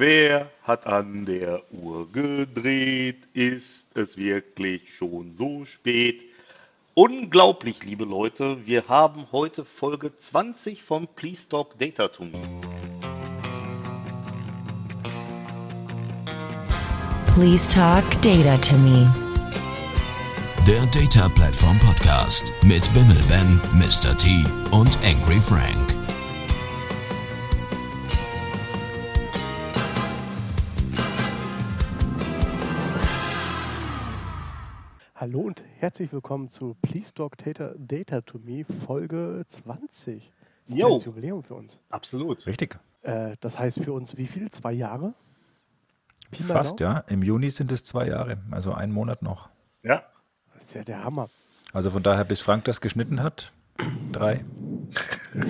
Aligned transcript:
Wer 0.00 0.50
hat 0.62 0.86
an 0.86 1.26
der 1.26 1.60
Uhr 1.70 2.10
gedreht? 2.10 3.18
Ist 3.34 3.94
es 3.94 4.16
wirklich 4.16 4.94
schon 4.96 5.30
so 5.30 5.66
spät? 5.66 6.22
Unglaublich, 6.94 7.84
liebe 7.84 8.06
Leute, 8.06 8.64
wir 8.64 8.88
haben 8.88 9.26
heute 9.30 9.62
Folge 9.62 10.16
20 10.16 10.82
von 10.82 11.06
Please 11.06 11.46
Talk 11.50 11.78
Data 11.78 12.08
to 12.08 12.24
Me. 12.24 12.40
Please 17.34 17.70
talk 17.70 18.04
data 18.22 18.56
to 18.56 18.78
me. 18.78 19.06
Der 20.66 20.80
Data 20.86 21.28
Platform 21.28 21.78
Podcast 21.78 22.54
mit 22.62 22.90
Bimmel 22.94 23.22
Ben, 23.28 23.60
Mr. 23.74 24.16
T 24.16 24.46
und 24.70 24.96
Angry 25.04 25.40
Frank. 25.40 25.89
Hallo 35.32 35.42
und 35.42 35.62
herzlich 35.78 36.12
willkommen 36.12 36.50
zu 36.50 36.74
Please 36.82 37.14
Talk 37.14 37.38
Data, 37.38 37.72
Data 37.78 38.20
to 38.20 38.40
Me 38.40 38.64
Folge 38.84 39.44
20. 39.48 40.28
Das 40.66 40.76
ist 40.76 40.84
ein 40.84 41.00
Jubiläum 41.02 41.44
für 41.44 41.54
uns. 41.54 41.78
Absolut. 41.88 42.44
Richtig. 42.48 42.80
Äh, 43.02 43.36
das 43.38 43.56
heißt 43.56 43.80
für 43.84 43.92
uns 43.92 44.16
wie 44.16 44.26
viel? 44.26 44.50
Zwei 44.50 44.72
Jahre? 44.72 45.14
Pi 46.32 46.42
Fast, 46.42 46.80
ja. 46.80 47.04
Im 47.08 47.22
Juni 47.22 47.48
sind 47.50 47.70
es 47.70 47.84
zwei 47.84 48.08
Jahre, 48.08 48.38
also 48.50 48.74
einen 48.74 48.92
Monat 48.92 49.22
noch. 49.22 49.50
Ja, 49.84 50.02
Das 50.52 50.64
ist 50.64 50.74
ja 50.74 50.82
der 50.82 51.04
Hammer. 51.04 51.30
Also 51.72 51.90
von 51.90 52.02
daher, 52.02 52.24
bis 52.24 52.40
Frank 52.40 52.64
das 52.64 52.80
geschnitten 52.80 53.22
hat, 53.22 53.52
drei. 54.10 54.44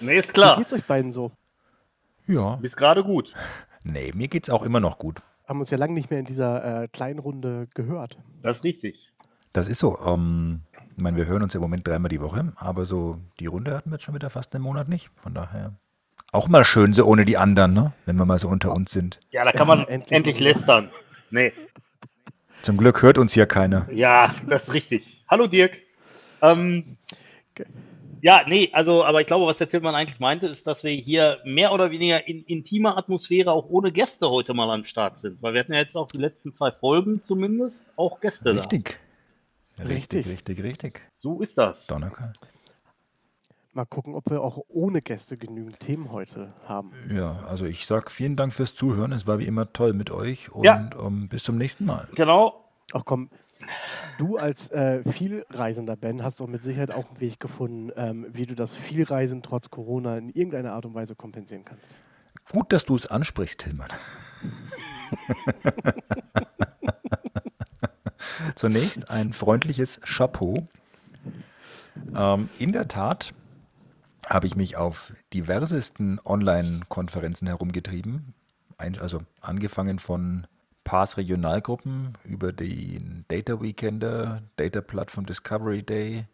nee, 0.00 0.16
ist 0.16 0.28
Wie 0.28 0.32
klar. 0.32 0.58
geht's 0.58 0.72
euch 0.72 0.84
beiden 0.84 1.12
so? 1.12 1.32
Ja. 2.28 2.54
Bist 2.54 2.76
gerade 2.76 3.02
gut. 3.02 3.34
Nee, 3.82 4.12
mir 4.14 4.28
geht's 4.28 4.48
auch 4.48 4.62
immer 4.62 4.78
noch 4.78 4.98
gut. 4.98 5.22
Haben 5.50 5.58
uns 5.58 5.70
ja 5.70 5.78
lange 5.78 5.94
nicht 5.94 6.10
mehr 6.10 6.20
in 6.20 6.26
dieser 6.26 6.84
äh, 6.84 6.86
kleinen 6.86 7.18
Runde 7.18 7.66
gehört. 7.74 8.16
Das 8.40 8.58
ist 8.58 8.64
richtig. 8.64 9.10
Das 9.52 9.66
ist 9.66 9.80
so. 9.80 9.98
Ähm, 10.06 10.60
ich 10.96 11.02
meine, 11.02 11.16
wir 11.16 11.26
hören 11.26 11.42
uns 11.42 11.56
im 11.56 11.60
Moment 11.60 11.88
dreimal 11.88 12.08
die 12.08 12.20
Woche, 12.20 12.52
aber 12.54 12.84
so 12.84 13.18
die 13.40 13.46
Runde 13.46 13.74
hatten 13.76 13.90
wir 13.90 13.94
jetzt 13.96 14.04
schon 14.04 14.14
wieder 14.14 14.30
fast 14.30 14.54
einen 14.54 14.62
Monat 14.62 14.86
nicht. 14.88 15.10
Von 15.16 15.34
daher 15.34 15.74
auch 16.30 16.46
mal 16.46 16.64
schön 16.64 16.92
so 16.92 17.04
ohne 17.04 17.24
die 17.24 17.36
anderen, 17.36 17.72
ne? 17.72 17.92
wenn 18.06 18.14
wir 18.14 18.26
mal 18.26 18.38
so 18.38 18.46
unter 18.46 18.72
uns 18.72 18.92
sind. 18.92 19.18
Ja, 19.32 19.44
da 19.44 19.50
kann 19.50 19.66
man 19.66 19.88
endlich. 19.88 20.12
endlich, 20.12 20.38
lästern. 20.38 20.88
Nee, 21.32 21.52
Zum 22.62 22.76
Glück 22.76 23.02
hört 23.02 23.18
uns 23.18 23.32
hier 23.32 23.46
keiner. 23.46 23.88
ja, 23.90 24.32
das 24.46 24.68
ist 24.68 24.74
richtig. 24.74 25.24
Hallo 25.28 25.48
Dirk. 25.48 25.78
Ähm, 26.42 26.96
ja, 28.22 28.42
nee, 28.46 28.70
also, 28.72 29.04
aber 29.04 29.20
ich 29.20 29.26
glaube, 29.26 29.46
was 29.46 29.58
der 29.58 29.68
Tillmann 29.68 29.94
eigentlich 29.94 30.20
meinte, 30.20 30.46
ist, 30.46 30.66
dass 30.66 30.84
wir 30.84 30.92
hier 30.92 31.38
mehr 31.44 31.72
oder 31.72 31.90
weniger 31.90 32.26
in 32.28 32.42
intimer 32.44 32.96
Atmosphäre 32.96 33.52
auch 33.52 33.68
ohne 33.68 33.92
Gäste 33.92 34.28
heute 34.30 34.54
mal 34.54 34.70
am 34.70 34.84
Start 34.84 35.18
sind. 35.18 35.42
Weil 35.42 35.54
wir 35.54 35.60
hatten 35.60 35.72
ja 35.72 35.80
jetzt 35.80 35.96
auch 35.96 36.08
die 36.08 36.18
letzten 36.18 36.52
zwei 36.54 36.70
Folgen 36.70 37.22
zumindest 37.22 37.86
auch 37.96 38.20
Gäste 38.20 38.54
da. 38.54 38.60
Richtig. 38.60 38.98
Richtig. 39.78 40.26
Richtig, 40.26 40.26
richtig, 40.28 40.62
richtig. 40.62 41.00
So 41.18 41.40
ist 41.40 41.56
das. 41.56 41.86
Donnerkeil. 41.86 42.32
Mal 43.72 43.84
gucken, 43.86 44.14
ob 44.16 44.28
wir 44.28 44.42
auch 44.42 44.64
ohne 44.68 45.00
Gäste 45.00 45.36
genügend 45.36 45.78
Themen 45.78 46.10
heute 46.10 46.52
haben. 46.66 46.92
Ja, 47.14 47.44
also 47.48 47.66
ich 47.66 47.86
sag 47.86 48.10
vielen 48.10 48.34
Dank 48.34 48.52
fürs 48.52 48.74
Zuhören. 48.74 49.12
Es 49.12 49.26
war 49.28 49.38
wie 49.38 49.46
immer 49.46 49.72
toll 49.72 49.92
mit 49.92 50.10
euch 50.10 50.50
und 50.50 50.64
Ja. 50.64 50.90
ähm, 51.00 51.28
bis 51.28 51.44
zum 51.44 51.56
nächsten 51.56 51.86
Mal. 51.86 52.08
Genau. 52.16 52.64
Ach 52.92 53.04
komm, 53.04 53.30
du 54.18 54.36
als 54.36 54.70
äh, 54.70 55.02
Vielreisender 55.10 55.96
Ben 55.96 56.22
hast 56.22 56.40
doch 56.40 56.46
mit 56.46 56.62
Sicherheit 56.62 56.92
auch 56.92 57.08
einen 57.08 57.20
Weg 57.20 57.40
gefunden, 57.40 57.90
ähm, 57.96 58.26
wie 58.32 58.46
du 58.46 58.54
das 58.54 58.76
Vielreisen 58.76 59.42
trotz 59.42 59.70
Corona 59.70 60.18
in 60.18 60.30
irgendeiner 60.30 60.72
Art 60.72 60.86
und 60.86 60.94
Weise 60.94 61.14
kompensieren 61.14 61.64
kannst. 61.64 61.94
Gut, 62.50 62.72
dass 62.72 62.84
du 62.84 62.96
es 62.96 63.06
ansprichst, 63.06 63.60
Tillmann. 63.60 63.90
Zunächst 68.56 69.10
ein 69.10 69.32
freundliches 69.32 70.00
Chapeau. 70.00 70.66
Ähm, 72.14 72.48
in 72.58 72.72
der 72.72 72.88
Tat 72.88 73.34
habe 74.26 74.46
ich 74.46 74.56
mich 74.56 74.76
auf 74.76 75.12
diversesten 75.32 76.20
Online-Konferenzen 76.24 77.46
herumgetrieben. 77.46 78.34
Ein, 78.78 78.98
also 78.98 79.22
angefangen 79.40 79.98
von 79.98 80.46
PAS 80.84 81.16
Regionalgruppen 81.16 82.12
über 82.24 82.52
den 82.52 83.24
Data 83.28 83.60
Weekender, 83.60 84.42
Data 84.56 84.80
Platform 84.80 85.26
Discovery 85.26 85.82
Day. 85.82 86.26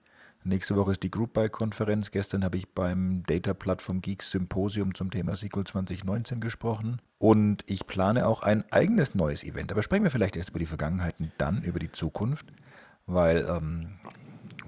Nächste 0.45 0.77
Woche 0.77 0.93
ist 0.93 1.03
die 1.03 1.11
Group 1.11 1.33
Buy 1.33 1.49
Konferenz. 1.49 2.13
Gestern 2.13 2.45
habe 2.45 2.57
ich 2.57 2.73
beim 2.73 3.25
Data 3.25 3.53
Platform 3.53 4.01
Geeks 4.01 4.31
Symposium 4.31 4.95
zum 4.95 5.11
Thema 5.11 5.35
SQL 5.35 5.65
2019 5.65 6.41
gesprochen. 6.41 7.03
Und 7.19 7.65
ich 7.67 7.89
plane 7.89 8.29
auch 8.29 8.43
ein 8.43 8.65
eigenes 8.71 9.17
neues 9.17 9.43
Event. 9.43 9.73
Aber 9.73 9.83
sprechen 9.83 10.05
wir 10.05 10.13
vielleicht 10.13 10.37
erst 10.37 10.51
über 10.51 10.61
die 10.61 10.67
Vergangenheit 10.67 11.19
und 11.19 11.33
dann 11.39 11.63
über 11.63 11.81
die 11.81 11.91
Zukunft, 11.91 12.47
weil, 13.07 13.45
ähm, 13.49 13.99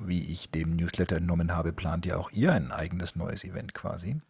wie 0.01 0.33
ich 0.33 0.51
dem 0.51 0.75
Newsletter 0.75 1.17
entnommen 1.17 1.55
habe, 1.55 1.73
plant 1.73 2.07
ja 2.07 2.17
auch 2.17 2.33
ihr 2.33 2.53
ein 2.53 2.73
eigenes 2.73 3.15
neues 3.15 3.45
Event 3.45 3.73
quasi. 3.73 4.21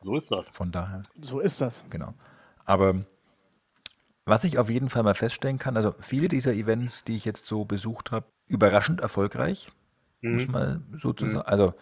So 0.00 0.16
ist 0.16 0.30
das. 0.30 0.48
Von 0.50 0.70
daher 0.70 1.02
So 1.20 1.40
ist 1.40 1.60
das. 1.60 1.84
Genau. 1.90 2.14
Aber 2.64 3.04
was 4.30 4.44
ich 4.44 4.58
auf 4.58 4.70
jeden 4.70 4.88
Fall 4.88 5.02
mal 5.02 5.14
feststellen 5.14 5.58
kann, 5.58 5.76
also 5.76 5.94
viele 6.00 6.28
dieser 6.28 6.54
Events, 6.54 7.04
die 7.04 7.16
ich 7.16 7.24
jetzt 7.24 7.46
so 7.46 7.64
besucht 7.64 8.12
habe, 8.12 8.26
überraschend 8.46 9.00
erfolgreich, 9.00 9.68
muss 10.22 10.48
man 10.48 10.84
so 11.00 11.12
zu 11.12 11.28
sagen. 11.28 11.46
Also 11.46 11.74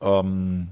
ähm, 0.00 0.68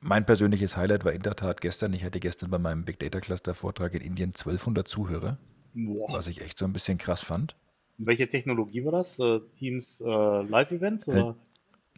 mein 0.00 0.24
persönliches 0.24 0.76
Highlight 0.76 1.04
war 1.04 1.12
in 1.12 1.22
der 1.22 1.36
Tat 1.36 1.60
gestern. 1.60 1.92
Ich 1.92 2.04
hatte 2.04 2.20
gestern 2.20 2.50
bei 2.50 2.58
meinem 2.58 2.84
Big 2.84 2.98
Data 2.98 3.20
Cluster 3.20 3.54
Vortrag 3.54 3.94
in 3.94 4.02
Indien 4.02 4.28
1200 4.30 4.86
Zuhörer, 4.86 5.38
Boah. 5.74 6.12
was 6.12 6.26
ich 6.26 6.40
echt 6.42 6.58
so 6.58 6.64
ein 6.64 6.72
bisschen 6.72 6.98
krass 6.98 7.22
fand. 7.22 7.56
Welche 7.98 8.28
Technologie 8.28 8.84
war 8.84 8.92
das? 8.92 9.18
Äh, 9.18 9.40
Teams 9.58 10.00
äh, 10.00 10.06
Live-Events? 10.06 11.08
oder? 11.08 11.36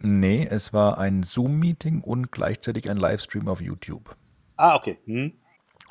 Nee, 0.00 0.46
es 0.50 0.72
war 0.72 0.98
ein 0.98 1.22
Zoom-Meeting 1.22 2.00
und 2.00 2.32
gleichzeitig 2.32 2.90
ein 2.90 2.96
Livestream 2.96 3.48
auf 3.48 3.60
YouTube. 3.60 4.16
Ah, 4.56 4.74
okay. 4.74 4.98
Hm. 5.04 5.32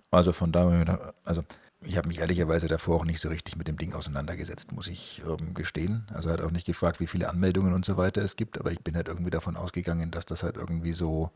Also 0.10 0.34
von 0.34 0.52
daher, 0.52 1.14
also 1.24 1.44
ich 1.84 1.98
habe 1.98 2.08
mich 2.08 2.20
ehrlicherweise 2.20 2.68
davor 2.68 2.98
auch 2.98 3.06
nicht 3.06 3.20
so 3.22 3.30
richtig 3.30 3.56
mit 3.58 3.68
dem 3.68 3.78
Ding 3.78 3.94
auseinandergesetzt, 3.94 4.72
muss 4.72 4.88
ich 4.88 5.22
ähm, 5.28 5.54
gestehen. 5.54 6.06
Also 6.14 6.30
er 6.30 6.34
hat 6.34 6.42
auch 6.42 6.52
nicht 6.52 6.66
gefragt, 6.68 7.00
wie 7.00 7.08
viele 7.08 7.30
Anmeldungen 7.30 7.74
und 7.74 7.86
so 7.86 7.98
weiter 7.98 8.22
es 8.22 8.36
gibt, 8.36 8.60
aber 8.60 8.72
ich 8.72 8.80
bin 8.82 8.96
halt 8.96 9.08
irgendwie 9.08 9.32
davon 9.32 9.56
ausgegangen, 9.58 10.12
dass 10.12 10.26
das 10.26 10.44
halt 10.44 10.58
irgendwie 10.58 10.94
so 10.94 11.32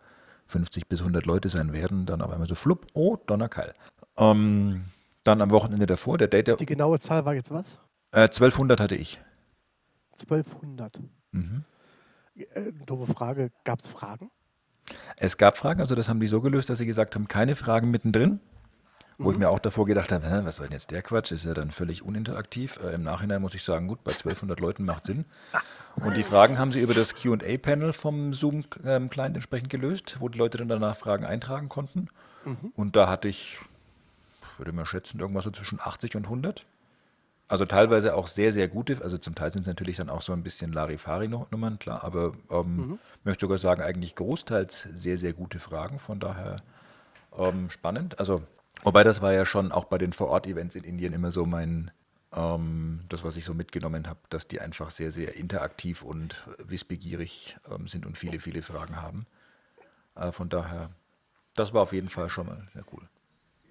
50 0.48 0.88
bis 0.88 1.00
100 1.00 1.26
Leute 1.26 1.50
sein 1.50 1.74
werden. 1.74 2.06
Dann 2.06 2.22
auf 2.22 2.32
einmal 2.32 2.48
so 2.48 2.56
flupp, 2.56 2.88
oh, 2.94 3.18
Donnerkeil. 3.26 3.74
Ähm, 4.18 4.86
dann 5.24 5.42
am 5.42 5.50
Wochenende 5.50 5.88
davor, 5.88 6.18
der 6.20 6.28
Data, 6.28 6.56
Die 6.56 6.66
genaue 6.68 7.00
Zahl 7.00 7.26
war 7.26 7.34
jetzt 7.34 7.50
was? 7.52 7.66
äh, 8.12 8.22
1200 8.22 8.80
hatte 8.80 8.96
ich. 8.96 9.20
1200. 10.14 11.00
Mhm. 11.32 11.64
Äh, 12.36 12.72
doofe 12.86 13.12
Frage, 13.14 13.52
gab 13.64 13.80
es 13.80 13.88
Fragen? 13.88 14.30
Es 15.18 15.38
gab 15.38 15.58
Fragen, 15.58 15.82
also 15.82 15.96
das 15.96 16.08
haben 16.10 16.20
die 16.20 16.28
so 16.28 16.42
gelöst, 16.42 16.70
dass 16.70 16.78
sie 16.78 16.86
gesagt 16.86 17.16
haben, 17.16 17.28
keine 17.28 17.56
Fragen 17.56 17.90
mittendrin. 17.90 18.40
Wo 19.18 19.32
ich 19.32 19.38
mir 19.38 19.50
auch 19.50 19.60
davor 19.60 19.86
gedacht 19.86 20.12
habe, 20.12 20.30
hä, 20.30 20.42
was 20.44 20.58
soll 20.58 20.68
denn 20.68 20.74
jetzt 20.74 20.92
der 20.92 21.02
Quatsch? 21.02 21.32
Ist 21.32 21.46
ja 21.46 21.54
dann 21.54 21.72
völlig 21.72 22.04
uninteraktiv. 22.04 22.80
Äh, 22.84 22.96
Im 22.96 23.04
Nachhinein 23.04 23.42
muss 23.42 23.56
ich 23.56 23.64
sagen, 23.64 23.88
gut, 23.88 24.04
bei 24.04 24.12
1200 24.12 24.60
Leuten 24.60 24.84
macht 24.84 25.06
Sinn. 25.06 25.26
Und 25.96 26.18
die 26.18 26.24
Fragen 26.24 26.58
haben 26.60 26.72
sie 26.72 26.82
über 26.82 26.94
das 26.94 27.16
QA-Panel 27.16 27.94
vom 27.94 28.34
Zoom-Client 28.34 29.38
entsprechend 29.38 29.70
gelöst, 29.70 30.18
wo 30.20 30.28
die 30.28 30.38
Leute 30.38 30.58
dann 30.58 30.68
danach 30.68 30.98
Fragen 30.98 31.24
eintragen 31.26 31.70
konnten. 31.70 32.10
Und 32.76 32.96
da 32.98 33.08
hatte 33.08 33.30
ich, 33.30 33.60
würde 34.58 34.74
mal 34.74 34.86
schätzen, 34.86 35.20
irgendwas 35.20 35.46
so 35.46 35.52
zwischen 35.52 35.80
80 35.80 36.16
und 36.18 36.26
100. 36.26 36.66
Also 37.48 37.66
teilweise 37.66 38.16
auch 38.16 38.28
sehr, 38.28 38.52
sehr 38.52 38.68
gute, 38.68 39.02
also 39.04 39.18
zum 39.20 39.36
Teil 39.36 39.54
sind 39.54 39.62
es 39.62 39.68
natürlich 39.68 39.98
dann 39.98 40.10
auch 40.10 40.24
so 40.24 40.34
ein 40.34 40.42
bisschen 40.42 40.74
Larifari-Nummern, 40.74 41.78
klar, 41.78 42.04
aber 42.04 42.34
ähm, 42.50 42.98
möchte 43.24 43.46
sogar 43.46 43.60
sagen, 43.60 43.84
eigentlich 43.84 44.16
großteils 44.16 44.90
sehr, 44.96 45.18
sehr 45.18 45.34
gute 45.34 45.60
Fragen, 45.60 46.00
von 46.00 46.20
daher 46.20 46.64
ähm, 47.38 47.70
spannend. 47.70 48.18
Also, 48.20 48.42
wobei 48.84 49.04
das 49.04 49.22
war 49.22 49.34
ja 49.34 49.46
schon 49.46 49.72
auch 49.72 49.86
bei 49.86 49.98
den 49.98 50.14
Vor-Ort-Events 50.14 50.76
in 50.76 50.84
Indien 50.84 51.14
immer 51.14 51.32
so 51.32 51.46
mein, 51.46 51.92
ähm, 52.34 53.02
das, 53.10 53.24
was 53.24 53.38
ich 53.38 53.46
so 53.46 53.54
mitgenommen 53.54 54.08
habe, 54.08 54.20
dass 54.30 54.48
die 54.48 54.62
einfach 54.62 54.92
sehr, 54.92 55.12
sehr 55.12 55.36
interaktiv 55.36 56.04
und 56.04 56.48
wissbegierig 56.58 57.58
ähm, 57.70 57.88
sind 57.88 58.06
und 58.06 58.18
viele, 58.18 58.40
viele 58.40 58.62
Fragen 58.62 59.02
haben. 59.02 59.26
Äh, 60.16 60.32
von 60.32 60.50
daher, 60.50 60.90
das 61.56 61.74
war 61.74 61.82
auf 61.84 61.94
jeden 61.94 62.10
Fall 62.10 62.30
schon 62.30 62.48
mal 62.48 62.68
sehr 62.74 62.84
cool. 62.94 63.08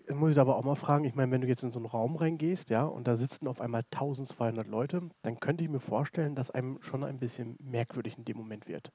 Jetzt 0.06 0.18
muss 0.18 0.32
ich 0.32 0.38
aber 0.38 0.56
auch 0.56 0.64
mal 0.64 0.74
fragen, 0.74 1.04
ich 1.04 1.14
meine, 1.14 1.32
wenn 1.32 1.40
du 1.40 1.46
jetzt 1.46 1.62
in 1.62 1.72
so 1.72 1.78
einen 1.78 1.86
Raum 1.86 2.16
reingehst, 2.16 2.68
ja, 2.68 2.84
und 2.84 3.08
da 3.08 3.16
sitzen 3.16 3.48
auf 3.48 3.60
einmal 3.60 3.84
1200 3.90 4.66
Leute, 4.66 5.08
dann 5.22 5.40
könnte 5.40 5.64
ich 5.64 5.70
mir 5.70 5.80
vorstellen, 5.80 6.34
dass 6.34 6.50
einem 6.50 6.78
schon 6.82 7.04
ein 7.04 7.18
bisschen 7.18 7.56
merkwürdig 7.58 8.18
in 8.18 8.26
dem 8.26 8.36
Moment 8.36 8.68
wird. 8.68 8.92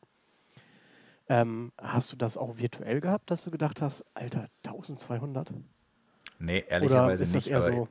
Ähm, 1.28 1.72
hast 1.80 2.12
du 2.12 2.16
das 2.16 2.38
auch 2.38 2.58
virtuell 2.58 3.02
gehabt, 3.02 3.32
dass 3.32 3.44
du 3.44 3.50
gedacht 3.50 3.82
hast, 3.82 4.06
Alter, 4.14 4.50
1200? 4.66 5.52
Nee, 6.38 6.64
ehrlicherweise 6.70 7.26
nicht, 7.26 7.54
aber, 7.54 7.72
so- 7.72 7.88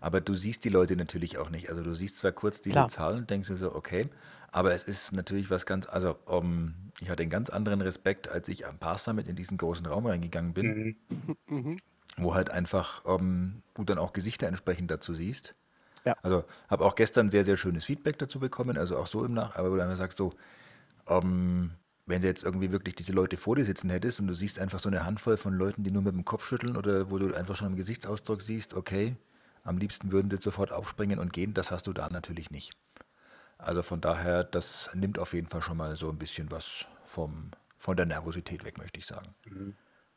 aber 0.00 0.20
du 0.20 0.34
siehst 0.34 0.64
die 0.64 0.68
Leute 0.68 0.96
natürlich 0.96 1.38
auch 1.38 1.50
nicht. 1.50 1.68
Also 1.68 1.82
du 1.82 1.94
siehst 1.94 2.18
zwar 2.18 2.32
kurz 2.32 2.60
diese 2.60 2.74
Klar. 2.74 2.88
Zahlen 2.88 3.18
und 3.18 3.30
denkst 3.30 3.48
dir 3.48 3.56
so, 3.56 3.74
okay, 3.74 4.08
aber 4.50 4.72
es 4.74 4.84
ist 4.84 5.12
natürlich 5.12 5.50
was 5.50 5.66
ganz, 5.66 5.86
also 5.86 6.16
um, 6.26 6.74
ich 7.00 7.10
hatte 7.10 7.22
einen 7.22 7.30
ganz 7.30 7.50
anderen 7.50 7.80
Respekt, 7.80 8.28
als 8.28 8.48
ich 8.48 8.66
am 8.66 8.78
Pass 8.78 9.04
Summit 9.04 9.26
in 9.28 9.36
diesen 9.36 9.58
großen 9.58 9.84
Raum 9.86 10.06
reingegangen 10.06 10.52
bin. 10.54 10.96
Mhm. 11.08 11.36
Mhm. 11.48 11.76
wo 12.18 12.34
halt 12.34 12.50
einfach 12.50 13.04
ähm, 13.06 13.62
du 13.74 13.84
dann 13.84 13.98
auch 13.98 14.12
Gesichter 14.12 14.46
entsprechend 14.46 14.90
dazu 14.90 15.14
siehst. 15.14 15.54
Ja. 16.04 16.16
Also 16.22 16.44
habe 16.68 16.84
auch 16.84 16.94
gestern 16.94 17.30
sehr, 17.30 17.44
sehr 17.44 17.56
schönes 17.56 17.84
Feedback 17.86 18.18
dazu 18.18 18.38
bekommen, 18.40 18.76
also 18.76 18.98
auch 18.98 19.06
so 19.06 19.24
im 19.24 19.32
Nach, 19.32 19.56
aber 19.56 19.70
wo 19.70 19.76
du 19.76 19.82
einfach 19.82 19.96
sagst 19.96 20.18
so, 20.18 20.34
ähm, 21.06 21.72
wenn 22.06 22.22
du 22.22 22.26
jetzt 22.26 22.42
irgendwie 22.42 22.72
wirklich 22.72 22.94
diese 22.94 23.12
Leute 23.12 23.36
vor 23.36 23.56
dir 23.56 23.64
sitzen 23.64 23.90
hättest 23.90 24.20
und 24.20 24.26
du 24.26 24.34
siehst 24.34 24.58
einfach 24.58 24.80
so 24.80 24.88
eine 24.88 25.04
Handvoll 25.04 25.36
von 25.36 25.54
Leuten, 25.54 25.84
die 25.84 25.90
nur 25.90 26.02
mit 26.02 26.14
dem 26.14 26.24
Kopf 26.24 26.44
schütteln 26.44 26.76
oder 26.76 27.10
wo 27.10 27.18
du 27.18 27.34
einfach 27.34 27.56
schon 27.56 27.68
im 27.68 27.76
Gesichtsausdruck 27.76 28.42
siehst, 28.42 28.74
okay, 28.74 29.16
am 29.64 29.78
liebsten 29.78 30.10
würden 30.10 30.30
sie 30.30 30.38
sofort 30.42 30.72
aufspringen 30.72 31.18
und 31.18 31.32
gehen, 31.32 31.54
das 31.54 31.70
hast 31.70 31.86
du 31.86 31.92
da 31.92 32.08
natürlich 32.10 32.50
nicht. 32.50 32.72
Also 33.58 33.84
von 33.84 34.00
daher, 34.00 34.42
das 34.42 34.90
nimmt 34.94 35.18
auf 35.20 35.34
jeden 35.34 35.46
Fall 35.46 35.62
schon 35.62 35.76
mal 35.76 35.94
so 35.94 36.10
ein 36.10 36.18
bisschen 36.18 36.50
was 36.50 36.84
vom, 37.04 37.52
von 37.78 37.96
der 37.96 38.06
Nervosität 38.06 38.64
weg, 38.64 38.78
möchte 38.78 38.98
ich 38.98 39.06
sagen. 39.06 39.34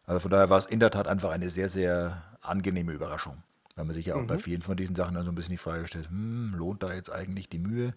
Also 0.07 0.19
von 0.19 0.31
daher 0.31 0.49
war 0.49 0.57
es 0.57 0.65
in 0.65 0.79
der 0.79 0.89
Tat 0.89 1.07
einfach 1.07 1.29
eine 1.29 1.51
sehr, 1.51 1.69
sehr 1.69 2.23
angenehme 2.41 2.93
Überraschung. 2.93 3.43
Weil 3.75 3.85
man 3.85 3.93
sich 3.93 4.05
ja 4.05 4.15
auch 4.15 4.25
bei 4.25 4.37
vielen 4.37 4.61
von 4.61 4.77
diesen 4.77 4.95
Sachen 4.95 5.15
dann 5.15 5.25
so 5.25 5.31
ein 5.31 5.35
bisschen 5.35 5.51
die 5.51 5.57
Frage 5.57 5.87
stellt, 5.87 6.09
hm, 6.09 6.55
lohnt 6.55 6.81
da 6.81 6.93
jetzt 6.93 7.11
eigentlich 7.11 7.49
die 7.49 7.59
Mühe? 7.59 7.93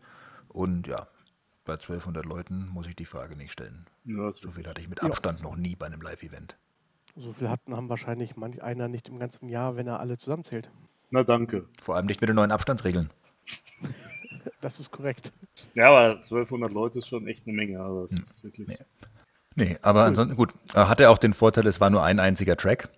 Und 0.48 0.86
ja, 0.88 1.06
bei 1.68 1.74
1200 1.74 2.24
Leuten 2.24 2.66
muss 2.72 2.86
ich 2.88 2.96
die 2.96 3.04
Frage 3.04 3.36
nicht 3.36 3.52
stellen. 3.52 3.86
Ja, 4.06 4.32
So 4.32 4.50
viel 4.50 4.66
hatte 4.66 4.80
ich 4.80 4.88
mit 4.88 5.02
Abstand 5.02 5.42
noch 5.42 5.54
nie 5.54 5.76
bei 5.76 5.86
einem 5.86 6.00
Live-Event. 6.00 6.56
So 7.14 7.32
viel 7.32 7.48
hatten 7.50 7.76
haben 7.76 7.88
wahrscheinlich 7.88 8.36
manch 8.36 8.62
einer 8.62 8.88
nicht 8.88 9.08
im 9.08 9.18
ganzen 9.18 9.48
Jahr, 9.48 9.76
wenn 9.76 9.86
er 9.86 10.00
alle 10.00 10.16
zusammenzählt. 10.16 10.70
Na 11.10 11.22
danke. 11.22 11.66
Vor 11.80 11.94
allem 11.96 12.06
nicht 12.06 12.20
mit 12.20 12.28
den 12.28 12.36
neuen 12.36 12.50
Abstandsregeln. 12.50 13.10
Das 14.60 14.80
ist 14.80 14.90
korrekt. 14.90 15.32
Ja, 15.74 15.86
aber 15.88 16.16
1200 16.16 16.72
Leute 16.72 16.98
ist 16.98 17.06
schon 17.08 17.26
echt 17.28 17.46
eine 17.46 17.54
Menge. 17.54 17.80
Also 17.80 18.06
das 18.06 18.30
ist 18.30 18.44
wirklich. 18.44 18.66
Nee. 18.66 18.78
Nee, 19.56 19.78
aber 19.82 20.04
ansonsten 20.04 20.36
gut. 20.36 20.52
Äh, 20.74 20.86
Hatte 20.86 21.10
auch 21.10 21.18
den 21.18 21.34
Vorteil, 21.34 21.66
es 21.66 21.80
war 21.80 21.90
nur 21.90 22.02
ein 22.02 22.18
einziger 22.18 22.56
Track. 22.56 22.88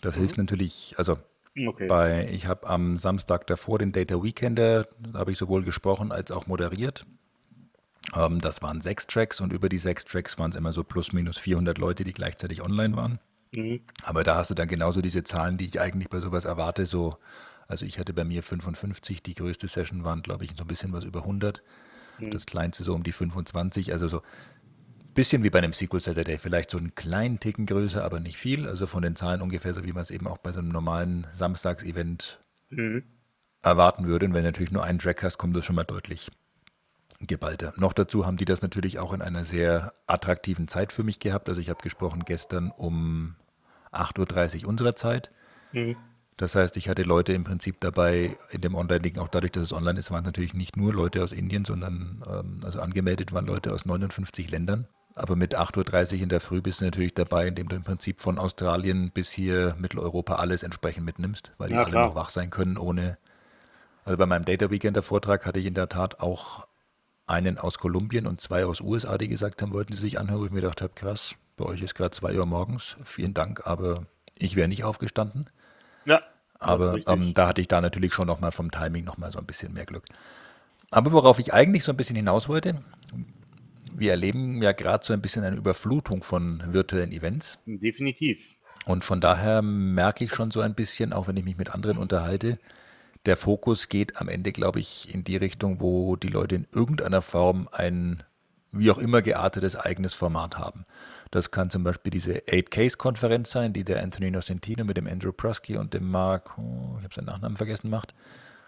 Das 0.00 0.16
hilft 0.16 0.36
natürlich, 0.36 0.94
also 0.98 1.16
Okay. 1.56 1.86
bei, 1.86 2.28
ich 2.30 2.46
habe 2.46 2.66
am 2.68 2.96
Samstag 2.96 3.46
davor 3.46 3.78
den 3.78 3.92
Data 3.92 4.22
Weekender, 4.22 4.88
da 4.98 5.20
habe 5.20 5.32
ich 5.32 5.38
sowohl 5.38 5.62
gesprochen 5.62 6.12
als 6.12 6.30
auch 6.30 6.46
moderiert. 6.46 7.06
Ähm, 8.14 8.40
das 8.40 8.62
waren 8.62 8.80
sechs 8.80 9.06
Tracks 9.06 9.40
und 9.40 9.52
über 9.52 9.68
die 9.68 9.78
sechs 9.78 10.04
Tracks 10.04 10.38
waren 10.38 10.50
es 10.50 10.56
immer 10.56 10.72
so 10.72 10.84
plus 10.84 11.12
minus 11.12 11.38
400 11.38 11.78
Leute, 11.78 12.04
die 12.04 12.12
gleichzeitig 12.12 12.62
online 12.62 12.96
waren. 12.96 13.20
Mhm. 13.52 13.80
Aber 14.02 14.24
da 14.24 14.36
hast 14.36 14.50
du 14.50 14.54
dann 14.54 14.68
genauso 14.68 15.00
diese 15.00 15.22
Zahlen, 15.24 15.58
die 15.58 15.66
ich 15.66 15.80
eigentlich 15.80 16.08
bei 16.08 16.20
sowas 16.20 16.44
erwarte. 16.44 16.86
So, 16.86 17.18
also 17.68 17.84
ich 17.84 17.98
hatte 17.98 18.12
bei 18.12 18.24
mir 18.24 18.42
55, 18.42 19.22
die 19.22 19.34
größte 19.34 19.68
Session 19.68 20.04
waren, 20.04 20.22
glaube 20.22 20.44
ich, 20.44 20.52
so 20.56 20.64
ein 20.64 20.68
bisschen 20.68 20.92
was 20.92 21.04
über 21.04 21.20
100. 21.20 21.62
Das 22.30 22.44
kleinste 22.44 22.84
so 22.84 22.94
um 22.94 23.02
die 23.02 23.12
25. 23.12 23.92
Also 23.92 24.06
so 24.06 24.18
ein 24.18 25.14
bisschen 25.14 25.42
wie 25.42 25.50
bei 25.50 25.58
einem 25.58 25.72
SQL 25.72 26.00
Saturday, 26.00 26.36
vielleicht 26.38 26.70
so 26.70 26.76
einen 26.78 26.94
kleinen 26.94 27.40
Ticken 27.40 27.64
größer, 27.66 28.04
aber 28.04 28.20
nicht 28.20 28.36
viel. 28.36 28.66
Also 28.66 28.86
von 28.86 29.02
den 29.02 29.16
Zahlen 29.16 29.40
ungefähr 29.40 29.72
so, 29.72 29.84
wie 29.84 29.92
man 29.92 30.02
es 30.02 30.10
eben 30.10 30.26
auch 30.26 30.38
bei 30.38 30.52
so 30.52 30.58
einem 30.58 30.68
normalen 30.68 31.26
Samstagsevent 31.32 32.38
Mhm. 32.68 33.04
erwarten 33.62 34.06
würde. 34.06 34.26
Und 34.26 34.34
wenn 34.34 34.42
du 34.42 34.48
natürlich 34.48 34.70
nur 34.70 34.84
einen 34.84 34.98
Track 34.98 35.22
hast, 35.22 35.38
kommt 35.38 35.56
das 35.56 35.64
schon 35.64 35.76
mal 35.76 35.84
deutlich 35.84 36.30
geballter. 37.20 37.72
Noch 37.76 37.92
dazu 37.92 38.26
haben 38.26 38.36
die 38.36 38.44
das 38.44 38.62
natürlich 38.62 38.98
auch 38.98 39.12
in 39.12 39.22
einer 39.22 39.44
sehr 39.44 39.92
attraktiven 40.06 40.68
Zeit 40.68 40.92
für 40.92 41.04
mich 41.04 41.20
gehabt. 41.20 41.48
Also 41.48 41.60
ich 41.60 41.68
habe 41.68 41.82
gesprochen 41.82 42.24
gestern 42.24 42.70
um 42.70 43.36
8.30 43.92 44.62
Uhr 44.62 44.68
unserer 44.68 44.96
Zeit. 44.96 45.30
Mhm. 45.72 45.96
Das 46.36 46.54
heißt, 46.54 46.78
ich 46.78 46.88
hatte 46.88 47.02
Leute 47.02 47.34
im 47.34 47.44
Prinzip 47.44 47.80
dabei 47.80 48.36
in 48.50 48.62
dem 48.62 48.74
Online-Ding, 48.74 49.18
auch 49.18 49.28
dadurch, 49.28 49.52
dass 49.52 49.62
es 49.62 49.72
online 49.74 49.98
ist, 49.98 50.10
waren 50.10 50.20
es 50.20 50.26
natürlich 50.26 50.54
nicht 50.54 50.74
nur 50.74 50.94
Leute 50.94 51.22
aus 51.22 51.32
Indien, 51.32 51.66
sondern 51.66 52.22
ähm, 52.26 52.60
also 52.64 52.80
angemeldet 52.80 53.34
waren 53.34 53.46
Leute 53.46 53.74
aus 53.74 53.84
59 53.84 54.50
Ländern. 54.50 54.86
Aber 55.16 55.36
mit 55.36 55.58
8.30 55.58 56.14
Uhr 56.16 56.22
in 56.22 56.28
der 56.30 56.40
Früh 56.40 56.62
bist 56.62 56.80
du 56.80 56.86
natürlich 56.86 57.12
dabei, 57.12 57.48
indem 57.48 57.68
du 57.68 57.76
im 57.76 57.82
Prinzip 57.82 58.22
von 58.22 58.38
Australien 58.38 59.10
bis 59.10 59.30
hier 59.30 59.76
Mitteleuropa 59.78 60.36
alles 60.36 60.62
entsprechend 60.62 61.04
mitnimmst, 61.04 61.52
weil 61.58 61.68
die 61.68 61.74
Ja, 61.74 61.82
alle 61.82 61.90
klar. 61.90 62.08
noch 62.08 62.14
wach 62.14 62.30
sein 62.30 62.48
können 62.48 62.78
ohne. 62.78 63.18
Also 64.04 64.16
bei 64.16 64.24
meinem 64.24 64.46
Data 64.46 64.70
Weekender 64.70 65.02
Vortrag 65.02 65.44
hatte 65.44 65.60
ich 65.60 65.66
in 65.66 65.74
der 65.74 65.90
Tat 65.90 66.20
auch 66.20 66.66
einen 67.30 67.58
aus 67.58 67.78
Kolumbien 67.78 68.26
und 68.26 68.40
zwei 68.40 68.64
aus 68.64 68.80
USA, 68.80 69.16
die 69.16 69.28
gesagt 69.28 69.62
haben, 69.62 69.72
wollten 69.72 69.94
sie 69.94 70.00
sich 70.00 70.18
anhören, 70.18 70.40
wo 70.40 70.44
ich 70.46 70.50
mir 70.50 70.60
gedacht 70.60 70.82
habe, 70.82 70.92
krass, 70.94 71.36
bei 71.56 71.64
euch 71.64 71.82
ist 71.82 71.94
gerade 71.94 72.10
2 72.10 72.38
Uhr 72.38 72.46
morgens, 72.46 72.96
vielen 73.04 73.34
Dank, 73.34 73.66
aber 73.66 74.06
ich 74.38 74.56
wäre 74.56 74.68
nicht 74.68 74.84
aufgestanden. 74.84 75.46
Ja. 76.06 76.22
Aber 76.58 76.98
ähm, 77.06 77.32
da 77.34 77.48
hatte 77.48 77.60
ich 77.60 77.68
da 77.68 77.80
natürlich 77.80 78.12
schon 78.12 78.26
nochmal 78.26 78.52
vom 78.52 78.70
Timing 78.70 79.04
nochmal 79.04 79.32
so 79.32 79.38
ein 79.38 79.46
bisschen 79.46 79.72
mehr 79.72 79.86
Glück. 79.86 80.04
Aber 80.90 81.12
worauf 81.12 81.38
ich 81.38 81.54
eigentlich 81.54 81.84
so 81.84 81.92
ein 81.92 81.96
bisschen 81.96 82.16
hinaus 82.16 82.48
wollte, 82.48 82.82
wir 83.94 84.10
erleben 84.10 84.62
ja 84.62 84.72
gerade 84.72 85.04
so 85.04 85.12
ein 85.12 85.22
bisschen 85.22 85.44
eine 85.44 85.56
Überflutung 85.56 86.22
von 86.22 86.62
virtuellen 86.72 87.12
Events. 87.12 87.58
Definitiv. 87.66 88.54
Und 88.86 89.04
von 89.04 89.20
daher 89.20 89.62
merke 89.62 90.24
ich 90.24 90.32
schon 90.32 90.50
so 90.50 90.60
ein 90.60 90.74
bisschen, 90.74 91.12
auch 91.12 91.28
wenn 91.28 91.36
ich 91.36 91.44
mich 91.44 91.58
mit 91.58 91.74
anderen 91.74 91.98
unterhalte, 91.98 92.58
der 93.26 93.36
Fokus 93.36 93.88
geht 93.88 94.20
am 94.20 94.28
Ende, 94.28 94.52
glaube 94.52 94.80
ich, 94.80 95.14
in 95.14 95.24
die 95.24 95.36
Richtung, 95.36 95.80
wo 95.80 96.16
die 96.16 96.28
Leute 96.28 96.54
in 96.56 96.66
irgendeiner 96.72 97.22
Form 97.22 97.68
ein 97.72 98.22
wie 98.72 98.90
auch 98.90 98.98
immer 98.98 99.20
geartetes 99.20 99.74
eigenes 99.74 100.14
Format 100.14 100.56
haben. 100.56 100.84
Das 101.32 101.50
kann 101.50 101.70
zum 101.70 101.82
Beispiel 101.82 102.12
diese 102.12 102.34
8Case-Konferenz 102.46 103.50
sein, 103.50 103.72
die 103.72 103.84
der 103.84 104.02
Anthony 104.02 104.30
Nocentino 104.30 104.84
mit 104.84 104.96
dem 104.96 105.08
Andrew 105.08 105.32
Prusky 105.32 105.76
und 105.76 105.92
dem 105.92 106.08
Mark, 106.08 106.56
oh, 106.56 106.94
ich 106.98 107.04
habe 107.04 107.14
seinen 107.14 107.26
Nachnamen 107.26 107.56
vergessen, 107.56 107.90
macht, 107.90 108.14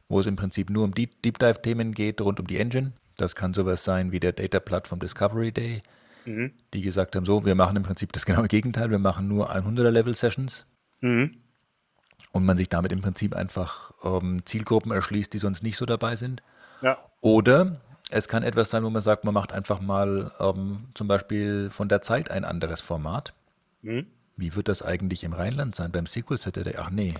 wo 0.08 0.19
es 0.20 0.26
im 0.26 0.37
Prinzip 0.37 0.70
nur 0.70 0.84
um 0.84 0.93
Deep, 0.93 1.22
Deep 1.22 1.38
Dive-Themen 1.38 1.94
geht 1.94 2.20
rund 2.20 2.40
um 2.40 2.46
die 2.46 2.58
Engine. 2.58 2.93
Das 3.16 3.37
kann 3.37 3.55
sowas 3.55 3.84
sein 3.84 4.10
wie 4.10 4.20
der 4.20 4.32
Data 4.32 4.58
Plattform 4.58 4.98
Discovery 4.98 5.52
Day, 5.52 5.81
Mhm. 6.25 6.52
die 6.72 6.82
gesagt 6.82 7.16
haben, 7.16 7.25
so, 7.25 7.44
wir 7.44 7.55
machen 7.55 7.76
im 7.76 7.82
Prinzip 7.82 8.12
das 8.12 8.26
genaue 8.26 8.48
Gegenteil, 8.48 8.90
wir 8.90 8.98
machen 8.98 9.28
nur 9.28 9.52
100er-Level-Sessions 9.55 10.66
Mhm. 11.00 11.41
Und 12.30 12.44
man 12.44 12.56
sich 12.56 12.69
damit 12.69 12.92
im 12.92 13.00
Prinzip 13.00 13.34
einfach 13.34 13.92
ähm, 14.04 14.42
Zielgruppen 14.44 14.92
erschließt, 14.92 15.32
die 15.32 15.38
sonst 15.38 15.62
nicht 15.62 15.76
so 15.76 15.86
dabei 15.86 16.16
sind. 16.16 16.42
Ja. 16.80 16.98
Oder 17.20 17.80
es 18.10 18.28
kann 18.28 18.42
etwas 18.42 18.70
sein, 18.70 18.84
wo 18.84 18.90
man 18.90 19.02
sagt, 19.02 19.24
man 19.24 19.34
macht 19.34 19.52
einfach 19.52 19.80
mal 19.80 20.30
ähm, 20.38 20.84
zum 20.94 21.08
Beispiel 21.08 21.70
von 21.70 21.88
der 21.88 22.02
Zeit 22.02 22.30
ein 22.30 22.44
anderes 22.44 22.80
Format. 22.80 23.34
Mhm. 23.82 24.06
Wie 24.36 24.54
wird 24.54 24.69
das 24.69 24.82
eigentlich 24.82 25.24
im 25.24 25.32
Rheinland 25.32 25.74
sein? 25.74 25.92
Beim 25.92 26.06
SQL 26.06 26.38
Saturday? 26.38 26.76
Ach 26.78 26.90
nee, 26.90 27.14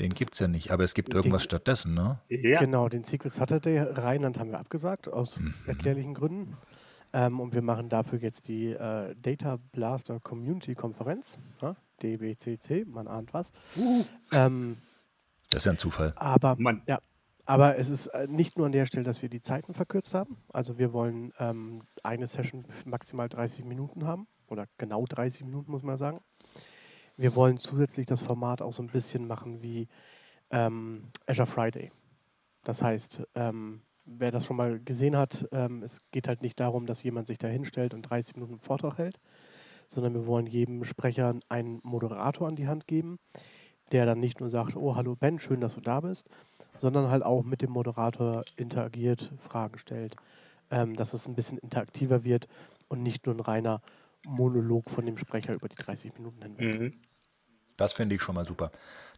den 0.00 0.12
gibt 0.12 0.34
es 0.34 0.40
ja 0.40 0.48
nicht, 0.48 0.70
aber 0.70 0.84
es 0.84 0.94
gibt 0.94 1.12
irgendwas 1.12 1.44
stattdessen, 1.44 1.94
ne? 1.94 2.18
Ja. 2.28 2.60
Genau, 2.60 2.88
den 2.88 3.04
Secret 3.04 3.32
Saturday 3.32 3.78
Rheinland 3.78 4.38
haben 4.38 4.50
wir 4.50 4.58
abgesagt, 4.58 5.08
aus 5.08 5.40
erklärlichen 5.66 6.14
Gründen. 6.14 6.56
Ähm, 7.12 7.40
und 7.40 7.54
wir 7.54 7.62
machen 7.62 7.88
dafür 7.88 8.20
jetzt 8.20 8.48
die 8.48 8.68
äh, 8.68 9.14
Data 9.20 9.58
Blaster 9.72 10.20
Community 10.20 10.74
Konferenz, 10.74 11.38
ja, 11.60 11.74
DBCC, 12.02 12.86
man 12.86 13.06
ahnt 13.08 13.32
was. 13.34 13.52
Ähm, 14.32 14.76
Das 15.50 15.62
ist 15.62 15.66
ja 15.66 15.72
ein 15.72 15.78
Zufall. 15.78 16.12
aber, 16.16 16.56
Mann. 16.58 16.82
ja, 16.86 17.00
aber 17.46 17.76
es 17.76 17.88
ist 17.88 18.06
äh, 18.08 18.26
nicht 18.28 18.56
nur 18.56 18.66
an 18.66 18.72
der 18.72 18.86
Stelle, 18.86 19.04
dass 19.04 19.22
wir 19.22 19.28
die 19.28 19.42
Zeiten 19.42 19.74
verkürzt 19.74 20.14
haben. 20.14 20.36
Also 20.52 20.78
wir 20.78 20.92
wollen 20.92 21.32
ähm, 21.38 21.82
eine 22.02 22.26
Session 22.26 22.64
maximal 22.84 23.28
30 23.28 23.64
Minuten 23.64 24.06
haben 24.06 24.26
oder 24.48 24.66
genau 24.78 25.04
30 25.06 25.44
Minuten, 25.44 25.70
muss 25.70 25.82
man 25.82 25.98
sagen. 25.98 26.20
Wir 27.16 27.34
wollen 27.34 27.58
zusätzlich 27.58 28.06
das 28.06 28.20
Format 28.20 28.62
auch 28.62 28.72
so 28.72 28.82
ein 28.82 28.88
bisschen 28.88 29.26
machen 29.26 29.62
wie 29.62 29.88
ähm, 30.50 31.04
Azure 31.26 31.46
Friday. 31.46 31.92
Das 32.64 32.82
heißt, 32.82 33.22
ähm, 33.34 33.82
wer 34.04 34.30
das 34.30 34.44
schon 34.46 34.56
mal 34.56 34.80
gesehen 34.80 35.16
hat, 35.16 35.46
ähm, 35.52 35.82
es 35.82 36.00
geht 36.10 36.28
halt 36.28 36.42
nicht 36.42 36.58
darum, 36.60 36.86
dass 36.86 37.02
jemand 37.02 37.26
sich 37.26 37.38
da 37.38 37.48
hinstellt 37.48 37.94
und 37.94 38.02
30 38.02 38.34
Minuten 38.36 38.54
einen 38.54 38.60
Vortrag 38.60 38.98
hält, 38.98 39.18
sondern 39.90 40.14
wir 40.14 40.26
wollen 40.26 40.46
jedem 40.46 40.84
Sprecher 40.84 41.34
einen 41.48 41.80
Moderator 41.82 42.48
an 42.48 42.56
die 42.56 42.68
Hand 42.68 42.86
geben, 42.86 43.18
der 43.92 44.06
dann 44.06 44.20
nicht 44.20 44.40
nur 44.40 44.48
sagt, 44.48 44.76
oh, 44.76 44.94
hallo 44.94 45.16
Ben, 45.16 45.40
schön, 45.40 45.60
dass 45.60 45.74
du 45.74 45.80
da 45.80 46.00
bist, 46.00 46.28
sondern 46.78 47.10
halt 47.10 47.24
auch 47.24 47.42
mit 47.42 47.60
dem 47.60 47.72
Moderator 47.72 48.44
interagiert, 48.56 49.32
Fragen 49.42 49.78
stellt, 49.78 50.16
ähm, 50.70 50.94
dass 50.94 51.12
es 51.12 51.26
ein 51.26 51.34
bisschen 51.34 51.58
interaktiver 51.58 52.24
wird 52.24 52.46
und 52.88 53.02
nicht 53.02 53.26
nur 53.26 53.34
ein 53.34 53.40
reiner 53.40 53.82
Monolog 54.26 54.88
von 54.88 55.04
dem 55.06 55.18
Sprecher 55.18 55.54
über 55.54 55.68
die 55.68 55.76
30 55.76 56.14
Minuten 56.14 56.42
hinweg. 56.42 56.80
Mhm. 56.80 56.92
Das 57.76 57.94
finde 57.94 58.14
ich 58.14 58.20
schon 58.20 58.34
mal 58.34 58.44
super. 58.44 58.70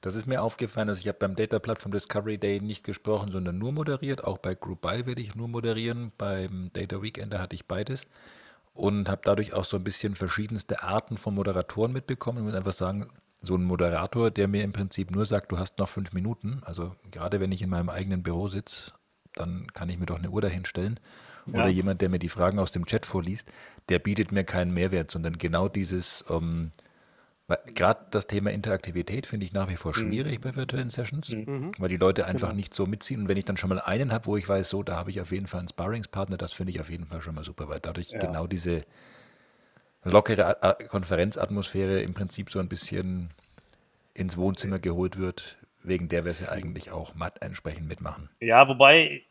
Das 0.03 0.15
ist 0.15 0.27
mir 0.27 0.41
aufgefallen, 0.41 0.87
dass 0.87 1.01
ich 1.01 1.09
habe 1.09 1.19
beim 1.19 1.35
Data 1.35 1.59
Plattform 1.59 1.91
Discovery 1.91 2.39
Day 2.39 2.61
nicht 2.61 2.85
gesprochen, 2.85 3.33
sondern 3.33 3.59
nur 3.59 3.73
moderiert. 3.73 4.23
Auch 4.23 4.39
bei 4.39 4.55
Group 4.55 4.83
Buy 4.83 5.05
werde 5.05 5.21
ich 5.21 5.35
nur 5.35 5.49
moderieren. 5.49 6.13
Beim 6.17 6.71
Data 6.73 7.03
Weekender 7.03 7.41
hatte 7.41 7.57
ich 7.57 7.67
beides 7.67 8.07
und 8.75 9.09
habe 9.09 9.21
dadurch 9.25 9.53
auch 9.53 9.65
so 9.65 9.77
ein 9.77 9.85
bisschen 9.85 10.15
verschiedenste 10.15 10.83
Arten 10.83 11.17
von 11.17 11.35
Moderatoren 11.35 11.93
mitbekommen. 11.93 12.39
Ich 12.39 12.45
muss 12.45 12.55
einfach 12.55 12.73
sagen, 12.73 13.09
so 13.41 13.57
ein 13.57 13.65
Moderator, 13.65 14.31
der 14.31 14.49
mir 14.49 14.63
im 14.63 14.73
Prinzip 14.73 15.11
nur 15.11 15.27
sagt, 15.27 15.53
du 15.53 15.59
hast 15.59 15.79
noch 15.79 15.89
fünf 15.89 16.13
Minuten. 16.13 16.61
Also 16.65 16.95
gerade 17.11 17.41
wenn 17.41 17.53
ich 17.53 17.63
in 17.63 17.71
meinem 17.71 17.89
eigenen 17.89 18.23
Büro 18.23 18.49
sitze, 18.49 18.93
dann 19.35 19.67
kann 19.73 19.89
ich 19.89 19.99
mir 19.99 20.07
doch 20.07 20.19
eine 20.19 20.31
Uhr 20.31 20.41
dahinstellen. 20.41 21.01
Oder 21.49 21.65
Ja. 21.67 21.71
jemand, 21.71 22.01
der 22.01 22.09
mir 22.09 22.19
die 22.21 22.29
Fragen 22.29 22.59
aus 22.61 22.71
dem 22.71 22.87
Chat 22.87 23.05
vorliest, 23.05 23.51
der 23.89 23.99
bietet 23.99 24.31
mir 24.31 24.45
keinen 24.45 24.73
Mehrwert, 24.73 25.11
sondern 25.11 25.39
genau 25.39 25.69
dieses, 25.69 26.25
ähm, 26.31 26.71
gerade 27.75 28.07
das 28.11 28.27
Thema 28.27 28.51
Interaktivität 28.51 29.27
finde 29.27 29.45
ich 29.47 29.53
nach 29.53 29.69
wie 29.69 29.77
vor 29.77 29.95
schwierig 29.95 30.41
bei 30.41 30.55
virtuellen 30.57 30.91
Sessions, 30.91 31.35
weil 31.79 31.89
die 31.89 31.97
Leute 31.97 32.27
einfach 32.27 32.49
Genau. 32.49 32.57
nicht 32.57 32.73
so 32.75 32.87
mitziehen. 32.87 33.23
Und 33.23 33.29
wenn 33.29 33.37
ich 33.37 33.45
dann 33.45 33.57
schon 33.57 33.69
mal 33.69 33.81
einen 33.81 34.13
habe, 34.13 34.27
wo 34.27 34.37
ich 34.37 34.49
weiß, 34.49 34.69
so, 34.69 34.83
da 34.83 34.97
habe 34.97 35.11
ich 35.11 35.21
auf 35.21 35.33
jeden 35.33 35.47
Fall 35.47 35.61
einen 35.61 35.69
Sparringspartner, 35.69 36.37
das 36.37 36.53
finde 36.53 36.73
ich 36.73 36.81
auf 36.81 36.91
jeden 36.91 37.07
Fall 37.07 37.21
schon 37.21 37.35
mal 37.35 37.45
super, 37.45 37.69
weil 37.69 37.81
dadurch 37.81 38.11
Ja. 38.13 38.19
genau 38.21 38.47
diese 38.47 38.85
lockere 40.05 40.63
A- 40.63 40.73
Konferenzatmosphäre 40.75 42.01
im 42.01 42.15
Prinzip 42.15 42.51
so 42.51 42.59
ein 42.59 42.69
bisschen 42.69 43.31
ins 44.15 44.37
Wohnzimmer 44.37 44.79
geholt 44.79 45.19
wird, 45.19 45.57
wegen 45.83 46.09
der 46.09 46.25
wir 46.25 46.33
es 46.33 46.41
ja 46.41 46.49
eigentlich 46.49 46.91
auch 46.91 47.15
matt 47.15 47.41
entsprechend 47.43 47.89
mitmachen. 47.89 48.29
Ja, 48.41 48.67
wobei 48.69 49.23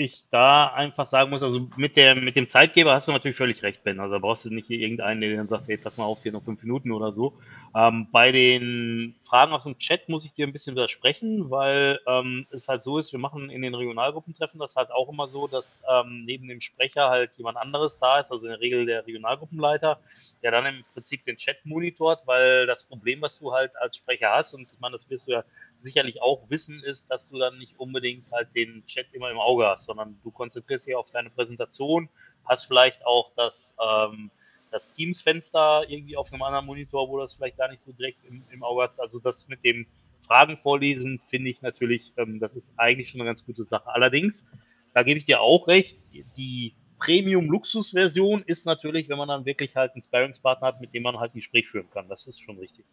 ich 0.00 0.22
da 0.30 0.68
einfach 0.68 1.08
sagen 1.08 1.30
muss, 1.30 1.42
also 1.42 1.68
mit, 1.76 1.96
der, 1.96 2.14
mit 2.14 2.36
dem 2.36 2.46
Zeitgeber 2.46 2.94
hast 2.94 3.08
du 3.08 3.12
natürlich 3.12 3.36
völlig 3.36 3.64
recht, 3.64 3.82
Ben. 3.82 3.98
Also 3.98 4.14
da 4.14 4.20
brauchst 4.20 4.44
du 4.44 4.54
nicht 4.54 4.70
irgendeinen, 4.70 5.20
der 5.20 5.36
dann 5.36 5.48
sagt, 5.48 5.66
hey, 5.66 5.76
pass 5.76 5.96
mal 5.96 6.04
auf, 6.04 6.22
hier 6.22 6.30
noch 6.30 6.44
fünf 6.44 6.62
Minuten 6.62 6.92
oder 6.92 7.10
so. 7.10 7.34
Ähm, 7.74 8.06
bei 8.12 8.30
den 8.30 9.16
Fragen 9.24 9.52
aus 9.52 9.64
dem 9.64 9.76
Chat 9.78 10.08
muss 10.08 10.24
ich 10.24 10.32
dir 10.32 10.46
ein 10.46 10.52
bisschen 10.52 10.76
widersprechen, 10.76 11.50
weil 11.50 11.98
ähm, 12.06 12.46
es 12.52 12.68
halt 12.68 12.84
so 12.84 12.98
ist, 12.98 13.10
wir 13.10 13.18
machen 13.18 13.50
in 13.50 13.60
den 13.60 13.74
Regionalgruppentreffen 13.74 14.60
das 14.60 14.76
halt 14.76 14.92
auch 14.92 15.08
immer 15.08 15.26
so, 15.26 15.48
dass 15.48 15.82
ähm, 15.90 16.24
neben 16.24 16.46
dem 16.46 16.60
Sprecher 16.60 17.10
halt 17.10 17.32
jemand 17.36 17.56
anderes 17.56 17.98
da 17.98 18.20
ist, 18.20 18.30
also 18.30 18.46
in 18.46 18.52
der 18.52 18.60
Regel 18.60 18.86
der 18.86 19.04
Regionalgruppenleiter, 19.04 19.98
der 20.44 20.50
dann 20.52 20.66
im 20.66 20.84
Prinzip 20.94 21.24
den 21.24 21.36
Chat 21.36 21.56
monitort, 21.64 22.24
weil 22.24 22.66
das 22.68 22.84
Problem, 22.84 23.20
was 23.20 23.40
du 23.40 23.52
halt 23.52 23.72
als 23.76 23.96
Sprecher 23.96 24.30
hast, 24.30 24.54
und 24.54 24.62
ich 24.72 24.78
meine, 24.78 24.92
das 24.92 25.10
wirst 25.10 25.26
du 25.26 25.32
ja 25.32 25.44
sicherlich 25.80 26.22
auch 26.22 26.48
wissen, 26.50 26.82
ist, 26.82 27.10
dass 27.10 27.28
du 27.28 27.38
dann 27.38 27.58
nicht 27.58 27.78
unbedingt 27.78 28.30
halt 28.32 28.54
den 28.54 28.84
Chat 28.86 29.06
immer 29.12 29.30
im 29.30 29.38
Auge 29.38 29.66
hast, 29.66 29.86
sondern 29.86 30.18
du 30.22 30.30
konzentrierst 30.30 30.86
dich 30.86 30.94
auf 30.94 31.10
deine 31.10 31.30
Präsentation, 31.30 32.08
hast 32.44 32.64
vielleicht 32.64 33.04
auch 33.06 33.32
das, 33.36 33.76
ähm, 33.80 34.30
das 34.70 34.90
Teams-Fenster 34.90 35.84
irgendwie 35.88 36.16
auf 36.16 36.32
einem 36.32 36.42
anderen 36.42 36.66
Monitor, 36.66 37.08
wo 37.08 37.16
du 37.16 37.22
das 37.22 37.34
vielleicht 37.34 37.58
gar 37.58 37.68
nicht 37.68 37.80
so 37.80 37.92
direkt 37.92 38.24
im, 38.24 38.44
im 38.50 38.62
Auge 38.62 38.82
hast. 38.82 39.00
Also 39.00 39.18
das 39.20 39.48
mit 39.48 39.64
dem 39.64 39.86
Fragen 40.26 40.56
vorlesen 40.56 41.20
finde 41.26 41.50
ich 41.50 41.62
natürlich, 41.62 42.12
ähm, 42.16 42.40
das 42.40 42.56
ist 42.56 42.72
eigentlich 42.76 43.10
schon 43.10 43.20
eine 43.20 43.28
ganz 43.28 43.44
gute 43.44 43.64
Sache. 43.64 43.88
Allerdings, 43.88 44.46
da 44.94 45.02
gebe 45.02 45.18
ich 45.18 45.24
dir 45.24 45.40
auch 45.40 45.68
recht, 45.68 45.98
die 46.36 46.74
Premium-Luxus-Version 46.98 48.42
ist 48.42 48.66
natürlich, 48.66 49.08
wenn 49.08 49.18
man 49.18 49.28
dann 49.28 49.44
wirklich 49.44 49.76
halt 49.76 49.92
einen 49.92 50.02
Sparringspartner 50.02 50.66
hat, 50.66 50.80
mit 50.80 50.92
dem 50.94 51.04
man 51.04 51.18
halt 51.18 51.34
ein 51.34 51.38
Gespräch 51.38 51.68
führen 51.68 51.88
kann. 51.90 52.08
Das 52.08 52.26
ist 52.26 52.40
schon 52.40 52.58
richtig. 52.58 52.84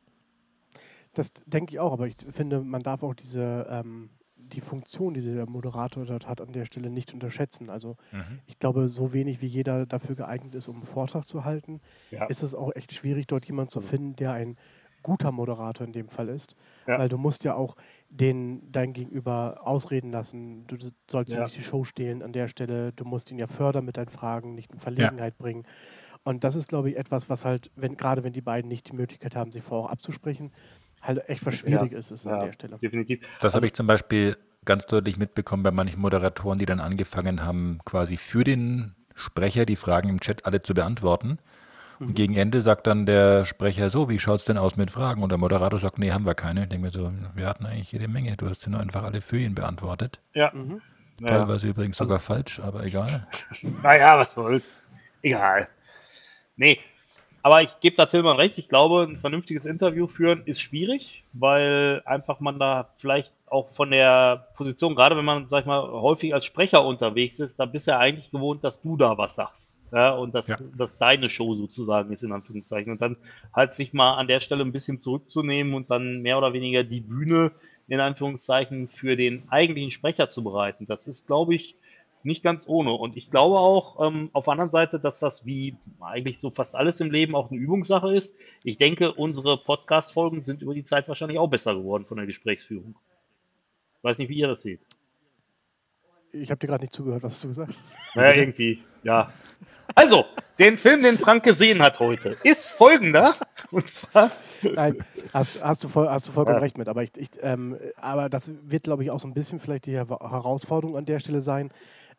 Das 1.15 1.31
denke 1.45 1.74
ich 1.74 1.79
auch, 1.79 1.93
aber 1.93 2.07
ich 2.07 2.17
finde, 2.29 2.62
man 2.62 2.84
darf 2.84 3.01
auch 3.03 3.13
diese 3.15 3.67
ähm, 3.69 4.12
die 4.38 4.62
Funktion, 4.62 5.13
die 5.15 5.22
der 5.22 5.50
Moderator 5.50 6.05
dort 6.05 6.27
hat, 6.27 6.41
an 6.41 6.51
der 6.53 6.65
Stelle 6.65 6.89
nicht 6.91 7.13
unterschätzen. 7.13 7.69
Also 7.69 7.95
Mhm. 8.12 8.41
ich 8.45 8.60
glaube, 8.60 8.88
so 8.89 9.13
wenig 9.13 9.41
wie 9.41 9.48
jeder 9.48 9.86
dafür 9.88 10.15
geeignet 10.15 10.55
ist, 10.55 10.67
um 10.67 10.75
einen 10.77 10.84
Vortrag 10.84 11.25
zu 11.25 11.45
halten, 11.45 11.81
Ja. 12.12 12.29
ist 12.29 12.43
es 12.43 12.53
auch 12.55 12.72
echt 12.75 12.93
schwierig, 12.93 13.27
dort 13.27 13.45
jemanden 13.48 13.72
zu 13.72 13.81
finden, 13.81 14.15
der 14.17 14.34
ein 14.34 14.57
guter 15.03 15.31
Moderator 15.31 15.88
in 15.88 15.93
dem 15.93 16.10
Fall 16.10 16.29
ist. 16.29 16.55
Ja. 16.88 16.98
Weil 16.98 17.10
du 17.10 17.17
musst 17.17 17.43
ja 17.45 17.55
auch 17.55 17.75
den 18.10 18.72
dein 18.72 18.93
Gegenüber 18.93 19.62
ausreden 19.65 20.12
lassen. 20.12 20.67
Du 20.67 20.77
sollst 21.10 21.38
Ja. 21.38 21.39
nicht 21.39 21.55
die 21.55 21.63
Show 21.63 21.86
stehlen 21.86 22.24
an 22.24 22.34
der 22.34 22.48
Stelle. 22.50 22.93
Du 22.93 23.05
musst 23.05 23.31
ihn 23.31 23.39
ja 23.39 23.48
fördern 23.48 23.86
mit 23.86 23.98
deinen 23.98 24.10
Fragen, 24.10 24.55
nicht 24.55 24.74
in 24.74 24.79
Verlegenheit 24.79 25.38
bringen. 25.38 25.63
Und 26.24 26.43
das 26.43 26.55
ist, 26.55 26.67
glaube 26.67 26.89
ich, 26.91 26.98
etwas, 26.98 27.29
was 27.29 27.45
halt, 27.45 27.72
wenn, 27.75 27.98
gerade 27.98 28.24
wenn 28.24 28.34
die 28.34 28.41
beiden 28.41 28.69
nicht 28.69 28.89
die 28.89 28.95
Möglichkeit 28.95 29.36
haben, 29.36 29.51
sich 29.51 29.63
vorher 29.63 29.91
abzusprechen, 29.91 30.51
halt 31.07 31.27
echt 31.29 31.45
was 31.45 31.55
schwierig 31.55 31.91
ist, 31.91 32.12
ist 32.12 32.25
an 32.27 32.39
ja, 32.39 32.45
der 32.45 32.53
Stelle. 32.53 32.77
definitiv. 32.77 33.19
Das 33.39 33.45
Also- 33.45 33.57
habe 33.57 33.65
ich 33.67 33.74
zum 33.74 33.88
Beispiel 33.88 34.38
ganz 34.65 34.85
deutlich 34.85 35.17
mitbekommen 35.17 35.63
bei 35.63 35.71
manchen 35.71 36.01
Moderatoren, 36.01 36.57
die 36.57 36.65
dann 36.65 36.79
angefangen 36.79 37.43
haben, 37.43 37.79
quasi 37.85 38.17
für 38.17 38.43
den 38.43 38.95
Sprecher 39.13 39.65
die 39.65 39.75
Fragen 39.75 40.09
im 40.09 40.19
Chat 40.19 40.45
alle 40.45 40.62
zu 40.62 40.74
beantworten. 40.74 41.38
Und 41.97 42.13
gegen 42.13 42.35
Ende 42.35 42.62
sagt 42.62 42.88
dann 42.88 43.05
der 43.05 43.45
Sprecher 43.45 43.89
so, 43.89 44.09
wie 44.09 44.19
schaut 44.19 44.39
es 44.39 44.45
denn 44.45 44.57
aus 44.57 44.75
mit 44.75 44.91
Fragen? 44.91 45.24
Und 45.24 45.29
der 45.29 45.38
Moderator 45.38 45.79
sagt, 45.79 45.97
nee, 45.97 46.12
haben 46.12 46.25
wir 46.25 46.35
keine. 46.35 46.63
Ich 46.63 46.69
denke 46.69 46.88
mir 46.88 46.91
so, 46.91 47.09
wir 47.35 47.47
hatten 47.47 47.65
eigentlich 47.65 47.93
jede 47.93 48.09
Menge. 48.09 48.35
Du 48.35 48.50
hast 48.50 48.62
sie 48.63 48.69
nur 48.69 48.81
einfach 48.81 49.03
alle 49.03 49.21
für 49.21 49.38
ihn 49.38 49.55
beantwortet. 49.55 50.19
Ja. 50.33 50.51
Mhm. 50.53 50.81
ja. 51.21 51.27
Teilweise 51.29 51.67
übrigens 51.69 51.95
sogar 51.95 52.19
falsch, 52.19 52.59
aber 52.59 52.83
egal. 52.83 53.25
Naja, 53.81 54.17
was 54.17 54.31
soll's. 54.31 54.83
Egal. 55.21 55.69
Nee, 56.57 56.79
aber 57.45 57.61
ich 57.61 57.79
gebe 57.79 57.95
da 57.95 58.07
Tillmann 58.07 58.37
recht. 58.37 58.57
Ich 58.57 58.69
glaube, 58.69 59.03
ein 59.07 59.17
vernünftiges 59.17 59.65
Interview 59.65 60.07
führen 60.07 60.41
ist 60.45 60.61
schwierig, 60.61 61.23
weil 61.31 62.01
einfach 62.03 62.39
man 62.39 62.57
da 62.57 62.89
vielleicht 62.97 63.35
auch 63.45 63.69
von 63.69 63.91
der 63.91 64.47
Position, 64.55 64.95
gerade 64.95 65.15
wenn 65.15 65.25
man, 65.25 65.47
sag 65.47 65.59
ich 65.59 65.65
mal, 65.67 65.87
häufig 65.87 66.33
als 66.33 66.47
Sprecher 66.47 66.83
unterwegs 66.83 67.37
ist, 67.37 67.59
da 67.59 67.67
bist 67.67 67.85
du 67.85 67.91
ja 67.91 67.99
eigentlich 67.99 68.31
gewohnt, 68.31 68.63
dass 68.63 68.81
du 68.81 68.97
da 68.97 69.19
was 69.19 69.35
sagst. 69.35 69.79
Ja, 69.91 70.15
und 70.15 70.33
dass, 70.33 70.47
Ja. 70.47 70.57
dass 70.75 70.97
deine 70.97 71.29
Show 71.29 71.53
sozusagen 71.53 72.11
ist, 72.11 72.23
in 72.23 72.31
Anführungszeichen. 72.31 72.91
Und 72.91 72.99
dann 72.99 73.15
halt 73.53 73.75
sich 73.75 73.93
mal 73.93 74.15
an 74.15 74.27
der 74.27 74.39
Stelle 74.39 74.63
ein 74.63 74.71
bisschen 74.71 74.97
zurückzunehmen 74.97 75.75
und 75.75 75.91
dann 75.91 76.23
mehr 76.23 76.39
oder 76.39 76.51
weniger 76.51 76.83
die 76.83 77.01
Bühne 77.01 77.51
in 77.87 77.99
Anführungszeichen 77.99 78.87
für 78.87 79.15
den 79.15 79.43
eigentlichen 79.49 79.91
Sprecher 79.91 80.29
zu 80.29 80.43
bereiten. 80.43 80.87
Das 80.87 81.05
ist, 81.05 81.27
glaube 81.27 81.53
ich, 81.53 81.75
nicht 82.25 82.44
ganz 82.44 82.67
ohne. 82.67 82.91
Und 82.94 83.15
ich 83.15 83.29
glaube 83.32 83.60
auch 83.60 84.05
ähm, 84.05 84.29
auf 84.34 84.46
der 84.46 84.53
anderen 84.53 84.72
Seite, 84.72 85.00
dass 85.00 85.20
das 85.20 85.46
wie 85.46 85.75
eigentlich 86.00 86.39
so 86.39 86.50
fast 86.50 86.75
alles 86.75 87.00
im 87.00 87.12
Leben 87.12 87.36
auch 87.36 87.51
eine 87.51 87.60
Übungssache 87.60 88.13
ist. 88.13 88.36
Ich 88.63 88.77
denke, 88.77 89.13
unsere 89.13 89.58
Podcast-Folgen 89.58 90.44
sind 90.44 90.62
über 90.62 90.74
die 90.74 90.84
Zeit 90.84 91.08
wahrscheinlich 91.08 91.38
auch 91.39 91.48
besser 91.50 91.75
geworden 91.75 92.05
von 92.05 92.17
der 92.17 92.25
Gesprächsführung. 92.25 92.96
Weiß 94.01 94.17
nicht, 94.17 94.29
wie 94.29 94.38
ihr 94.38 94.48
das 94.48 94.62
seht. 94.62 94.82
Ich 96.32 96.51
habe 96.51 96.60
dir 96.60 96.67
gerade 96.67 96.84
nicht 96.84 96.94
zugehört, 96.94 97.24
was 97.24 97.34
hast 97.34 97.44
du 97.44 97.48
gesagt? 97.50 97.74
Naja, 98.13 98.36
irgendwie, 98.41 98.84
ja. 99.03 99.32
Also, 99.94 100.25
den 100.60 100.77
Film, 100.77 101.03
den 101.03 101.17
Frank 101.17 101.44
gesehen 101.44 101.82
hat 101.82 102.00
heute, 102.00 102.36
ist 102.44 102.70
folgender. 102.72 103.36
Und 103.72 103.88
zwar, 103.88 104.32
Nein, 104.62 104.98
hast, 105.34 105.63
hast, 105.63 105.84
du, 105.84 105.88
voll, 105.88 106.10
hast 106.10 106.27
du 106.27 106.32
vollkommen 106.32 106.58
Ja. 106.58 106.62
recht 106.62 106.77
mit. 106.77 106.88
Aber, 106.89 107.03
ich, 107.03 107.12
ich, 107.15 107.29
ähm, 107.41 107.77
aber 107.96 108.29
das 108.29 108.51
wird, 108.63 108.84
glaube 108.84 109.03
ich, 109.03 109.12
auch 109.12 109.20
so 109.20 109.27
ein 109.27 109.34
bisschen 109.34 109.60
vielleicht 109.60 109.86
die 109.86 109.91
Her- 109.91 110.08
Herausforderung 110.10 110.98
an 110.98 111.05
der 111.05 111.20
Stelle 111.20 111.41
sein, 111.41 111.72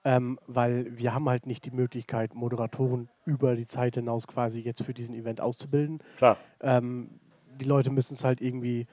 ähm, 0.06 0.38
weil 0.46 0.96
wir 0.96 1.12
haben 1.12 1.28
halt 1.28 1.46
nicht 1.46 1.64
die 1.64 1.72
Möglichkeit, 1.72 2.32
Moderatoren 2.32 3.08
über 3.24 3.56
die 3.56 3.66
Zeit 3.66 3.96
hinaus 3.96 4.28
quasi 4.28 4.60
jetzt 4.60 4.84
für 4.84 4.94
diesen 4.94 5.16
Event 5.16 5.40
auszubilden. 5.40 5.98
klar, 6.16 6.36
Ähm, 6.60 7.18
die 7.58 7.64
Leute 7.64 7.90
müssen 7.90 8.14
es 8.14 8.22
halt 8.22 8.40
irgendwie 8.40 8.86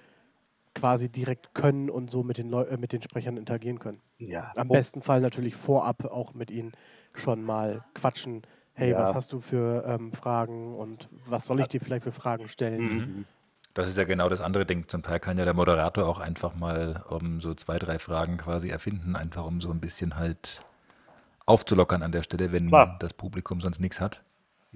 quasi 0.73 1.09
direkt 1.09 1.53
können 1.53 1.91
und 1.91 2.09
so 2.09 2.23
mit 2.23 2.39
den, 2.39 2.49
Leu 2.49 2.63
äh, 2.63 2.77
mit 2.77 2.93
den 2.93 3.03
Sprechern 3.03 3.37
interagieren 3.37 3.77
können. 3.77 4.01
ja. 4.17 4.51
Am 4.55 4.69
besten 4.69 5.03
Fall 5.03 5.21
natürlich 5.21 5.53
vorab 5.53 6.03
auch 6.05 6.33
mit 6.33 6.49
ihnen 6.49 6.71
schon 7.13 7.43
mal 7.43 7.85
quatschen. 7.93 8.41
Hey, 8.73 8.93
Ja. 8.93 9.01
was 9.01 9.13
hast 9.13 9.33
du 9.33 9.39
für 9.39 9.85
ähm, 9.85 10.13
Fragen 10.13 10.75
und 10.75 11.09
was 11.27 11.45
soll 11.45 11.59
ich 11.59 11.67
dir 11.67 11.79
vielleicht 11.79 12.05
für 12.05 12.11
Fragen 12.11 12.47
stellen? 12.47 12.89
Mhm. 12.89 13.25
Das 13.75 13.87
ist 13.87 13.99
ja 13.99 14.03
genau 14.03 14.29
das 14.29 14.41
andere 14.41 14.65
Ding. 14.65 14.87
Zum 14.87 15.03
Teil 15.03 15.19
kann 15.19 15.37
ja 15.37 15.45
der 15.45 15.53
Moderator 15.53 16.07
auch 16.07 16.19
einfach 16.19 16.55
mal 16.55 17.03
um 17.07 17.39
so 17.39 17.53
zwei, 17.53 17.77
drei 17.77 17.99
Fragen 17.99 18.37
quasi 18.37 18.69
erfinden, 18.69 19.15
einfach 19.15 19.45
um 19.45 19.61
so 19.61 19.69
ein 19.69 19.79
bisschen 19.79 20.15
halt 20.15 20.63
aufzulockern 21.45 22.01
an 22.03 22.11
der 22.11 22.23
Stelle, 22.23 22.51
wenn 22.51 22.67
Klar. 22.67 22.97
das 22.99 23.13
Publikum 23.13 23.61
sonst 23.61 23.79
nichts 23.79 23.99
hat. 23.99 24.23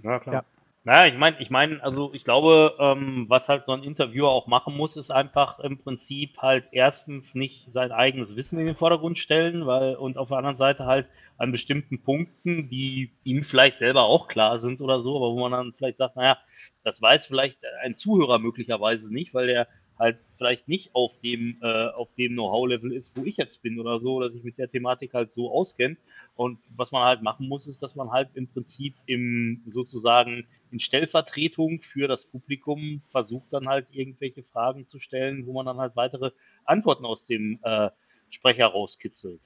Ja, 0.04 0.20
klar. 0.20 0.36
Ja. 0.36 0.44
Naja, 0.88 1.14
ich 1.14 1.20
meine, 1.20 1.36
ich 1.42 1.50
meine, 1.50 1.84
also 1.84 2.14
ich 2.14 2.24
glaube, 2.24 2.74
ähm, 2.80 3.26
was 3.28 3.50
halt 3.50 3.66
so 3.66 3.74
ein 3.74 3.84
Interviewer 3.84 4.30
auch 4.30 4.48
machen 4.48 4.74
muss, 4.74 4.96
ist 4.96 5.12
einfach 5.12 5.60
im 5.60 5.78
Prinzip 5.78 6.38
halt 6.38 6.64
erstens 6.72 7.36
nicht 7.36 7.74
sein 7.74 7.92
eigenes 7.92 8.38
Wissen 8.38 8.58
in 8.58 8.68
den 8.68 8.76
Vordergrund 8.76 9.18
stellen, 9.18 9.66
weil 9.66 9.96
und 9.96 10.18
auf 10.18 10.30
der 10.30 10.38
anderen 10.38 10.56
Seite 10.56 10.86
halt 10.86 11.10
an 11.38 11.52
bestimmten 11.52 12.02
Punkten, 12.02 12.70
die 12.70 13.12
ihm 13.26 13.44
vielleicht 13.44 13.80
selber 13.80 14.04
auch 14.04 14.30
klar 14.30 14.60
sind 14.60 14.80
oder 14.80 15.02
so, 15.02 15.18
aber 15.18 15.34
wo 15.34 15.42
man 15.42 15.52
dann 15.52 15.74
vielleicht 15.74 15.98
sagt, 15.98 16.16
naja, 16.16 16.38
das 16.86 17.02
weiß 17.02 17.26
vielleicht 17.26 17.66
ein 17.84 17.96
Zuhörer 17.96 18.40
möglicherweise 18.40 19.14
nicht, 19.14 19.34
weil 19.34 19.48
der 19.48 19.68
halt 20.00 20.20
vielleicht 20.38 20.68
nicht 20.68 20.92
auf 20.94 21.20
dem, 21.20 21.58
äh, 21.62 21.88
auf 21.88 22.14
dem 22.14 22.34
Know-how-Level 22.34 22.94
ist, 22.94 23.18
wo 23.18 23.26
ich 23.26 23.38
jetzt 23.38 23.62
bin 23.62 23.80
oder 23.80 24.00
so, 24.00 24.16
oder 24.16 24.30
sich 24.30 24.44
mit 24.44 24.58
der 24.58 24.70
Thematik 24.70 25.14
halt 25.14 25.34
so 25.34 25.52
auskennt. 25.52 25.98
Und 26.38 26.60
was 26.76 26.92
man 26.92 27.04
halt 27.04 27.24
machen 27.24 27.48
muss, 27.48 27.66
ist, 27.66 27.82
dass 27.82 27.96
man 27.96 28.12
halt 28.12 28.30
im 28.36 28.48
Prinzip 28.48 28.96
im 29.08 29.64
sozusagen 29.68 30.46
in 30.70 30.80
Stellvertretung 30.80 31.82
für 31.82 32.08
das 32.08 32.26
Publikum 32.26 33.02
versucht 33.10 33.52
dann 33.52 33.68
halt 33.68 33.88
irgendwelche 33.92 34.44
Fragen 34.44 34.88
zu 34.88 35.00
stellen, 35.00 35.48
wo 35.48 35.54
man 35.54 35.66
dann 35.66 35.80
halt 35.80 35.96
weitere 35.96 36.30
Antworten 36.64 37.06
aus 37.06 37.26
dem 37.26 37.60
äh, 37.64 37.90
Sprecher 38.30 38.68
rauskitzelt. 38.68 39.42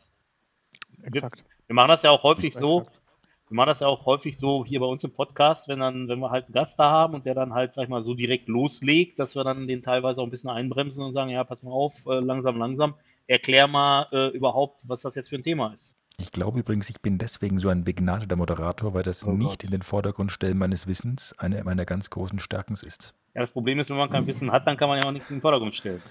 Exakt. 1.04 1.46
Wir 1.68 1.76
machen 1.76 1.88
das 1.88 2.04
ja 2.04 2.12
auch 2.12 2.24
häufig 2.24 2.54
so, 2.54 2.82
Exakt. 2.82 3.02
wir 3.48 3.56
machen 3.56 3.68
das 3.68 3.80
ja 3.80 3.88
auch 3.88 4.06
häufig 4.06 4.38
so 4.38 4.66
hier 4.66 4.82
bei 4.82 4.86
uns 4.86 5.06
im 5.06 5.14
Podcast, 5.14 5.70
wenn 5.70 5.80
dann, 5.80 6.10
wenn 6.10 6.20
wir 6.20 6.30
halt 6.30 6.48
einen 6.48 6.54
Gast 6.54 6.78
da 6.78 6.92
haben 6.92 7.14
und 7.14 7.26
der 7.26 7.36
dann 7.36 7.54
halt, 7.54 7.74
sag 7.74 7.84
ich 7.84 7.90
mal, 7.90 8.04
so 8.04 8.16
direkt 8.16 8.50
loslegt, 8.50 9.18
dass 9.18 9.36
wir 9.38 9.46
dann 9.46 9.66
den 9.66 9.82
teilweise 9.82 10.20
auch 10.20 10.26
ein 10.26 10.30
bisschen 10.32 10.50
einbremsen 10.50 11.06
und 11.06 11.14
sagen, 11.14 11.32
ja, 11.32 11.46
pass 11.46 11.64
mal 11.64 11.72
auf, 11.72 11.94
äh, 12.06 12.20
langsam, 12.20 12.58
langsam, 12.58 12.96
erklär 13.28 13.68
mal 13.68 14.08
äh, 14.12 14.28
überhaupt, 14.36 14.82
was 14.84 15.04
das 15.04 15.16
jetzt 15.16 15.30
für 15.30 15.38
ein 15.38 15.44
Thema 15.44 15.74
ist. 15.74 15.96
Ich 16.22 16.32
glaube 16.32 16.60
übrigens, 16.60 16.88
ich 16.90 17.02
bin 17.02 17.18
deswegen 17.18 17.58
so 17.58 17.70
ein 17.70 17.84
begnadeter 17.84 18.36
Moderator, 18.36 18.94
weil 18.94 19.02
das 19.04 19.26
Oh 19.26 19.32
nicht 19.32 19.48
Gott. 19.50 19.64
in 19.64 19.72
den 19.72 19.82
Vordergrund 19.82 20.32
stellen 20.32 20.58
meines 20.58 20.86
Wissens 20.86 21.34
eine 21.40 21.64
meiner 21.64 21.84
ganz 21.86 22.10
großen 22.12 22.38
Stärken 22.40 22.74
ist. 22.74 23.14
Ja, 23.34 23.42
das 23.42 23.52
Problem 23.52 23.80
ist, 23.80 23.90
wenn 23.90 23.98
man 23.98 24.10
kein 24.10 24.28
Wissen 24.28 24.52
hat, 24.52 24.68
dann 24.68 24.78
kann 24.78 24.88
man 24.88 25.00
ja 25.02 25.08
auch 25.08 25.12
nichts 25.12 25.30
in 25.32 25.38
den 25.38 25.42
Vordergrund 25.42 25.74
stellen. 25.74 26.02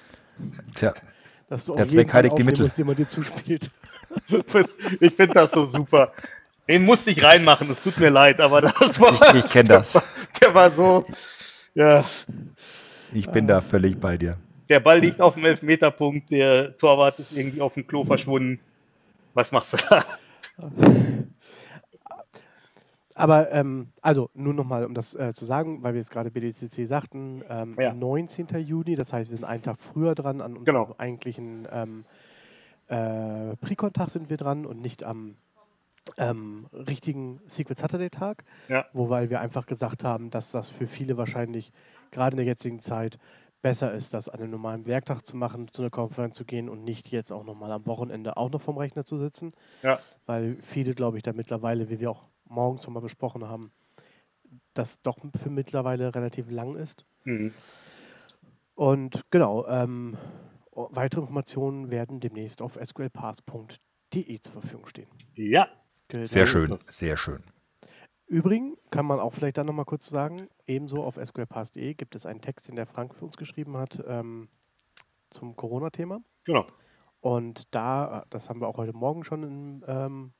Tja, 0.74 0.94
Dass 1.48 1.64
du 1.64 1.72
auch 1.72 1.76
Der 1.76 1.86
Zweck 1.88 2.12
heiligt 2.12 2.36
die 2.38 2.44
Mittel. 2.44 2.62
musst, 2.64 2.76
dir 2.78 3.08
zuspielt. 3.08 3.70
Ich 5.00 5.14
finde 5.14 5.34
das 5.34 5.52
so 5.52 5.66
super. 5.66 6.12
Den 6.68 6.84
musste 6.84 7.12
ich 7.12 7.22
reinmachen, 7.22 7.70
es 7.70 7.80
tut 7.82 7.96
mir 7.98 8.10
leid, 8.10 8.40
aber 8.40 8.60
das 8.62 9.00
war. 9.00 9.34
ich, 9.36 9.44
ich 9.44 9.50
kenne 9.50 9.68
das. 9.68 9.92
Der 10.40 10.52
war 10.54 10.70
so. 10.72 11.04
Ja, 11.74 12.04
Ich 13.12 13.28
bin 13.28 13.46
da 13.46 13.60
völlig 13.60 14.00
bei 14.00 14.16
dir. 14.16 14.36
der 14.68 14.80
Ball 14.80 14.98
liegt 14.98 15.20
auf 15.20 15.34
dem 15.34 15.44
Elfmeterpunkt, 15.44 16.30
der 16.30 16.76
Torwart 16.76 17.20
ist 17.20 17.32
irgendwie 17.32 17.60
auf 17.60 17.74
dem 17.74 17.86
Klo 17.86 18.04
verschwunden. 18.04 18.58
Was 19.34 19.52
machst 19.52 19.72
du 19.74 19.76
da? 19.88 20.04
Aber 23.14 23.50
ähm, 23.52 23.88
also 24.02 24.30
nur 24.34 24.54
nochmal, 24.54 24.84
um 24.84 24.94
das 24.94 25.14
äh, 25.14 25.32
zu 25.34 25.44
sagen, 25.44 25.82
weil 25.82 25.94
wir 25.94 26.00
jetzt 26.00 26.10
gerade 26.10 26.30
BDCC 26.30 26.86
sagten, 26.86 27.42
ähm, 27.48 27.76
Ja. 27.78 27.92
19. 27.92 28.46
Juni, 28.58 28.94
das 28.94 29.12
heißt, 29.12 29.30
wir 29.30 29.36
sind 29.36 29.46
einen 29.46 29.62
Tag 29.62 29.78
früher 29.78 30.14
dran, 30.14 30.40
an 30.40 30.56
unserem 30.56 30.64
Genau. 30.64 30.94
eigentlichen 30.96 31.66
ähm, 31.70 32.04
äh, 32.88 33.56
Precon-Tag 33.56 34.10
sind 34.10 34.30
wir 34.30 34.36
dran 34.36 34.64
und 34.64 34.80
nicht 34.80 35.02
am 35.04 35.36
ähm, 36.16 36.66
richtigen 36.72 37.40
Secret 37.46 37.78
Saturday-Tag, 37.78 38.44
Ja. 38.68 38.86
wobei 38.92 39.28
wir 39.28 39.40
einfach 39.40 39.66
gesagt 39.66 40.02
haben, 40.02 40.30
dass 40.30 40.50
das 40.50 40.68
für 40.68 40.86
viele 40.86 41.16
wahrscheinlich 41.16 41.72
gerade 42.10 42.34
in 42.34 42.38
der 42.38 42.46
jetzigen 42.46 42.80
Zeit 42.80 43.18
besser 43.62 43.92
ist, 43.92 44.14
das 44.14 44.28
an 44.28 44.40
einem 44.40 44.50
normalen 44.50 44.86
Werktag 44.86 45.26
zu 45.26 45.36
machen, 45.36 45.68
zu 45.68 45.82
einer 45.82 45.90
Konferenz 45.90 46.36
zu 46.36 46.44
gehen 46.44 46.68
und 46.68 46.84
nicht 46.84 47.08
jetzt 47.10 47.30
auch 47.32 47.44
nochmal 47.44 47.72
am 47.72 47.86
Wochenende 47.86 48.36
auch 48.36 48.50
noch 48.50 48.60
vom 48.62 48.78
Rechner 48.78 49.04
zu 49.04 49.16
sitzen 49.16 49.52
Ja. 49.82 50.00
weil 50.26 50.56
viele, 50.62 50.94
glaube 50.94 51.16
ich, 51.18 51.22
da 51.22 51.32
mittlerweile, 51.32 51.90
wie 51.90 52.00
wir 52.00 52.10
auch 52.10 52.28
morgens 52.44 52.84
schon 52.84 52.94
mal 52.94 53.00
besprochen 53.00 53.48
haben, 53.48 53.72
das 54.74 55.02
doch 55.02 55.18
für 55.40 55.50
mittlerweile 55.50 56.14
relativ 56.14 56.50
lang 56.50 56.76
ist. 56.76 57.06
Mhm. 57.24 57.52
Und 58.74 59.22
genau, 59.30 59.66
ähm, 59.66 60.16
weitere 60.72 61.20
Informationen 61.20 61.90
werden 61.90 62.20
demnächst 62.20 62.62
auf 62.62 62.78
sqlpass.de 62.82 64.40
zur 64.40 64.52
Verfügung 64.52 64.86
stehen. 64.86 65.08
Ja. 65.34 65.68
Genau. 66.08 66.24
Sehr 66.24 66.46
schön, 66.46 66.76
sehr 66.80 67.16
schön. 67.16 67.44
Übrigens 68.30 68.78
kann 68.92 69.06
man 69.06 69.18
auch 69.18 69.32
vielleicht 69.34 69.58
dann 69.58 69.66
nochmal 69.66 69.84
kurz 69.86 70.08
sagen, 70.08 70.48
ebenso 70.68 71.02
auf 71.02 71.16
sqlpass.de 71.16 71.94
gibt 71.94 72.14
es 72.14 72.26
einen 72.26 72.40
Text, 72.40 72.68
den 72.68 72.76
der 72.76 72.86
Frank 72.86 73.12
für 73.12 73.24
uns 73.24 73.36
geschrieben 73.36 73.76
hat 73.76 74.00
ähm, 74.06 74.48
zum 75.30 75.56
Corona-Thema. 75.56 76.20
Genau. 76.44 76.64
Und 77.20 77.64
da, 77.74 78.20
äh, 78.20 78.26
das 78.30 78.48
haben 78.48 78.60
wir 78.60 78.68
auch 78.68 78.76
heute 78.76 78.92
Morgen 78.92 79.24
schon 79.24 79.42
in, 79.42 79.84
ähm, 79.88 80.32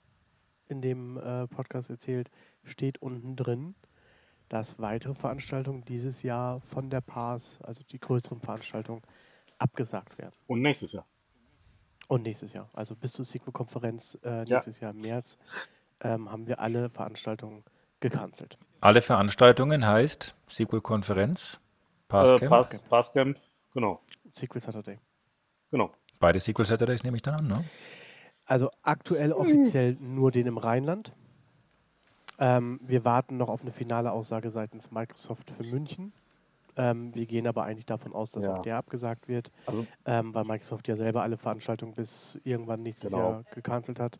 in 0.69 0.81
dem 0.83 1.17
äh, 1.19 1.49
Podcast 1.49 1.91
erzählt, 1.91 2.31
steht 2.63 3.03
unten 3.03 3.35
drin, 3.35 3.75
dass 4.49 4.79
weitere 4.79 5.15
Veranstaltungen 5.17 5.85
dieses 5.85 6.23
Jahr 6.23 6.61
von 6.61 6.91
der 6.91 7.01
PAS, 7.01 7.61
also 7.63 7.83
die 7.83 7.99
größeren 7.99 8.41
Veranstaltungen, 8.41 9.03
abgesagt 9.59 10.17
werden. 10.17 10.37
Und 10.47 10.63
nächstes 10.63 10.93
Jahr. 10.93 11.07
Und 12.07 12.23
nächstes 12.23 12.53
Jahr, 12.53 12.71
also 12.73 12.95
bis 12.95 13.15
zur 13.15 13.25
SQL-Konferenz 13.25 14.17
äh, 14.23 14.45
Ja. 14.45 14.45
nächstes 14.45 14.79
Jahr 14.79 14.93
im 14.93 15.01
März, 15.01 15.39
ähm, 16.03 16.31
haben 16.31 16.47
wir 16.47 16.61
alle 16.61 16.89
Veranstaltungen 16.89 17.65
gecancelt. 18.01 18.59
Alle 18.81 19.03
Veranstaltungen 19.03 19.87
heißt 19.87 20.35
SQL-Konferenz, 20.49 21.55
Äh, 21.55 22.09
Passcamp, 22.09 22.51
Pass, 22.51 22.83
Passcamp. 22.89 23.39
Genau. 23.75 24.01
SQL 24.33 24.61
Saturday. 24.61 24.99
Genau. 25.71 25.91
beide 26.19 26.41
SQL 26.41 26.65
Saturdays 26.65 27.05
nehme 27.05 27.17
ich 27.17 27.23
dann 27.23 27.35
an, 27.35 27.47
ne? 27.47 27.65
Also 28.47 28.69
aktuell 28.83 29.33
offiziell 29.33 29.97
nur 30.01 30.33
den 30.33 30.47
im 30.49 30.59
Rheinland. 30.59 31.13
Ähm, 32.39 32.81
wir 32.83 33.05
warten 33.05 33.37
noch 33.37 33.49
auf 33.49 33.61
eine 33.61 33.71
finale 33.71 34.11
Aussage 34.13 34.51
seitens 34.51 34.91
Microsoft 34.91 35.51
für 35.51 35.63
München. 35.65 36.13
Ähm, 36.77 37.15
wir 37.15 37.27
gehen 37.27 37.47
aber 37.47 37.65
eigentlich 37.65 37.87
davon 37.87 38.13
aus, 38.15 38.31
dass 38.33 38.45
Ja. 38.47 38.57
auch 38.57 38.63
der 38.63 38.77
abgesagt 38.79 39.29
wird, 39.29 39.53
Also, 39.67 39.87
ähm, 40.07 40.33
weil 40.35 40.45
Microsoft 40.45 40.89
ja 40.89 40.97
selber 40.97 41.23
alle 41.23 41.37
Veranstaltungen 41.37 41.95
bis 41.95 42.41
irgendwann 42.45 42.83
nächstes 42.83 43.13
Genau. 43.13 43.23
Jahr 43.33 43.45
gecancelt 43.55 44.01
hat. 44.01 44.19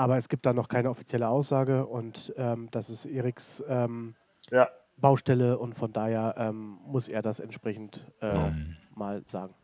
Aber 0.00 0.16
es 0.16 0.30
gibt 0.30 0.46
da 0.46 0.54
noch 0.54 0.68
keine 0.68 0.88
offizielle 0.88 1.28
Aussage 1.28 1.84
und 1.84 2.32
ähm, 2.38 2.68
das 2.70 2.88
ist 2.88 3.04
Eriks 3.04 3.62
ähm, 3.68 4.14
ja. 4.50 4.70
Baustelle 4.96 5.58
und 5.58 5.74
von 5.74 5.92
daher 5.92 6.36
ähm, 6.38 6.78
muss 6.86 7.06
er 7.06 7.20
das 7.20 7.38
entsprechend 7.38 8.10
äh, 8.22 8.48
Mhm. 8.48 8.76
mal 8.96 9.22
sagen. 9.26 9.54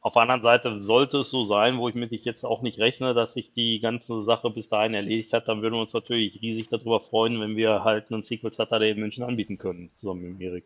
Auf 0.00 0.14
der 0.14 0.22
anderen 0.22 0.42
Seite 0.42 0.80
sollte 0.80 1.18
es 1.18 1.30
so 1.30 1.44
sein, 1.44 1.78
wo 1.78 1.88
ich 1.88 1.94
mit 1.94 2.10
ich 2.10 2.24
jetzt 2.24 2.42
auch 2.42 2.62
nicht 2.62 2.80
rechne, 2.80 3.14
dass 3.14 3.34
sich 3.34 3.52
die 3.52 3.78
ganze 3.78 4.22
Sache 4.22 4.50
bis 4.50 4.68
dahin 4.68 4.92
erledigt 4.92 5.32
hat, 5.32 5.46
dann 5.46 5.62
würden 5.62 5.74
wir 5.74 5.80
uns 5.80 5.94
natürlich 5.94 6.42
riesig 6.42 6.68
darüber 6.68 6.98
freuen, 6.98 7.40
wenn 7.40 7.54
wir 7.54 7.84
halt 7.84 8.10
einen 8.10 8.24
Sequel 8.24 8.52
Saturday 8.52 8.90
in 8.90 8.98
München 8.98 9.22
anbieten 9.22 9.56
können, 9.56 9.92
zusammen 9.94 10.32
mit 10.32 10.40
Erik. 10.40 10.64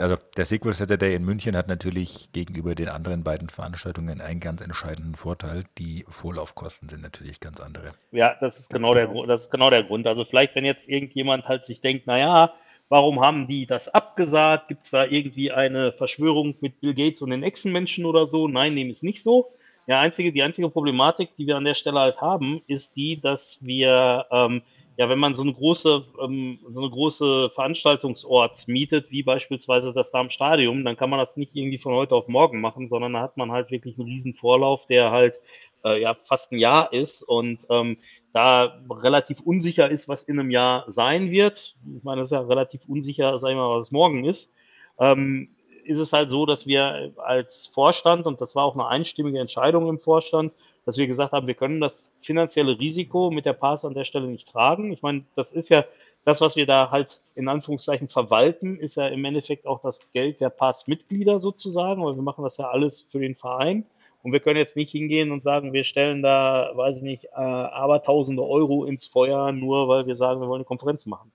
Also 0.00 0.16
der 0.36 0.44
SQL 0.44 0.74
Saturday 0.74 1.14
in 1.14 1.24
München 1.24 1.56
hat 1.56 1.68
natürlich 1.68 2.30
gegenüber 2.32 2.74
den 2.74 2.88
anderen 2.88 3.24
beiden 3.24 3.48
Veranstaltungen 3.48 4.20
einen 4.20 4.40
ganz 4.40 4.60
entscheidenden 4.60 5.14
Vorteil. 5.14 5.64
Die 5.78 6.04
Vorlaufkosten 6.08 6.88
sind 6.88 7.02
natürlich 7.02 7.40
ganz 7.40 7.58
andere. 7.60 7.94
Ja, 8.12 8.36
das 8.40 8.58
ist 8.58 8.70
genau 8.70 8.92
der, 8.92 9.06
genau. 9.06 9.20
Gru- 9.20 9.26
das 9.26 9.42
ist 9.42 9.50
genau 9.50 9.70
der 9.70 9.84
Grund. 9.84 10.06
Also 10.06 10.24
vielleicht, 10.24 10.54
wenn 10.54 10.64
jetzt 10.66 10.88
irgendjemand 10.88 11.46
halt 11.46 11.64
sich 11.64 11.80
denkt, 11.80 12.06
naja, 12.06 12.52
warum 12.90 13.20
haben 13.20 13.48
die 13.48 13.66
das 13.66 13.88
abgesagt? 13.88 14.68
Gibt 14.68 14.82
es 14.84 14.90
da 14.90 15.06
irgendwie 15.06 15.52
eine 15.52 15.92
Verschwörung 15.92 16.54
mit 16.60 16.80
Bill 16.80 16.94
Gates 16.94 17.22
und 17.22 17.30
den 17.30 17.42
Echsenmenschen 17.42 18.04
oder 18.04 18.26
so? 18.26 18.46
Nein, 18.46 18.76
dem 18.76 18.90
ist 18.90 19.02
nicht 19.02 19.22
so. 19.22 19.50
Ja, 19.86 20.00
einzige, 20.00 20.32
die 20.32 20.42
einzige 20.42 20.68
Problematik, 20.68 21.34
die 21.36 21.46
wir 21.46 21.56
an 21.56 21.64
der 21.64 21.72
Stelle 21.74 22.00
halt 22.00 22.20
haben, 22.20 22.60
ist 22.66 22.94
die, 22.96 23.18
dass 23.20 23.58
wir, 23.62 24.26
ähm, 24.30 24.60
ja, 24.98 25.08
wenn 25.08 25.20
man 25.20 25.32
so 25.32 25.42
eine 25.42 25.54
große, 25.54 26.04
ähm, 26.20 26.58
so 26.70 26.80
eine 26.80 26.90
große 26.90 27.50
Veranstaltungsort 27.50 28.66
mietet, 28.66 29.12
wie 29.12 29.22
beispielsweise 29.22 29.92
das 29.92 30.10
Darmstadion, 30.10 30.84
dann 30.84 30.96
kann 30.96 31.08
man 31.08 31.20
das 31.20 31.36
nicht 31.36 31.54
irgendwie 31.54 31.78
von 31.78 31.94
heute 31.94 32.16
auf 32.16 32.26
morgen 32.26 32.60
machen, 32.60 32.88
sondern 32.88 33.12
da 33.12 33.20
hat 33.20 33.36
man 33.36 33.52
halt 33.52 33.70
wirklich 33.70 33.96
einen 33.96 34.08
riesen 34.08 34.34
Vorlauf, 34.34 34.86
der 34.86 35.12
halt 35.12 35.40
äh, 35.84 36.02
ja 36.02 36.14
fast 36.14 36.50
ein 36.50 36.58
Jahr 36.58 36.92
ist 36.92 37.22
und 37.22 37.60
ähm, 37.70 37.98
da 38.32 38.80
relativ 38.90 39.40
unsicher 39.40 39.88
ist, 39.88 40.08
was 40.08 40.24
in 40.24 40.40
einem 40.40 40.50
Jahr 40.50 40.84
sein 40.88 41.30
wird. 41.30 41.76
Ich 41.96 42.02
meine, 42.02 42.22
das 42.22 42.32
ist 42.32 42.36
ja 42.36 42.40
relativ 42.40 42.80
unsicher, 42.88 43.38
sag 43.38 43.50
ich 43.50 43.56
mal, 43.56 43.78
was 43.78 43.92
morgen 43.92 44.24
ist. 44.24 44.52
Ähm, 44.98 45.50
ist 45.84 46.00
es 46.00 46.12
halt 46.12 46.28
so, 46.28 46.44
dass 46.44 46.66
wir 46.66 47.12
als 47.18 47.68
Vorstand, 47.68 48.26
und 48.26 48.40
das 48.40 48.56
war 48.56 48.64
auch 48.64 48.74
eine 48.74 48.88
einstimmige 48.88 49.38
Entscheidung 49.38 49.88
im 49.88 50.00
Vorstand, 50.00 50.52
dass 50.88 50.96
wir 50.96 51.06
gesagt 51.06 51.32
haben, 51.32 51.46
wir 51.46 51.52
können 51.52 51.82
das 51.82 52.10
finanzielle 52.22 52.78
Risiko 52.78 53.30
mit 53.30 53.44
der 53.44 53.52
Pass 53.52 53.84
an 53.84 53.92
der 53.92 54.04
Stelle 54.04 54.26
nicht 54.26 54.48
tragen. 54.48 54.90
Ich 54.90 55.02
meine, 55.02 55.22
das 55.36 55.52
ist 55.52 55.68
ja 55.68 55.84
das, 56.24 56.40
was 56.40 56.56
wir 56.56 56.64
da 56.64 56.90
halt 56.90 57.20
in 57.34 57.48
Anführungszeichen 57.48 58.08
verwalten, 58.08 58.78
ist 58.78 58.96
ja 58.96 59.06
im 59.08 59.22
Endeffekt 59.26 59.66
auch 59.66 59.82
das 59.82 60.00
Geld 60.14 60.40
der 60.40 60.48
Pass-Mitglieder 60.48 61.40
sozusagen, 61.40 62.02
weil 62.02 62.14
wir 62.14 62.22
machen 62.22 62.42
das 62.42 62.56
ja 62.56 62.70
alles 62.70 63.02
für 63.02 63.18
den 63.18 63.34
Verein. 63.34 63.84
Und 64.22 64.32
wir 64.32 64.40
können 64.40 64.56
jetzt 64.56 64.76
nicht 64.76 64.90
hingehen 64.90 65.30
und 65.30 65.42
sagen, 65.42 65.74
wir 65.74 65.84
stellen 65.84 66.22
da, 66.22 66.70
weiß 66.74 66.96
ich 66.96 67.02
nicht, 67.02 67.24
äh, 67.26 67.36
aber 67.36 68.02
tausende 68.02 68.42
Euro 68.42 68.86
ins 68.86 69.06
Feuer, 69.06 69.52
nur 69.52 69.88
weil 69.88 70.06
wir 70.06 70.16
sagen, 70.16 70.40
wir 70.40 70.48
wollen 70.48 70.60
eine 70.60 70.64
Konferenz 70.64 71.04
machen. 71.04 71.30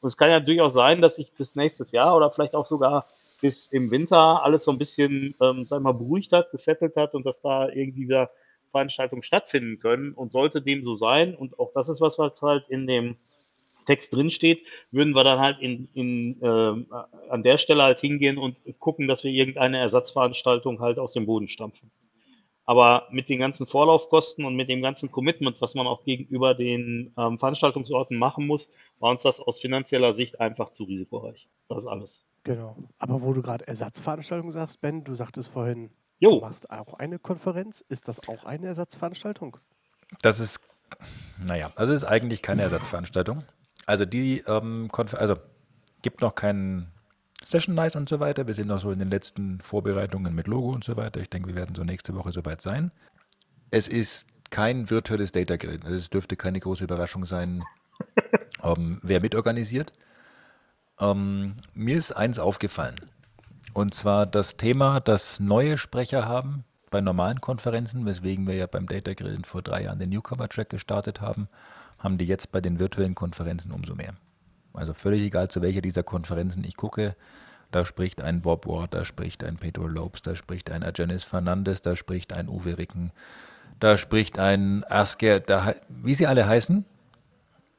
Und 0.00 0.08
es 0.08 0.16
kann 0.16 0.30
ja 0.30 0.40
durchaus 0.40 0.72
sein, 0.72 1.02
dass 1.02 1.16
sich 1.16 1.30
bis 1.34 1.56
nächstes 1.56 1.92
Jahr 1.92 2.16
oder 2.16 2.30
vielleicht 2.30 2.54
auch 2.54 2.64
sogar 2.64 3.06
bis 3.42 3.66
im 3.66 3.90
Winter 3.90 4.42
alles 4.42 4.64
so 4.64 4.70
ein 4.70 4.78
bisschen, 4.78 5.34
ähm, 5.42 5.66
sag 5.66 5.80
ich 5.80 5.84
mal, 5.84 5.92
beruhigt 5.92 6.32
hat, 6.32 6.52
gesettelt 6.52 6.96
hat 6.96 7.12
und 7.12 7.26
dass 7.26 7.42
da 7.42 7.68
irgendwie 7.68 8.04
wieder 8.04 8.30
Veranstaltungen 8.74 9.22
stattfinden 9.22 9.78
können. 9.78 10.12
Und 10.12 10.32
sollte 10.32 10.60
dem 10.60 10.84
so 10.84 10.96
sein, 10.96 11.34
und 11.34 11.58
auch 11.60 11.70
das 11.74 11.88
ist 11.88 12.00
was, 12.00 12.18
was 12.18 12.42
halt 12.42 12.68
in 12.68 12.88
dem 12.88 13.16
Text 13.86 14.14
drinsteht, 14.14 14.66
würden 14.90 15.14
wir 15.14 15.24
dann 15.24 15.38
halt 15.38 15.60
in, 15.60 15.88
in, 15.94 16.40
ähm, 16.42 16.86
an 17.28 17.42
der 17.42 17.58
Stelle 17.58 17.84
halt 17.84 18.00
hingehen 18.00 18.36
und 18.38 18.58
gucken, 18.80 19.06
dass 19.06 19.22
wir 19.24 19.30
irgendeine 19.30 19.78
Ersatzveranstaltung 19.78 20.80
halt 20.80 20.98
aus 20.98 21.12
dem 21.12 21.26
Boden 21.26 21.48
stampfen. 21.48 21.90
Aber 22.66 23.08
mit 23.10 23.28
den 23.28 23.38
ganzen 23.38 23.66
Vorlaufkosten 23.66 24.44
und 24.44 24.56
mit 24.56 24.70
dem 24.70 24.80
ganzen 24.80 25.12
Commitment, 25.12 25.60
was 25.60 25.74
man 25.74 25.86
auch 25.86 26.02
gegenüber 26.04 26.54
den 26.54 27.12
ähm, 27.18 27.38
Veranstaltungsorten 27.38 28.16
machen 28.16 28.46
muss, 28.46 28.72
war 29.00 29.10
uns 29.10 29.22
das 29.22 29.38
aus 29.38 29.60
finanzieller 29.60 30.14
Sicht 30.14 30.40
einfach 30.40 30.70
zu 30.70 30.84
risikoreich. 30.84 31.46
Das 31.68 31.84
ist 31.84 31.86
alles. 31.86 32.24
Genau. 32.42 32.76
Aber 32.98 33.20
wo 33.20 33.34
du 33.34 33.42
gerade 33.42 33.68
Ersatzveranstaltung 33.68 34.50
sagst, 34.50 34.80
Ben, 34.80 35.04
du 35.04 35.14
sagtest 35.14 35.50
vorhin, 35.50 35.90
Jo. 36.18 36.36
du 36.36 36.40
machst 36.40 36.70
auch 36.70 36.94
eine 36.94 37.18
Konferenz. 37.18 37.84
Ist 37.88 38.08
das 38.08 38.28
auch 38.28 38.44
eine 38.44 38.68
Ersatzveranstaltung? 38.68 39.58
Das 40.22 40.40
ist, 40.40 40.60
naja, 41.44 41.72
also 41.76 41.92
ist 41.92 42.04
eigentlich 42.04 42.42
keine 42.42 42.62
Ersatzveranstaltung. 42.62 43.44
Also 43.86 44.04
die, 44.04 44.42
ähm, 44.46 44.88
Konfer 44.90 45.20
also 45.20 45.36
gibt 46.02 46.20
noch 46.20 46.34
keinen 46.34 46.88
Session 47.44 47.74
Nice 47.74 47.96
und 47.96 48.08
so 48.08 48.20
weiter. 48.20 48.46
Wir 48.46 48.54
sind 48.54 48.68
noch 48.68 48.80
so 48.80 48.90
in 48.90 48.98
den 48.98 49.10
letzten 49.10 49.60
Vorbereitungen 49.60 50.34
mit 50.34 50.46
Logo 50.46 50.70
und 50.70 50.84
so 50.84 50.96
weiter. 50.96 51.20
Ich 51.20 51.30
denke, 51.30 51.48
wir 51.48 51.56
werden 51.56 51.74
so 51.74 51.84
nächste 51.84 52.14
Woche 52.14 52.32
soweit 52.32 52.60
sein. 52.60 52.90
Es 53.70 53.88
ist 53.88 54.28
kein 54.50 54.88
virtuelles 54.88 55.32
Data 55.32 55.56
Grid. 55.56 55.84
Also 55.84 55.96
es 55.96 56.10
dürfte 56.10 56.36
keine 56.36 56.60
große 56.60 56.84
Überraschung 56.84 57.24
sein, 57.24 57.64
ähm, 58.62 59.00
wer 59.02 59.20
mitorganisiert. 59.20 59.92
Ähm, 61.00 61.56
mir 61.74 61.96
ist 61.96 62.12
eins 62.12 62.38
aufgefallen. 62.38 62.96
Und 63.72 63.94
zwar 63.94 64.26
das 64.26 64.56
Thema, 64.56 65.00
dass 65.00 65.40
neue 65.40 65.78
Sprecher 65.78 66.26
haben 66.26 66.64
bei 66.90 67.00
normalen 67.00 67.40
Konferenzen, 67.40 68.06
weswegen 68.06 68.46
wir 68.46 68.54
ja 68.54 68.66
beim 68.66 68.86
Data 68.86 69.14
Grill 69.14 69.40
vor 69.44 69.62
drei 69.62 69.84
Jahren 69.84 69.98
den 69.98 70.10
Newcomer-Track 70.10 70.70
gestartet 70.70 71.20
haben, 71.20 71.48
haben 71.98 72.18
die 72.18 72.26
jetzt 72.26 72.52
bei 72.52 72.60
den 72.60 72.78
virtuellen 72.78 73.14
Konferenzen 73.14 73.72
umso 73.72 73.94
mehr. 73.94 74.14
Also 74.74 74.94
völlig 74.94 75.22
egal, 75.22 75.48
zu 75.48 75.62
welcher 75.62 75.80
dieser 75.80 76.02
Konferenzen 76.02 76.62
ich 76.64 76.76
gucke, 76.76 77.16
da 77.70 77.84
spricht 77.84 78.20
ein 78.20 78.42
Bob 78.42 78.66
Ward, 78.68 78.94
da 78.94 79.04
spricht 79.04 79.42
ein 79.42 79.56
Pedro 79.56 79.88
Lopes, 79.88 80.22
da 80.22 80.36
spricht 80.36 80.70
ein 80.70 80.84
Ajanis 80.84 81.24
Fernandes, 81.24 81.82
da 81.82 81.96
spricht 81.96 82.32
ein 82.32 82.48
Uwe 82.48 82.78
Ricken, 82.78 83.10
da 83.80 83.96
spricht 83.96 84.38
ein 84.38 84.84
Asker, 84.84 85.40
da, 85.40 85.74
wie 85.88 86.14
sie 86.14 86.28
alle 86.28 86.46
heißen, 86.46 86.84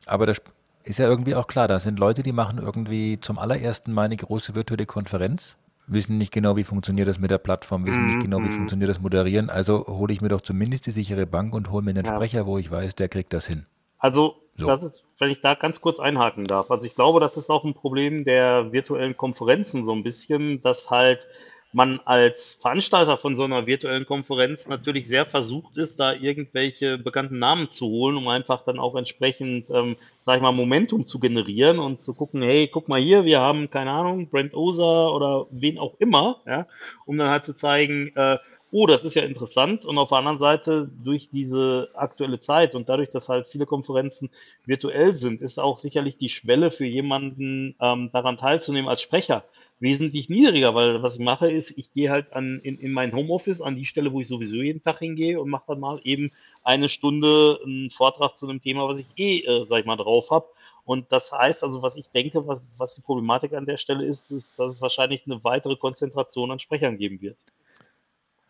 aber 0.06 0.26
das 0.26 0.42
ist 0.84 1.00
ja 1.00 1.08
irgendwie 1.08 1.36
auch 1.36 1.48
klar, 1.48 1.70
da 1.70 1.80
sind 1.80 2.00
Leute, 2.00 2.24
die 2.24 2.34
machen 2.34 2.60
irgendwie 2.60 3.20
zum 3.22 3.40
allerersten 3.40 3.94
Mal 3.94 4.04
eine 4.04 4.18
große 4.18 4.56
virtuelle 4.56 4.86
Konferenz, 4.86 5.58
wissen 5.88 6.18
nicht 6.18 6.32
genau, 6.34 6.56
wie 6.58 6.64
funktioniert 6.64 7.08
das 7.08 7.20
mit 7.20 7.32
der 7.32 7.38
Plattform, 7.38 7.86
wissen 7.86 8.06
nicht 8.06 8.20
genau, 8.20 8.42
wie 8.44 8.48
Mhm. 8.48 8.52
funktioniert 8.52 8.90
das 8.90 9.00
Moderieren. 9.00 9.50
Also 9.50 9.86
hole 9.88 10.14
ich 10.14 10.22
mir 10.22 10.30
doch 10.30 10.42
zumindest 10.42 10.86
die 10.88 10.92
sichere 10.92 11.26
Bank 11.26 11.54
und 11.54 11.72
hole 11.72 11.84
mir 11.84 11.92
einen 11.92 12.06
Ja. 12.06 12.16
Sprecher, 12.16 12.46
wo 12.46 12.58
ich 12.58 12.70
weiß, 12.72 12.96
der 12.96 13.10
kriegt 13.10 13.34
das 13.34 13.46
hin. 13.48 13.66
Also, 13.98 14.36
So. 14.58 14.68
das 14.68 14.84
ist, 14.84 15.04
wenn 15.20 15.32
ich 15.32 15.42
da 15.42 15.56
ganz 15.56 15.82
kurz 15.82 16.00
einhaken 16.00 16.46
darf. 16.46 16.70
Also, 16.72 16.86
ich 16.86 16.96
glaube, 16.96 17.20
das 17.20 17.38
ist 17.38 17.50
auch 17.50 17.64
ein 17.64 17.74
Problem 17.74 18.24
der 18.24 18.72
virtuellen 18.72 19.18
Konferenzen 19.18 19.86
so 19.86 19.94
ein 19.94 20.04
bisschen, 20.04 20.62
dass 20.62 20.90
halt 20.90 21.28
man 21.76 22.00
als 22.06 22.56
Veranstalter 22.56 23.18
von 23.18 23.36
so 23.36 23.44
einer 23.44 23.68
virtuellen 23.68 24.06
Konferenz 24.06 24.70
natürlich 24.70 25.10
sehr 25.10 25.26
versucht 25.26 25.76
ist, 25.76 26.00
da 26.00 26.14
irgendwelche 26.14 26.98
bekannten 26.98 27.38
Namen 27.38 27.70
zu 27.70 27.88
holen, 27.88 28.16
um 28.16 28.30
einfach 28.30 28.64
dann 28.64 28.80
auch 28.80 28.96
entsprechend, 28.96 29.70
ähm, 29.72 29.98
sag 30.20 30.38
ich 30.38 30.42
mal, 30.42 30.54
Momentum 30.54 31.06
zu 31.06 31.20
generieren 31.20 31.80
und 31.80 32.00
zu 32.00 32.14
gucken, 32.14 32.42
hey, 32.42 32.70
guck 32.72 32.88
mal 32.88 33.02
hier, 33.02 33.26
wir 33.26 33.42
haben, 33.42 33.70
keine 33.70 33.92
Ahnung, 33.92 34.30
Brent 34.30 34.54
Oser 34.54 35.14
oder 35.14 35.48
wen 35.52 35.78
auch 35.78 35.96
immer, 36.00 36.38
ja, 36.48 36.66
um 37.06 37.18
dann 37.18 37.30
halt 37.30 37.44
zu 37.44 37.54
zeigen, 37.54 38.14
äh, 38.16 38.38
oh, 38.72 38.88
das 38.88 39.04
ist 39.04 39.16
ja 39.16 39.24
interessant. 39.24 39.86
Und 39.86 39.98
auf 39.98 40.10
der 40.10 40.20
anderen 40.20 40.38
Seite, 40.38 40.90
durch 41.04 41.30
diese 41.30 41.90
aktuelle 41.94 42.40
Zeit 42.40 42.74
und 42.74 42.88
dadurch, 42.88 43.10
dass 43.10 43.28
halt 43.28 43.48
viele 43.48 43.66
Konferenzen 43.66 44.30
virtuell 44.66 45.14
sind, 45.14 45.42
ist 45.42 45.60
auch 45.60 45.78
sicherlich 45.78 46.16
die 46.16 46.30
Schwelle 46.30 46.72
für 46.72 46.86
jemanden 46.86 47.76
ähm, 47.82 48.12
daran 48.14 48.38
teilzunehmen 48.38 48.90
als 48.90 49.02
Sprecher 49.02 49.44
wesentlich 49.80 50.30
niedriger, 50.30 50.74
weil 50.74 51.04
was 51.04 51.16
ich 51.16 51.22
mache 51.22 51.52
ist, 51.52 51.78
ich 51.78 51.92
gehe 51.92 52.10
halt 52.10 52.34
an, 52.34 52.60
in, 52.64 52.78
in 52.78 52.92
mein 52.92 53.14
Homeoffice 53.14 53.62
an 53.62 53.76
die 53.76 53.86
Stelle, 53.86 54.14
wo 54.14 54.22
ich 54.22 54.28
sowieso 54.28 54.56
jeden 54.56 54.82
Tag 54.82 55.00
hingehe 55.00 55.40
und 55.40 55.50
mache 55.50 55.66
dann 55.68 55.80
mal 55.80 56.00
eben 56.04 56.32
eine 56.64 56.90
Stunde 56.90 57.60
einen 57.64 57.90
Vortrag 57.90 58.38
zu 58.38 58.48
einem 58.48 58.62
Thema, 58.62 58.88
was 58.88 59.00
ich 59.00 59.08
eh, 59.18 59.40
äh, 59.40 59.66
sag 59.66 59.80
ich 59.80 59.86
mal, 59.86 59.98
drauf 59.98 60.32
habe. 60.32 60.48
Und 60.86 61.12
das 61.12 61.32
heißt 61.32 61.64
also, 61.64 61.82
was 61.82 61.96
ich 61.98 62.10
denke, 62.10 62.48
was, 62.48 62.62
was 62.78 62.96
die 62.96 63.02
Problematik 63.02 63.54
an 63.54 63.66
der 63.66 63.78
Stelle 63.78 64.06
ist, 64.06 64.32
ist, 64.32 64.58
dass 64.58 64.76
es 64.76 64.82
wahrscheinlich 64.82 65.26
eine 65.26 65.44
weitere 65.44 65.76
Konzentration 65.76 66.52
an 66.52 66.60
Sprechern 66.60 66.98
geben 66.98 67.22
wird. 67.22 67.38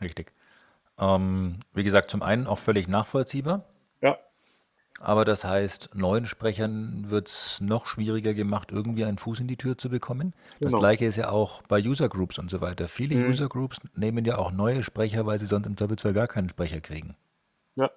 Richtig. 0.02 0.34
Ähm, 1.00 1.60
wie 1.74 1.84
gesagt, 1.84 2.10
zum 2.10 2.22
einen 2.22 2.46
auch 2.46 2.60
völlig 2.60 2.88
nachvollziehbar. 2.88 3.64
Ja, 4.02 4.20
Aber 5.00 5.26
das 5.26 5.44
heißt, 5.44 5.90
neuen 5.94 6.26
Sprechern 6.26 7.10
wird 7.10 7.28
es 7.28 7.60
noch 7.62 7.86
schwieriger 7.88 8.34
gemacht, 8.34 8.72
irgendwie 8.72 9.04
einen 9.06 9.18
Fuß 9.18 9.42
in 9.42 9.48
die 9.48 9.58
Tür 9.58 9.78
zu 9.78 9.90
bekommen. 9.90 10.34
Das 10.62 10.72
Genau. 10.72 10.80
gleiche 10.80 11.06
ist 11.06 11.18
ja 11.18 11.30
auch 11.30 11.62
bei 11.64 11.82
User 11.84 12.08
Groups 12.10 12.40
und 12.40 12.50
so 12.50 12.62
weiter. 12.62 12.88
Viele 12.88 13.16
Mhm. 13.16 13.30
User 13.30 13.50
Groups 13.50 13.78
nehmen 13.96 14.24
ja 14.26 14.38
auch 14.38 14.52
neue 14.52 14.84
Sprecher, 14.84 15.26
weil 15.26 15.38
sie 15.38 15.46
sonst 15.48 15.68
im 15.68 15.76
Zweifelsfall 15.78 16.14
gar 16.14 16.28
keinen 16.28 16.50
Sprecher 16.50 16.80
kriegen. 16.80 17.16
ja, 17.76 17.90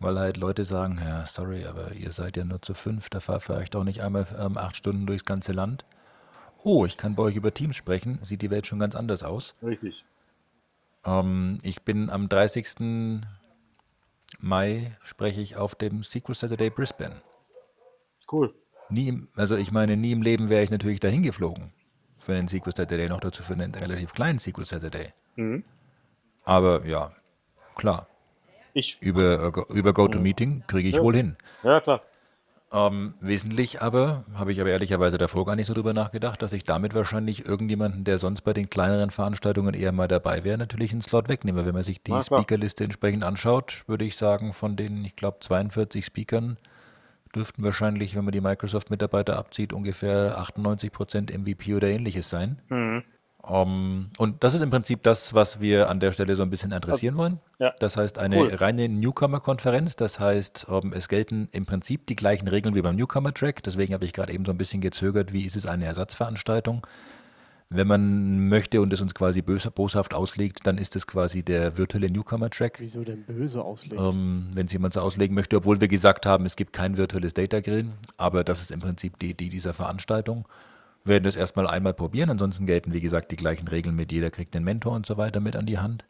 Weil 0.00 0.18
halt 0.18 0.36
Leute 0.36 0.64
sagen, 0.64 1.00
ja, 1.02 1.24
sorry, 1.26 1.64
aber 1.64 1.92
ihr 1.92 2.12
seid 2.12 2.36
ja 2.36 2.44
nur 2.44 2.60
zu 2.62 2.74
fünf, 2.74 3.08
da 3.08 3.20
fahrt 3.20 3.42
vielleicht 3.42 3.74
auch 3.74 3.84
nicht 3.84 4.02
einmal 4.02 4.26
ähm, 4.38 4.58
acht 4.58 4.76
Stunden 4.76 5.06
durchs 5.06 5.24
ganze 5.24 5.52
Land. 5.52 5.84
Oh, 6.62 6.84
ich 6.84 6.96
kann 6.98 7.14
bei 7.14 7.22
euch 7.22 7.36
über 7.36 7.54
Teams 7.54 7.74
sprechen, 7.76 8.18
sieht 8.22 8.42
die 8.42 8.50
Welt 8.50 8.66
schon 8.66 8.78
ganz 8.78 8.94
anders 8.94 9.22
aus. 9.22 9.54
richtig. 9.62 10.04
Ähm, 11.04 11.58
ich 11.62 11.82
bin 11.82 12.10
am 12.10 12.28
30. 12.28 13.22
Mai 14.38 14.96
spreche 15.02 15.40
ich 15.40 15.56
auf 15.56 15.74
dem 15.74 16.02
Sequel 16.02 16.34
Saturday 16.34 16.70
Brisbane. 16.70 17.20
Cool. 18.30 18.54
Nie, 18.88 19.08
im- 19.08 19.28
also 19.36 19.56
ich 19.56 19.72
meine, 19.72 19.96
nie 19.96 20.12
im 20.12 20.22
Leben 20.22 20.48
wäre 20.48 20.62
ich 20.62 20.70
natürlich 20.70 21.00
dahin 21.00 21.22
geflogen 21.22 21.72
für 22.18 22.34
einen 22.34 22.48
Sequel 22.48 22.74
Saturday, 22.74 23.08
noch 23.08 23.20
dazu 23.20 23.42
für 23.42 23.54
einen 23.54 23.74
relativ 23.74 24.12
kleinen 24.12 24.38
Sequel 24.38 24.64
Saturday. 24.64 25.12
Mhm. 25.36 25.64
Aber 26.44 26.86
ja, 26.86 27.12
klar, 27.76 28.06
Ich, 28.74 29.00
über, 29.02 29.44
äh, 29.46 29.50
Go- 29.50 29.66
über 29.72 29.92
GoToMeeting 29.92 30.64
kriege 30.66 30.88
ich 30.88 30.94
Ja. 30.96 31.02
wohl 31.02 31.16
hin. 31.16 31.36
ja 31.62 31.80
klar. 31.80 32.02
Ähm, 32.70 33.14
wesentlich 33.20 33.80
aber, 33.80 34.24
habe 34.34 34.52
ich 34.52 34.60
aber 34.60 34.70
ehrlicherweise 34.70 35.16
davor 35.16 35.46
gar 35.46 35.56
nicht 35.56 35.66
so 35.66 35.74
drüber 35.74 35.94
nachgedacht, 35.94 36.42
dass 36.42 36.52
ich 36.52 36.64
damit 36.64 36.94
wahrscheinlich 36.94 37.46
irgendjemanden, 37.46 38.04
der 38.04 38.18
sonst 38.18 38.42
bei 38.42 38.52
den 38.52 38.68
kleineren 38.68 39.10
Veranstaltungen 39.10 39.72
eher 39.72 39.92
mal 39.92 40.08
dabei 40.08 40.44
wäre, 40.44 40.58
natürlich 40.58 40.92
einen 40.92 41.00
Slot 41.00 41.28
wegnehme. 41.28 41.64
Wenn 41.64 41.74
man 41.74 41.84
sich 41.84 42.02
die. 42.02 42.12
Speakerliste 42.20 42.84
entsprechend 42.84 43.24
anschaut, 43.24 43.84
würde 43.86 44.04
ich 44.04 44.16
sagen, 44.16 44.52
von 44.52 44.76
den, 44.76 45.04
ich 45.04 45.16
glaube, 45.16 45.38
42 45.40 46.04
Speakern 46.04 46.58
dürften 47.34 47.62
wahrscheinlich, 47.62 48.16
wenn 48.16 48.24
man 48.24 48.32
die 48.32 48.40
Microsoft-Mitarbeiter 48.40 49.38
abzieht, 49.38 49.72
ungefähr 49.72 50.38
98% 50.38 51.36
MVP 51.36 51.74
oder 51.74 51.88
ähnliches 51.88 52.28
sein. 52.28 52.60
Mhm. 52.68 53.02
Ähm, 53.46 54.10
und 54.18 54.42
das 54.42 54.54
ist 54.54 54.60
im 54.62 54.70
Prinzip 54.70 55.02
das, 55.02 55.34
was 55.34 55.60
wir 55.60 55.88
an 55.88 56.00
der 56.00 56.12
Stelle 56.12 56.36
so 56.36 56.42
ein 56.42 56.50
bisschen 56.50 56.72
adressieren 56.72 57.16
wollen. 57.16 57.38
Ja. 57.58 57.72
Das 57.78 57.96
heißt, 57.96 58.18
eine 58.18 58.38
Cool. 58.38 58.54
reine 58.54 58.88
Newcomer-Konferenz. 58.88 59.96
Das 59.96 60.18
heißt, 60.18 60.66
ähm, 60.70 60.92
es 60.92 61.08
gelten 61.08 61.48
im 61.52 61.66
Prinzip 61.66 62.06
die 62.06 62.16
gleichen 62.16 62.48
Regeln 62.48 62.74
wie 62.74 62.82
beim 62.82 62.96
Newcomer-Track. 62.96 63.62
Deswegen 63.62 63.94
habe 63.94 64.04
ich 64.04 64.12
gerade 64.12 64.32
eben 64.32 64.44
so 64.44 64.50
ein 64.50 64.58
bisschen 64.58 64.80
gezögert, 64.80 65.32
wie 65.32 65.44
ist 65.44 65.56
es 65.56 65.66
eine 65.66 65.86
Ersatzveranstaltung. 65.86 66.86
Wenn 67.70 67.86
man 67.86 68.48
möchte 68.48 68.80
und 68.80 68.90
es 68.94 69.00
uns 69.02 69.14
quasi 69.14 69.42
bös, 69.42 69.68
boshaft 69.70 70.14
auslegt, 70.14 70.66
dann 70.66 70.78
ist 70.78 70.96
es 70.96 71.06
quasi 71.06 71.42
der 71.42 71.76
virtuelle 71.76 72.10
Newcomer-Track. 72.10 72.78
Wieso 72.80 73.04
denn 73.04 73.24
böse 73.24 73.62
auslegen? 73.62 74.02
Ähm, 74.02 74.48
wenn 74.54 74.66
es 74.66 74.72
jemand 74.72 74.94
so 74.94 75.00
auslegen 75.00 75.34
möchte, 75.34 75.56
obwohl 75.56 75.78
wir 75.78 75.88
gesagt 75.88 76.24
haben, 76.24 76.46
es 76.46 76.56
gibt 76.56 76.72
kein 76.72 76.96
virtuelles 76.96 77.34
Data 77.34 77.60
Grill, 77.60 77.90
aber 78.16 78.42
das 78.42 78.62
ist 78.62 78.70
im 78.70 78.80
Prinzip 78.80 79.18
die 79.18 79.30
Idee 79.30 79.50
dieser 79.50 79.74
Veranstaltung. 79.74 80.46
Wir 81.08 81.14
werden 81.14 81.24
das 81.24 81.36
erstmal 81.36 81.66
einmal 81.66 81.94
probieren, 81.94 82.28
ansonsten 82.28 82.66
gelten, 82.66 82.92
wie 82.92 83.00
gesagt, 83.00 83.32
die 83.32 83.36
gleichen 83.36 83.66
Regeln 83.66 83.96
mit 83.96 84.12
jeder 84.12 84.30
kriegt 84.30 84.54
einen 84.54 84.66
Mentor 84.66 84.92
und 84.92 85.06
so 85.06 85.16
weiter 85.16 85.40
mit 85.40 85.56
an 85.56 85.64
die 85.64 85.78
Hand. 85.78 86.04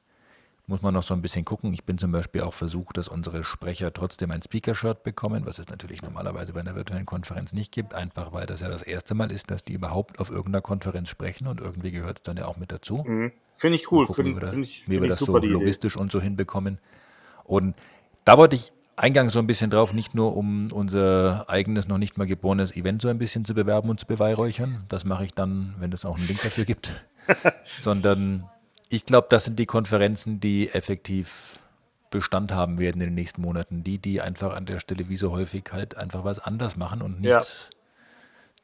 Muss 0.67 0.83
man 0.83 0.93
noch 0.93 1.05
so 1.05 1.15
ein 1.15 1.23
bisschen 1.23 1.45
gucken. 1.45 1.73
Ich 1.73 1.85
bin 1.85 1.99
zum 1.99 2.11
Beispiel 2.11 2.41
auch 2.41 2.53
versucht, 2.53 2.97
dass 2.97 3.07
unsere 3.07 3.45
Sprecher 3.45 3.93
trotzdem 3.93 4.33
ein 4.33 4.43
Speaker-Shirt 4.43 5.05
bekommen, 5.05 5.47
was 5.47 5.61
es 5.61 5.69
natürlich 5.69 6.03
normalerweise 6.03 6.53
bei 6.53 6.59
einer 6.59 6.75
virtuellen 6.75 7.07
Konferenz 7.07 7.53
nicht 7.53 7.71
gibt, 7.71 7.95
einfach 7.95 8.33
weil 8.33 8.47
das 8.47 8.61
ja 8.61 8.69
das 8.69 8.83
erste 8.83 9.15
Mal 9.15 9.31
ist, 9.31 9.53
dass 9.53 9.65
die 9.65 9.75
überhaupt 9.75 10.19
auf 10.19 10.31
irgendeiner 10.31 10.63
Konferenz 10.63 11.09
sprechen 11.11 11.47
und 11.47 11.61
irgendwie 11.61 11.93
gehört 11.93 12.17
es 12.17 12.23
dann 12.25 12.37
ja 12.37 12.47
auch 12.47 12.57
mit 12.57 12.73
dazu. 12.73 13.05
Mhm. 13.07 13.31
Finde 13.57 13.77
ich 13.77 13.93
cool. 13.93 14.05
Gucken, 14.05 14.25
wie 14.25 14.31
Finde 14.31 14.41
wir, 14.41 14.47
da, 14.47 14.53
find 14.53 14.65
ich, 14.65 14.83
wie 14.89 14.95
find 14.95 15.03
wir 15.03 15.09
das 15.11 15.21
so 15.21 15.39
Idee. 15.39 15.47
logistisch 15.47 15.97
und 15.97 16.11
so 16.11 16.21
hinbekommen. 16.21 16.81
Und 17.45 17.77
da 18.25 18.37
wollte 18.37 18.57
ich 18.57 18.73
eingangs 18.99 19.33
so 19.33 19.39
ein 19.39 19.47
bisschen 19.47 19.71
drauf, 19.71 19.93
nicht 19.93 20.15
nur 20.15 20.37
um 20.37 20.69
unser 20.73 21.49
eigenes, 21.49 21.89
noch 21.89 21.99
nicht 21.99 22.19
mal 22.19 22.27
geborenes 22.27 22.75
Event 22.77 23.03
so 23.03 23.09
ein 23.09 23.19
bisschen 23.19 23.45
zu 23.45 23.55
bewerben 23.55 23.89
und 23.91 24.01
zu 24.01 24.07
beweihräuchern. 24.07 24.85
Das 24.89 25.05
mache 25.05 25.25
ich 25.25 25.35
dann, 25.35 25.75
wenn 25.79 25.93
es 25.93 26.05
auch 26.05 26.17
einen 26.17 26.27
Link 26.27 26.43
dafür 26.43 26.65
gibt. 26.65 26.91
Sondern 27.65 28.49
ich 28.89 29.05
glaube, 29.07 29.29
das 29.31 29.45
sind 29.45 29.59
die 29.59 29.67
Konferenzen, 29.67 30.41
die 30.41 30.71
effektiv 30.71 31.63
Bestand 32.11 32.53
haben 32.53 32.79
werden 32.79 33.01
in 33.03 33.09
den 33.09 33.15
nächsten 33.15 33.43
Monaten. 33.43 33.85
Die, 33.85 33.99
die 33.99 34.21
einfach 34.23 34.57
an 34.57 34.65
der 34.65 34.81
Stelle 34.81 35.09
wie 35.09 35.17
so 35.17 35.31
häufig 35.31 35.65
halt 35.73 35.97
einfach 35.97 36.25
was 36.25 36.39
anders 36.39 36.77
machen 36.77 37.03
und 37.03 37.21
nicht 37.21 37.31
Ja. 37.31 37.43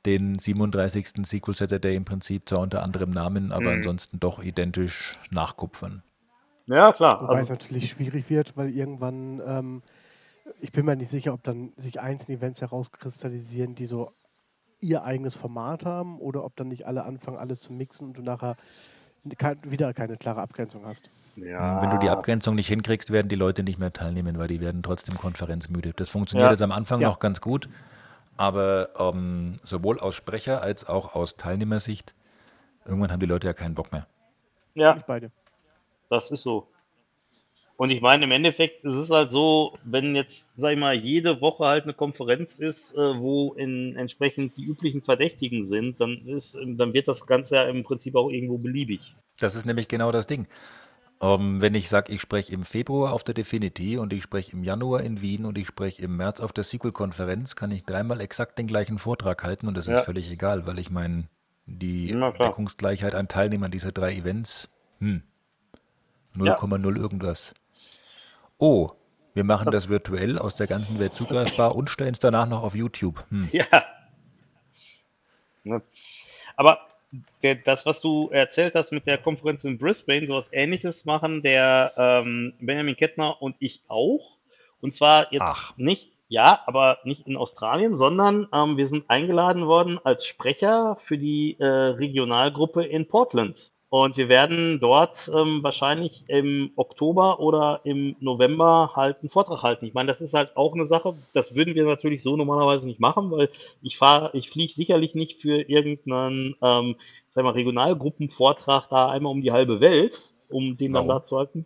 den 0.06 0.38
37. 0.38 1.26
Sequel 1.26 1.54
Saturday 1.54 1.94
im 1.94 2.04
Prinzip 2.04 2.48
zwar 2.48 2.60
unter 2.60 2.82
anderem 2.82 3.10
Namen, 3.10 3.52
aber 3.52 3.70
Mhm. 3.70 3.76
ansonsten 3.78 4.20
doch 4.20 4.42
identisch 4.42 5.18
nachkupfern. 5.30 6.02
Ja, 6.66 6.92
klar. 6.94 7.20
Wobei 7.22 7.34
es 7.34 7.50
Also, 7.50 7.54
natürlich 7.54 7.90
schwierig 7.90 8.30
wird, 8.30 8.56
weil 8.56 8.70
irgendwann, 8.70 9.42
ähm, 9.46 9.82
ich 10.60 10.72
bin 10.72 10.84
mir 10.84 10.96
nicht 10.96 11.10
sicher, 11.10 11.32
ob 11.32 11.42
dann 11.42 11.72
sich 11.76 12.00
einzelne 12.00 12.38
Events 12.38 12.60
herauskristallisieren, 12.60 13.74
die 13.74 13.86
so 13.86 14.12
ihr 14.80 15.04
eigenes 15.04 15.34
Format 15.34 15.86
haben 15.86 16.18
oder 16.18 16.44
ob 16.44 16.56
dann 16.56 16.68
nicht 16.68 16.86
alle 16.86 17.04
anfangen, 17.04 17.38
alles 17.38 17.60
zu 17.60 17.72
mixen 17.72 18.08
und 18.08 18.14
du 18.18 18.22
nachher 18.22 18.56
kein, 19.38 19.58
wieder 19.64 19.94
keine 19.94 20.16
klare 20.16 20.42
Abgrenzung 20.42 20.84
hast. 20.84 21.08
ja, 21.36 21.80
Wenn 21.80 21.90
du 21.90 21.98
die 21.98 22.10
Abgrenzung 22.10 22.54
nicht 22.54 22.68
hinkriegst, 22.68 23.10
werden 23.10 23.28
die 23.28 23.36
Leute 23.36 23.62
nicht 23.62 23.78
mehr 23.78 23.92
teilnehmen, 23.92 24.38
weil 24.38 24.48
die 24.48 24.60
werden 24.60 24.82
trotzdem 24.82 25.16
konferenzmüde. 25.16 25.94
Das 25.94 26.10
funktioniert 26.10 26.48
Ja. 26.48 26.50
jetzt 26.50 26.60
am 26.62 26.72
Anfang 26.72 27.00
Ja. 27.00 27.08
noch 27.08 27.18
ganz 27.20 27.40
gut, 27.40 27.68
aber 28.36 28.90
ähm, 28.98 29.58
sowohl 29.62 29.98
aus 29.98 30.14
Sprecher- 30.14 30.60
als 30.60 30.86
auch 30.86 31.14
aus 31.14 31.36
Teilnehmersicht, 31.36 32.14
irgendwann 32.84 33.10
haben 33.10 33.20
die 33.20 33.26
Leute 33.26 33.46
ja 33.46 33.54
keinen 33.54 33.74
Bock 33.74 33.90
mehr. 33.92 34.06
ja, 34.74 34.96
Ich 34.96 35.04
beide. 35.04 35.30
das 36.10 36.30
ist 36.30 36.42
so. 36.42 36.68
Und 37.76 37.90
ich 37.90 38.00
meine, 38.00 38.24
im 38.24 38.30
Endeffekt, 38.30 38.84
es 38.84 38.94
ist 38.94 39.10
halt 39.10 39.32
so, 39.32 39.76
wenn 39.82 40.14
jetzt, 40.14 40.52
sag 40.56 40.72
ich 40.72 40.78
mal, 40.78 40.94
jede 40.94 41.40
Woche 41.40 41.64
halt 41.64 41.84
eine 41.84 41.92
Konferenz 41.92 42.58
ist, 42.58 42.94
äh, 42.94 43.18
wo 43.18 43.52
in, 43.54 43.96
entsprechend 43.96 44.56
die 44.56 44.64
üblichen 44.64 45.02
Verdächtigen 45.02 45.64
sind, 45.64 46.00
dann 46.00 46.24
ist, 46.26 46.54
dann 46.54 46.92
wird 46.92 47.08
das 47.08 47.26
Ganze 47.26 47.56
ja 47.56 47.64
im 47.64 47.82
Prinzip 47.82 48.14
auch 48.14 48.30
irgendwo 48.30 48.58
beliebig. 48.58 49.14
Das 49.40 49.56
ist 49.56 49.66
nämlich 49.66 49.88
genau 49.88 50.12
das 50.12 50.28
Ding. 50.28 50.46
Ähm, 51.20 51.60
wenn 51.60 51.74
ich 51.74 51.88
sage, 51.88 52.12
ich 52.12 52.20
spreche 52.20 52.52
im 52.52 52.64
Februar 52.64 53.12
auf 53.12 53.24
der 53.24 53.34
Definity 53.34 53.98
und 53.98 54.12
ich 54.12 54.22
spreche 54.22 54.52
im 54.52 54.62
Januar 54.62 55.02
in 55.02 55.20
Wien 55.20 55.44
und 55.44 55.58
ich 55.58 55.66
spreche 55.66 56.02
im 56.02 56.16
März 56.16 56.40
auf 56.40 56.52
der 56.52 56.64
Sequel-Konferenz, 56.64 57.56
kann 57.56 57.72
ich 57.72 57.84
dreimal 57.84 58.20
exakt 58.20 58.58
den 58.58 58.68
gleichen 58.68 58.98
Vortrag 58.98 59.42
halten 59.42 59.66
und 59.66 59.76
das 59.76 59.86
Ja. 59.86 59.98
ist 59.98 60.04
völlig 60.04 60.30
egal, 60.30 60.66
weil 60.66 60.78
ich 60.78 60.90
meine, 60.90 61.28
die. 61.66 62.16
Deckungsgleichheit 62.38 63.14
an 63.14 63.26
Teilnehmern 63.26 63.70
dieser 63.70 63.90
drei 63.90 64.14
Events, 64.14 64.68
hm, 65.00 65.22
0,0 66.36 66.96
irgendwas. 66.96 67.54
Oh, 68.58 68.90
wir 69.34 69.44
machen 69.44 69.70
das 69.72 69.88
virtuell 69.88 70.38
aus 70.38 70.54
der 70.54 70.66
ganzen 70.66 70.98
Welt 70.98 71.16
zugreifbar 71.16 71.74
und 71.74 71.90
stellen 71.90 72.12
es 72.12 72.20
danach 72.20 72.48
noch 72.48 72.62
auf 72.62 72.74
YouTube. 72.74 73.24
Hm. 73.30 73.48
Ja. 73.52 73.84
Ne? 75.64 75.82
Aber 76.56 76.78
der, 77.42 77.56
das, 77.56 77.86
was 77.86 78.00
du 78.00 78.28
erzählt 78.30 78.74
hast 78.74 78.92
mit 78.92 79.06
der 79.06 79.18
Konferenz 79.18 79.64
in 79.64 79.78
Brisbane, 79.78 80.26
sowas 80.26 80.48
ähnliches 80.52 81.04
machen 81.04 81.42
der 81.42 81.92
ähm, 81.96 82.54
Benjamin 82.60 82.96
Kettner 82.96 83.40
und 83.40 83.56
ich 83.58 83.82
auch. 83.88 84.36
Und 84.80 84.94
zwar 84.94 85.32
jetzt 85.32 85.42
Ach. 85.42 85.76
nicht, 85.76 86.12
ja, 86.28 86.62
aber 86.66 86.98
nicht 87.04 87.26
in 87.26 87.36
Australien, 87.36 87.96
sondern 87.96 88.48
ähm, 88.52 88.76
wir 88.76 88.86
sind 88.86 89.08
eingeladen 89.08 89.66
worden 89.66 89.98
als 90.04 90.26
Sprecher 90.26 90.96
für 91.00 91.18
die 91.18 91.56
äh, 91.58 91.64
Regionalgruppe 91.64 92.84
in 92.84 93.08
Portland. 93.08 93.72
Und 93.96 94.16
wir 94.16 94.28
werden 94.28 94.80
dort 94.80 95.30
ähm, 95.32 95.62
wahrscheinlich 95.62 96.24
im 96.26 96.72
Oktober 96.74 97.38
oder 97.38 97.80
im 97.84 98.16
November 98.18 98.90
halt 98.96 99.18
einen 99.20 99.30
Vortrag 99.30 99.62
halten. 99.62 99.86
Ich 99.86 99.94
meine, 99.94 100.08
das 100.08 100.20
ist 100.20 100.34
halt 100.34 100.56
auch 100.56 100.74
eine 100.74 100.84
Sache, 100.84 101.14
das 101.32 101.54
würden 101.54 101.76
wir 101.76 101.84
natürlich 101.84 102.20
so 102.20 102.36
normalerweise 102.36 102.88
nicht 102.88 102.98
machen, 102.98 103.30
weil 103.30 103.50
ich 103.82 103.96
fahre, 103.96 104.30
ich 104.32 104.50
fliege 104.50 104.72
sicherlich 104.72 105.14
nicht 105.14 105.40
für 105.40 105.60
irgendeinen, 105.70 106.56
ähm, 106.60 106.96
sag 107.28 107.44
mal, 107.44 107.50
Regionalgruppenvortrag 107.52 108.88
da 108.88 109.10
einmal 109.12 109.30
um 109.30 109.42
die 109.42 109.52
halbe 109.52 109.78
Welt, 109.78 110.34
um 110.48 110.76
den 110.76 110.92
dann 110.92 111.06
Warum? 111.06 111.20
da 111.20 111.24
zu 111.24 111.38
halten. 111.38 111.64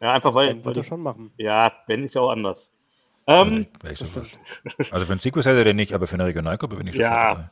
Ja, 0.00 0.12
einfach 0.12 0.34
weil, 0.34 0.56
Ben 0.56 0.74
das 0.74 0.86
schon 0.86 1.02
machen. 1.02 1.30
ja, 1.38 1.70
Ben 1.86 2.02
ist 2.02 2.16
ja 2.16 2.22
auch 2.22 2.30
anders. 2.30 2.72
Also, 3.26 3.52
Ähm, 3.54 3.60
ich- 3.60 3.84
wär 3.84 3.92
ich 3.92 3.98
sofort. 4.00 4.26
also 4.90 5.06
für 5.06 5.12
einen 5.12 5.20
Sequus 5.20 5.46
hätte 5.46 5.62
der 5.62 5.74
nicht, 5.74 5.94
aber 5.94 6.08
für 6.08 6.14
eine 6.14 6.26
Regionalgruppe 6.26 6.74
bin 6.74 6.88
ich 6.88 6.96
sofort 6.96 7.12
Ja. 7.12 7.28
dabei. 7.34 7.50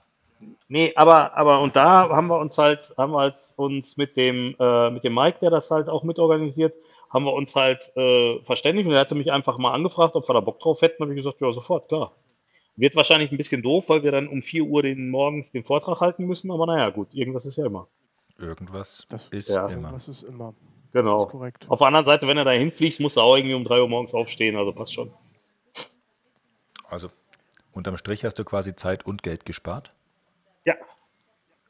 Nee, 0.72 0.94
aber, 0.96 1.36
aber 1.36 1.60
und 1.60 1.76
da 1.76 2.08
haben 2.08 2.28
wir 2.28 2.38
uns 2.38 2.56
halt, 2.56 2.94
haben 2.96 3.12
wir 3.12 3.18
halt 3.18 3.36
uns 3.56 3.98
mit 3.98 4.16
dem, 4.16 4.56
äh, 4.58 4.88
mit 4.90 5.04
dem 5.04 5.14
Mike, 5.14 5.36
der 5.42 5.50
das 5.50 5.70
halt 5.70 5.90
auch 5.90 6.02
mitorganisiert, 6.02 6.72
haben 7.10 7.26
wir 7.26 7.34
uns 7.34 7.54
halt 7.54 7.92
äh, 7.94 8.40
verständigt 8.44 8.86
und 8.88 8.94
er 8.94 9.00
hatte 9.00 9.14
mich 9.14 9.30
einfach 9.30 9.58
mal 9.58 9.72
angefragt, 9.74 10.14
ob 10.14 10.26
wir 10.26 10.32
da 10.32 10.40
Bock 10.40 10.60
drauf 10.60 10.80
hätten. 10.80 11.02
habe 11.02 11.12
ich 11.12 11.18
gesagt, 11.18 11.42
ja, 11.42 11.52
sofort, 11.52 11.88
klar. 11.88 12.12
Wird 12.76 12.96
wahrscheinlich 12.96 13.30
ein 13.30 13.36
bisschen 13.36 13.60
doof, 13.62 13.84
weil 13.90 14.02
wir 14.02 14.12
dann 14.12 14.28
um 14.28 14.40
4 14.42 14.64
Uhr 14.64 14.80
den 14.82 15.10
morgens 15.10 15.52
den 15.52 15.62
Vortrag 15.62 16.00
halten 16.00 16.24
müssen, 16.24 16.50
aber 16.50 16.64
naja, 16.64 16.88
gut, 16.88 17.12
irgendwas 17.14 17.44
ist 17.44 17.56
ja 17.56 17.66
immer. 17.66 17.86
Irgendwas 18.38 19.04
Das- 19.10 19.28
ist 19.28 19.50
Ja. 19.50 19.66
immer. 19.68 19.92
Das 19.92 20.08
ist 20.08 20.22
immer. 20.22 20.54
Genau. 20.94 21.18
Das 21.18 21.26
ist 21.26 21.32
korrekt. 21.32 21.66
Auf 21.68 21.80
der 21.80 21.88
anderen 21.88 22.06
Seite, 22.06 22.26
wenn 22.28 22.38
du 22.38 22.44
da 22.44 22.50
hinfliegst, 22.52 22.98
musst 22.98 23.18
du 23.18 23.20
auch 23.20 23.36
irgendwie 23.36 23.56
um 23.56 23.64
3 23.64 23.82
Uhr 23.82 23.88
morgens 23.88 24.14
aufstehen, 24.14 24.56
also 24.56 24.72
passt 24.72 24.94
schon. 24.94 25.12
Also 26.88 27.08
unterm 27.72 27.98
Strich 27.98 28.24
hast 28.24 28.38
du 28.38 28.44
quasi 28.46 28.74
Zeit 28.74 29.04
und 29.04 29.22
Geld 29.22 29.44
gespart. 29.44 29.92
Ja, 30.64 30.74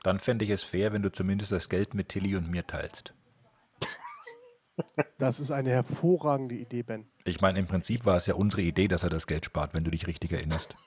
Dann 0.02 0.18
fände 0.18 0.44
ich 0.44 0.50
es 0.50 0.64
fair, 0.64 0.92
wenn 0.92 1.02
du 1.02 1.10
zumindest 1.12 1.52
das 1.52 1.68
Geld 1.68 1.94
mit 1.94 2.08
Tilly 2.08 2.36
und 2.36 2.50
mir 2.50 2.66
teilst. 2.66 3.14
Das 5.18 5.38
ist 5.38 5.50
eine 5.50 5.70
hervorragende 5.70 6.54
Idee, 6.54 6.82
Ben. 6.82 7.06
Ich 7.24 7.40
meine, 7.40 7.58
im 7.58 7.66
Prinzip 7.66 8.04
war 8.06 8.16
es 8.16 8.26
ja 8.26 8.34
unsere 8.34 8.62
Idee, 8.62 8.88
dass 8.88 9.02
er 9.04 9.10
das 9.10 9.26
Geld 9.26 9.44
spart, 9.44 9.74
wenn 9.74 9.84
du 9.84 9.90
dich 9.90 10.06
richtig 10.06 10.32
erinnerst. 10.32 10.74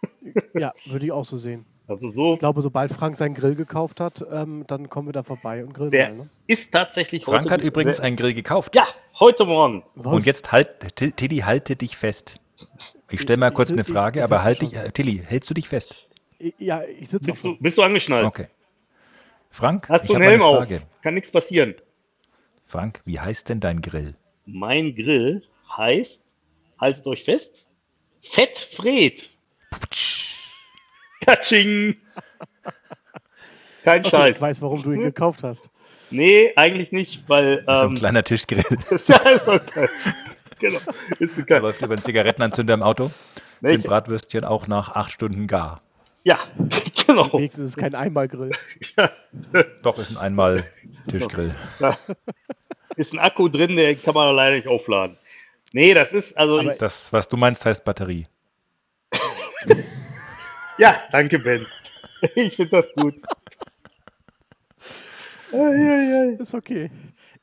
Ja, 0.58 0.74
würde 0.86 1.06
ich 1.06 1.12
auch 1.12 1.24
so 1.24 1.38
sehen. 1.38 1.66
also 1.88 2.10
so, 2.10 2.34
Ich 2.34 2.40
glaube, 2.40 2.62
sobald 2.62 2.92
Frank 2.92 3.16
seinen 3.16 3.36
Grill 3.36 3.56
gekauft 3.56 4.00
hat, 4.02 4.26
ähm, 4.32 4.64
dann 4.68 4.90
kommen 4.90 5.08
wir 5.08 5.14
da 5.14 5.22
vorbei 5.24 5.64
und 5.64 5.74
grillen 5.74 5.92
der 5.92 6.10
mal. 6.10 6.16
Ne? 6.18 6.30
ist 6.48 6.72
tatsächlich 6.74 7.24
Frank 7.26 7.44
heute. 7.46 7.54
hat 7.54 7.62
übrigens 7.62 8.00
einen 8.00 8.16
Grill 8.16 8.34
gekauft. 8.34 8.76
Ja, 8.76 8.86
heute 9.20 9.46
Morgen. 9.46 9.84
Was? 9.96 10.14
Und 10.16 10.26
jetzt 10.26 10.52
halt, 10.52 10.96
Til- 10.98 11.12
Tilly, 11.14 11.38
halte 11.40 11.76
dich 11.76 11.96
fest. 11.96 12.40
Ich 13.12 13.22
stelle 13.22 13.38
mal 13.38 13.52
kurz 13.52 13.70
ich- 13.70 13.76
eine 13.76 13.84
Frage, 13.84 14.20
ich 14.20 14.24
aber 14.26 14.44
halt 14.44 14.62
dich, 14.62 14.72
Tilly, 14.94 15.24
hältst 15.26 15.50
du 15.50 15.54
dich 15.54 15.70
fest? 15.70 15.96
Ja, 16.58 16.84
ich 16.84 17.10
sitze 17.10 17.32
Bist 17.32 17.44
du, 17.46 17.58
bist 17.60 17.78
du 17.78 17.82
angeschnallt? 17.84 18.26
Okay. 18.26 18.48
Frank, 19.50 19.88
Hast 19.90 20.04
ich 20.04 20.10
du 20.10 20.16
einen 20.16 20.24
Helm 20.24 20.42
auf? 20.42 20.68
Kann 21.02 21.14
nichts 21.14 21.32
passieren. 21.32 21.76
Frank, 22.66 23.02
wie 23.06 23.20
heißt 23.20 23.48
denn 23.50 23.60
dein 23.60 23.82
Grill? 23.82 24.16
Mein 24.46 24.96
Grill 24.96 25.44
heißt, 25.76 26.24
haltet 26.80 27.06
euch 27.08 27.24
fest, 27.24 27.66
Fettfred. 28.22 29.30
Katsching. 31.22 31.96
Kein 33.84 34.02
Okay, 34.02 34.10
Scheiß. 34.10 34.36
ich 34.36 34.42
weiß, 34.42 34.62
warum 34.62 34.82
du 34.82 34.92
ihn 34.94 35.02
gekauft 35.02 35.44
hast. 35.44 35.70
Nee, 36.12 36.52
eigentlich 36.56 36.92
nicht, 36.92 37.28
weil. 37.30 37.64
Das 37.64 37.78
ist 37.78 37.82
so 37.82 37.88
ein 37.88 37.92
Ähm, 37.94 37.98
kleiner 37.98 38.24
Tischgrill. 38.24 38.64
ja, 39.08 39.18
ist 39.30 39.48
okay. 39.48 39.88
Genau. 40.60 40.80
Ist 41.20 41.38
Der 41.38 41.44
okay. 41.44 41.58
läuft 41.60 41.82
über 41.82 41.94
einen 41.94 42.04
Zigarettenanzünder 42.04 42.74
im 42.74 42.84
Auto. 42.84 43.12
Nee, 43.62 43.72
Sind 43.72 43.84
Bratwürstchen 43.86 44.44
auch 44.46 44.68
nach 44.68 44.90
acht 44.96 45.12
Stunden 45.12 45.48
gar. 45.48 45.82
Ja, 46.26 46.40
genau. 47.08 47.32
Wenigstens 47.34 47.66
ist 47.66 47.70
es 47.72 47.78
kein 47.78 47.94
Einmalgrill. 47.96 48.52
Doch, 49.84 49.98
ist 50.00 50.10
ein 50.12 50.18
einmal 50.18 50.64
Tischgrill. 51.08 51.56
Ist 52.98 53.12
ein 53.14 53.20
Akku 53.20 53.50
drin, 53.50 53.76
der 53.76 53.94
kann 53.96 54.14
man 54.14 54.34
leider 54.36 54.56
nicht 54.56 54.68
aufladen. 54.68 55.18
Nee, 55.74 55.94
das 55.94 56.14
ist, 56.14 56.38
also. 56.38 56.60
Aber- 56.62 56.76
Das, 56.76 57.12
was 57.12 57.28
du 57.28 57.36
meinst, 57.36 57.66
heißt 57.66 57.84
Batterie. 57.84 58.26
ja, 60.78 60.96
danke, 61.12 61.40
Ben. 61.40 61.66
Ich 62.36 62.56
finde 62.56 62.72
das 62.82 62.94
gut. 62.94 63.16
Ist 66.40 66.54
okay. 66.54 66.90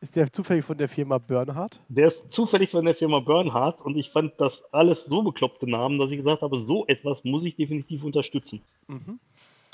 Ist 0.03 0.17
der 0.17 0.33
zufällig 0.33 0.65
von 0.65 0.77
der 0.77 0.89
Firma 0.89 1.19
Bernhard? 1.19 1.81
Der 1.89 2.09
ist 2.09 2.33
zufällig 2.33 2.71
von 2.71 2.85
der 2.85 2.97
Firma 2.97 3.21
Bernhard 3.21 3.81
und 3.83 3.97
ich 3.97 4.11
fand 4.11 4.33
das 4.39 4.65
alles 4.75 5.07
so 5.07 5.23
bekloppte 5.23 5.71
Namen, 5.71 6.01
dass 6.01 6.11
ich 6.11 6.17
gesagt 6.17 6.43
habe, 6.43 6.59
so 6.59 6.85
etwas 6.89 7.23
muss 7.23 7.45
ich 7.45 7.55
definitiv 7.55 8.03
unterstützen. 8.03 8.63
Mhm. 8.89 9.21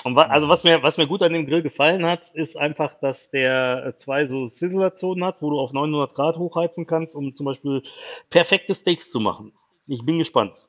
Und 0.05 0.17
wa 0.17 0.25
also 0.25 0.51
was 0.51 0.65
mir, 0.65 0.83
was 0.83 0.99
mir 0.99 1.07
gut 1.07 1.23
an 1.23 1.33
dem 1.33 1.47
Grill 1.47 1.63
gefallen 1.63 2.05
hat, 2.05 2.31
ist 2.35 2.59
einfach, 2.59 2.93
dass 3.01 3.31
der 3.31 3.87
äh, 3.87 3.97
zwei 3.97 4.27
so 4.27 4.49
Sizzler-Zonen 4.49 5.25
hat, 5.25 5.41
wo 5.41 5.49
du 5.49 5.59
auf 5.59 5.73
900 5.73 6.15
Grad 6.15 6.37
hochheizen 6.37 6.87
kannst, 6.87 7.17
um 7.17 7.33
zum 7.33 7.47
Beispiel 7.47 7.83
perfekte 8.29 8.75
Steaks 8.75 9.11
zu 9.11 9.21
machen. 9.21 9.53
Ich 9.87 10.05
bin 10.05 10.19
gespannt. 10.19 10.69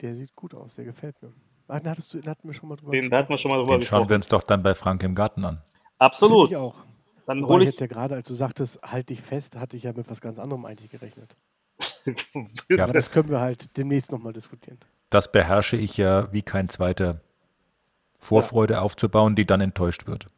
Der 0.00 0.14
sieht 0.14 0.34
gut 0.34 0.54
aus, 0.54 0.74
der 0.76 0.86
gefällt 0.86 1.20
mir. 1.20 1.30
Ah, 1.68 1.78
den 1.78 1.90
hattest 1.90 2.14
du, 2.14 2.20
den 2.20 2.30
hatten 2.30 2.48
wir 2.48 2.54
schon 2.54 2.70
mal 2.70 2.76
drüber 2.76 2.92
Den 2.92 3.10
da 3.10 3.18
hatten 3.18 3.28
wir 3.28 3.36
schon 3.36 3.50
mal 3.50 3.58
drüber 3.58 3.76
Den 3.76 3.82
schauen 3.82 4.08
wir 4.08 4.16
gesprochen. 4.16 4.16
uns 4.16 4.28
doch 4.28 4.42
dann 4.44 4.62
bei 4.62 4.74
Frank 4.74 5.02
im 5.02 5.14
Garten 5.14 5.44
an. 5.44 5.60
Absolut. 5.98 6.50
Ich 6.50 6.56
auch. 6.56 6.74
Dann 7.26 7.42
Wobei 7.42 7.54
hole 7.54 7.62
ich 7.64 7.68
ich. 7.68 7.74
jetzt 7.74 7.80
ja 7.80 7.86
gerade, 7.88 8.14
als 8.14 8.28
du 8.28 8.34
sagtest, 8.34 8.80
halt 8.82 9.08
dich 9.10 9.20
fest, 9.20 9.56
hatte 9.56 9.76
ich 9.76 9.82
ja 9.82 9.92
mit 9.92 10.08
was 10.08 10.20
ganz 10.20 10.38
anderem 10.38 10.64
eigentlich 10.64 10.90
gerechnet. 10.90 11.36
Ja. 12.70 12.84
Aber 12.84 12.92
das 12.92 13.10
können 13.10 13.28
wir 13.30 13.40
halt 13.40 13.76
demnächst 13.76 14.12
nochmal 14.12 14.32
diskutieren. 14.32 14.78
Das 15.10 15.30
beherrsche 15.30 15.76
ich 15.76 15.96
ja 15.96 16.32
wie 16.32 16.42
kein 16.42 16.68
zweiter. 16.68 17.20
Vorfreude 18.18 18.80
aufzubauen, 18.80 19.34
die 19.36 19.44
dann 19.46 19.60
enttäuscht 19.60 20.06
wird. 20.06 20.28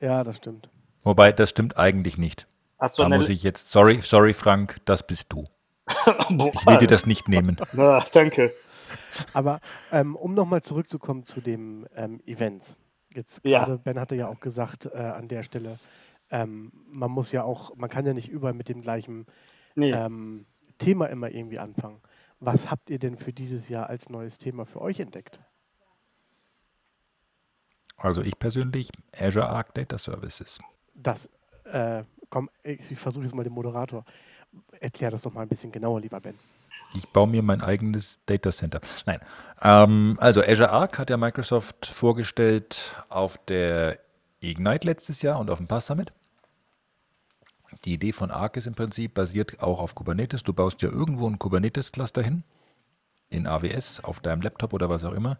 Ja, 0.00 0.24
das 0.24 0.36
stimmt. 0.38 0.70
Wobei, 1.02 1.32
das 1.32 1.50
stimmt 1.50 1.76
eigentlich 1.76 2.18
nicht. 2.18 2.46
Hast 2.78 2.98
du 2.98 3.02
Da 3.02 3.08
muss 3.08 3.28
ich 3.28 3.42
jetzt, 3.42 3.68
sorry, 3.68 4.00
sorry 4.02 4.32
Frank, 4.32 4.76
das 4.84 5.06
bist 5.06 5.32
du. 5.32 5.44
Ich 6.30 6.66
will 6.66 6.78
dir 6.78 6.86
das 6.86 7.06
nicht 7.06 7.28
nehmen. 7.28 7.56
Na, 7.72 8.04
danke. 8.12 8.54
Aber 9.32 9.60
ähm, 9.92 10.16
um 10.16 10.34
nochmal 10.34 10.62
zurückzukommen 10.62 11.24
zu 11.26 11.40
dem 11.40 11.86
ähm, 11.96 12.20
Events. 12.26 12.76
Jetzt 13.14 13.40
Ja. 13.44 13.64
gerade, 13.64 13.78
Ben 13.78 13.98
hatte 13.98 14.14
ja 14.14 14.28
auch 14.28 14.40
gesagt 14.40 14.86
äh, 14.86 14.96
an 14.98 15.28
der 15.28 15.42
Stelle, 15.42 15.78
ähm, 16.30 16.72
man 16.90 17.10
muss 17.10 17.32
ja 17.32 17.42
auch, 17.42 17.74
man 17.76 17.90
kann 17.90 18.06
ja 18.06 18.14
nicht 18.14 18.28
überall 18.28 18.54
mit 18.54 18.68
dem 18.68 18.80
gleichen 18.80 19.26
Nee. 19.74 19.92
ähm, 19.92 20.46
Thema 20.78 21.06
immer 21.06 21.30
irgendwie 21.30 21.58
anfangen. 21.58 22.00
Was 22.40 22.70
habt 22.70 22.90
ihr 22.90 22.98
denn 22.98 23.16
für 23.16 23.32
dieses 23.32 23.68
Jahr 23.68 23.88
als 23.88 24.08
neues 24.08 24.38
Thema 24.38 24.64
für 24.64 24.80
euch 24.80 25.00
entdeckt? 25.00 25.40
Also 27.96 28.22
ich 28.22 28.38
persönlich, 28.38 28.90
Azure 29.18 29.48
Arc 29.48 29.74
Data 29.74 29.98
Services. 29.98 30.58
Das, 30.94 31.28
äh, 31.64 32.04
komm, 32.30 32.48
ich, 32.62 32.90
ich 32.92 32.98
versuche 32.98 33.24
jetzt 33.24 33.34
mal 33.34 33.42
den 33.42 33.52
Moderator. 33.52 34.04
Erklär 34.80 35.10
das 35.10 35.22
doch 35.22 35.32
mal 35.34 35.42
ein 35.42 35.48
bisschen 35.48 35.72
genauer, 35.72 36.00
lieber 36.00 36.20
Ben. 36.20 36.38
Ich 36.94 37.08
baue 37.08 37.26
mir 37.26 37.42
mein 37.42 37.60
eigenes 37.60 38.20
Data 38.24 38.50
Center. 38.50 38.80
Nein. 39.04 39.20
Ähm, 39.62 40.16
also 40.20 40.42
Azure 40.42 40.70
Arc 40.70 40.98
hat 40.98 41.10
ja 41.10 41.16
Microsoft 41.16 41.86
vorgestellt 41.86 43.04
auf 43.08 43.36
der 43.46 43.98
Ignite 44.40 44.86
letztes 44.86 45.20
Jahr 45.22 45.38
und 45.38 45.50
auf 45.50 45.58
dem 45.58 45.66
Pass 45.66 45.86
Summit. 45.86 46.12
Die 47.84 47.94
Idee 47.94 48.12
von 48.12 48.30
Arc 48.30 48.56
ist 48.56 48.66
im 48.66 48.74
Prinzip 48.74 49.14
basiert 49.14 49.62
auch 49.62 49.80
auf 49.80 49.94
Kubernetes. 49.94 50.42
Du 50.42 50.52
baust 50.52 50.82
ja 50.82 50.88
irgendwo 50.88 51.28
ein 51.28 51.38
Kubernetes-Cluster 51.38 52.22
hin, 52.22 52.44
in 53.30 53.46
AWS, 53.46 54.04
auf 54.04 54.20
deinem 54.20 54.42
Laptop 54.42 54.72
oder 54.72 54.88
was 54.88 55.04
auch 55.04 55.12
immer, 55.12 55.38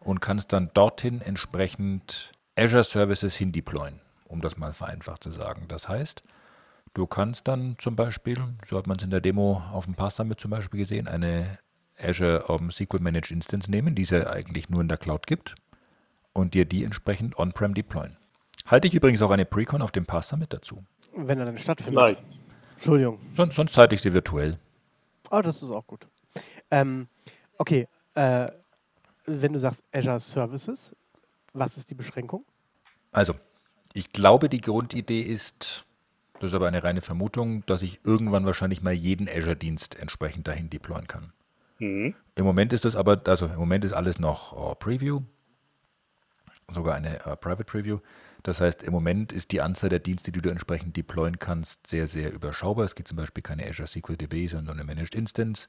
und 0.00 0.20
kannst 0.20 0.52
dann 0.52 0.70
dorthin 0.74 1.20
entsprechend 1.20 2.32
Azure 2.56 2.84
Services 2.84 3.36
hin 3.36 3.52
deployen, 3.52 4.00
um 4.26 4.40
das 4.40 4.56
mal 4.56 4.72
vereinfacht 4.72 5.22
zu 5.22 5.30
sagen. 5.30 5.66
Das 5.68 5.88
heißt, 5.88 6.22
Du 6.92 7.06
kannst 7.06 7.46
dann 7.46 7.76
zum 7.78 7.94
Beispiel, 7.94 8.36
so 8.68 8.76
hat 8.76 8.88
man 8.88 8.96
es 8.96 9.04
in 9.04 9.10
der 9.10 9.20
Demo 9.20 9.62
auf 9.70 9.84
dem 9.84 9.94
Pass 9.94 10.16
Summit 10.16 10.40
zum 10.40 10.50
Beispiel 10.50 10.78
gesehen, 10.78 11.06
eine 11.06 11.58
Azure 11.96 12.46
um, 12.48 12.70
SQL 12.70 12.98
Managed 12.98 13.30
Instance 13.30 13.70
nehmen, 13.70 13.94
die 13.94 14.02
es 14.02 14.10
ja 14.10 14.28
eigentlich 14.28 14.70
nur 14.70 14.80
in 14.80 14.88
der 14.88 14.98
Cloud 14.98 15.26
gibt, 15.26 15.54
und 16.32 16.54
dir 16.54 16.64
die 16.64 16.82
entsprechend 16.82 17.38
on-prem 17.38 17.74
deployen. 17.74 18.16
Halte 18.66 18.88
ich 18.88 18.94
übrigens 18.94 19.22
auch 19.22 19.30
eine 19.30 19.44
Precon 19.44 19.82
auf 19.82 19.92
dem 19.92 20.04
Pass 20.04 20.28
Summit 20.28 20.52
dazu. 20.52 20.84
Wenn 21.14 21.38
er 21.38 21.46
dann 21.46 21.58
stattfindet. 21.58 22.00
Vielleicht. 22.00 22.24
Entschuldigung. 22.76 23.18
Sonst, 23.36 23.56
sonst 23.56 23.76
halte 23.76 23.94
ich 23.94 24.02
sie 24.02 24.12
virtuell. 24.12 24.58
Ah, 25.30 25.42
das 25.42 25.62
ist 25.62 25.70
auch 25.70 25.86
gut. 25.86 26.06
Ähm, 26.70 27.08
okay, 27.58 27.86
äh, 28.14 28.48
wenn 29.26 29.52
du 29.52 29.58
sagst 29.58 29.82
Azure 29.92 30.20
Services, 30.20 30.94
was 31.52 31.76
ist 31.76 31.90
die 31.90 31.94
Beschränkung? 31.94 32.44
Also, 33.12 33.34
ich 33.92 34.12
glaube, 34.12 34.48
die 34.48 34.60
Grundidee 34.60 35.20
ist, 35.20 35.84
das 36.34 36.50
ist 36.50 36.54
aber 36.54 36.68
eine 36.68 36.82
reine 36.82 37.00
Vermutung, 37.00 37.64
dass 37.66 37.82
ich 37.82 38.00
irgendwann 38.04 38.46
wahrscheinlich 38.46 38.82
mal 38.82 38.92
jeden 38.92 39.28
Azure-Dienst 39.28 39.96
entsprechend 39.96 40.48
dahin 40.48 40.70
deployen 40.70 41.06
kann. 41.06 41.32
Mhm. 41.78 42.14
Im 42.36 42.44
Moment 42.44 42.72
ist 42.72 42.84
es 42.84 42.96
aber, 42.96 43.20
also 43.26 43.46
im 43.46 43.56
Moment 43.58 43.84
ist 43.84 43.92
alles 43.92 44.18
noch 44.18 44.72
äh, 44.72 44.74
Preview, 44.76 45.22
sogar 46.74 46.94
eine 46.94 47.24
äh, 47.24 47.36
Private 47.36 47.64
Preview. 47.64 47.98
Das 48.42 48.60
heißt, 48.60 48.82
im 48.82 48.92
Moment 48.92 49.32
ist 49.32 49.52
die 49.52 49.60
Anzahl 49.60 49.90
der 49.90 49.98
Dienste, 49.98 50.32
die 50.32 50.40
du 50.40 50.48
entsprechend 50.48 50.96
deployen 50.96 51.38
kannst, 51.38 51.86
sehr, 51.86 52.06
sehr 52.06 52.32
überschaubar. 52.32 52.84
Es 52.84 52.94
gibt 52.94 53.08
zum 53.08 53.16
Beispiel 53.16 53.42
keine 53.42 53.66
Azure 53.68 53.86
SQL 53.86 54.16
DB, 54.16 54.46
sondern 54.46 54.78
eine 54.78 54.84
Managed 54.84 55.14
Instance 55.14 55.68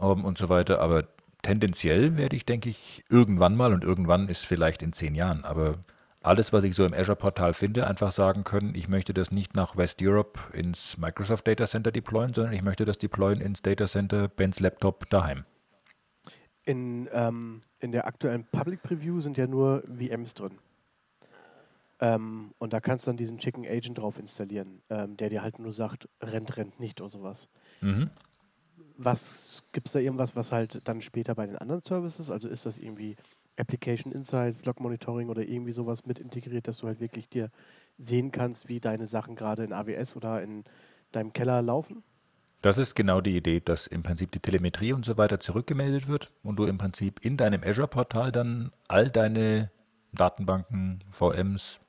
ähm, 0.00 0.24
und 0.24 0.38
so 0.38 0.48
weiter. 0.48 0.80
Aber 0.80 1.04
tendenziell 1.42 2.16
werde 2.16 2.36
ich, 2.36 2.46
denke 2.46 2.68
ich, 2.70 3.04
irgendwann 3.10 3.56
mal, 3.56 3.72
und 3.72 3.84
irgendwann 3.84 4.28
ist 4.28 4.46
vielleicht 4.46 4.82
in 4.82 4.92
zehn 4.92 5.14
Jahren, 5.14 5.44
aber 5.44 5.76
alles, 6.24 6.54
was 6.54 6.64
ich 6.64 6.74
so 6.74 6.86
im 6.86 6.94
Azure-Portal 6.94 7.52
finde, 7.52 7.86
einfach 7.86 8.10
sagen 8.10 8.44
können, 8.44 8.74
ich 8.74 8.88
möchte 8.88 9.12
das 9.12 9.30
nicht 9.30 9.54
nach 9.54 9.76
West 9.76 10.00
Europe 10.00 10.40
ins 10.54 10.96
Microsoft 10.96 11.46
Data 11.46 11.66
Center 11.66 11.92
deployen, 11.92 12.32
sondern 12.32 12.54
ich 12.54 12.62
möchte 12.62 12.86
das 12.86 12.96
deployen 12.96 13.42
ins 13.42 13.60
Data 13.60 13.86
Center 13.86 14.28
Bens 14.28 14.58
Laptop 14.58 15.08
daheim. 15.10 15.44
In, 16.64 17.08
ähm, 17.12 17.62
in 17.80 17.92
der 17.92 18.06
aktuellen 18.06 18.44
Public 18.44 18.82
Preview 18.82 19.20
sind 19.20 19.36
ja 19.36 19.46
nur 19.46 19.82
VMs 19.82 20.34
drin. 20.34 20.58
Ähm, 22.00 22.52
und 22.58 22.72
da 22.72 22.80
kannst 22.80 23.06
du 23.06 23.10
dann 23.10 23.16
diesen 23.16 23.38
Chicken 23.38 23.66
Agent 23.66 23.98
drauf 23.98 24.18
installieren, 24.18 24.82
ähm, 24.90 25.16
der 25.16 25.30
dir 25.30 25.42
halt 25.42 25.58
nur 25.58 25.72
sagt, 25.72 26.08
rennt, 26.20 26.56
rennt 26.56 26.80
nicht 26.80 27.00
oder 27.00 27.10
sowas. 27.10 27.48
Mhm. 27.80 28.10
Was 28.96 29.62
gibt 29.72 29.86
es 29.86 29.92
da 29.92 30.00
irgendwas, 30.00 30.34
was 30.34 30.52
halt 30.52 30.86
dann 30.88 31.00
später 31.00 31.34
bei 31.34 31.46
den 31.46 31.56
anderen 31.56 31.82
Services, 31.82 32.30
also 32.30 32.48
ist 32.48 32.66
das 32.66 32.78
irgendwie 32.78 33.16
Application 33.56 34.12
Insights, 34.12 34.64
Log 34.64 34.80
Monitoring 34.80 35.28
oder 35.28 35.42
irgendwie 35.42 35.72
sowas 35.72 36.04
mit 36.04 36.18
integriert, 36.18 36.66
dass 36.66 36.78
du 36.78 36.88
halt 36.88 37.00
wirklich 37.00 37.28
dir 37.28 37.50
sehen 37.98 38.32
kannst, 38.32 38.68
wie 38.68 38.80
deine 38.80 39.06
Sachen 39.06 39.36
gerade 39.36 39.64
in 39.64 39.72
AWS 39.72 40.16
oder 40.16 40.42
in 40.42 40.64
deinem 41.12 41.32
Keller 41.32 41.62
laufen? 41.62 42.02
Das 42.64 42.78
ist 42.78 42.94
genau 42.94 43.20
die 43.20 43.36
Idee, 43.36 43.60
dass 43.60 43.86
im 43.86 44.02
Prinzip 44.02 44.32
die 44.32 44.38
Telemetrie 44.38 44.94
und 44.94 45.04
so 45.04 45.18
weiter 45.18 45.38
zurückgemeldet 45.38 46.08
wird 46.08 46.30
und 46.42 46.56
du 46.56 46.64
im 46.64 46.78
Prinzip 46.78 47.22
in 47.22 47.36
deinem 47.36 47.62
Azure-Portal 47.62 48.32
dann 48.32 48.70
all 48.88 49.10
deine 49.10 49.70
Datenbanken, 50.14 51.04
VMs, 51.10 51.80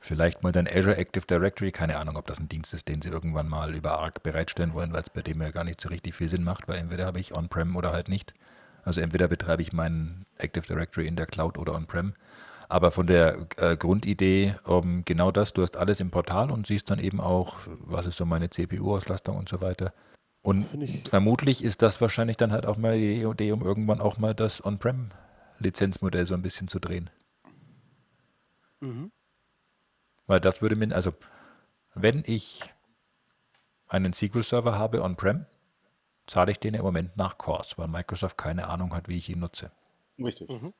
vielleicht 0.00 0.42
mal 0.42 0.50
dein 0.50 0.66
Azure 0.66 0.96
Active 0.96 1.26
Directory, 1.26 1.72
keine 1.72 1.98
Ahnung, 1.98 2.16
ob 2.16 2.26
das 2.26 2.40
ein 2.40 2.48
Dienst 2.48 2.72
ist, 2.72 2.88
den 2.88 3.02
sie 3.02 3.10
irgendwann 3.10 3.50
mal 3.50 3.74
über 3.74 3.98
ARC 3.98 4.22
bereitstellen 4.22 4.72
wollen, 4.72 4.94
weil 4.94 5.02
es 5.02 5.10
bei 5.10 5.20
dem 5.20 5.42
ja 5.42 5.50
gar 5.50 5.64
nicht 5.64 5.82
so 5.82 5.90
richtig 5.90 6.14
viel 6.14 6.30
Sinn 6.30 6.42
macht, 6.42 6.68
weil 6.68 6.78
entweder 6.78 7.04
habe 7.04 7.20
ich 7.20 7.34
On-Prem 7.34 7.76
oder 7.76 7.92
halt 7.92 8.08
nicht. 8.08 8.32
Also 8.82 9.02
entweder 9.02 9.28
betreibe 9.28 9.60
ich 9.60 9.74
meinen 9.74 10.24
Active 10.38 10.66
Directory 10.66 11.06
in 11.06 11.16
der 11.16 11.26
Cloud 11.26 11.58
oder 11.58 11.74
On-Prem. 11.74 12.14
Aber 12.68 12.90
von 12.90 13.06
der 13.06 13.46
äh, 13.56 13.76
Grundidee 13.76 14.56
um, 14.64 15.04
genau 15.04 15.30
das, 15.30 15.52
du 15.52 15.62
hast 15.62 15.76
alles 15.76 16.00
im 16.00 16.10
Portal 16.10 16.50
und 16.50 16.66
siehst 16.66 16.90
dann 16.90 16.98
eben 16.98 17.20
auch, 17.20 17.58
was 17.66 18.06
ist 18.06 18.16
so 18.16 18.24
meine 18.24 18.50
CPU-Auslastung 18.50 19.36
und 19.36 19.48
so 19.48 19.60
weiter. 19.60 19.92
Und 20.42 20.66
vermutlich 21.08 21.62
ist 21.64 21.82
das 21.82 22.00
wahrscheinlich 22.00 22.36
dann 22.36 22.52
halt 22.52 22.66
auch 22.66 22.76
mal 22.76 22.96
die 22.96 23.22
Idee, 23.22 23.52
um 23.52 23.62
irgendwann 23.62 24.00
auch 24.00 24.16
mal 24.18 24.34
das 24.34 24.64
On-Prem-Lizenzmodell 24.64 26.26
so 26.26 26.34
ein 26.34 26.42
bisschen 26.42 26.68
zu 26.68 26.78
drehen. 26.78 27.10
Mhm. 28.80 29.10
Weil 30.26 30.40
das 30.40 30.62
würde 30.62 30.76
mir, 30.76 30.94
also 30.94 31.12
wenn 31.94 32.22
ich 32.26 32.62
einen 33.88 34.12
SQL-Server 34.12 34.76
habe 34.76 35.02
on-prem, 35.02 35.46
zahle 36.26 36.52
ich 36.52 36.58
den 36.58 36.74
im 36.74 36.82
Moment 36.82 37.16
nach 37.16 37.38
Cores, 37.38 37.78
weil 37.78 37.88
Microsoft 37.88 38.36
keine 38.36 38.68
Ahnung 38.68 38.94
hat, 38.94 39.08
wie 39.08 39.18
ich 39.18 39.28
ihn 39.28 39.40
nutze. 39.40 39.70
Richtig. 40.18 40.48
Mhm. 40.48 40.72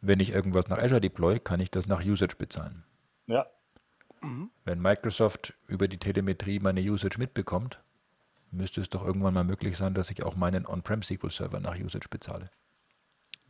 Wenn 0.00 0.20
ich 0.20 0.30
irgendwas 0.30 0.68
nach 0.68 0.78
Azure 0.78 1.00
deploy, 1.00 1.40
kann 1.40 1.60
ich 1.60 1.70
das 1.70 1.86
nach 1.86 2.04
Usage 2.04 2.36
bezahlen. 2.36 2.84
Ja. 3.26 3.46
Mhm. 4.20 4.50
Wenn 4.64 4.80
Microsoft 4.80 5.54
über 5.66 5.88
die 5.88 5.98
Telemetrie 5.98 6.60
meine 6.60 6.80
Usage 6.80 7.18
mitbekommt, 7.18 7.80
müsste 8.50 8.80
es 8.80 8.88
doch 8.88 9.04
irgendwann 9.04 9.34
mal 9.34 9.44
möglich 9.44 9.76
sein, 9.76 9.94
dass 9.94 10.10
ich 10.10 10.22
auch 10.22 10.36
meinen 10.36 10.66
On-Prem 10.66 11.02
SQL-Server 11.02 11.60
nach 11.60 11.78
Usage 11.78 12.08
bezahle. 12.08 12.50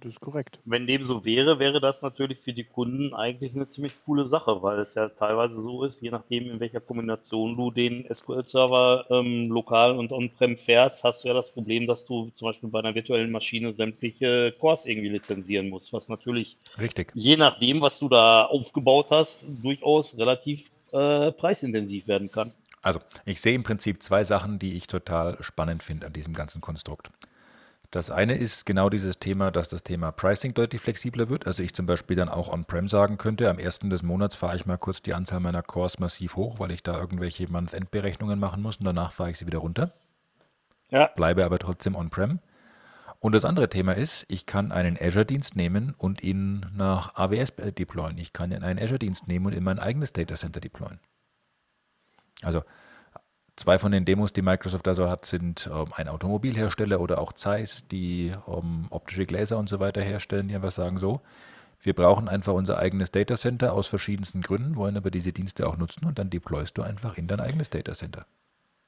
Das 0.00 0.12
ist 0.12 0.20
korrekt. 0.20 0.61
Wenn 0.64 0.87
dem 0.87 1.02
so 1.02 1.24
wäre, 1.24 1.58
wäre 1.58 1.80
das 1.80 2.02
natürlich 2.02 2.38
für 2.38 2.52
die 2.52 2.62
Kunden 2.62 3.14
eigentlich 3.14 3.54
eine 3.54 3.68
ziemlich 3.68 3.92
coole 4.04 4.26
Sache, 4.26 4.62
weil 4.62 4.78
es 4.78 4.94
ja 4.94 5.08
teilweise 5.08 5.61
so 5.61 5.82
ist, 5.82 6.00
je 6.00 6.11
nachdem, 6.11 6.50
in 6.50 6.61
welcher 6.61 6.80
Kombination 6.80 7.56
du 7.56 7.72
den 7.72 8.06
SQL-Server 8.12 9.06
ähm, 9.11 9.48
lokal 9.48 9.98
und 9.98 10.12
on-prem 10.12 10.56
fährst, 10.56 11.02
hast 11.02 11.24
du 11.24 11.28
ja 11.28 11.34
das 11.34 11.50
Problem, 11.50 11.88
dass 11.88 12.06
du 12.06 12.30
zum 12.34 12.46
Beispiel 12.46 12.68
bei 12.68 12.78
einer 12.78 12.94
virtuellen 12.94 13.32
Maschine 13.32 13.72
sämtliche 13.72 14.54
Cores 14.61 14.87
irgendwie 14.87 15.08
lizenzieren 15.08 15.68
musst, 15.68 15.92
was 15.92 16.08
natürlich 16.08 16.56
Richtig. 16.78 17.11
je 17.14 17.37
nachdem, 17.37 17.80
was 17.80 17.98
du 17.98 18.08
da 18.08 18.44
aufgebaut 18.44 19.08
hast, 19.11 19.46
durchaus 19.62 20.16
relativ 20.16 20.64
äh, 20.92 21.32
preisintensiv 21.32 22.06
werden 22.06 22.30
kann. 22.30 22.52
Also, 22.82 23.00
ich 23.24 23.40
sehe 23.40 23.54
im 23.54 23.64
Prinzip 23.64 24.00
zwei 24.00 24.22
Sachen, 24.22 24.61
die 24.61 24.76
ich 24.76 24.87
total 24.87 25.37
spannend 25.42 25.82
finde 25.82 26.06
an 26.06 26.12
diesem 26.12 26.34
ganzen 26.34 26.61
Konstrukt. 26.61 27.11
Das 27.90 28.11
eine 28.11 28.37
ist 28.37 28.66
genau 28.66 28.90
dieses 28.90 29.18
Thema, 29.18 29.51
dass 29.51 29.68
das 29.68 29.83
Thema 29.83 30.12
Pricing 30.12 30.53
deutlich 30.53 30.83
flexibler 30.83 31.31
wird. 31.31 31.46
Also 31.46 31.62
ich 31.62 31.74
zum 31.74 31.87
Beispiel 31.87 32.16
dann 32.16 32.29
auch 32.29 32.53
on-prem 32.53 32.87
sagen 32.87 33.16
könnte, 33.16 33.48
am 33.48 33.59
ersten 33.59 33.88
des 33.88 34.03
Monats 34.03 34.37
fahre 34.37 34.57
ich 34.57 34.66
mal 34.66 34.77
kurz 34.77 35.01
die 35.01 35.14
Anzahl 35.14 35.40
meiner 35.40 35.62
Cores 35.62 35.98
massiv 35.98 36.37
hoch, 36.37 36.61
weil 36.61 36.70
ich 36.70 36.83
da 36.83 36.98
irgendwelche 36.98 37.51
Month-End-Berechnungen 37.51 38.38
machen 38.38 38.61
muss 38.61 38.77
und 38.77 38.85
danach 38.85 39.12
fahre 39.12 39.31
ich 39.31 39.38
sie 39.38 39.46
wieder 39.46 39.61
runter. 39.61 39.92
Ja. 40.90 41.07
Bleibe 41.07 41.46
aber 41.46 41.59
trotzdem 41.59 41.94
on-prem. 41.94 42.40
Und 43.20 43.35
das 43.35 43.46
andere 43.46 43.70
Thema 43.70 43.92
ist, 43.96 44.27
ich 44.29 44.44
kann 44.44 44.70
einen 44.70 44.98
Azure-Dienst 45.01 45.57
nehmen 45.57 45.94
und 45.96 46.22
ihn 46.22 46.66
nach 46.74 47.14
AWS 47.16 47.55
deployen. 47.57 48.18
Ich 48.18 48.35
kann 48.35 48.53
einen 48.53 48.79
Azure-Dienst 48.79 49.27
nehmen 49.29 49.46
und 49.46 49.55
in 49.55 49.64
mein 49.64 49.79
eigenes 49.79 50.12
Data 50.12 50.35
Center 50.35 50.61
deployen. 50.61 51.01
Also 52.42 52.62
Zwei 53.58 53.80
von 53.80 53.90
den 53.90 54.04
Demos, 54.04 54.32
die 54.32 54.40
Microsoft 54.40 54.86
also 54.86 55.10
hat, 55.10 55.24
sind 55.24 55.68
ähm, 55.74 55.88
ein 55.96 56.06
Automobilhersteller 56.06 57.00
oder 57.00 57.20
auch 57.20 57.32
Zeiss, 57.32 57.88
die 57.88 58.32
ähm, 58.46 58.86
optische 58.90 59.26
Gläser 59.26 59.58
und 59.58 59.68
so 59.68 59.80
weiter 59.80 60.00
herstellen, 60.00 60.46
die 60.46 60.54
einfach 60.54 60.70
sagen 60.70 60.96
so, 60.96 61.20
wir 61.82 61.92
brauchen 61.92 62.28
einfach 62.28 62.54
unser 62.54 62.78
eigenes 62.78 63.10
Datacenter 63.10 63.72
aus 63.72 63.88
verschiedensten 63.88 64.42
Gründen, 64.42 64.76
wollen 64.76 64.96
aber 64.96 65.10
diese 65.10 65.32
Dienste 65.32 65.66
auch 65.66 65.76
nutzen 65.76 66.04
und 66.04 66.20
dann 66.20 66.30
deployst 66.30 66.78
du 66.78 66.82
einfach 66.82 67.18
in 67.18 67.26
dein 67.26 67.40
eigenes 67.40 67.68
Datacenter. 67.68 68.26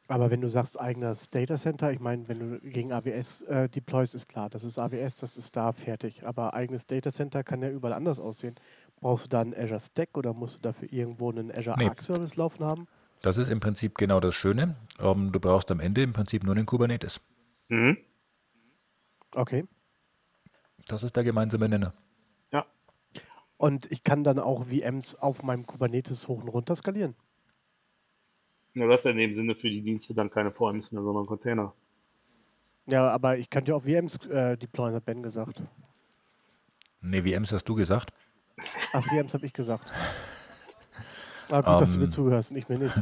Aber 0.07 0.31
wenn 0.31 0.41
du 0.41 0.49
sagst 0.49 0.81
eigenes 0.81 1.29
Datacenter, 1.31 1.91
ich 1.91 1.99
meine, 1.99 2.29
wenn 2.29 2.39
du 2.39 2.61
gegen 2.61 2.93
AWS 2.93 3.43
äh, 3.43 3.69
deployst, 3.69 4.15
ist 4.15 4.29
klar, 4.29 4.51
das 4.51 4.63
ist 4.63 4.79
AWS, 4.79 5.17
das 5.17 5.37
ist 5.37 5.57
da 5.57 5.73
fertig. 5.73 6.25
Aber 6.25 6.55
eigenes 6.55 6.87
Datacenter 6.87 7.43
kann 7.43 7.61
ja 7.61 7.71
überall 7.71 7.95
anders 7.95 8.21
aussehen. 8.21 8.55
Brauchst 9.01 9.25
du 9.25 9.29
da 9.31 9.41
einen 9.41 9.55
Azure 9.55 9.81
Stack 9.81 10.17
oder 10.17 10.33
musst 10.33 10.59
du 10.59 10.61
dafür 10.63 10.93
irgendwo 10.93 11.29
einen 11.29 11.51
Azure 11.51 11.77
nee. 11.77 11.89
Arc 11.89 12.03
Service 12.03 12.37
laufen 12.37 12.65
haben? 12.65 12.87
Das 13.23 13.37
ist 13.37 13.51
im 13.51 13.61
Prinzip 13.61 13.99
genau 13.99 14.21
das 14.21 14.35
Schöne. 14.35 14.77
Ähm, 14.99 15.33
du 15.33 15.41
brauchst 15.41 15.71
am 15.71 15.81
Ende 15.81 16.03
im 16.03 16.13
Prinzip 16.13 16.43
nur 16.43 16.55
den 16.55 16.67
Kubernetes. 16.67 17.21
Mhm. 17.69 17.99
Okay. 19.33 19.65
Das 20.89 21.03
ist 21.03 21.15
der 21.17 21.25
gemeinsame 21.25 21.69
Nenner. 21.69 21.93
Ja. 22.53 22.67
Und 23.59 23.91
ich 23.93 24.03
kann 24.03 24.25
dann 24.25 24.39
auch 24.39 24.67
VMs 24.67 25.15
auf 25.15 25.43
meinem 25.43 25.67
Kubernetes 25.67 26.29
hoch 26.29 26.43
und 26.43 26.49
runter 26.49 26.75
skalieren. 26.77 27.15
Ja, 28.75 28.87
das 28.87 29.01
ist 29.01 29.05
ja 29.05 29.11
in 29.11 29.19
dem 29.19 29.35
Sinne 29.35 29.55
für 29.55 29.69
die 29.69 29.83
Dienste 29.83 30.15
dann 30.15 30.31
keine 30.31 30.51
VMs 30.51 30.93
mehr, 30.93 31.03
sondern 31.03 31.27
Container. 31.27 31.75
Ja, 32.87 33.09
aber 33.09 33.37
ich 33.37 33.51
könnte 33.51 33.73
ja 33.73 33.77
auch 33.77 33.83
VMs 33.83 34.17
äh, 34.27 34.57
deployen, 34.57 34.95
hat 34.95 35.05
Ben 35.05 35.23
gesagt. 35.23 35.63
Nee, 37.03 37.23
VMs 37.23 37.53
hast 37.53 37.69
du 37.69 37.75
gesagt. 37.75 38.13
Ach, 38.93 39.05
VMs 39.05 39.35
habe 39.35 39.47
ich 39.47 39.53
gesagt. 39.53 39.85
Ah, 41.51 41.61
gut, 41.61 41.75
um, 41.75 41.79
dass 41.79 41.93
du 41.93 41.99
mir 41.99 42.05
ähm, 42.05 42.11
zuhörst, 42.11 42.53
nicht 42.53 42.69
mehr 42.69 42.79
nicht. 42.81 42.95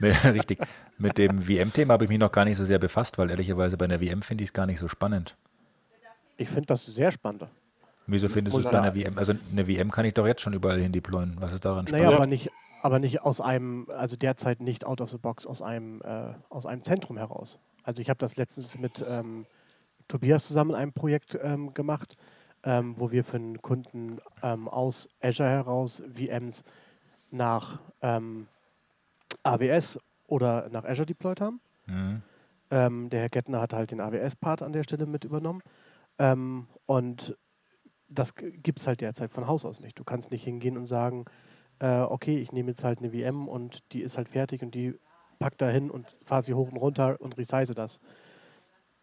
nee, 0.00 0.10
richtig. 0.28 0.60
Mit 0.98 1.18
dem 1.18 1.42
VM-Thema 1.42 1.94
habe 1.94 2.04
ich 2.04 2.10
mich 2.10 2.18
noch 2.18 2.32
gar 2.32 2.44
nicht 2.44 2.56
so 2.56 2.64
sehr 2.64 2.78
befasst, 2.78 3.18
weil 3.18 3.30
ehrlicherweise 3.30 3.76
bei 3.76 3.84
einer 3.84 3.98
VM 3.98 4.22
finde 4.22 4.44
ich 4.44 4.48
es 4.48 4.52
gar 4.52 4.66
nicht 4.66 4.78
so 4.78 4.88
spannend. 4.88 5.36
Ich 6.36 6.48
finde 6.48 6.66
das 6.66 6.84
sehr 6.86 7.12
spannend. 7.12 7.46
Wieso 8.06 8.28
findest 8.28 8.56
du 8.56 8.60
es 8.60 8.70
bei 8.70 8.80
einer 8.80 8.92
VM? 8.92 9.16
Also 9.18 9.34
eine 9.50 9.64
VM 9.64 9.90
kann 9.90 10.04
ich 10.04 10.14
doch 10.14 10.26
jetzt 10.26 10.42
schon 10.42 10.52
überall 10.52 10.78
hin 10.78 10.92
deployen. 10.92 11.36
Was 11.38 11.52
ist 11.52 11.64
daran 11.64 11.86
spannend? 11.86 12.06
Naja, 12.06 12.16
aber 12.16 12.26
nicht, 12.26 12.50
aber 12.82 12.98
nicht 12.98 13.22
aus 13.22 13.40
einem, 13.40 13.88
also 13.96 14.16
derzeit 14.16 14.60
nicht 14.60 14.84
out 14.84 15.00
of 15.00 15.10
the 15.10 15.16
box, 15.16 15.46
aus 15.46 15.62
einem, 15.62 16.02
äh, 16.02 16.34
aus 16.50 16.66
einem 16.66 16.82
Zentrum 16.82 17.16
heraus. 17.16 17.58
Also 17.82 18.02
ich 18.02 18.10
habe 18.10 18.18
das 18.18 18.36
letztens 18.36 18.76
mit 18.78 19.04
ähm, 19.08 19.46
Tobias 20.08 20.46
zusammen 20.46 20.74
ein 20.74 20.92
Projekt 20.92 21.38
ähm, 21.42 21.72
gemacht, 21.72 22.16
ähm, 22.62 22.94
wo 22.98 23.10
wir 23.10 23.24
für 23.24 23.36
einen 23.36 23.62
Kunden 23.62 24.18
ähm, 24.42 24.68
aus 24.68 25.08
Azure 25.22 25.48
heraus 25.48 26.02
VMs 26.14 26.64
nach 27.34 27.80
ähm, 28.00 28.46
AWS 29.42 29.98
oder 30.26 30.68
nach 30.70 30.84
Azure 30.84 31.06
deployed 31.06 31.40
haben. 31.40 31.60
Mhm. 31.86 32.22
Ähm, 32.70 33.10
der 33.10 33.20
Herr 33.20 33.28
Gettner 33.28 33.60
hat 33.60 33.72
halt 33.72 33.90
den 33.90 34.00
AWS-Part 34.00 34.62
an 34.62 34.72
der 34.72 34.84
Stelle 34.84 35.06
mit 35.06 35.24
übernommen. 35.24 35.62
Ähm, 36.18 36.66
und 36.86 37.36
das 38.08 38.34
gibt 38.34 38.80
es 38.80 38.86
halt 38.86 39.00
derzeit 39.00 39.32
von 39.32 39.46
Haus 39.46 39.64
aus 39.64 39.80
nicht. 39.80 39.98
Du 39.98 40.04
kannst 40.04 40.30
nicht 40.30 40.44
hingehen 40.44 40.76
und 40.76 40.86
sagen, 40.86 41.24
äh, 41.80 42.00
okay, 42.00 42.38
ich 42.38 42.52
nehme 42.52 42.70
jetzt 42.70 42.84
halt 42.84 43.00
eine 43.00 43.10
VM 43.10 43.48
und 43.48 43.82
die 43.92 44.02
ist 44.02 44.16
halt 44.16 44.28
fertig 44.28 44.62
und 44.62 44.74
die 44.74 44.98
pack 45.38 45.58
da 45.58 45.68
hin 45.68 45.90
und 45.90 46.06
fahre 46.24 46.42
sie 46.42 46.54
hoch 46.54 46.70
und 46.70 46.76
runter 46.76 47.20
und 47.20 47.36
resize 47.36 47.74
das. 47.74 48.00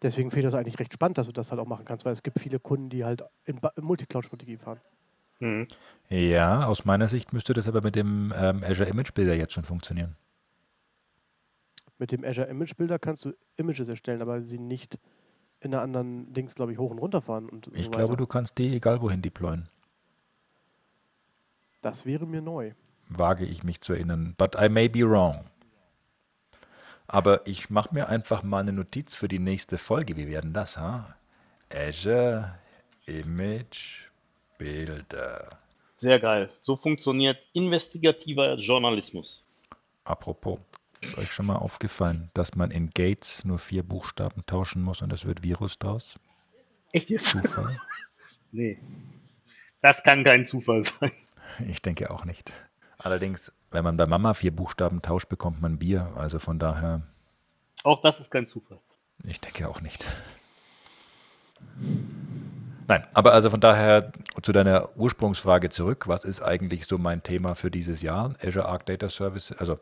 Deswegen 0.00 0.30
finde 0.30 0.46
ich 0.46 0.52
das 0.52 0.58
eigentlich 0.58 0.80
recht 0.80 0.92
spannend, 0.92 1.18
dass 1.18 1.26
du 1.26 1.32
das 1.32 1.50
halt 1.50 1.60
auch 1.60 1.66
machen 1.66 1.84
kannst, 1.84 2.04
weil 2.04 2.12
es 2.12 2.22
gibt 2.22 2.40
viele 2.40 2.58
Kunden, 2.58 2.88
die 2.88 3.04
halt 3.04 3.22
in, 3.44 3.60
in 3.76 3.84
Multicloud-Strategie 3.84 4.56
fahren. 4.56 4.80
Mhm. 5.42 5.66
Ja, 6.08 6.66
aus 6.66 6.84
meiner 6.84 7.08
Sicht 7.08 7.32
müsste 7.32 7.52
das 7.52 7.68
aber 7.68 7.82
mit 7.82 7.96
dem 7.96 8.32
ähm, 8.36 8.62
Azure 8.62 8.88
Image 8.88 9.12
Builder 9.12 9.34
jetzt 9.34 9.52
schon 9.52 9.64
funktionieren. 9.64 10.14
Mit 11.98 12.12
dem 12.12 12.24
Azure 12.24 12.46
Image 12.46 12.76
Builder 12.76 12.98
kannst 12.98 13.24
du 13.24 13.32
Images 13.56 13.88
erstellen, 13.88 14.22
aber 14.22 14.42
sie 14.42 14.58
nicht 14.58 14.98
in 15.60 15.74
einer 15.74 15.82
anderen 15.82 16.32
Dings, 16.32 16.54
glaube 16.54 16.72
ich, 16.72 16.78
hoch 16.78 16.90
und 16.90 16.98
runter 16.98 17.22
fahren. 17.22 17.48
Und 17.48 17.68
ich 17.74 17.86
so 17.86 17.90
glaube, 17.90 18.16
du 18.16 18.26
kannst 18.26 18.58
die 18.58 18.74
egal 18.76 19.00
wohin 19.00 19.22
deployen. 19.22 19.68
Das 21.80 22.06
wäre 22.06 22.26
mir 22.26 22.40
neu. 22.40 22.72
Wage 23.08 23.44
ich 23.44 23.64
mich 23.64 23.80
zu 23.80 23.92
erinnern. 23.92 24.34
But 24.38 24.56
I 24.60 24.68
may 24.68 24.88
be 24.88 25.00
wrong. 25.00 25.46
Aber 27.08 27.46
ich 27.46 27.68
mache 27.68 27.92
mir 27.92 28.08
einfach 28.08 28.42
mal 28.44 28.60
eine 28.60 28.72
Notiz 28.72 29.14
für 29.14 29.28
die 29.28 29.40
nächste 29.40 29.76
Folge. 29.76 30.16
Wie 30.16 30.28
werden 30.28 30.52
das, 30.52 30.78
ha? 30.78 31.16
Azure 31.68 32.54
Image 33.06 34.11
Bilder. 34.62 35.58
Sehr 35.96 36.20
geil. 36.20 36.50
So 36.60 36.76
funktioniert 36.76 37.38
investigativer 37.52 38.54
Journalismus. 38.54 39.42
Apropos, 40.04 40.58
ist 41.00 41.18
euch 41.18 41.32
schon 41.32 41.46
mal 41.46 41.56
aufgefallen, 41.56 42.30
dass 42.34 42.54
man 42.54 42.70
in 42.70 42.90
Gates 42.90 43.44
nur 43.44 43.58
vier 43.58 43.82
Buchstaben 43.82 44.46
tauschen 44.46 44.82
muss 44.82 45.02
und 45.02 45.12
es 45.12 45.24
wird 45.24 45.42
Virus 45.42 45.78
draus? 45.80 46.16
Echt 46.92 47.10
jetzt? 47.10 47.26
Zufall? 47.30 47.76
Nee. 48.54 48.78
Das 49.80 50.02
kann 50.02 50.24
kein 50.24 50.44
Zufall 50.44 50.84
sein. 50.84 51.10
Ich 51.66 51.80
denke 51.80 52.10
auch 52.10 52.26
nicht. 52.26 52.52
Allerdings, 52.98 53.50
wenn 53.70 53.82
man 53.82 53.96
bei 53.96 54.06
Mama 54.06 54.34
vier 54.34 54.54
Buchstaben 54.54 55.00
tauscht, 55.00 55.30
bekommt 55.30 55.62
man 55.62 55.78
Bier. 55.78 56.12
Also 56.16 56.38
von 56.38 56.58
daher, 56.58 57.00
Auch 57.82 58.02
das 58.02 58.20
ist 58.20 58.30
kein 58.30 58.46
Zufall. 58.46 58.78
ich 59.24 59.40
denke 59.40 59.68
auch 59.70 59.80
nicht. 59.80 60.06
Nein, 62.92 63.06
aber 63.14 63.32
also 63.32 63.48
von 63.48 63.60
daher 63.60 64.12
zu 64.42 64.52
deiner 64.52 64.94
Ursprungsfrage 64.96 65.70
zurück. 65.70 66.08
Was 66.08 66.24
ist 66.24 66.42
eigentlich 66.42 66.86
so 66.86 66.98
mein 66.98 67.22
Thema 67.22 67.54
für 67.54 67.70
dieses 67.70 68.02
Jahr? 68.02 68.34
Azure 68.44 68.66
Arc 68.66 68.84
Data 68.84 69.08
Service. 69.08 69.50
Also 69.52 69.78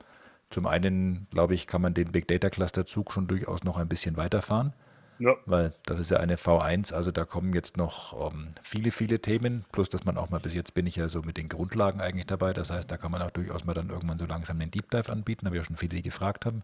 zum 0.48 0.66
einen, 0.66 1.26
glaube 1.32 1.54
ich, 1.54 1.66
kann 1.66 1.82
man 1.82 1.92
den 1.92 2.12
Big 2.12 2.28
Data 2.28 2.50
Cluster 2.50 2.86
Zug 2.86 3.12
schon 3.12 3.26
durchaus 3.26 3.64
noch 3.64 3.78
ein 3.78 3.88
bisschen 3.88 4.16
weiterfahren. 4.16 4.74
Ja. 5.22 5.34
weil 5.44 5.74
das 5.84 5.98
ist 5.98 6.10
ja 6.10 6.16
eine 6.16 6.36
V1, 6.36 6.94
also 6.94 7.10
da 7.10 7.26
kommen 7.26 7.52
jetzt 7.52 7.76
noch 7.76 8.32
ähm, 8.32 8.54
viele, 8.62 8.90
viele 8.90 9.20
Themen, 9.20 9.66
plus 9.70 9.90
dass 9.90 10.06
man 10.06 10.16
auch 10.16 10.30
mal, 10.30 10.40
bis 10.40 10.54
jetzt 10.54 10.72
bin 10.72 10.86
ich 10.86 10.96
ja 10.96 11.10
so 11.10 11.20
mit 11.20 11.36
den 11.36 11.50
Grundlagen 11.50 12.00
eigentlich 12.00 12.24
dabei, 12.24 12.54
das 12.54 12.70
heißt, 12.70 12.90
da 12.90 12.96
kann 12.96 13.12
man 13.12 13.20
auch 13.20 13.30
durchaus 13.30 13.66
mal 13.66 13.74
dann 13.74 13.90
irgendwann 13.90 14.18
so 14.18 14.24
langsam 14.24 14.58
den 14.58 14.70
Deep 14.70 14.90
Dive 14.90 15.12
anbieten, 15.12 15.44
habe 15.44 15.56
ja 15.56 15.62
schon 15.62 15.76
viele, 15.76 15.96
die 15.96 16.02
gefragt 16.02 16.46
haben, 16.46 16.62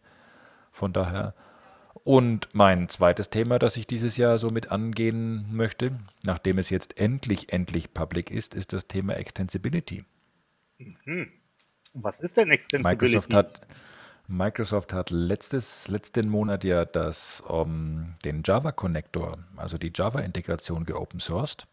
von 0.72 0.94
daher. 0.94 1.34
Und 2.04 2.48
mein 2.52 2.88
zweites 2.88 3.30
Thema, 3.30 3.58
das 3.58 3.76
ich 3.76 3.86
dieses 3.86 4.16
Jahr 4.16 4.38
so 4.38 4.50
mit 4.50 4.70
angehen 4.70 5.46
möchte, 5.50 5.98
nachdem 6.24 6.58
es 6.58 6.70
jetzt 6.70 6.98
endlich, 6.98 7.52
endlich 7.52 7.94
public 7.94 8.30
ist, 8.30 8.54
ist 8.54 8.72
das 8.72 8.86
Thema 8.86 9.14
Extensibility. 9.14 10.04
Was 11.94 12.20
ist 12.20 12.36
denn 12.36 12.50
Extensibility? 12.50 13.04
Microsoft 13.06 13.34
hat, 13.34 13.60
Microsoft 14.28 14.92
hat 14.92 15.10
letztes, 15.10 15.88
letzten 15.88 16.28
Monat 16.28 16.64
ja 16.64 16.84
das, 16.84 17.42
ähm, 17.48 18.14
den 18.24 18.42
Java 18.44 18.72
Connector, 18.72 19.38
also 19.56 19.78
die 19.78 19.92
Java-Integration 19.94 20.84
geopen 20.84 21.20
sourced. 21.20 21.66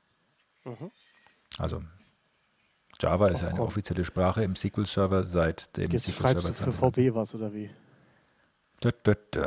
Also 1.57 1.84
Java 2.99 3.28
ist 3.28 3.41
ja 3.41 3.49
eine 3.49 3.61
offizielle 3.61 4.05
Sprache 4.05 4.43
im 4.43 4.55
SQL 4.55 4.86
Server 4.86 5.24
seit 5.24 5.76
dem 5.76 5.91
Jetzt 5.91 6.03
SQL 6.03 6.13
Server 6.13 6.34
du 6.34 6.53
für 6.53 6.71
2020. 6.71 6.80
VB 7.11 7.15
was 7.15 7.36
oder 7.36 7.53
wie? 7.53 7.69
Dö, 8.84 8.91
dö, 8.91 9.15
dö. 9.34 9.43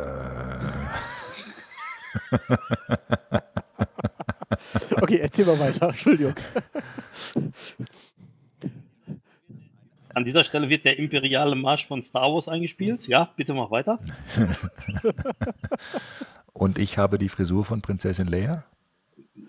Okay, 5.03 5.19
erzähl 5.19 5.45
mal 5.45 5.59
weiter. 5.59 5.89
Entschuldigung. 5.89 6.35
An 10.15 10.25
dieser 10.25 10.45
Stelle 10.45 10.71
wird 10.71 10.87
der 10.87 10.99
imperiale 10.99 11.55
Marsch 11.55 11.87
von 11.87 12.03
Star 12.03 12.33
Wars 12.33 12.49
eingespielt. 12.49 13.07
Ja, 13.07 13.31
bitte 13.37 13.53
mach 13.53 13.71
weiter. 13.71 13.99
Und 16.55 16.79
ich 16.79 16.97
habe 16.97 17.19
die 17.19 17.29
Frisur 17.29 17.67
von 17.67 17.83
Prinzessin 17.83 18.29
Leia 18.29 18.65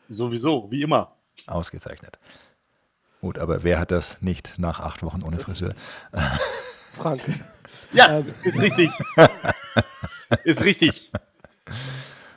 Sowieso, 0.09 0.69
wie 0.69 0.81
immer. 0.81 1.15
ausgezeichnet. 1.45 2.19
Gut, 3.21 3.39
aber 3.39 3.63
wer 3.63 3.79
hat 3.79 3.91
das 3.91 4.21
nicht 4.21 4.55
nach 4.57 4.81
acht 4.81 5.03
Wochen 5.03 5.23
ohne 5.23 5.39
Friseur? 5.39 5.73
Frank. 6.91 7.21
Ja, 7.93 8.19
ist 8.43 8.61
richtig. 8.61 8.91
ist 10.43 10.63
richtig. 10.63 11.11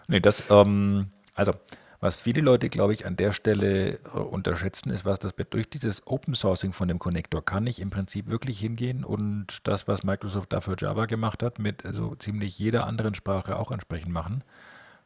Nee, 0.09 0.21
das, 0.21 0.43
ähm, 0.51 1.11
also, 1.35 1.53
was 2.01 2.17
viele 2.17 2.41
Leute, 2.41 2.69
glaube 2.71 2.95
ich, 2.95 3.07
an 3.07 3.17
der 3.17 3.33
Stelle 3.33 3.95
äh, 3.95 4.19
unterschätzen, 4.19 4.91
ist, 4.91 5.05
was 5.05 5.19
das 5.19 5.35
durch 5.51 5.69
dieses 5.69 6.07
Open 6.07 6.35
Sourcing 6.35 6.73
von 6.73 6.89
dem 6.89 6.99
Connector 6.99 7.45
kann 7.45 7.67
ich 7.67 7.79
im 7.81 7.91
Prinzip 7.91 8.31
wirklich 8.31 8.59
hingehen 8.59 9.05
und 9.05 9.59
das, 9.65 9.87
was 9.87 10.03
Microsoft 10.03 10.53
da 10.53 10.61
für 10.61 10.77
Java 10.79 11.07
gemacht 11.07 11.43
hat, 11.43 11.59
mit 11.59 11.83
so 11.93 12.15
ziemlich 12.15 12.59
jeder 12.59 12.87
anderen 12.87 13.15
Sprache 13.15 13.57
auch 13.57 13.71
entsprechend 13.71 14.13
machen 14.13 14.43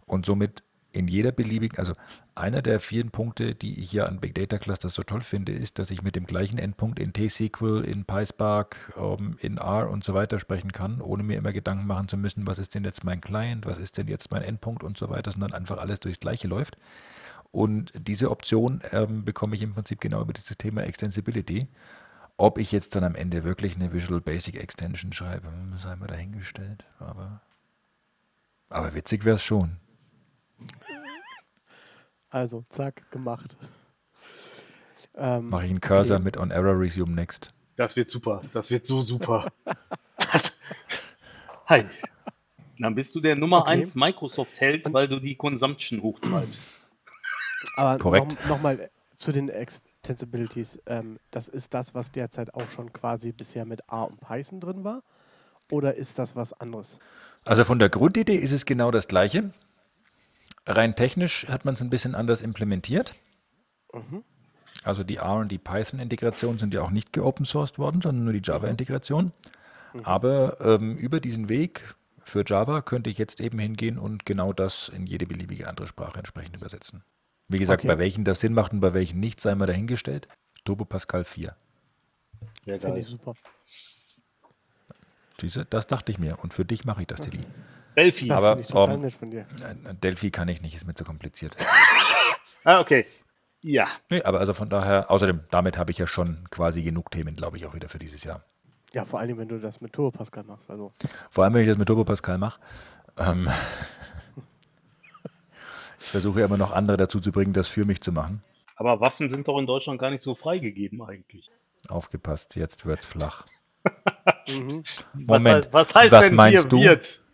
und 0.07 0.24
somit 0.24 0.62
in 0.95 1.09
jeder 1.09 1.32
beliebigen, 1.32 1.78
also 1.78 1.92
einer 2.36 2.62
der 2.62 2.78
vielen 2.78 3.11
Punkte, 3.11 3.55
die 3.55 3.80
ich 3.80 3.92
ja 3.92 4.07
an 4.07 4.20
Big 4.20 4.34
Data 4.34 4.59
Clusters 4.59 4.95
so 4.95 5.03
toll 5.03 5.22
finde, 5.22 5.53
ist, 5.53 5.78
dass 5.78 5.90
ich 5.90 6.03
mit 6.03 6.14
dem 6.14 6.26
gleichen 6.26 6.59
Endpunkt 6.59 6.99
in 7.01 7.12
T-SQL, 7.12 7.84
in 7.84 8.05
PySpark, 8.05 8.95
ähm, 8.97 9.36
in 9.40 9.59
R 9.59 9.90
und 9.90 10.05
so 10.05 10.14
weiter 10.14 10.38
sprechen 10.38 10.72
kann, 10.72 11.01
ohne 11.01 11.24
mir 11.24 11.36
immer 11.36 11.53
Gedanken 11.53 11.86
machen 11.86 12.09
zu 12.09 12.16
müssen, 12.16 12.47
was 12.47 12.59
ist 12.59 12.74
denn 12.74 12.84
jetzt 12.84 13.05
mein 13.05 13.20
Client, 13.20 13.66
was 13.66 13.78
ist 13.78 13.99
denn 13.99 14.07
jetzt 14.07 14.30
mein 14.30 14.42
Endpunkt 14.42 14.84
und 14.84 14.97
so 14.97 15.11
weiter, 15.11 15.32
sondern 15.32 15.53
einfach 15.53 15.78
alles 15.78 16.01
durchs 16.01 16.20
Gleiche 16.20 16.47
läuft. 16.47 16.76
Und 17.51 17.92
diese 17.97 18.30
Option 18.30 18.80
ähm, 18.92 19.24
bekomme 19.24 19.57
ich 19.57 19.62
im 19.62 19.74
Prinzip 19.74 20.01
genau 20.01 20.22
über 20.22 20.32
dieses 20.32 20.57
Thema 20.57 20.82
Extensibility. 20.82 21.68
Ob 22.36 22.59
ich 22.59 22.72
jetzt 22.72 22.95
dann 22.97 23.05
am 23.05 23.14
Ende 23.14 23.45
wirklich 23.45 23.76
eine 23.76 23.92
Visual 23.92 24.20
Basic 24.20 24.57
Extension 24.57 25.12
schreibe, 25.12 25.49
hm, 25.49 25.78
sei 25.78 25.95
mal 25.97 26.07
dahingestellt. 26.07 26.84
Aber, 26.99 27.40
aber 28.68 28.95
witzig 28.95 29.24
wäre 29.24 29.36
es 29.36 29.45
schon. 29.45 29.76
Also, 32.31 32.65
zack, 32.71 33.11
gemacht. 33.11 33.57
Ähm, 35.17 35.51
Mache 35.51 35.65
ich 35.67 35.71
einen 35.71 35.81
Cursor 35.81 36.17
okay. 36.17 36.25
mit 36.25 36.37
On 36.37 36.51
Error 36.51 36.79
Resume 36.79 37.13
Next. 37.13 37.53
Das 37.77 37.97
wird 37.97 38.09
super. 38.09 38.43
Das 38.53 38.71
wird 38.71 38.87
so 38.87 39.03
super. 39.03 39.53
Das, 40.19 40.53
hi. 41.67 41.85
Dann 42.79 42.95
bist 42.95 43.15
du 43.15 43.21
der 43.21 43.37
Nummer 43.37 43.61
Okay. 43.61 43.71
1 43.71 43.95
Microsoft-Held, 43.95 44.93
weil 44.93 45.07
du 45.07 45.21
die 45.21 45.37
Consumption 45.37 46.03
hochtreibst. 46.03 46.73
Aber 47.77 47.99
Korrekt. 47.99 48.33
Nochmal 48.49 48.77
noch 48.77 48.81
mal 48.81 48.91
zu 49.17 49.33
den 49.33 49.49
Extensibilities. 49.49 50.79
Ähm, 50.87 51.19
das 51.31 51.49
ist 51.49 51.73
das, 51.75 51.95
was 51.95 52.11
derzeit 52.13 52.53
auch 52.55 52.69
schon 52.71 52.93
quasi 52.93 53.33
bisher 53.33 53.65
mit 53.65 53.81
R 53.91 54.09
und 54.09 54.21
Python 54.21 54.61
drin 54.61 54.85
war? 54.85 55.03
Oder 55.71 55.95
ist 55.95 56.19
das 56.19 56.37
was 56.37 56.53
anderes? 56.53 56.99
Also 57.45 57.65
von 57.65 57.79
der 57.79 57.89
Grundidee 57.89 58.37
ist 58.37 58.53
es 58.53 58.67
genau 58.67 58.91
das 58.91 59.09
Gleiche. 59.09 59.51
Rein 60.67 60.95
technisch 60.97 61.47
hat 61.49 61.65
man 61.65 61.75
es 61.75 61.83
ein 61.83 61.91
bisschen 61.91 62.15
anders 62.15 62.43
implementiert. 62.43 63.15
Also 64.83 65.05
die 65.05 65.17
R 65.17 65.35
und 65.35 65.49
die 65.53 65.59
Python-Integration 65.59 66.59
sind 66.59 66.75
ja 66.75 66.83
auch 66.83 66.91
nicht 66.91 67.12
geopen 67.12 67.45
sourced 67.47 67.79
worden, 67.79 68.01
sondern 68.01 68.25
nur 68.25 68.33
die 68.33 68.43
Java-Integration. 68.43 69.33
Aber 70.03 70.61
ähm, 70.61 70.97
über 70.97 71.21
diesen 71.21 71.49
Weg 71.49 71.95
für 72.25 72.43
Java 72.47 72.81
könnte 72.83 73.11
ich 73.11 73.19
jetzt 73.19 73.41
eben 73.41 73.59
hingehen 73.59 73.99
und 73.99 74.27
genau 74.27 74.53
das 74.53 74.89
in 74.89 75.07
jede 75.07 75.27
beliebige 75.27 75.69
andere 75.69 75.87
Sprache 75.87 76.19
entsprechend 76.19 76.57
übersetzen. 76.57 77.05
Wie 77.49 77.59
gesagt, 77.59 77.81
Okay. 77.85 77.89
bei 77.89 77.99
welchen 77.99 78.25
das 78.25 78.41
Sinn 78.41 78.55
macht 78.55 78.73
und 78.73 78.81
bei 78.81 78.95
welchen 78.95 79.21
nicht, 79.21 79.41
sei 79.41 79.55
mal 79.55 79.67
dahingestellt. 79.67 80.27
Turbo 80.65 80.85
Pascal 80.87 81.25
4. 81.25 81.55
Sehr 82.65 82.81
Finde 82.81 82.95
geil. 82.95 82.99
ich 82.99 83.07
super. 83.07 83.35
Siehste, 85.41 85.64
das 85.64 85.87
dachte 85.87 86.12
ich 86.12 86.18
mir. 86.18 86.39
Und 86.43 86.55
für 86.55 86.64
dich 86.64 86.85
mache 86.85 87.03
ich 87.03 87.07
das, 87.07 87.20
Tilly. 87.20 87.41
Delphi. 87.97 88.28
Das 88.28 88.39
Aber, 88.39 88.51
finde 88.53 88.62
ich 88.62 88.66
total 88.68 88.95
ähm, 88.95 89.01
nett 89.01 89.14
von 89.14 89.30
dir. 89.30 89.41
Äh, 89.41 89.95
Delphi 89.95 90.30
kann 90.30 90.49
ich 90.49 90.62
nicht, 90.62 90.74
ist 90.74 90.87
mir 90.87 90.95
zu 90.95 91.05
kompliziert. 91.05 91.57
Ah, 92.66 92.80
okay. 92.80 93.05
Ja. 93.61 93.89
Nee, 94.09 94.22
aber 94.22 94.41
also 94.41 94.55
von 94.55 94.70
daher, 94.70 95.11
außerdem, 95.11 95.41
damit 95.51 95.76
habe 95.76 95.91
ich 95.91 95.99
ja 95.99 96.07
schon 96.07 96.49
quasi 96.49 96.82
genug 96.82 97.11
Themen, 97.11 97.37
glaube 97.37 97.59
ich, 97.59 97.66
auch 97.66 97.74
wieder 97.74 97.91
für 97.91 97.99
dieses 97.99 98.24
Jahr. 98.24 98.43
Ja, 98.95 99.05
vor 99.05 99.20
allem, 99.20 99.37
wenn 99.37 99.49
du 99.49 99.61
das 99.61 99.82
mit 99.82 99.93
Turbo 99.93 100.16
Pascal 100.16 100.45
machst. 100.45 100.70
Also, 100.70 100.95
Vor 101.30 101.45
allem, 101.45 101.53
wenn 101.53 101.62
ich 101.62 101.68
das 101.68 101.76
mit 101.76 101.87
Turbo 101.87 102.05
Pascal 102.05 102.39
mache. 102.39 102.59
Ähm, 103.18 103.49
ich 106.01 106.07
versuche 106.07 106.41
ja 106.41 106.47
immer 106.47 106.57
noch 106.57 106.72
andere 106.72 106.97
dazu 106.97 107.20
zu 107.20 107.32
bringen, 107.32 107.53
das 107.53 107.68
für 107.68 107.85
mich 107.85 108.01
zu 108.01 108.12
machen. 108.12 108.43
Aber 108.76 109.01
Waffen 109.01 109.28
sind 109.28 109.47
doch 109.47 109.59
in 109.59 109.66
Deutschland 109.66 110.01
gar 110.01 110.11
nicht 110.11 110.22
so 110.22 110.35
freigegeben 110.35 111.03
eigentlich. 111.03 111.51
Aufgepasst, 111.89 112.57
jetzt 112.57 112.87
wird's 112.87 113.05
flach. 113.05 113.45
mhm. 114.49 114.83
Moment, 115.14 115.68
was, 115.72 115.95
heißt 115.95 116.12
was 116.12 116.27
denn 116.27 116.35
meinst 116.35 116.62
hier 116.62 116.68
du? 116.68 116.81
wird? 116.81 117.25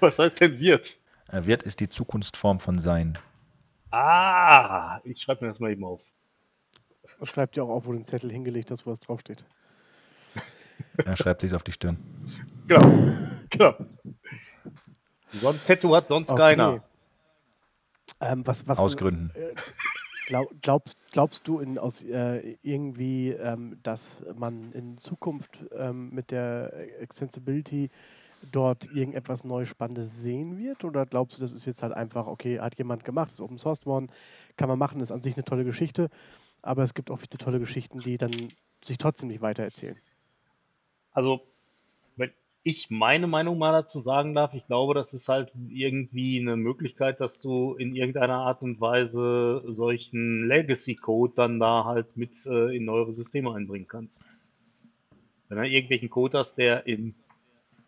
Was 0.00 0.18
heißt 0.18 0.40
denn 0.40 0.58
wird? 0.58 0.96
Äh, 1.30 1.46
Wird 1.46 1.62
ist 1.62 1.80
die 1.80 1.88
Zukunftsform 1.88 2.58
von 2.58 2.78
Sein. 2.78 3.18
Ah, 3.90 5.00
ich 5.04 5.20
schreibe 5.20 5.44
mir 5.44 5.50
das 5.50 5.60
mal 5.60 5.70
eben 5.70 5.84
auf. 5.84 6.02
Und 7.18 7.26
schreib 7.26 7.52
dir 7.52 7.64
auch 7.64 7.68
auf, 7.68 7.86
wo 7.86 7.92
du 7.92 7.98
den 7.98 8.04
Zettel 8.04 8.30
hingelegt 8.30 8.70
hast, 8.70 8.86
wo 8.86 8.90
was 8.90 9.00
draufsteht. 9.00 9.44
Er 11.04 11.14
schreibt 11.14 11.42
sich 11.42 11.54
auf 11.54 11.62
die 11.62 11.72
Stirn. 11.72 11.98
Genau. 12.66 13.12
genau. 13.50 13.74
So 15.32 15.48
ein 15.50 15.60
Tattoo 15.66 15.94
hat 15.94 16.08
sonst 16.08 16.34
keiner. 16.34 16.82
Ähm, 18.20 18.46
was, 18.46 18.66
was, 18.66 18.78
Aus 18.78 18.96
Gründen. 18.96 19.30
Äh, 19.34 19.54
glaub, 20.30 20.62
glaubst, 20.62 20.96
glaubst 21.10 21.48
du 21.48 21.58
in, 21.58 21.76
aus 21.76 22.02
äh, 22.04 22.56
irgendwie, 22.62 23.30
ähm, 23.30 23.78
dass 23.82 24.22
man 24.36 24.72
in 24.72 24.96
Zukunft 24.96 25.58
ähm, 25.76 26.10
mit 26.14 26.30
der 26.30 26.72
Extensibility 27.00 27.90
dort 28.52 28.86
irgendetwas 28.94 29.42
Neues 29.42 29.68
Spannendes 29.68 30.22
sehen 30.22 30.56
wird? 30.56 30.84
Oder 30.84 31.04
glaubst 31.04 31.36
du, 31.36 31.40
das 31.40 31.52
ist 31.52 31.66
jetzt 31.66 31.82
halt 31.82 31.92
einfach, 31.92 32.28
okay, 32.28 32.60
hat 32.60 32.78
jemand 32.78 33.04
gemacht, 33.04 33.32
ist 33.32 33.40
Open 33.40 33.58
Source 33.58 33.84
worden, 33.86 34.10
kann 34.56 34.68
man 34.68 34.78
machen, 34.78 35.00
ist 35.00 35.10
an 35.10 35.22
sich 35.22 35.34
eine 35.34 35.44
tolle 35.44 35.64
Geschichte, 35.64 36.10
aber 36.62 36.84
es 36.84 36.94
gibt 36.94 37.10
auch 37.10 37.18
viele 37.18 37.38
tolle 37.38 37.58
Geschichten, 37.58 37.98
die 37.98 38.16
dann 38.16 38.30
sich 38.84 38.98
trotzdem 38.98 39.28
nicht 39.28 39.42
weitererzählen. 39.42 39.98
Also, 41.10 41.42
ich 42.62 42.90
meine 42.90 43.26
Meinung 43.26 43.58
mal 43.58 43.72
dazu 43.72 44.00
sagen 44.00 44.34
darf, 44.34 44.54
ich 44.54 44.66
glaube, 44.66 44.94
das 44.94 45.14
ist 45.14 45.28
halt 45.28 45.52
irgendwie 45.68 46.40
eine 46.40 46.56
Möglichkeit, 46.56 47.20
dass 47.20 47.40
du 47.40 47.74
in 47.74 47.94
irgendeiner 47.94 48.38
Art 48.38 48.62
und 48.62 48.80
Weise 48.80 49.62
solchen 49.66 50.46
Legacy-Code 50.46 51.32
dann 51.34 51.58
da 51.58 51.84
halt 51.84 52.16
mit 52.16 52.44
äh, 52.46 52.76
in 52.76 52.88
eure 52.88 53.12
Systeme 53.12 53.54
einbringen 53.54 53.88
kannst. 53.88 54.20
Wenn 55.48 55.58
du 55.58 55.68
irgendwelchen 55.68 56.10
Code 56.10 56.38
hast, 56.38 56.56
der 56.56 56.86
in 56.86 57.14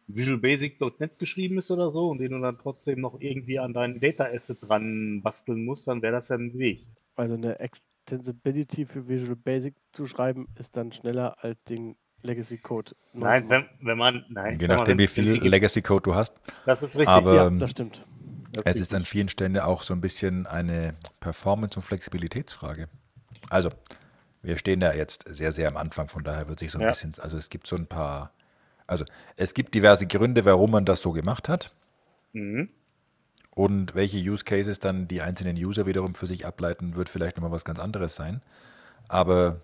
Visual 0.08 0.38
Basic.net 0.38 1.18
geschrieben 1.18 1.58
ist 1.58 1.70
oder 1.70 1.90
so 1.90 2.08
und 2.08 2.18
den 2.18 2.32
du 2.32 2.40
dann 2.40 2.58
trotzdem 2.58 3.00
noch 3.00 3.20
irgendwie 3.20 3.58
an 3.58 3.72
deinen 3.72 4.00
Data 4.00 4.24
Asset 4.24 4.58
dran 4.62 5.22
basteln 5.22 5.64
musst, 5.64 5.86
dann 5.86 6.02
wäre 6.02 6.12
das 6.12 6.28
ja 6.28 6.36
ein 6.36 6.58
Weg. 6.58 6.86
Also 7.14 7.34
eine 7.34 7.60
Extensibility 7.60 8.86
für 8.86 9.06
Visual 9.06 9.36
Basic 9.36 9.74
zu 9.92 10.06
schreiben, 10.06 10.48
ist 10.58 10.76
dann 10.76 10.92
schneller 10.92 11.36
als 11.44 11.62
den 11.64 11.96
Legacy 12.22 12.58
Code. 12.58 12.94
Nein, 13.12 13.48
wenn, 13.48 13.66
wenn 13.80 13.98
man, 13.98 14.24
nein, 14.28 14.58
Je 14.58 14.68
nachdem, 14.68 14.98
wie 14.98 15.06
viel 15.06 15.44
Legacy 15.46 15.82
Code 15.82 16.02
du 16.02 16.14
hast. 16.14 16.34
Das 16.64 16.82
ist 16.82 16.94
richtig. 16.94 17.08
Aber 17.08 17.34
Ja, 17.34 17.46
ähm, 17.46 17.58
das 17.58 17.70
stimmt. 17.70 18.06
Das 18.52 18.64
es 18.66 18.80
ist 18.80 18.94
an 18.94 19.04
vielen 19.04 19.28
Stellen 19.28 19.54
ja 19.54 19.64
auch 19.64 19.82
so 19.82 19.94
ein 19.94 20.00
bisschen 20.00 20.46
eine 20.46 20.94
Performance- 21.20 21.78
und 21.78 21.82
Flexibilitätsfrage. 21.82 22.88
Also, 23.48 23.70
wir 24.42 24.58
stehen 24.58 24.80
da 24.80 24.92
jetzt 24.92 25.24
sehr, 25.28 25.52
sehr 25.52 25.68
am 25.68 25.76
Anfang, 25.76 26.08
von 26.08 26.22
daher 26.22 26.48
wird 26.48 26.58
sich 26.58 26.70
so 26.70 26.78
ein 26.78 26.82
Ja. 26.82 26.90
bisschen, 26.90 27.12
also 27.20 27.36
es 27.36 27.48
gibt 27.48 27.66
so 27.66 27.76
ein 27.76 27.86
paar, 27.86 28.32
also 28.86 29.04
es 29.36 29.54
gibt 29.54 29.74
diverse 29.74 30.06
Gründe, 30.06 30.44
warum 30.44 30.70
man 30.70 30.84
das 30.84 31.00
so 31.00 31.12
gemacht 31.12 31.48
hat 31.48 31.72
Mhm. 32.32 32.68
und 33.54 33.94
welche 33.94 34.18
Use 34.18 34.44
Cases 34.44 34.78
dann 34.80 35.08
die 35.08 35.22
einzelnen 35.22 35.56
User 35.56 35.86
wiederum 35.86 36.14
für 36.14 36.26
sich 36.26 36.44
ableiten, 36.46 36.94
wird 36.96 37.08
vielleicht 37.08 37.36
nochmal 37.36 37.52
was 37.52 37.64
ganz 37.64 37.78
anderes 37.80 38.14
sein. 38.14 38.42
Aber 39.08 39.60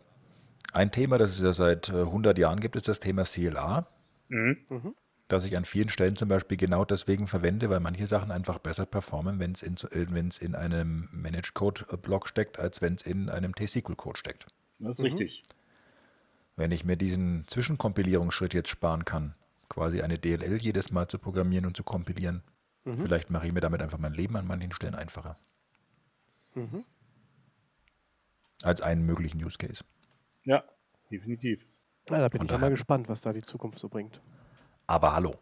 ein 0.72 0.92
Thema, 0.92 1.18
das 1.18 1.30
es 1.30 1.40
ja 1.40 1.52
seit 1.52 1.88
äh, 1.88 2.02
100 2.02 2.38
Jahren 2.38 2.60
gibt, 2.60 2.76
ist 2.76 2.88
das 2.88 3.00
Thema 3.00 3.24
CLA. 3.24 3.86
Mhm. 4.30 4.94
das 5.28 5.44
ich 5.44 5.56
an 5.56 5.64
vielen 5.64 5.88
Stellen 5.88 6.16
zum 6.16 6.28
Beispiel 6.28 6.58
genau 6.58 6.84
deswegen 6.84 7.26
verwende, 7.26 7.70
weil 7.70 7.80
manche 7.80 8.06
Sachen 8.06 8.30
einfach 8.30 8.58
besser 8.58 8.84
performen, 8.84 9.38
wenn 9.38 9.52
es 9.52 9.62
in, 9.62 9.76
äh, 9.90 10.44
in 10.44 10.54
einem 10.54 11.08
Managed 11.12 11.54
Code 11.54 11.84
Block 11.96 12.28
steckt, 12.28 12.58
als 12.58 12.82
wenn 12.82 12.94
es 12.94 13.02
in 13.02 13.30
einem 13.30 13.54
T-SQL 13.54 13.96
Code 13.96 14.18
steckt. 14.18 14.46
Das 14.78 14.98
ist 14.98 15.04
richtig. 15.04 15.42
Wenn 16.56 16.72
ich 16.72 16.84
mir 16.84 16.96
diesen 16.96 17.46
Zwischenkompilierungsschritt 17.46 18.52
jetzt 18.52 18.68
sparen 18.68 19.04
kann, 19.04 19.34
quasi 19.68 20.02
eine 20.02 20.18
DLL 20.18 20.56
jedes 20.56 20.90
Mal 20.90 21.08
zu 21.08 21.18
programmieren 21.18 21.66
und 21.66 21.76
zu 21.76 21.84
kompilieren, 21.84 22.42
vielleicht 22.96 23.30
mache 23.30 23.46
ich 23.46 23.52
mir 23.52 23.60
damit 23.60 23.82
einfach 23.82 23.98
mein 23.98 24.14
Leben 24.14 24.36
an 24.36 24.46
manchen 24.46 24.72
Stellen 24.72 24.94
einfacher. 24.94 25.38
Mhm. 26.54 26.84
Als 28.62 28.80
einen 28.80 29.04
möglichen 29.04 29.44
Use 29.44 29.58
Case. 29.58 29.84
Ja, 30.48 30.64
definitiv. 31.10 31.60
Ja, 32.08 32.20
da 32.20 32.28
bin 32.28 32.38
Von 32.40 32.48
ich 32.48 32.58
mal 32.58 32.70
gespannt, 32.70 33.06
was 33.10 33.20
da 33.20 33.34
die 33.34 33.42
Zukunft 33.42 33.78
so 33.78 33.90
bringt. 33.90 34.18
Aber 34.86 35.14
hallo. 35.14 35.34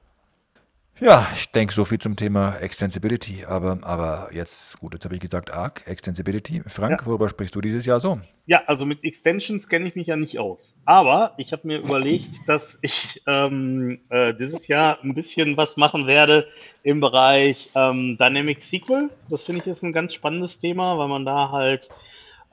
Ja, 0.99 1.29
ich 1.37 1.53
denke, 1.53 1.75
so 1.75 1.85
viel 1.85 1.99
zum 1.99 2.17
Thema 2.17 2.57
Extensibility. 2.57 3.45
Aber, 3.45 3.79
aber 3.83 4.31
jetzt, 4.33 4.79
gut, 4.81 4.95
jetzt 4.95 5.05
habe 5.05 5.15
ich 5.15 5.21
gesagt 5.21 5.53
ARC, 5.53 5.87
Extensibility. 5.87 6.63
Frank, 6.67 7.03
Ja. 7.03 7.07
worüber 7.07 7.29
sprichst 7.29 7.55
du 7.55 7.61
dieses 7.61 7.85
Jahr 7.87 8.01
so? 8.01 8.19
Ja, 8.47 8.63
also 8.67 8.85
mit 8.85 9.05
Extensions 9.05 9.69
kenne 9.69 9.87
ich 9.87 9.95
mich 9.95 10.09
ja 10.09 10.17
nicht 10.17 10.41
aus. 10.41 10.75
Aber 10.87 11.35
ich 11.37 11.53
habe 11.53 11.67
mir 11.69 11.79
überlegt, 11.79 12.49
dass 12.49 12.79
ich 12.83 13.23
ähm, 13.29 14.01
äh, 14.09 14.35
dieses 14.35 14.67
Jahr 14.67 14.99
ein 15.05 15.15
bisschen 15.15 15.57
was 15.57 15.77
machen 15.77 16.07
werde 16.09 16.49
im 16.83 16.99
Bereich 17.01 17.71
ähm, 17.77 18.17
Dynamic 18.19 18.65
SQL. 18.65 19.11
Das 19.29 19.45
finde 19.45 19.61
ich 19.61 19.67
ist 19.69 19.85
ein 19.85 19.93
ganz 19.93 20.15
spannendes 20.15 20.59
Thema, 20.59 20.99
weil 20.99 21.09
man 21.09 21.25
da 21.27 21.51
halt, 21.53 21.91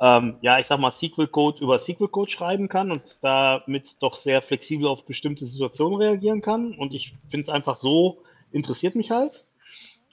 ähm, 0.03 0.35
ja, 0.41 0.59
ich 0.59 0.67
sag 0.67 0.81
mal, 0.81 0.91
SQL-Code 0.91 1.63
über 1.63 1.79
SQL-Code 1.79 2.29
schreiben 2.29 2.67
kann 2.67 2.91
und 2.91 3.19
damit 3.23 4.03
doch 4.03 4.17
sehr 4.17 4.41
flexibel 4.41 4.85
auf 4.85 5.05
bestimmte 5.05 5.45
Situationen 5.45 5.97
reagieren 5.97 6.41
kann. 6.41 6.73
Und 6.73 6.93
ich 6.93 7.15
finde 7.29 7.43
es 7.43 7.49
einfach 7.49 7.77
so, 7.77 8.21
interessiert 8.51 8.95
mich 8.95 9.11
halt. 9.11 9.45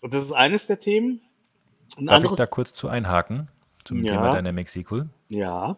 Und 0.01 0.15
das 0.15 0.25
ist 0.25 0.33
eines 0.33 0.69
der 0.69 0.79
Themen. 0.79 1.21
Ein 1.99 2.07
Darf 2.07 2.19
ich 2.19 2.31
anderes, 2.31 2.39
da 2.39 2.47
kurz 2.47 2.73
zu 2.73 2.89
einhaken 2.89 3.49
zum 3.85 4.05
Ja. 4.05 4.13
Thema 4.13 4.31
Dynamic 4.31 4.69
SQL? 4.69 5.09
ja. 5.29 5.77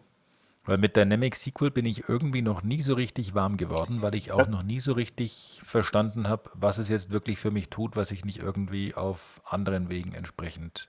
Weil 0.65 0.77
mit 0.77 0.95
Dynamic 0.95 1.35
SQL 1.35 1.71
bin 1.71 1.85
ich 1.85 2.07
irgendwie 2.07 2.41
noch 2.41 2.63
nie 2.63 2.81
so 2.81 2.93
richtig 2.93 3.35
warm 3.35 3.57
geworden, 3.57 4.01
weil 4.01 4.15
ich 4.15 4.31
auch 4.31 4.47
noch 4.47 4.63
nie 4.63 4.79
so 4.79 4.93
richtig 4.93 5.59
verstanden 5.65 6.29
habe, 6.29 6.51
was 6.53 6.77
es 6.77 6.87
jetzt 6.87 7.09
wirklich 7.09 7.37
für 7.37 7.51
mich 7.51 7.69
tut, 7.69 7.97
was 7.97 8.11
ich 8.11 8.23
nicht 8.23 8.37
irgendwie 8.37 8.93
auf 8.93 9.41
anderen 9.43 9.89
Wegen 9.89 10.13
entsprechend 10.13 10.87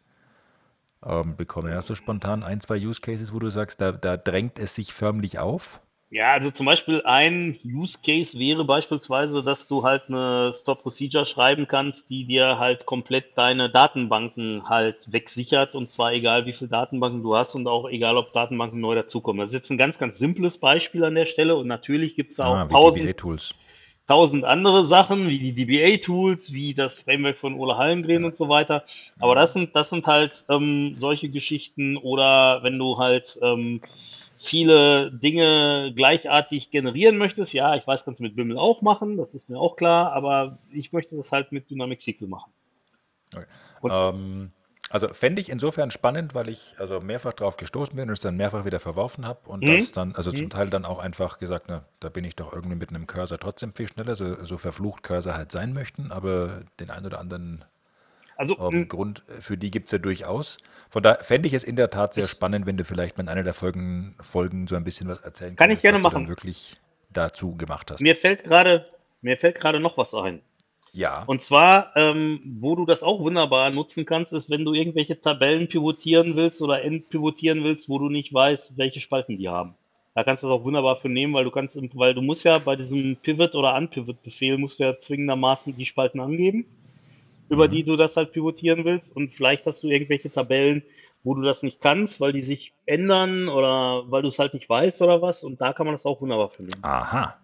ähm, 1.07 1.37
bekomme. 1.37 1.75
Hast 1.75 1.91
du 1.91 1.95
spontan 1.95 2.43
ein, 2.43 2.61
zwei 2.61 2.79
Use 2.79 3.01
Cases, 3.01 3.33
wo 3.33 3.39
du 3.39 3.51
sagst, 3.51 3.81
da, 3.81 3.93
da 3.93 4.17
drängt 4.17 4.59
es 4.59 4.75
sich 4.75 4.93
förmlich 4.93 5.39
auf? 5.39 5.81
Ja, 6.11 6.33
also 6.33 6.53
zum 6.53 6.67
Beispiel 6.67 7.03
ein 7.05 7.57
Use 7.65 7.99
Case 8.05 8.39
wäre 8.39 8.65
beispielsweise, 8.65 9.43
dass 9.43 9.67
du 9.67 9.83
halt 9.83 10.05
eine 10.07 10.53
Stop 10.55 10.83
Procedure 10.83 11.27
schreiben 11.27 11.67
kannst, 11.67 12.09
die 12.09 12.25
dir 12.25 12.61
halt 12.61 12.87
komplett 12.87 13.37
deine 13.37 13.69
Datenbanken 13.69 14.69
halt 14.69 15.11
wegsichert 15.13 15.75
und 15.75 15.91
zwar 15.91 16.13
egal 16.13 16.47
wie 16.47 16.53
viele 16.53 16.71
Datenbanken 16.71 17.25
du 17.25 17.35
hast 17.35 17.57
und 17.57 17.67
auch 17.67 17.89
egal 17.89 18.17
ob 18.17 18.33
Datenbanken 18.33 18.79
neu 18.79 18.95
dazukommen. 18.95 19.41
Das 19.41 19.49
ist 19.49 19.55
jetzt 19.55 19.71
ein 19.71 19.79
ganz, 19.79 19.99
ganz 19.99 20.21
simples 20.21 20.59
Beispiel 20.59 21.03
an 21.05 21.17
der 21.17 21.27
Stelle 21.27 21.57
und 21.57 21.67
natürlich 21.67 22.15
gibt 22.15 22.31
es 22.31 22.37
da 22.37 22.47
auch 22.47 22.57
Ah, 22.59 22.67
tausend, 22.67 23.07
DBA-Tools. 23.07 23.55
Tausend 24.07 24.45
andere 24.45 24.85
Sachen, 24.87 25.29
wie 25.29 25.39
die 25.39 25.53
DBA-Tools, 25.55 26.53
wie 26.53 26.75
das 26.75 26.99
Framework 26.99 27.37
von 27.39 27.55
Ole 27.55 27.77
Hallengren 27.79 28.25
und 28.25 28.37
so 28.37 28.49
weiter. 28.49 28.85
Aber 29.19 29.35
das 29.35 29.53
sind, 29.55 29.75
das 29.75 29.91
sind 29.91 30.07
halt 30.07 30.45
ähm, 30.49 30.95
solche 30.97 31.29
Geschichten 31.31 31.97
oder 31.97 32.63
wenn 32.63 32.79
du 32.79 32.99
halt 32.99 33.39
ähm, 33.43 33.81
viele 34.37 35.11
Dinge 35.11 35.93
gleichartig 35.97 36.71
generieren 36.71 37.17
möchtest, 37.17 37.55
ja, 37.55 37.75
ich 37.77 37.87
weiß, 37.87 38.05
kannst 38.05 38.21
du 38.21 38.25
mit 38.25 38.37
Bimmel 38.37 38.59
auch 38.59 38.83
machen, 38.83 39.17
das 39.17 39.35
ist 39.35 39.49
mir 39.49 39.59
auch 39.59 39.77
klar, 39.77 40.13
aber 40.13 40.59
ich 40.71 40.93
möchte 40.93 41.17
das 41.17 41.33
halt 41.33 41.53
mit 41.53 41.71
Dynamic 41.71 42.03
SQL 42.03 42.27
machen. 42.27 42.53
Okay. 43.35 43.45
Und- 43.81 43.91
Ähm, 43.93 44.51
also 44.91 45.09
fände 45.13 45.41
ich 45.41 45.49
insofern 45.49 45.91
spannend, 45.91 46.35
weil 46.35 46.49
ich 46.49 46.75
also 46.79 47.01
mehrfach 47.01 47.33
drauf 47.33 47.57
gestoßen 47.57 47.97
bin 47.97 48.09
und 48.09 48.13
es 48.15 48.21
dann 48.21 48.37
mehrfach 48.37 48.65
wieder 48.65 48.81
verworfen 48.81 49.27
habe 49.27 49.49
und 49.49 49.63
Mhm. 49.65 49.69
das 49.69 49.93
dann, 49.93 50.15
also 50.15 50.31
zum 50.31 50.51
Teil 50.51 50.71
dann 50.71 50.85
auch 50.85 50.99
einfach 50.99 51.39
gesagt, 51.39 51.67
na, 51.69 51.85
da 52.01 52.09
bin 52.11 52.25
ich 52.25 52.37
doch 52.37 52.53
irgendwie 52.53 52.77
mit 52.77 52.91
einem 52.91 53.07
Cursor 53.07 53.39
trotzdem 53.39 53.75
viel 53.75 53.89
schneller, 53.89 54.15
so, 54.15 54.45
so 54.45 54.59
verflucht 54.59 55.03
Cursor 55.03 55.35
halt 55.35 55.51
sein 55.53 55.73
möchten, 55.73 56.13
aber 56.13 56.63
den 56.81 56.91
einen 56.91 57.07
oder 57.07 57.19
anderen 57.19 57.65
Also, 58.37 58.59
ähm, 58.59 58.83
m, 58.83 58.89
Grund 58.89 59.23
für 59.41 59.57
die 59.57 59.71
gibt 59.71 59.87
es 59.87 59.93
ja 59.93 59.99
durchaus. 59.99 60.59
Von 60.91 61.03
daher 61.03 61.25
fände 61.25 61.49
ich 61.49 61.55
es 61.55 61.65
in 61.65 61.77
der 61.77 61.91
Tat 61.91 62.15
sehr 62.15 62.27
spannend, 62.29 62.67
wenn 62.67 62.77
du 62.77 62.85
vielleicht 62.85 63.19
in 63.19 63.29
einer 63.29 63.43
der 63.43 63.55
Folgen, 63.55 64.17
Folgen 64.21 64.67
so 64.69 64.77
ein 64.77 64.85
bisschen 64.85 65.09
was 65.09 65.21
erzählen 65.21 65.57
Kann 65.57 65.71
ich 65.71 65.81
gerne 65.83 65.99
was 65.99 66.03
du 66.03 66.09
dann 66.09 66.23
machen. 66.25 66.29
wirklich 66.29 66.81
dazu 67.13 67.57
gemacht 67.57 67.91
hast. 67.91 68.01
mir 68.01 68.17
fällt 68.17 68.45
gerade, 68.45 68.87
mir 69.23 69.37
fällt 69.39 69.61
gerade 69.61 69.81
noch 69.81 69.97
was 69.97 70.15
ein. 70.15 70.43
Ja. 70.95 71.25
Und 71.27 71.43
zwar, 71.43 71.93
ähm, 71.97 72.41
wo 72.61 72.77
du 72.77 72.87
das 72.87 73.03
auch 73.03 73.21
wunderbar 73.21 73.71
nutzen 73.71 74.07
kannst, 74.07 74.33
ist, 74.33 74.49
wenn 74.49 74.65
du 74.65 74.73
irgendwelche 74.73 75.21
Tabellen 75.21 75.69
pivotieren 75.69 76.37
willst 76.37 76.63
oder 76.63 76.83
entpivotieren 76.83 77.65
willst, 77.65 77.89
wo 77.89 77.99
du 77.99 78.09
nicht 78.09 78.33
weißt, 78.33 78.79
welche 78.79 79.01
Spalten 79.01 79.37
die 79.37 79.49
haben. 79.49 79.75
Da 80.15 80.23
kannst 80.23 80.45
du 80.45 80.47
das 80.47 80.61
auch 80.61 80.65
wunderbar 80.65 80.97
für 80.97 81.09
nehmen, 81.09 81.35
weil 81.35 81.45
du 81.45 81.51
kannst, 81.51 81.77
weil 81.95 82.15
du 82.15 82.23
musst 82.23 82.45
ja 82.45 82.59
bei 82.59 82.77
diesem 82.77 83.17
Pivot 83.17 83.57
oder 83.57 83.75
Unpivot-Befehl 83.75 84.59
musst 84.59 84.79
du 84.79 84.85
ja 84.85 84.99
zwingendermaßen 84.99 85.77
die 85.77 85.87
Spalten 85.87 86.21
angeben, 86.21 86.67
über 87.49 87.67
die 87.67 87.83
du 87.83 87.97
das 87.97 88.17
halt 88.17 88.31
pivotieren 88.31 88.85
willst. 88.85 89.15
Und 89.15 89.35
vielleicht 89.35 89.67
hast 89.67 89.83
du 89.83 89.89
irgendwelche 89.89 90.31
Tabellen, 90.31 90.85
wo 91.25 91.35
du 91.35 91.43
das 91.43 91.65
nicht 91.65 91.81
kannst, 91.81 92.21
weil 92.21 92.33
die 92.33 92.43
sich 92.43 92.73
ändern 92.87 93.49
oder 93.49 94.05
weil 94.09 94.23
du 94.23 94.29
es 94.29 94.39
halt 94.39 94.55
nicht 94.55 94.69
weißt 94.69 95.03
oder 95.03 95.21
was. 95.21 95.43
Und 95.43 95.61
da 95.61 95.73
kann 95.73 95.87
man 95.87 95.97
das 95.97 96.07
auch 96.07 96.21
wunderbar 96.21 96.51
für 96.51 96.63
nehmen. 96.63 96.85
Aha. 96.85 97.37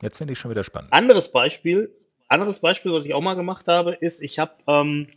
Jetzt 0.00 0.16
finde 0.16 0.32
ich 0.32 0.38
schon 0.38 0.50
wieder 0.50 0.64
spannend. 0.64 0.92
Anderes 0.92 1.30
Beispiel, 1.30 1.92
anderes 2.32 2.60
Beispiel, 2.60 2.92
was 2.92 3.04
ich 3.04 3.14
auch 3.14 3.20
mal 3.20 3.34
gemacht 3.34 3.68
habe, 3.68 3.92
ist, 3.92 4.22
ich 4.22 4.38
habe 4.38 4.52
ähm, 4.66 5.08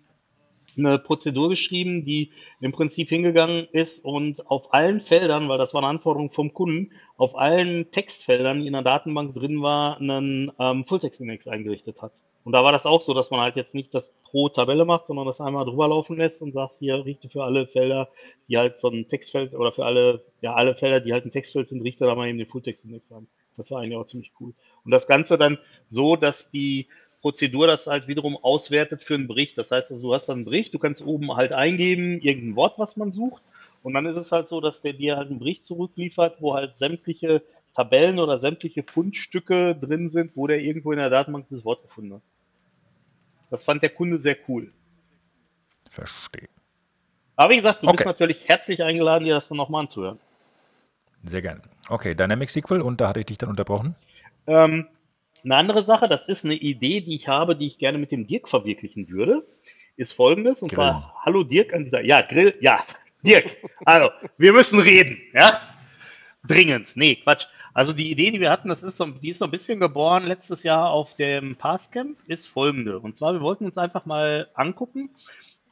eine 0.77 0.99
Prozedur 0.99 1.49
geschrieben, 1.49 2.05
die 2.05 2.31
im 2.59 2.71
Prinzip 2.71 3.09
hingegangen 3.09 3.67
ist 3.71 4.03
und 4.03 4.49
auf 4.49 4.73
allen 4.73 4.99
Feldern, 5.01 5.47
weil 5.49 5.57
das 5.57 5.73
war 5.73 5.81
eine 5.81 5.89
Anforderung 5.89 6.31
vom 6.31 6.53
Kunden, 6.53 6.91
auf 7.17 7.37
allen 7.37 7.91
Textfeldern, 7.91 8.61
die 8.61 8.67
in 8.67 8.73
der 8.73 8.81
Datenbank 8.81 9.33
drin 9.33 9.61
war, 9.61 9.97
einen 9.97 10.51
ähm, 10.59 10.85
Fulltext-Index 10.85 11.47
eingerichtet 11.47 12.01
hat. 12.01 12.13
Und 12.43 12.51
da 12.51 12.63
war 12.63 12.71
das 12.71 12.85
auch 12.85 13.01
so, 13.01 13.15
dass 13.15 13.31
man 13.31 13.39
halt 13.39 13.55
jetzt 13.55 13.73
nicht 13.73 13.93
das 13.95 14.11
pro 14.23 14.49
Tabelle 14.49 14.85
macht, 14.85 15.07
sondern 15.07 15.25
das 15.25 15.41
einmal 15.41 15.65
drüber 15.65 15.87
laufen 15.87 16.17
lässt 16.17 16.43
und 16.43 16.51
sagt, 16.51 16.75
hier 16.75 17.03
richte 17.03 17.27
für 17.27 17.43
alle 17.43 17.65
Felder, 17.65 18.09
die 18.47 18.57
halt 18.57 18.79
so 18.79 18.89
ein 18.89 19.07
Textfeld 19.07 19.55
oder 19.55 19.71
für 19.71 19.83
alle, 19.83 20.23
ja, 20.41 20.53
alle 20.53 20.75
Felder, 20.75 20.99
die 20.99 21.11
halt 21.11 21.25
ein 21.25 21.31
Textfeld 21.31 21.69
sind, 21.69 21.81
richte 21.81 22.05
da 22.05 22.13
mal 22.13 22.27
eben 22.27 22.37
den 22.37 22.47
Fulltext-Index 22.47 23.11
an. 23.11 23.27
Das 23.57 23.71
war 23.71 23.81
eigentlich 23.81 23.97
auch 23.97 24.05
ziemlich 24.05 24.31
cool. 24.39 24.53
Und 24.83 24.91
das 24.91 25.07
Ganze 25.07 25.39
dann 25.39 25.57
so, 25.89 26.15
dass 26.15 26.51
die 26.51 26.87
Prozedur 27.25 27.65
das 27.65 27.87
halt 27.87 28.07
wiederum 28.07 28.37
auswertet 28.37 29.01
für 29.01 29.15
einen 29.15 29.25
Bericht. 29.27 29.57
Das 29.57 29.71
heißt, 29.71 29.91
also, 29.91 30.09
du 30.09 30.13
hast 30.13 30.27
dann 30.27 30.35
einen 30.35 30.45
Bericht, 30.45 30.75
du 30.75 30.77
kannst 30.77 31.03
oben 31.03 31.35
halt 31.35 31.53
eingeben, 31.53 32.21
irgendein 32.21 32.55
Wort, 32.55 32.77
was 32.77 32.97
man 32.97 33.11
sucht. 33.11 33.41
Und 33.81 33.95
dann 33.95 34.05
ist 34.05 34.15
es 34.15 34.31
halt 34.31 34.47
so, 34.47 34.61
dass 34.61 34.83
der 34.83 34.93
dir 34.93 35.17
halt 35.17 35.31
einen 35.31 35.39
Bericht 35.39 35.65
zurückliefert, 35.65 36.39
wo 36.39 36.53
halt 36.53 36.77
sämtliche 36.77 37.41
Tabellen 37.73 38.19
oder 38.19 38.37
sämtliche 38.37 38.83
Fundstücke 38.83 39.73
drin 39.73 40.11
sind, 40.11 40.33
wo 40.35 40.45
der 40.45 40.59
irgendwo 40.59 40.91
in 40.91 40.99
der 40.99 41.09
Datenbank 41.09 41.47
dieses 41.49 41.65
Wort 41.65 41.81
gefunden 41.81 42.13
hat. 42.13 42.21
Das 43.49 43.63
fand 43.63 43.81
der 43.81 43.89
Kunde 43.89 44.19
sehr 44.19 44.37
cool. 44.47 44.71
Verstehe. 45.89 46.47
Aber 47.37 47.49
wie 47.49 47.55
gesagt, 47.55 47.81
du 47.81 47.87
bist 47.87 48.01
Okay. 48.01 48.09
natürlich 48.09 48.47
herzlich 48.47 48.83
eingeladen, 48.83 49.25
dir 49.25 49.33
das 49.33 49.47
dann 49.47 49.57
nochmal 49.57 49.81
anzuhören. 49.81 50.19
Sehr 51.23 51.41
gerne. 51.41 51.61
Okay, 51.89 52.13
Dynamic 52.13 52.51
SQL 52.51 52.81
und 52.81 53.01
da 53.01 53.07
hatte 53.07 53.21
ich 53.21 53.25
dich 53.25 53.39
dann 53.39 53.49
unterbrochen. 53.49 53.95
Ähm, 54.45 54.87
Eine 55.45 55.57
andere 55.57 55.83
Sache, 55.83 56.07
das 56.07 56.25
ist 56.25 56.43
eine 56.43 56.55
Idee, 56.55 57.01
die 57.01 57.15
ich 57.15 57.27
habe, 57.27 57.55
die 57.55 57.67
ich 57.67 57.77
gerne 57.77 57.99
mit 57.99 58.11
dem 58.11 58.25
Dirk 58.25 58.49
verwirklichen 58.49 59.09
würde, 59.09 59.45
ist 59.95 60.13
folgendes. 60.13 60.63
Und 60.63 60.69
Grillen. 60.69 60.89
zwar, 60.89 61.15
hallo 61.23 61.43
Dirk 61.43 61.71
an 61.71 61.83
dieser, 61.83 62.03
ja, 62.03 62.23
Grill, 62.23 62.55
ja, 62.61 62.83
Dirk, 63.21 63.55
also, 63.85 64.09
wir 64.39 64.53
müssen 64.53 64.79
reden, 64.79 65.19
ja? 65.33 65.61
Dringend. 66.47 66.95
Nee, 66.95 67.17
Quatsch. 67.17 67.45
Also 67.75 67.93
die 67.93 68.09
Idee, 68.09 68.31
die 68.31 68.39
wir 68.39 68.49
hatten, 68.49 68.69
das 68.69 68.81
ist 68.81 68.97
so, 68.97 69.05
die 69.05 69.29
ist 69.29 69.39
so 69.39 69.45
ein 69.45 69.51
bisschen 69.51 69.79
geboren 69.79 70.25
letztes 70.25 70.63
Jahr 70.63 70.89
auf 70.89 71.15
dem 71.15 71.55
Passcamp, 71.55 72.17
ist 72.27 72.47
folgende. 72.47 72.99
Und 72.99 73.15
zwar, 73.15 73.33
wir 73.33 73.41
wollten 73.41 73.65
uns 73.65 73.77
einfach 73.77 74.05
mal 74.05 74.47
angucken, 74.55 75.09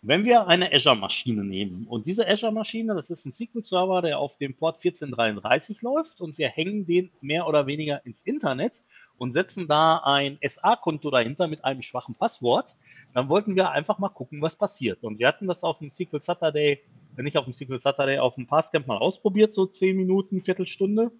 wenn 0.03 0.26
wir 0.26 0.47
eine 0.47 0.71
Azure-Maschine 0.71 1.43
nehmen 1.43 1.88
und 1.88 2.05
diese 2.05 2.28
Azure-Maschine, 2.28 2.93
das 2.93 3.09
ist 3.09 3.26
ein 3.26 3.34
SQL-Server, 3.34 4.01
der 4.01 4.19
auf 4.19 4.38
dem 4.38 4.53
Port 4.53 4.76
1433 4.84 5.82
läuft 5.82 6.19
und 6.19 6.38
wir 6.38 6.49
hängen 6.49 6.86
den 6.86 7.09
mehr 7.21 7.47
oder 7.47 7.65
weniger 7.65 8.05
ins 8.05 8.21
Internet 8.24 8.82
und 9.18 9.32
setzen 9.32 9.68
da 9.68 9.97
ein 9.97 10.38
SA-Konto 10.45 11.09
dahinter 11.11 11.47
mit 11.47 11.64
einem 11.64 11.82
schwachen 11.82 12.16
Passwort, 12.16 12.76
dann 13.14 13.30
wollten 13.30 13.55
wir 13.55 13.72
einfach 13.72 13.99
mal 13.99 14.09
gucken, 14.09 14.41
was 14.41 14.55
passiert. 14.55 15.03
Und 15.03 15.20
wir 15.20 15.28
hatten 15.28 15.47
das 15.47 15.64
auf 15.64 15.80
dem 15.80 15.89
SQL 15.89 16.22
Saturday, 16.22 16.82
äh, 17.18 17.22
nicht 17.22 17.38
auf 17.38 17.45
dem 17.45 17.53
SQL 17.53 17.80
Saturday, 17.80 18.20
auf 18.20 18.36
dem 18.36 18.47
Passcamp 18.47 18.88
mal 18.88 18.97
ausprobiert, 18.97 19.53
so 19.53 19.66
10 19.66 19.95
Minuten, 19.95 20.41
Viertelstunde. 20.41 21.11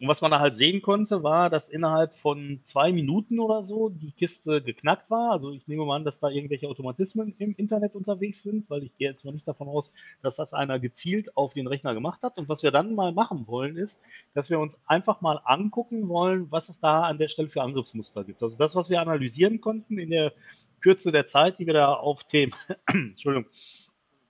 Und 0.00 0.08
was 0.08 0.20
man 0.20 0.32
da 0.32 0.40
halt 0.40 0.56
sehen 0.56 0.82
konnte, 0.82 1.22
war, 1.22 1.50
dass 1.50 1.68
innerhalb 1.68 2.14
von 2.14 2.60
zwei 2.64 2.92
Minuten 2.92 3.38
oder 3.38 3.62
so 3.62 3.90
die 3.90 4.10
Kiste 4.10 4.60
geknackt 4.60 5.08
war. 5.08 5.30
Also 5.30 5.52
ich 5.52 5.68
nehme 5.68 5.84
mal 5.84 5.96
an, 5.96 6.04
dass 6.04 6.18
da 6.18 6.28
irgendwelche 6.28 6.68
Automatismen 6.68 7.34
im 7.38 7.54
Internet 7.56 7.94
unterwegs 7.94 8.42
sind, 8.42 8.68
weil 8.68 8.82
ich 8.82 8.96
gehe 8.98 9.08
jetzt 9.08 9.24
mal 9.24 9.32
nicht 9.32 9.46
davon 9.46 9.68
aus, 9.68 9.92
dass 10.20 10.36
das 10.36 10.52
einer 10.52 10.80
gezielt 10.80 11.36
auf 11.36 11.52
den 11.52 11.68
Rechner 11.68 11.94
gemacht 11.94 12.22
hat. 12.22 12.38
Und 12.38 12.48
was 12.48 12.64
wir 12.64 12.72
dann 12.72 12.94
mal 12.94 13.12
machen 13.12 13.46
wollen, 13.46 13.76
ist, 13.76 14.00
dass 14.34 14.50
wir 14.50 14.58
uns 14.58 14.78
einfach 14.86 15.20
mal 15.20 15.40
angucken 15.44 16.08
wollen, 16.08 16.50
was 16.50 16.68
es 16.68 16.80
da 16.80 17.02
an 17.02 17.18
der 17.18 17.28
Stelle 17.28 17.48
für 17.48 17.62
Angriffsmuster 17.62 18.24
gibt. 18.24 18.42
Also 18.42 18.58
das, 18.58 18.74
was 18.74 18.90
wir 18.90 19.00
analysieren 19.00 19.60
konnten 19.60 19.98
in 19.98 20.10
der 20.10 20.32
Kürze 20.80 21.12
der 21.12 21.28
Zeit, 21.28 21.58
die 21.60 21.66
wir 21.66 21.74
da 21.74 21.94
auf 21.94 22.24
dem, 22.24 22.52
Entschuldigung, 22.88 23.48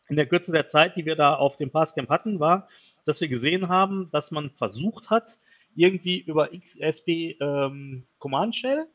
in 0.08 0.16
der 0.16 0.26
Kürze 0.26 0.52
der 0.52 0.68
Zeit, 0.68 0.96
die 0.96 1.06
wir 1.06 1.16
da 1.16 1.34
auf 1.34 1.56
dem 1.56 1.70
Passcamp 1.70 2.10
hatten, 2.10 2.38
war, 2.38 2.68
dass 3.04 3.20
wir 3.20 3.28
gesehen 3.28 3.68
haben, 3.68 4.10
dass 4.12 4.30
man 4.30 4.50
versucht 4.50 5.10
hat, 5.10 5.38
irgendwie 5.76 6.20
über 6.20 6.50
XSP 6.50 7.36
ähm, 7.40 8.04
Command 8.18 8.54
Shell, 8.56 8.86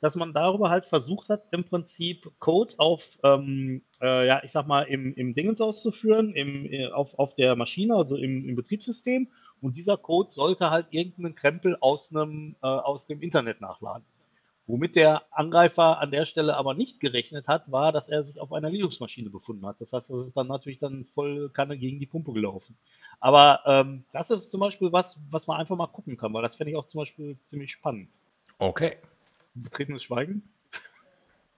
dass 0.00 0.14
man 0.14 0.32
darüber 0.32 0.70
halt 0.70 0.86
versucht 0.86 1.28
hat, 1.28 1.44
im 1.50 1.64
Prinzip 1.64 2.30
Code 2.38 2.74
auf, 2.78 3.18
ähm, 3.24 3.82
äh, 4.00 4.26
ja, 4.26 4.42
ich 4.44 4.52
sag 4.52 4.66
mal, 4.66 4.82
im, 4.82 5.14
im 5.14 5.34
Dingens 5.34 5.60
auszuführen, 5.60 6.34
im, 6.34 6.66
äh, 6.66 6.86
auf, 6.88 7.18
auf 7.18 7.34
der 7.34 7.56
Maschine, 7.56 7.96
also 7.96 8.16
im, 8.16 8.48
im 8.48 8.54
Betriebssystem. 8.54 9.28
Und 9.60 9.76
dieser 9.76 9.96
Code 9.96 10.30
sollte 10.30 10.70
halt 10.70 10.86
irgendeinen 10.90 11.34
Krempel 11.34 11.76
aus, 11.80 12.14
einem, 12.14 12.54
äh, 12.62 12.66
aus 12.66 13.08
dem 13.08 13.20
Internet 13.20 13.60
nachladen. 13.60 14.04
Womit 14.68 14.96
der 14.96 15.22
Angreifer 15.30 15.98
an 15.98 16.10
der 16.10 16.26
Stelle 16.26 16.54
aber 16.54 16.74
nicht 16.74 17.00
gerechnet 17.00 17.48
hat, 17.48 17.72
war, 17.72 17.90
dass 17.90 18.10
er 18.10 18.22
sich 18.22 18.38
auf 18.38 18.52
einer 18.52 18.68
Linux-Maschine 18.68 19.30
befunden 19.30 19.66
hat. 19.66 19.80
Das 19.80 19.94
heißt, 19.94 20.10
das 20.10 20.26
ist 20.26 20.36
dann 20.36 20.46
natürlich 20.46 20.78
dann 20.78 21.06
voll 21.06 21.48
Kanne 21.48 21.78
gegen 21.78 21.98
die 21.98 22.06
Pumpe 22.06 22.34
gelaufen. 22.34 22.76
Aber 23.18 23.62
ähm, 23.64 24.04
das 24.12 24.30
ist 24.30 24.50
zum 24.50 24.60
Beispiel 24.60 24.92
was, 24.92 25.22
was 25.30 25.46
man 25.46 25.58
einfach 25.58 25.74
mal 25.74 25.86
gucken 25.86 26.18
kann, 26.18 26.34
weil 26.34 26.42
das 26.42 26.56
fände 26.56 26.72
ich 26.72 26.76
auch 26.76 26.84
zum 26.84 27.00
Beispiel 27.00 27.38
ziemlich 27.40 27.72
spannend. 27.72 28.10
Okay. 28.58 28.98
Betretenes 29.54 30.02
Schweigen? 30.02 30.42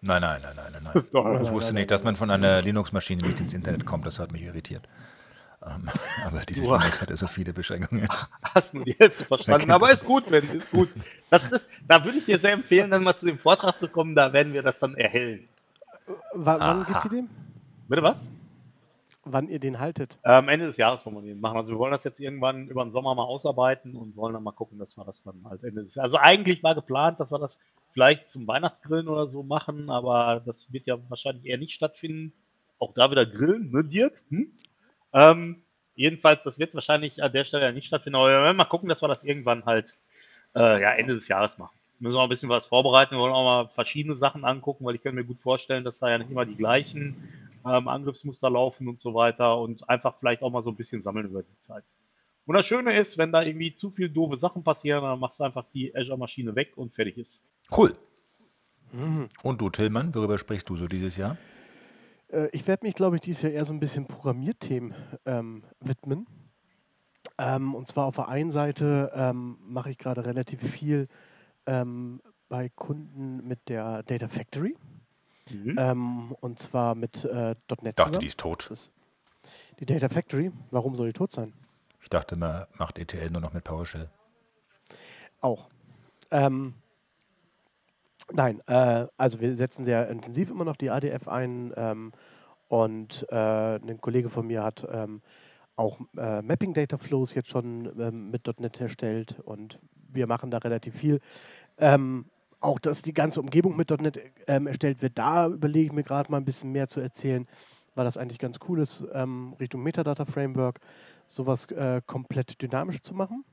Nein, 0.00 0.22
nein, 0.22 0.40
nein, 0.40 0.54
nein, 0.56 0.72
nein. 0.72 1.04
nein. 1.12 1.42
Ich 1.42 1.50
wusste 1.50 1.74
nicht, 1.74 1.90
dass 1.90 2.04
man 2.04 2.14
von 2.14 2.30
einer 2.30 2.62
Linux-Maschine 2.62 3.26
nicht 3.26 3.40
ins 3.40 3.54
Internet 3.54 3.86
kommt. 3.86 4.06
Das 4.06 4.20
hat 4.20 4.30
mich 4.30 4.42
irritiert. 4.42 4.88
Ähm, 5.66 5.88
aber 6.24 6.40
dieses 6.40 6.66
Wow. 6.66 6.78
Linux 6.78 7.00
hatte 7.00 7.16
so 7.16 7.26
viele 7.26 7.52
Beschränkungen. 7.52 8.08
Hast 8.42 8.74
nur 8.74 8.84
die 8.84 8.94
Hälfte 8.98 9.24
verstanden, 9.24 9.70
aber 9.70 9.90
ist 9.90 10.04
gut, 10.04 10.26
Ben, 10.28 10.48
ist 10.50 10.70
gut. 10.70 10.88
Das 11.28 11.50
ist, 11.52 11.68
da 11.86 12.04
würde 12.04 12.18
ich 12.18 12.24
dir 12.24 12.38
sehr 12.38 12.52
empfehlen, 12.52 12.90
dann 12.90 13.04
mal 13.04 13.14
zu 13.14 13.26
dem 13.26 13.38
Vortrag 13.38 13.76
zu 13.76 13.88
kommen, 13.88 14.14
da 14.14 14.32
werden 14.32 14.52
wir 14.52 14.62
das 14.62 14.78
dann 14.80 14.94
erhellen. 14.94 15.48
W 16.06 16.14
wann 16.34 16.60
Aha. 16.60 16.84
gibt 16.84 17.04
ihr 17.04 17.18
den? 17.20 17.30
Bitte 17.88 18.02
was? 18.02 18.28
Wann 19.24 19.48
ihr 19.48 19.58
den 19.58 19.78
haltet? 19.78 20.18
Am 20.22 20.48
Ende 20.48 20.66
des 20.66 20.78
Jahres 20.78 21.04
wollen 21.04 21.16
wir 21.16 21.22
den 21.22 21.40
machen. 21.40 21.58
Also 21.58 21.72
wir 21.72 21.78
wollen 21.78 21.92
das 21.92 22.04
jetzt 22.04 22.20
irgendwann 22.20 22.68
über 22.68 22.82
den 22.82 22.90
Sommer 22.90 23.14
mal 23.14 23.24
ausarbeiten 23.24 23.94
und 23.94 24.16
wollen 24.16 24.32
dann 24.32 24.42
mal 24.42 24.52
gucken, 24.52 24.78
dass 24.78 24.96
wir 24.96 25.04
das 25.04 25.22
dann 25.22 25.44
halt 25.44 25.62
Ende 25.62 25.84
des 25.84 25.94
Jahres. 25.94 26.14
Also 26.14 26.16
eigentlich 26.16 26.62
war 26.62 26.74
geplant, 26.74 27.20
dass 27.20 27.30
wir 27.30 27.38
das 27.38 27.58
vielleicht 27.92 28.30
zum 28.30 28.46
Weihnachtsgrillen 28.46 29.08
oder 29.08 29.26
so 29.26 29.42
machen, 29.42 29.90
aber 29.90 30.42
das 30.44 30.72
wird 30.72 30.86
ja 30.86 30.96
wahrscheinlich 31.08 31.44
eher 31.44 31.58
nicht 31.58 31.74
stattfinden. 31.74 32.32
Auch 32.78 32.94
da 32.94 33.10
wieder 33.10 33.26
grillen, 33.26 33.70
ne, 33.70 33.84
Dirk? 33.84 34.14
Hm? 34.30 34.50
Ähm, 35.12 35.62
jedenfalls, 35.94 36.42
das 36.42 36.58
wird 36.58 36.74
wahrscheinlich 36.74 37.22
an 37.22 37.32
der 37.32 37.44
Stelle 37.44 37.64
ja 37.64 37.72
nicht 37.72 37.86
stattfinden, 37.86 38.16
aber 38.16 38.28
wir 38.28 38.42
werden 38.42 38.56
mal 38.56 38.64
gucken, 38.64 38.88
dass 38.88 39.02
wir 39.02 39.08
das 39.08 39.24
irgendwann 39.24 39.64
halt 39.64 39.96
äh, 40.54 40.80
ja, 40.80 40.92
Ende 40.92 41.14
des 41.14 41.28
Jahres 41.28 41.58
machen. 41.58 41.76
Müssen 41.98 42.16
wir 42.16 42.20
auch 42.20 42.24
ein 42.24 42.30
bisschen 42.30 42.48
was 42.48 42.66
vorbereiten, 42.66 43.14
wir 43.14 43.20
wollen 43.20 43.34
auch 43.34 43.44
mal 43.44 43.68
verschiedene 43.68 44.14
Sachen 44.14 44.44
angucken, 44.44 44.84
weil 44.86 44.94
ich 44.94 45.02
kann 45.02 45.14
mir 45.14 45.24
gut 45.24 45.40
vorstellen, 45.40 45.84
dass 45.84 45.98
da 45.98 46.08
ja 46.08 46.18
nicht 46.18 46.30
immer 46.30 46.46
die 46.46 46.56
gleichen 46.56 47.28
ähm, 47.66 47.88
Angriffsmuster 47.88 48.48
laufen 48.48 48.88
und 48.88 49.00
so 49.00 49.14
weiter 49.14 49.58
und 49.58 49.88
einfach 49.88 50.14
vielleicht 50.18 50.42
auch 50.42 50.50
mal 50.50 50.62
so 50.62 50.70
ein 50.70 50.76
bisschen 50.76 51.02
sammeln 51.02 51.26
über 51.26 51.42
die 51.42 51.60
Zeit. 51.60 51.84
Und 52.46 52.56
das 52.56 52.66
Schöne 52.66 52.98
ist, 52.98 53.18
wenn 53.18 53.32
da 53.32 53.42
irgendwie 53.42 53.74
zu 53.74 53.90
viel 53.90 54.08
doofe 54.08 54.36
Sachen 54.36 54.64
passieren, 54.64 55.02
dann 55.02 55.20
machst 55.20 55.40
du 55.40 55.44
einfach 55.44 55.66
die 55.74 55.94
Azure-Maschine 55.94 56.54
weg 56.56 56.72
und 56.76 56.94
fertig 56.94 57.18
ist. 57.18 57.44
Cool. 57.70 57.94
Mhm. 58.92 59.28
Und 59.42 59.60
du, 59.60 59.70
Tillmann, 59.70 60.14
worüber 60.14 60.38
sprichst 60.38 60.68
du 60.68 60.76
so 60.76 60.88
dieses 60.88 61.16
Jahr? 61.16 61.36
Äh, 62.32 62.48
ich 62.52 62.66
werde 62.66 62.86
mich, 62.86 62.94
glaube 62.94 63.16
ich, 63.16 63.22
dieses 63.22 63.42
Jahr 63.42 63.52
eher 63.52 63.64
so 63.64 63.72
ein 63.72 63.80
bisschen 63.80 64.06
Programmierthemen 64.06 64.94
ähm, 65.26 65.64
widmen. 65.80 66.26
Ähm, 67.38 67.74
und 67.74 67.86
zwar 67.88 68.06
auf 68.06 68.16
der 68.16 68.28
einen 68.28 68.50
Seite 68.50 69.12
ähm, 69.14 69.58
mache 69.62 69.90
ich 69.90 69.98
gerade 69.98 70.24
relativ 70.24 70.60
viel 70.60 71.08
ähm, 71.66 72.20
bei 72.48 72.68
Kunden 72.68 73.46
mit 73.46 73.68
der 73.68 74.02
Data 74.02 74.28
Factory. 74.28 74.76
Mhm. 75.50 75.76
Ähm, 75.78 76.32
und 76.40 76.58
zwar 76.58 76.94
mit 76.94 77.24
äh, 77.24 77.54
.NET 77.82 77.86
Ich 77.86 77.94
dachte, 77.94 78.18
die 78.18 78.26
ist 78.26 78.40
tot. 78.40 78.70
Die 79.80 79.86
Data 79.86 80.08
Factory, 80.08 80.52
warum 80.70 80.94
soll 80.94 81.08
die 81.08 81.12
tot 81.12 81.32
sein? 81.32 81.52
Ich 82.02 82.08
dachte, 82.08 82.36
man 82.36 82.66
macht 82.78 82.98
ETL 82.98 83.30
nur 83.30 83.40
noch 83.40 83.52
mit 83.52 83.64
PowerShell. 83.64 84.08
Auch. 85.40 85.70
Ähm, 86.30 86.74
nein, 88.32 88.60
äh, 88.66 89.06
also 89.16 89.40
wir 89.40 89.54
setzen 89.56 89.84
sehr 89.84 90.08
intensiv 90.08 90.50
immer 90.50 90.64
noch 90.64 90.76
die 90.76 90.90
ADF 90.90 91.28
ein 91.28 91.72
ähm, 91.76 92.12
und 92.68 93.26
äh, 93.30 93.76
ein 93.76 94.00
Kollege 94.00 94.30
von 94.30 94.46
mir 94.46 94.62
hat 94.62 94.86
ähm, 94.90 95.22
auch 95.76 95.98
äh, 96.16 96.42
Mapping 96.42 96.74
Data 96.74 96.98
Flows 96.98 97.34
jetzt 97.34 97.48
schon 97.48 97.90
ähm, 97.98 98.30
mit 98.30 98.46
.NET 98.60 98.80
erstellt 98.80 99.40
und 99.44 99.78
wir 100.12 100.26
machen 100.26 100.50
da 100.50 100.58
relativ 100.58 100.94
viel. 100.94 101.20
Ähm, 101.78 102.26
auch, 102.60 102.78
dass 102.78 103.02
die 103.02 103.14
ganze 103.14 103.40
Umgebung 103.40 103.76
mit 103.76 103.90
.NET 103.90 104.20
ähm, 104.46 104.66
erstellt 104.66 105.00
wird, 105.00 105.18
da 105.18 105.46
überlege 105.48 105.86
ich 105.86 105.92
mir 105.92 106.02
gerade 106.02 106.30
mal 106.30 106.36
ein 106.36 106.44
bisschen 106.44 106.72
mehr 106.72 106.88
zu 106.88 107.00
erzählen, 107.00 107.48
weil 107.94 108.04
das 108.04 108.18
eigentlich 108.18 108.38
ganz 108.38 108.58
cool 108.68 108.80
ist, 108.80 109.04
ähm, 109.14 109.54
Richtung 109.58 109.82
Metadata 109.82 110.26
Framework 110.26 110.80
sowas 111.26 111.66
äh, 111.70 112.02
komplett 112.06 112.60
dynamisch 112.60 113.02
zu 113.02 113.14
machen. 113.14 113.44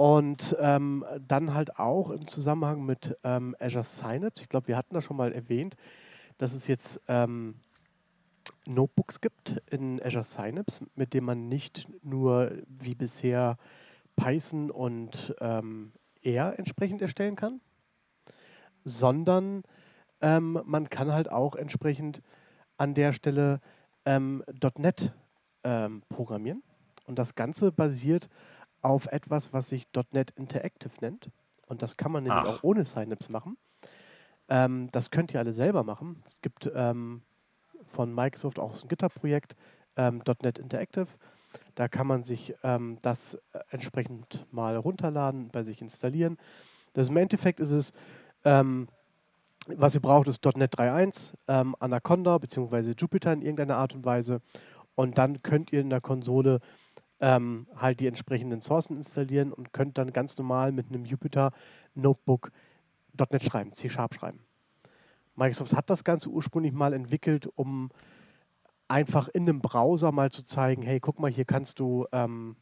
Und 0.00 0.56
ähm, 0.58 1.04
dann 1.28 1.52
halt 1.52 1.78
auch 1.78 2.08
im 2.08 2.26
Zusammenhang 2.26 2.86
mit 2.86 3.18
ähm, 3.22 3.54
Azure 3.60 3.84
Synapse, 3.84 4.42
ich 4.42 4.48
glaube, 4.48 4.68
wir 4.68 4.78
hatten 4.78 4.94
das 4.94 5.04
schon 5.04 5.18
mal 5.18 5.30
erwähnt, 5.30 5.76
dass 6.38 6.54
es 6.54 6.66
jetzt 6.68 7.02
ähm, 7.06 7.56
Notebooks 8.64 9.20
gibt 9.20 9.60
in 9.70 10.02
Azure 10.02 10.24
Synapse, 10.24 10.86
mit 10.94 11.12
denen 11.12 11.26
man 11.26 11.48
nicht 11.48 11.86
nur 12.02 12.50
wie 12.66 12.94
bisher 12.94 13.58
Python 14.16 14.70
und 14.70 15.34
ähm, 15.38 15.92
R 16.22 16.58
entsprechend 16.58 17.02
erstellen 17.02 17.36
kann, 17.36 17.60
sondern 18.84 19.64
ähm, 20.22 20.62
man 20.64 20.88
kann 20.88 21.12
halt 21.12 21.30
auch 21.30 21.56
entsprechend 21.56 22.22
an 22.78 22.94
der 22.94 23.12
Stelle 23.12 23.60
ähm, 24.06 24.42
.NET 24.78 25.12
programmieren. 26.08 26.62
Und 27.04 27.18
das 27.18 27.34
Ganze 27.34 27.70
basiert 27.70 28.28
auf 28.28 28.50
etwas, 28.82 29.52
was 29.52 29.68
sich 29.68 29.86
.NET 30.12 30.30
Interactive 30.36 30.92
nennt. 31.00 31.30
Und 31.66 31.82
das 31.82 31.96
kann 31.96 32.12
man 32.12 32.24
nämlich 32.24 32.42
Ach. 32.44 32.58
auch 32.58 32.62
ohne 32.64 32.84
Synapse 32.84 33.30
machen. 33.30 33.56
Ähm, 34.48 34.88
das 34.90 35.10
könnt 35.10 35.32
ihr 35.32 35.40
alle 35.40 35.52
selber 35.52 35.84
machen. 35.84 36.22
Es 36.26 36.40
gibt 36.40 36.70
ähm, 36.74 37.22
von 37.92 38.14
Microsoft 38.14 38.58
auch 38.58 38.82
ein 38.82 38.88
GitHub-Projekt, 38.88 39.54
ähm, 39.96 40.22
.NET 40.42 40.58
Interactive. 40.58 41.06
Da 41.74 41.88
kann 41.88 42.06
man 42.06 42.24
sich 42.24 42.54
ähm, 42.62 42.98
das 43.02 43.34
äh, 43.52 43.60
entsprechend 43.70 44.46
mal 44.50 44.76
runterladen, 44.76 45.48
bei 45.48 45.62
sich 45.62 45.80
installieren. 45.80 46.36
Das 46.92 47.08
im 47.08 47.16
Endeffekt 47.16 47.60
ist 47.60 47.70
es, 47.70 47.92
ähm, 48.44 48.88
was 49.66 49.94
ihr 49.94 50.00
braucht, 50.00 50.26
ist 50.28 50.44
.NET 50.44 50.76
3.1, 50.76 51.34
ähm, 51.48 51.76
Anaconda 51.78 52.38
bzw. 52.38 52.94
Jupyter 52.96 53.32
in 53.32 53.42
irgendeiner 53.42 53.76
Art 53.76 53.94
und 53.94 54.04
Weise. 54.04 54.40
Und 54.94 55.18
dann 55.18 55.42
könnt 55.42 55.72
ihr 55.72 55.80
in 55.80 55.90
der 55.90 56.00
Konsole 56.00 56.60
ähm, 57.20 57.66
halt 57.76 58.00
die 58.00 58.06
entsprechenden 58.06 58.60
Sourcen 58.60 58.96
installieren 58.96 59.52
und 59.52 59.72
könnt 59.72 59.98
dann 59.98 60.12
ganz 60.12 60.36
normal 60.38 60.72
mit 60.72 60.88
einem 60.88 61.04
Jupyter 61.04 61.52
Notebook 61.94 62.50
.NET 63.30 63.44
schreiben, 63.44 63.72
C-Sharp 63.72 64.14
schreiben. 64.14 64.40
Microsoft 65.36 65.74
hat 65.74 65.90
das 65.90 66.04
Ganze 66.04 66.28
ursprünglich 66.30 66.72
mal 66.72 66.92
entwickelt, 66.92 67.48
um 67.54 67.90
einfach 68.88 69.28
in 69.28 69.42
einem 69.42 69.60
Browser 69.60 70.12
mal 70.12 70.30
zu 70.30 70.42
zeigen, 70.42 70.82
hey, 70.82 71.00
guck 71.00 71.20
mal, 71.20 71.30
hier 71.30 71.44
kannst 71.44 71.78
du 71.78 72.06
ähm, 72.12 72.56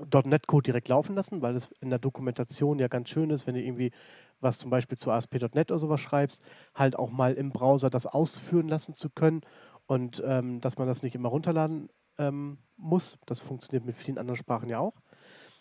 .NET-Code 0.00 0.64
direkt 0.64 0.88
laufen 0.88 1.14
lassen, 1.14 1.42
weil 1.42 1.54
es 1.54 1.70
in 1.80 1.90
der 1.90 1.98
Dokumentation 1.98 2.78
ja 2.78 2.88
ganz 2.88 3.08
schön 3.08 3.30
ist, 3.30 3.46
wenn 3.46 3.54
du 3.54 3.62
irgendwie 3.62 3.92
was 4.40 4.58
zum 4.58 4.70
Beispiel 4.70 4.98
zu 4.98 5.10
ASP.NET 5.10 5.70
oder 5.70 5.78
sowas 5.78 6.00
schreibst, 6.00 6.42
halt 6.74 6.98
auch 6.98 7.10
mal 7.10 7.34
im 7.34 7.50
Browser 7.50 7.90
das 7.90 8.06
ausführen 8.06 8.68
lassen 8.68 8.94
zu 8.94 9.08
können 9.08 9.42
und 9.86 10.22
ähm, 10.26 10.60
dass 10.60 10.76
man 10.76 10.88
das 10.88 11.02
nicht 11.02 11.14
immer 11.14 11.28
runterladen 11.28 11.88
ähm, 12.18 12.58
muss. 12.76 13.18
Das 13.26 13.40
funktioniert 13.40 13.84
mit 13.84 13.96
vielen 13.96 14.18
anderen 14.18 14.36
Sprachen 14.36 14.68
ja 14.68 14.78
auch. 14.78 14.94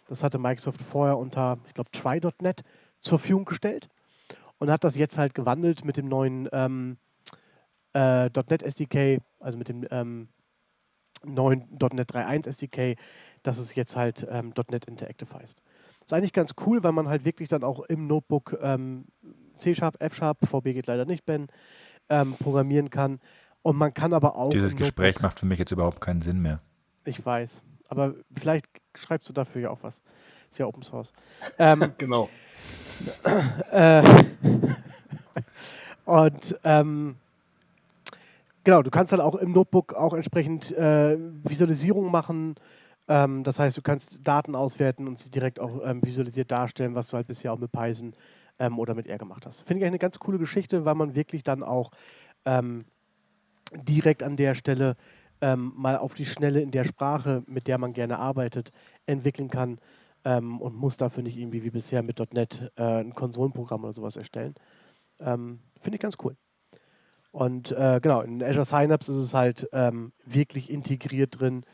Das 0.08 0.24
hatte 0.24 0.38
Microsoft 0.38 0.82
vorher 0.82 1.18
unter, 1.18 1.60
ich 1.68 1.74
glaube, 1.74 1.92
Try.NET 1.92 2.64
zur 3.02 3.20
Verfügung 3.20 3.46
gestellt 3.46 3.90
und 4.60 4.70
hat 4.70 4.84
das 4.84 4.96
jetzt 4.96 5.18
halt 5.18 5.34
gewandelt 5.34 5.86
mit 5.86 5.98
dem 5.98 6.08
neuen 6.08 6.50
ähm, 6.52 6.98
äh, 7.94 8.30
.NET 8.30 8.64
SDK, 8.64 9.22
also 9.40 9.58
mit 9.58 9.70
dem 9.70 9.86
ähm, 9.92 10.30
neuen 11.24 11.68
.NET 11.72 12.12
3.1 12.12 12.48
SDK, 12.48 12.98
dass 13.44 13.58
es 13.58 13.76
jetzt 13.76 13.96
halt 13.96 14.28
ähm, 14.30 14.54
.NET 14.70 14.86
Interactive 14.86 15.34
heißt. 15.34 15.62
Das 16.00 16.08
ist 16.08 16.14
eigentlich 16.14 16.34
ganz 16.34 16.54
cool, 16.66 16.84
weil 16.84 16.92
man 16.92 17.08
halt 17.08 17.24
wirklich 17.24 17.48
dann 17.48 17.64
auch 17.64 17.80
im 17.82 18.08
Notebook 18.08 18.58
ähm, 18.62 19.06
C-Sharp, 19.58 20.02
F-Sharp, 20.02 20.38
VB 20.46 20.74
geht 20.74 20.88
leider 20.88 21.06
nicht, 21.06 21.26
Ben, 21.26 21.48
ähm, 22.10 22.36
programmieren 22.38 22.90
kann. 22.90 23.20
Und 23.64 23.78
man 23.78 23.94
kann 23.94 24.14
aber 24.14 24.36
auch. 24.36 24.52
Dieses 24.52 24.76
Gespräch 24.76 25.16
Notebook- 25.16 25.22
macht 25.24 25.40
für 25.40 25.46
mich 25.46 25.60
jetzt 25.60 25.72
überhaupt 25.72 26.02
keinen 26.02 26.22
Sinn 26.22 26.42
mehr. 26.42 26.60
Ich 27.06 27.26
weiß. 27.26 27.62
Aber 27.90 28.14
vielleicht 28.36 28.68
schreibst 28.96 29.28
du 29.30 29.34
dafür 29.34 29.62
ja 29.62 29.70
auch 29.70 29.80
was. 29.82 30.02
Ist 30.52 30.60
ja 30.60 30.68
Open 30.68 30.84
Source. 30.84 31.12
Ähm, 31.58 31.94
Genau. 31.98 32.30
äh, 33.72 34.04
und 36.06 36.58
ähm, 36.64 37.16
genau, 38.64 38.82
du 38.84 38.92
kannst 38.92 39.14
dann 39.14 39.22
auch 39.22 39.36
im 39.36 39.52
Notebook 39.52 39.94
auch 39.94 40.14
entsprechend 40.14 40.72
äh, 40.72 41.18
Visualisierung 41.44 42.12
machen. 42.12 42.56
Ähm, 43.08 43.44
das 43.44 43.60
heißt, 43.60 43.78
du 43.78 43.82
kannst 43.82 44.20
Daten 44.24 44.56
auswerten 44.56 45.08
und 45.08 45.20
sie 45.20 45.30
direkt 45.30 45.60
auch 45.60 45.82
ähm, 45.84 46.02
visualisiert 46.04 46.52
darstellen, 46.52 46.96
was 46.96 47.10
du 47.10 47.18
halt 47.18 47.28
bisher 47.28 47.52
auch 47.52 47.60
mit 47.60 47.72
Python 47.72 48.14
ähm, 48.60 48.80
oder 48.80 48.94
mit 48.94 49.08
R 49.08 49.18
gemacht 49.18 49.46
hast. 49.46 49.64
Finde 49.64 49.82
ich 49.82 49.88
eine 49.88 50.00
ganz 50.00 50.20
coole 50.20 50.38
Geschichte, 50.38 50.86
weil 50.86 50.96
man 50.96 51.16
wirklich 51.16 51.44
dann 51.44 51.64
auch 51.64 51.92
ähm, 52.46 52.86
direkt 53.76 54.24
an 54.24 54.38
der 54.38 54.56
Stelle 54.56 54.96
ähm, 55.42 55.74
mal 55.76 55.98
auf 55.98 56.14
die 56.14 56.26
Schnelle 56.26 56.62
in 56.62 56.72
der 56.72 56.84
Sprache, 56.86 57.44
mit 57.48 57.68
der 57.68 57.78
man 57.78 57.94
gerne 57.94 58.20
arbeitet, 58.20 58.72
entwickeln 59.06 59.50
kann 59.50 59.80
ähm, 60.26 60.62
und 60.62 60.76
muss 60.76 60.98
dafür 60.98 61.24
nicht 61.24 61.38
irgendwie 61.38 61.64
wie 61.64 61.70
bisher 61.70 62.04
mit 62.04 62.20
.NET 62.34 62.72
äh, 62.76 63.02
ein 63.02 63.14
Konsolenprogramm 63.14 63.84
oder 63.84 63.94
sowas 63.94 64.16
erstellen. 64.16 64.56
Ähm, 65.20 65.60
Finde 65.82 65.98
ich 65.98 66.02
ganz 66.02 66.16
cool. 66.24 66.36
Und 67.32 67.72
äh, 67.72 68.00
genau, 68.02 68.22
in 68.22 68.44
Azure 68.44 68.66
Synapse 68.66 69.12
ist 69.12 69.18
es 69.18 69.34
halt 69.34 69.68
ähm, 69.74 70.14
wirklich 70.26 70.70
integriert 70.70 71.40
drin 71.40 71.66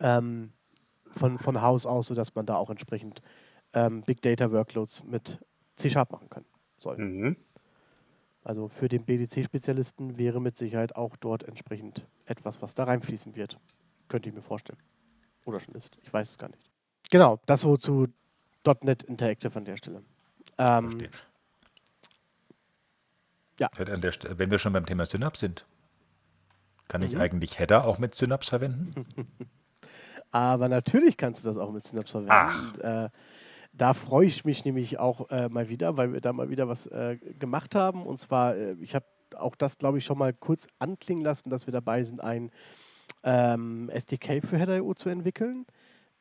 ähm, 0.00 0.52
von, 1.14 1.38
von 1.38 1.62
Haus 1.62 1.86
aus, 1.86 2.08
sodass 2.08 2.34
man 2.34 2.44
da 2.46 2.56
auch 2.56 2.70
entsprechend 2.70 3.22
Big 4.06 4.22
Data 4.22 4.50
Workloads 4.52 5.04
mit 5.04 5.38
C-Sharp 5.76 6.10
machen 6.10 6.30
kann 6.30 6.46
soll. 6.78 6.96
Mhm. 6.96 7.36
Also 8.46 8.68
für 8.68 8.88
den 8.88 9.04
BDC-Spezialisten 9.04 10.18
wäre 10.18 10.40
mit 10.40 10.56
Sicherheit 10.56 10.94
auch 10.94 11.16
dort 11.16 11.42
entsprechend 11.42 12.06
etwas, 12.26 12.62
was 12.62 12.76
da 12.76 12.84
reinfließen 12.84 13.34
wird. 13.34 13.58
Könnte 14.08 14.28
ich 14.28 14.34
mir 14.36 14.40
vorstellen. 14.40 14.78
Oder 15.46 15.58
schon 15.58 15.74
ist. 15.74 15.98
Ich 16.04 16.12
weiß 16.12 16.30
es 16.30 16.38
gar 16.38 16.48
nicht. 16.50 16.70
Genau, 17.10 17.40
das 17.46 17.62
so 17.62 17.76
zu 17.76 18.06
.NET 18.82 19.02
Interactive 19.02 19.56
an 19.58 19.64
der 19.64 19.76
Stelle. 19.76 20.04
Ähm, 20.58 20.90
Verstehe. 20.90 21.10
ja. 23.58 23.68
Stelle- 24.12 24.38
Wenn 24.38 24.50
wir 24.52 24.58
schon 24.58 24.72
beim 24.72 24.86
Thema 24.86 25.06
Synapse 25.06 25.40
sind, 25.40 25.66
kann 26.86 27.02
ich 27.02 27.14
Mhm. 27.14 27.20
eigentlich 27.22 27.58
Header 27.58 27.84
auch 27.84 27.98
mit 27.98 28.14
Synapse 28.14 28.50
verwenden? 28.50 29.06
aber 30.30 30.68
natürlich 30.68 31.16
kannst 31.16 31.42
du 31.44 31.48
das 31.48 31.56
auch 31.56 31.72
mit 31.72 31.84
Synapse 31.84 32.12
verwenden. 32.24 32.78
Ach. 32.84 33.06
Äh, 33.06 33.10
da 33.76 33.94
freue 33.94 34.26
ich 34.26 34.44
mich 34.44 34.64
nämlich 34.64 34.98
auch 34.98 35.30
äh, 35.30 35.48
mal 35.48 35.68
wieder, 35.68 35.96
weil 35.96 36.12
wir 36.12 36.20
da 36.20 36.32
mal 36.32 36.50
wieder 36.50 36.68
was 36.68 36.86
äh, 36.86 37.18
gemacht 37.38 37.74
haben. 37.74 38.06
Und 38.06 38.18
zwar, 38.18 38.56
äh, 38.56 38.76
ich 38.80 38.94
habe 38.94 39.06
auch 39.36 39.54
das, 39.54 39.78
glaube 39.78 39.98
ich, 39.98 40.04
schon 40.04 40.18
mal 40.18 40.32
kurz 40.32 40.66
anklingen 40.78 41.24
lassen, 41.24 41.50
dass 41.50 41.66
wir 41.66 41.72
dabei 41.72 42.02
sind, 42.04 42.20
ein 42.22 42.50
ähm, 43.22 43.90
SDK 43.90 44.40
für 44.44 44.58
Header.io 44.58 44.94
zu 44.94 45.08
entwickeln. 45.08 45.66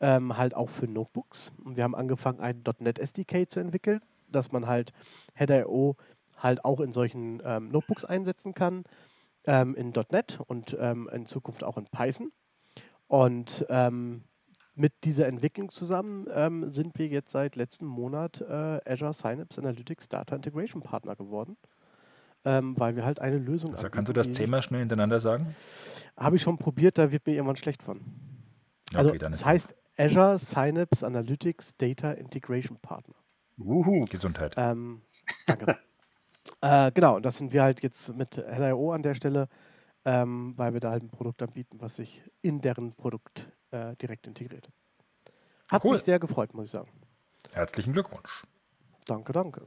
Ähm, 0.01 0.37
halt 0.37 0.55
auch 0.55 0.69
für 0.69 0.87
Notebooks. 0.87 1.53
Und 1.63 1.77
wir 1.77 1.83
haben 1.85 1.95
angefangen, 1.95 2.41
ein 2.41 2.63
.NET 2.79 2.99
SDK 2.99 3.47
zu 3.49 3.61
entwickeln, 3.61 4.01
dass 4.29 4.51
man 4.51 4.67
halt 4.67 4.91
Header.io 5.33 5.95
halt 6.37 6.65
auch 6.65 6.81
in 6.81 6.91
solchen 6.91 7.41
ähm, 7.45 7.69
Notebooks 7.69 8.03
einsetzen 8.03 8.53
kann, 8.53 8.83
ähm, 9.45 9.73
in 9.75 9.93
.NET 10.11 10.39
und 10.47 10.75
ähm, 10.77 11.09
in 11.13 11.25
Zukunft 11.25 11.63
auch 11.63 11.77
in 11.77 11.85
Python. 11.85 12.33
Und 13.07 13.65
ähm, 13.69 14.23
mit 14.75 14.93
dieser 15.03 15.27
Entwicklung 15.27 15.71
zusammen 15.71 16.27
ähm, 16.33 16.69
sind 16.69 16.97
wir 16.99 17.07
jetzt 17.07 17.31
seit 17.31 17.55
letzten 17.55 17.85
Monat 17.85 18.41
äh, 18.41 18.79
Azure 18.85 19.13
Synapse 19.13 19.59
Analytics 19.59 20.09
Data 20.09 20.35
Integration 20.35 20.81
Partner 20.81 21.15
geworden, 21.15 21.57
ähm, 22.43 22.77
weil 22.77 22.95
wir 22.95 23.05
halt 23.05 23.19
eine 23.19 23.37
Lösung 23.37 23.71
Also, 23.71 23.85
anbieten, 23.85 23.95
kannst 23.95 24.09
du 24.09 24.13
das 24.13 24.31
zehnmal 24.31 24.61
schnell 24.61 24.81
hintereinander 24.81 25.19
sagen? 25.19 25.55
Habe 26.17 26.35
ich 26.35 26.41
schon 26.41 26.57
probiert, 26.57 26.97
da 26.97 27.11
wird 27.11 27.25
mir 27.25 27.33
irgendwann 27.33 27.55
schlecht 27.55 27.81
von. 27.81 28.01
Also, 28.93 29.09
okay, 29.09 29.19
dann 29.19 29.31
das 29.31 29.41
ist 29.41 29.45
heißt 29.45 29.75
Azure 29.97 30.37
Synapse 30.39 31.05
Analytics 31.05 31.77
Data 31.77 32.11
Integration 32.11 32.77
Partner. 32.81 33.15
Uhu. 33.57 34.05
Gesundheit. 34.05 34.55
Ähm, 34.57 35.01
danke. 35.47 35.77
äh, 36.61 36.91
genau, 36.91 37.15
und 37.15 37.25
das 37.25 37.37
sind 37.37 37.53
wir 37.53 37.63
halt 37.63 37.81
jetzt 37.81 38.13
mit 38.15 38.37
Header.io 38.37 38.91
an 38.91 39.01
der 39.01 39.15
Stelle, 39.15 39.47
ähm, 40.05 40.53
weil 40.57 40.73
wir 40.73 40.79
da 40.79 40.91
halt 40.91 41.03
ein 41.03 41.09
Produkt 41.09 41.41
anbieten, 41.41 41.81
was 41.81 41.97
sich 41.97 42.21
in 42.41 42.61
deren 42.61 42.93
Produkt 42.93 43.51
äh, 43.71 43.95
direkt 43.97 44.27
integriert. 44.27 44.69
Hat 45.67 45.83
Cool. 45.83 45.93
mich 45.95 46.03
sehr 46.03 46.19
gefreut, 46.19 46.53
muss 46.53 46.65
ich 46.65 46.71
sagen. 46.71 46.91
Herzlichen 47.51 47.93
Glückwunsch. 47.93 48.43
Danke, 49.05 49.33
danke. 49.33 49.65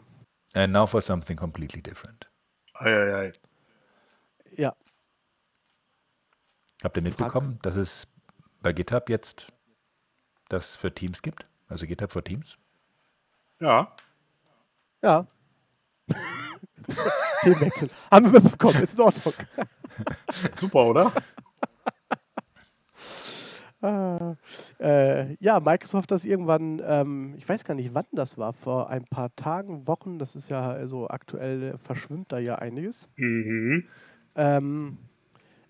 And 0.54 0.72
now 0.72 0.86
for 0.86 1.00
something 1.00 1.36
completely 1.36 1.82
different. 1.82 2.30
Ei, 2.74 2.90
ei, 2.90 3.14
ei. 3.14 3.32
Ja, 4.56 4.74
Habt 6.82 6.96
ihr 6.96 7.02
mitbekommen, 7.02 7.58
dass 7.62 7.74
es 7.76 8.06
bei 8.62 8.72
GitHub 8.72 9.08
jetzt 9.08 9.52
das 10.48 10.76
für 10.76 10.94
Teams 10.94 11.22
gibt? 11.22 11.46
Also 11.68 11.86
GitHub 11.86 12.12
für 12.12 12.22
Teams? 12.22 12.56
Ja. 13.60 13.94
ja. 15.02 15.26
Themenwechsel. 17.42 17.88
Haben 18.10 18.32
wir 18.32 18.40
mitbekommen, 18.40 18.82
ist 18.82 18.94
in 18.94 19.00
Ordnung. 19.00 19.34
Super, 20.52 20.86
oder? 20.86 21.12
Ah, 23.80 24.34
äh, 24.80 25.36
ja, 25.38 25.60
Microsoft 25.60 26.10
das 26.10 26.24
irgendwann, 26.24 26.82
ähm, 26.84 27.34
ich 27.36 27.48
weiß 27.48 27.62
gar 27.62 27.74
nicht, 27.74 27.94
wann 27.94 28.06
das 28.10 28.36
war, 28.36 28.52
vor 28.52 28.90
ein 28.90 29.04
paar 29.04 29.34
Tagen, 29.36 29.86
Wochen, 29.86 30.18
das 30.18 30.34
ist 30.34 30.48
ja 30.50 30.68
also 30.68 31.08
aktuell 31.08 31.78
verschwimmt 31.78 32.32
da 32.32 32.38
ja 32.40 32.56
einiges. 32.56 33.08
Mhm. 33.14 33.84
Ähm, 34.34 34.98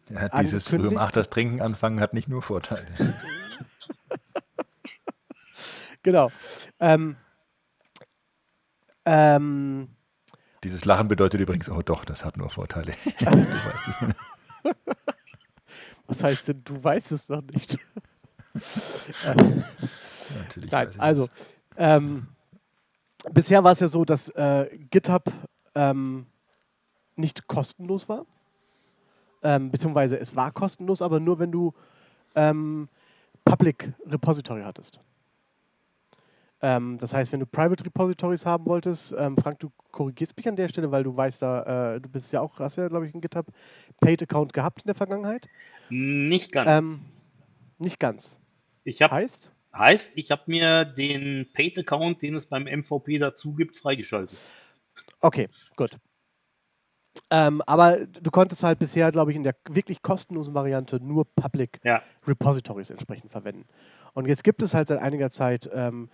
Ja, 0.09 0.29
dieses 0.41 0.69
früh 0.69 0.77
um 0.77 0.81
Angekündigt. 0.85 1.07
8 1.07 1.17
das 1.17 1.29
Trinken 1.29 1.61
anfangen 1.61 2.01
hat 2.01 2.15
nicht 2.15 2.29
nur 2.29 2.41
Vorteile. 2.41 2.87
genau. 6.03 6.31
Ähm, 6.81 7.17
ähm, 9.05 9.89
Dieses 10.65 10.85
Lachen 10.85 11.09
bedeutet 11.09 11.41
übrigens, 11.41 11.71
oh 11.71 11.83
doch, 11.83 12.05
das 12.05 12.25
hat 12.25 12.37
nur 12.37 12.51
Vorteile. 12.51 12.93
du 13.19 13.27
weißt 13.27 13.89
es 13.89 14.01
nicht. 14.01 14.17
was 16.07 16.23
heißt 16.23 16.49
denn, 16.49 16.65
du 16.65 16.83
weißt 16.83 17.13
es 17.13 17.29
noch 17.29 17.43
nicht? 17.43 17.75
äh, 19.25 19.35
Natürlich 20.37 20.71
Nein, 20.71 20.89
weiß 20.89 20.97
ich 20.97 21.01
also 21.01 21.29
ähm, 21.77 22.27
bisher 23.33 23.63
war 23.65 23.73
es 23.73 23.81
ja 23.81 23.89
so, 23.89 24.05
dass 24.05 24.29
äh, 24.31 24.69
GitHub 24.91 25.33
ähm, 25.75 26.27
nicht 27.17 27.47
kostenlos 27.47 28.09
war. 28.09 28.27
Ähm, 29.43 29.71
beziehungsweise 29.71 30.19
es 30.19 30.35
war 30.35 30.51
kostenlos, 30.51 31.01
aber 31.01 31.21
nur 31.21 31.39
wenn 31.39 31.53
du 31.53 31.73
ähm, 32.35 32.89
Public 33.45 33.93
Repository 34.07 34.63
hattest. 34.63 35.01
Ähm, 36.61 36.99
das 36.99 37.15
heißt, 37.15 37.33
wenn 37.33 37.41
du 37.41 37.47
Private 37.47 37.85
Repositories 37.85 38.45
haben 38.45 38.67
wolltest, 38.67 39.15
ähm, 39.17 39.37
Frank, 39.37 39.61
du 39.61 39.71
korrigierst 39.93 40.37
mich 40.37 40.49
an 40.49 40.57
der 40.57 40.69
Stelle, 40.69 40.91
weil 40.91 41.05
du 41.05 41.17
weißt 41.17 41.41
da, 41.43 41.95
äh, 41.95 42.01
du 42.01 42.09
bist 42.09 42.33
ja 42.33 42.41
auch, 42.41 42.59
hast 42.59 42.77
ja, 42.77 42.89
glaube 42.89 43.07
ich, 43.07 43.15
einen 43.15 43.21
GitHub 43.21 43.47
Paid 44.01 44.23
Account 44.23 44.53
gehabt 44.53 44.83
in 44.83 44.87
der 44.87 44.97
Vergangenheit. 44.97 45.49
Nicht 45.89 46.51
ganz. 46.53 46.69
Ähm, 46.85 47.01
nicht 47.79 48.01
ganz. 48.01 48.39
ich 48.85 49.03
habe 49.03 49.15
Heißt? 49.15 49.53
heißt, 49.73 50.19
ich 50.19 50.31
habe 50.31 50.43
mir 50.47 50.85
den 50.85 51.47
Paid-Account, 51.53 52.23
den 52.23 52.35
es 52.35 52.47
beim 52.47 52.65
MVP 52.65 53.19
dazu 53.19 53.55
gibt, 53.55 53.77
freigeschaltet. 53.77 54.39
Okay, 55.21 55.49
gut. 55.77 55.97
Ähm, 57.31 57.63
aber 57.67 58.07
du 58.07 58.31
konntest 58.31 58.63
halt 58.63 58.79
bisher, 58.79 59.13
glaube 59.13 59.31
ich, 59.31 59.37
in 59.37 59.43
der 59.43 59.55
wirklich 59.69 60.03
kostenlosen 60.03 60.55
Variante 60.55 60.99
nur 61.01 61.27
Public 61.35 61.81
Ja. 61.85 62.03
Repositories 62.27 62.91
entsprechend 62.91 63.31
verwenden. 63.31 63.67
Und 64.15 64.27
jetzt 64.27 64.45
gibt 64.45 64.63
es 64.63 64.73
halt 64.73 64.89
seit 64.89 65.01
einiger 65.01 65.31
Zeit 65.31 65.69
ähm, 65.73 66.11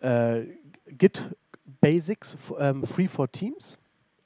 äh, 0.00 0.44
Git 0.86 1.34
Basics 1.80 2.36
ähm, 2.58 2.84
Free 2.84 3.08
for 3.08 3.30
Teams, 3.30 3.78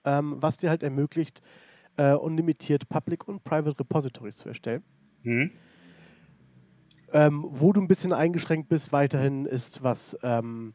ähm, 0.05 0.37
was 0.41 0.59
dir 0.59 0.71
halt 0.71 0.83
ermöglicht, 0.83 1.43
äh, 1.97 2.13
unlimitiert 2.13 2.89
Public 2.89 3.29
und 3.29 3.45
Private 3.45 3.79
Repositories 3.79 4.37
zu 4.37 4.49
erstellen. 4.49 4.83
Mhm. 5.23 5.51
Ähm, 7.13 7.45
wo 7.49 7.73
du 7.73 7.81
ein 7.81 7.89
bisschen 7.89 8.13
eingeschränkt 8.13 8.69
bist 8.69 8.93
weiterhin 8.93 9.45
ist, 9.45 9.83
was 9.83 10.17
ähm, 10.23 10.75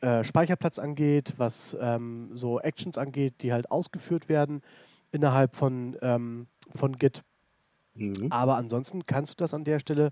äh, 0.00 0.22
Speicherplatz 0.22 0.78
angeht, 0.78 1.34
was 1.38 1.76
ähm, 1.80 2.30
so 2.34 2.60
Actions 2.60 2.96
angeht, 2.96 3.34
die 3.40 3.52
halt 3.52 3.70
ausgeführt 3.70 4.28
werden 4.28 4.62
innerhalb 5.10 5.56
von, 5.56 5.96
ähm, 6.02 6.46
von 6.74 6.96
Git. 6.98 7.24
Mhm. 7.94 8.28
Aber 8.30 8.56
ansonsten 8.56 9.04
kannst 9.04 9.32
du 9.32 9.36
das 9.42 9.54
an 9.54 9.64
der 9.64 9.80
Stelle 9.80 10.10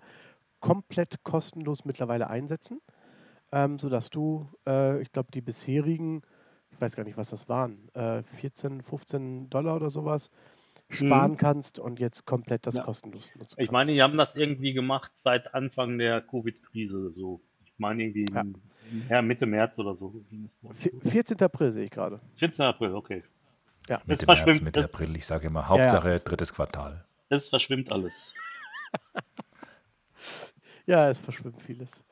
komplett 0.61 1.23
kostenlos 1.25 1.85
mittlerweile 1.85 2.31
einsetzen, 2.31 2.81
ähm, 3.53 3.79
sodass 3.79 4.11
du, 4.11 4.49
äh, 4.67 5.01
ich 5.03 5.13
glaube, 5.13 5.31
die 5.33 5.41
bisherigen, 5.41 6.23
ich 6.71 6.81
weiß 6.81 6.97
gar 6.97 7.05
nicht, 7.05 7.17
was 7.17 7.31
das 7.31 7.49
waren, 7.49 7.89
äh, 7.95 8.23
14, 8.41 8.83
15 8.83 9.51
Dollar 9.51 9.77
oder 9.77 9.91
sowas, 9.91 10.31
sparen 10.89 11.37
kannst 11.37 11.79
und 11.79 12.01
jetzt 12.01 12.27
komplett 12.27 12.67
das 12.67 12.77
Ja. 12.77 12.83
kostenlos 12.83 13.31
nutzen 13.37 13.53
Ich 13.53 13.57
kannst. 13.57 13.73
meine, 13.73 13.93
die 13.93 14.03
haben 14.03 14.17
das 14.17 14.37
irgendwie 14.37 14.73
gemacht 14.73 15.13
seit 15.17 15.55
Anfang 15.55 15.97
der 15.99 16.21
Covid-Krise. 16.23 17.13
So. 17.13 17.41
Ich 17.65 17.73
meine 17.79 18.03
irgendwie 18.03 18.27
Ja. 18.33 18.41
im- 18.43 18.55
ja, 19.09 19.23
Mitte 19.23 19.47
März 19.47 19.79
oder 19.79 19.95
so. 19.95 20.11
ging 20.29 20.45
das, 20.45 20.59
glaub 20.61 20.75
ich. 20.79 20.87
Vi- 20.87 21.09
14. 21.11 21.43
April 21.43 21.73
sehe 21.73 21.85
ich 21.85 21.91
gerade. 21.91 22.21
14. 22.37 22.67
April, 22.67 22.95
okay. 22.95 23.23
Ja. 23.89 23.99
Das 23.99 24.07
Mitte 24.07 24.25
verschwimmt- 24.27 24.47
März, 24.47 24.65
Mitte 24.65 24.83
das- 24.83 24.95
April. 24.95 25.17
Ich 25.17 25.25
sage 25.27 25.47
immer, 25.47 25.69
Hauptsache 25.69 26.11
ja. 26.11 26.19
drittes 26.19 26.53
Quartal. 26.53 27.05
Es 27.29 27.49
verschwimmt 27.49 27.91
alles. 27.91 28.35
Ja, 30.87 31.09
es 31.09 31.19
verschwimmt 31.19 31.63
vieles. 31.63 32.03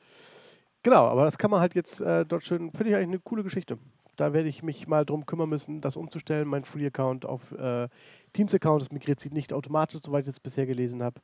Genau, 0.83 1.05
aber 1.07 1.25
das 1.25 1.37
kann 1.37 1.51
man 1.51 1.59
halt 1.59 1.75
jetzt 1.75 2.01
äh, 2.01 2.25
dort 2.25 2.43
schön, 2.43 2.71
finde 2.71 2.89
ich 2.89 2.95
eigentlich 2.95 3.09
eine 3.09 3.19
coole 3.19 3.43
Geschichte. 3.43 3.77
Da 4.15 4.33
werde 4.33 4.49
ich 4.49 4.61
mich 4.61 4.87
mal 4.87 5.05
drum 5.05 5.25
kümmern 5.25 5.49
müssen, 5.49 5.81
das 5.81 5.95
umzustellen, 5.95 6.47
mein 6.47 6.65
Free-Account 6.65 7.25
auf 7.25 7.51
äh, 7.53 7.87
Teams-Account. 8.33 8.81
Das 8.81 8.91
migriert 8.91 9.19
sich 9.19 9.31
nicht 9.31 9.53
automatisch, 9.53 10.01
soweit 10.03 10.25
ich 10.25 10.29
es 10.29 10.39
bisher 10.39 10.65
gelesen 10.65 11.01
habe. 11.01 11.21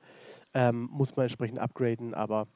Ähm, 0.54 0.88
muss 0.92 1.16
man 1.16 1.26
entsprechend 1.26 1.60
upgraden, 1.60 2.14
aber 2.14 2.48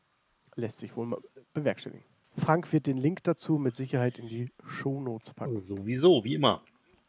lässt 0.56 0.80
sich 0.80 0.96
wohl 0.96 1.08
mal 1.08 1.20
bewerkstelligen. 1.54 2.04
Frank 2.38 2.72
wird 2.72 2.88
den 2.88 2.98
Link 2.98 3.24
dazu 3.24 3.58
mit 3.58 3.76
Sicherheit 3.76 4.18
in 4.18 4.28
die 4.28 4.52
Shownotes 4.66 5.34
packen. 5.34 5.60
Sowieso, 5.60 6.24
wie 6.24 6.36
immer. 6.36 6.62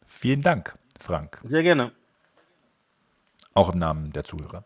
Vielen 0.05 0.41
Dank, 0.41 0.77
Frank. 0.99 1.41
Sehr 1.45 1.63
gerne. 1.63 1.93
Auch 3.53 3.71
im 3.71 3.79
Namen 3.79 4.11
der 4.11 4.23
Zuhörer. 4.23 4.65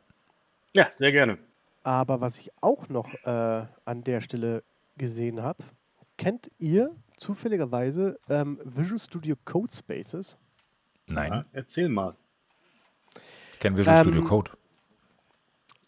Ja, 0.75 0.87
sehr 0.95 1.11
gerne. 1.11 1.37
Aber 1.83 2.21
was 2.21 2.39
ich 2.39 2.51
auch 2.61 2.89
noch 2.89 3.13
äh, 3.23 3.65
an 3.85 4.03
der 4.03 4.21
Stelle 4.21 4.63
gesehen 4.97 5.41
habe, 5.41 5.63
kennt 6.17 6.49
ihr 6.59 6.89
zufälligerweise 7.17 8.19
ähm, 8.29 8.59
Visual 8.63 8.99
Studio 8.99 9.35
Code 9.45 9.73
Spaces? 9.73 10.37
Nein, 11.07 11.31
Ja, 11.31 11.45
erzähl 11.53 11.89
mal. 11.89 12.15
ich 13.53 13.59
kenne 13.59 13.77
Visual 13.77 13.97
Ähm, 13.97 14.03
Studio 14.07 14.23
Code. 14.23 14.51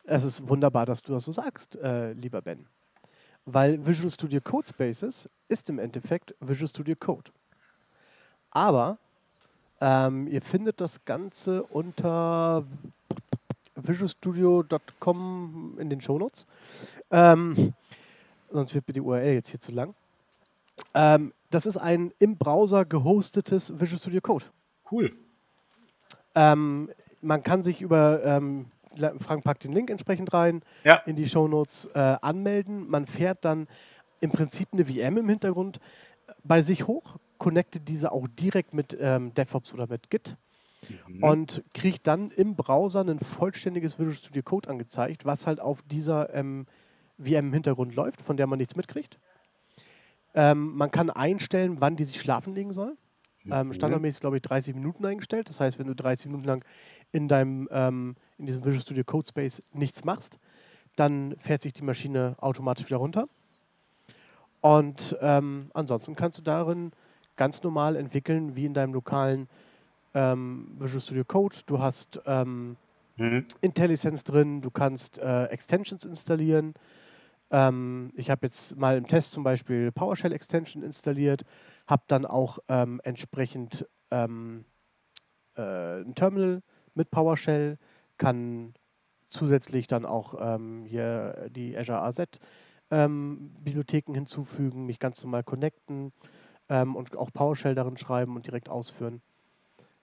Es 0.06 0.24
ist 0.24 0.48
wunderbar, 0.48 0.86
dass 0.86 1.02
du 1.04 1.12
das 1.14 1.26
so 1.26 1.32
sagst, 1.32 1.76
äh, 1.76 2.14
lieber 2.14 2.42
Ben. 2.42 2.66
Weil 3.46 3.86
Visual 3.86 4.10
Studio 4.12 4.42
Code 4.42 4.68
Spaces 4.68 5.30
ist 5.50 5.70
im 5.70 5.80
Endeffekt 5.80 6.36
Visual 6.40 6.68
Studio 6.68 6.96
Code. 6.96 7.32
Aber 8.52 8.98
ähm, 9.82 10.28
ihr 10.28 10.42
findet 10.42 10.82
das 10.82 11.04
Ganze 11.06 11.64
unter 11.64 12.66
visualstudio.com 13.76 15.78
in 15.80 15.90
den 15.90 16.02
Shownotes. 16.02 16.46
Ähm, 17.12 17.74
sonst 18.52 18.74
wird 18.74 18.88
mir 18.88 18.94
die 18.94 19.02
URL 19.02 19.34
jetzt 19.34 19.50
hier 19.50 19.60
zu 19.60 19.72
lang. 19.72 19.94
Ähm, 20.94 21.34
das 21.50 21.66
ist 21.66 21.78
ein 21.78 22.12
im 22.20 22.38
Browser 22.38 22.86
gehostetes 22.86 23.80
Visual 23.80 24.00
Studio 24.00 24.22
Code. 24.22 24.46
Cool. 24.92 25.12
Ähm, 26.36 26.90
man 27.22 27.44
kann 27.44 27.64
sich 27.64 27.82
über, 27.82 28.24
ähm, 28.24 28.68
Frank 29.20 29.44
packt 29.44 29.64
den 29.64 29.74
Link 29.74 29.90
entsprechend 29.90 30.34
rein, 30.34 30.62
Ja. 30.84 30.96
in 31.06 31.16
die 31.16 31.28
Shownotes 31.28 31.86
äh, 31.94 32.00
anmelden. 32.22 32.90
Man 32.90 33.06
fährt 33.08 33.44
dann 33.46 33.68
im 34.22 34.32
Prinzip 34.32 34.70
eine 34.72 34.86
VM 34.86 35.18
im 35.18 35.30
Hintergrund 35.30 35.80
bei 36.44 36.62
sich 36.62 36.88
hoch, 36.88 37.18
connectet 37.38 37.88
diese 37.88 38.12
auch 38.12 38.28
direkt 38.28 38.74
mit 38.74 38.98
ähm, 39.00 39.34
DevOps 39.34 39.74
oder 39.74 39.88
mit 39.88 40.10
Git 40.10 40.36
Mhm. 41.08 41.24
und 41.24 41.64
kriegt 41.74 42.08
dann 42.08 42.30
im 42.32 42.56
Browser 42.56 43.02
ein 43.02 43.20
vollständiges 43.20 44.00
Visual 44.00 44.16
Studio 44.16 44.42
Code 44.44 44.70
angezeigt, 44.70 45.26
was 45.26 45.46
halt 45.46 45.60
auf 45.60 45.82
dieser 45.84 46.34
ähm, 46.34 46.68
VM 47.20 47.48
im 47.48 47.54
Hintergrund 47.54 47.96
läuft, 47.96 48.22
von 48.22 48.38
der 48.38 48.48
man 48.48 48.60
nichts 48.60 48.76
mitkriegt. 48.76 49.20
Ähm, 50.34 50.76
man 50.76 50.92
kann 50.92 51.10
einstellen, 51.10 51.82
wann 51.82 51.96
die 51.96 52.06
sich 52.06 52.20
schlafen 52.22 52.54
legen 52.54 52.74
soll. 52.74 52.98
Ähm, 53.50 53.74
standardmäßig, 53.74 54.22
glaube 54.22 54.38
ich, 54.38 54.44
30 54.44 54.76
Minuten 54.76 55.06
eingestellt. 55.06 55.50
Das 55.50 55.60
heißt, 55.60 55.80
wenn 55.80 55.88
du 55.88 55.96
30 55.96 56.28
Minuten 56.28 56.46
lang 56.46 56.66
in 57.12 57.28
deinem, 57.28 57.68
ähm, 57.72 58.16
in 58.38 58.46
diesem 58.46 58.64
Visual 58.64 58.82
Studio 58.82 59.04
Code 59.04 59.28
Space 59.28 59.64
nichts 59.74 60.04
machst, 60.06 60.40
dann 60.96 61.36
fährt 61.40 61.64
sich 61.64 61.74
die 61.74 61.84
Maschine 61.84 62.36
automatisch 62.40 62.86
wieder 62.88 62.98
runter. 62.98 63.28
Und 64.62 65.18
ähm, 65.22 65.72
ansonsten 65.74 66.16
kannst 66.16 66.38
du 66.38 66.42
darin 66.42 66.92
ganz 67.36 67.64
normal 67.64 67.96
entwickeln, 67.96 68.56
wie 68.56 68.66
in 68.66 68.74
deinem 68.74 68.94
lokalen 68.94 69.48
ähm, 70.14 70.76
Visual 70.80 71.02
Studio 71.02 71.26
Code. 71.26 71.58
Du 71.66 71.80
hast 71.80 72.22
ähm, 72.26 72.78
Mhm. 73.18 73.46
IntelliSense 73.62 74.24
drin, 74.24 74.62
du 74.62 74.72
kannst 74.72 75.20
äh, 75.20 75.46
Extensions 75.46 76.06
installieren. 76.06 76.74
Ähm, 77.52 78.12
ich 78.16 78.30
habe 78.30 78.46
jetzt 78.46 78.78
mal 78.78 78.98
im 78.98 79.08
Test 79.08 79.34
zum 79.34 79.44
Beispiel 79.44 79.92
PowerShell 79.92 80.32
Extension 80.32 80.84
installiert, 80.84 81.44
habe 81.88 82.04
dann 82.08 82.26
auch 82.26 82.60
ähm, 82.68 83.02
entsprechend 83.04 83.88
ähm, 84.12 84.66
äh, 85.56 86.02
ein 86.02 86.16
Terminal 86.16 86.62
mit 86.94 87.12
PowerShell, 87.12 87.78
kann 88.18 88.74
zusätzlich 89.30 89.88
dann 89.88 90.06
auch 90.06 90.36
ähm, 90.40 90.86
hier 90.86 91.50
die 91.50 91.78
Azure 91.78 92.02
AZ 92.02 92.40
ähm, 92.92 93.52
Bibliotheken 93.60 94.14
hinzufügen, 94.14 94.86
mich 94.86 95.00
ganz 95.00 95.24
normal 95.24 95.44
connecten 95.44 96.12
ähm, 96.70 96.96
und 96.96 97.16
auch 97.16 97.32
PowerShell 97.32 97.76
darin 97.76 97.98
schreiben 97.98 98.36
und 98.36 98.46
direkt 98.46 98.70
ausführen. 98.70 99.22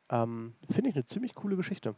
Finde 0.08 0.88
ich 0.88 0.94
eine 0.94 1.04
ziemlich 1.04 1.34
coole 1.34 1.56
Geschichte. 1.56 1.96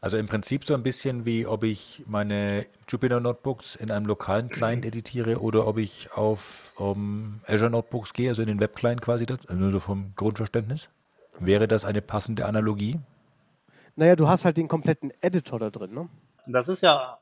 Also 0.00 0.16
im 0.16 0.26
Prinzip 0.26 0.64
so 0.64 0.74
ein 0.74 0.82
bisschen 0.82 1.24
wie 1.24 1.46
ob 1.46 1.64
ich 1.64 2.02
meine 2.06 2.66
Jupyter 2.88 3.20
Notebooks 3.20 3.76
in 3.76 3.90
einem 3.90 4.06
lokalen 4.06 4.48
Client 4.48 4.84
editiere 4.84 5.40
oder 5.40 5.66
ob 5.66 5.78
ich 5.78 6.12
auf 6.12 6.72
um, 6.76 7.40
Azure 7.46 7.70
Notebooks 7.70 8.12
gehe, 8.12 8.30
also 8.30 8.42
in 8.42 8.48
den 8.48 8.60
Web-Client 8.60 9.00
quasi, 9.02 9.26
das, 9.26 9.38
also 9.46 9.54
nur 9.54 9.70
so 9.70 9.80
vom 9.80 10.12
Grundverständnis. 10.16 10.88
Wäre 11.38 11.68
das 11.68 11.84
eine 11.84 12.02
passende 12.02 12.46
Analogie? 12.46 12.98
Naja, 13.96 14.16
du 14.16 14.28
hast 14.28 14.44
halt 14.44 14.56
den 14.56 14.68
kompletten 14.68 15.12
Editor 15.20 15.58
da 15.58 15.70
drin, 15.70 15.94
ne? 15.94 16.08
Das 16.46 16.68
ist 16.68 16.82
ja 16.82 17.18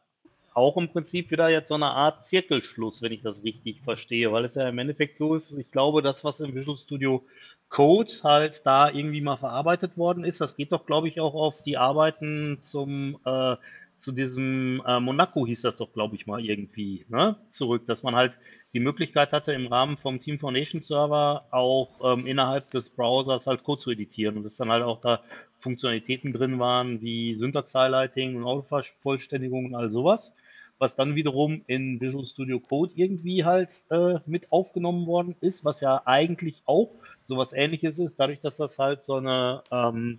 auch 0.54 0.76
im 0.76 0.88
Prinzip 0.88 1.30
wieder 1.30 1.48
jetzt 1.48 1.68
so 1.68 1.74
eine 1.74 1.86
Art 1.86 2.26
Zirkelschluss, 2.26 3.00
wenn 3.00 3.12
ich 3.12 3.22
das 3.22 3.44
richtig 3.44 3.80
verstehe, 3.82 4.32
weil 4.32 4.44
es 4.44 4.56
ja 4.56 4.68
im 4.68 4.78
Endeffekt 4.78 5.18
so 5.18 5.34
ist, 5.34 5.52
ich 5.52 5.70
glaube, 5.70 6.02
das, 6.02 6.24
was 6.24 6.40
im 6.40 6.54
Visual 6.54 6.76
Studio 6.76 7.24
Code 7.68 8.12
halt 8.22 8.62
da 8.64 8.90
irgendwie 8.90 9.20
mal 9.20 9.36
verarbeitet 9.36 9.96
worden 9.96 10.24
ist, 10.24 10.40
das 10.40 10.56
geht 10.56 10.72
doch, 10.72 10.86
glaube 10.86 11.08
ich, 11.08 11.20
auch 11.20 11.34
auf 11.34 11.62
die 11.62 11.76
Arbeiten 11.76 12.58
zum, 12.60 13.18
äh, 13.24 13.56
zu 13.98 14.12
diesem 14.12 14.82
äh, 14.86 15.00
Monaco 15.00 15.46
hieß 15.46 15.62
das 15.62 15.76
doch, 15.76 15.92
glaube 15.92 16.14
ich, 16.16 16.26
mal 16.26 16.44
irgendwie, 16.44 17.04
ne, 17.08 17.36
zurück, 17.50 17.86
dass 17.86 18.02
man 18.02 18.14
halt 18.14 18.38
die 18.72 18.80
Möglichkeit 18.80 19.32
hatte, 19.32 19.52
im 19.52 19.66
Rahmen 19.66 19.96
vom 19.96 20.20
Team 20.20 20.38
Foundation 20.38 20.80
Server 20.80 21.46
auch 21.50 21.88
ähm, 22.02 22.26
innerhalb 22.26 22.70
des 22.70 22.90
Browsers 22.90 23.46
halt 23.46 23.64
Code 23.64 23.82
zu 23.82 23.90
editieren 23.90 24.36
und 24.36 24.44
dass 24.44 24.56
dann 24.56 24.70
halt 24.70 24.84
auch 24.84 25.00
da 25.00 25.22
Funktionalitäten 25.60 26.32
drin 26.32 26.58
waren 26.58 27.00
wie 27.00 27.34
Syntax-Highlighting 27.34 28.36
und 28.36 28.44
Autovervollständigung 28.44 29.66
und 29.66 29.74
all 29.74 29.90
sowas, 29.90 30.32
was 30.78 30.96
dann 30.96 31.14
wiederum 31.14 31.62
in 31.66 32.00
Visual 32.00 32.24
Studio 32.24 32.60
Code 32.60 32.92
irgendwie 32.94 33.44
halt 33.44 33.70
äh, 33.90 34.16
mit 34.26 34.52
aufgenommen 34.52 35.06
worden 35.06 35.34
ist, 35.40 35.64
was 35.64 35.80
ja 35.80 36.02
eigentlich 36.04 36.62
auch 36.66 36.90
sowas 37.24 37.52
ähnliches 37.52 37.98
ist, 37.98 38.18
dadurch, 38.18 38.40
dass 38.40 38.56
das 38.56 38.78
halt 38.78 39.04
so 39.04 39.16
eine 39.16 39.62
ähm, 39.70 40.18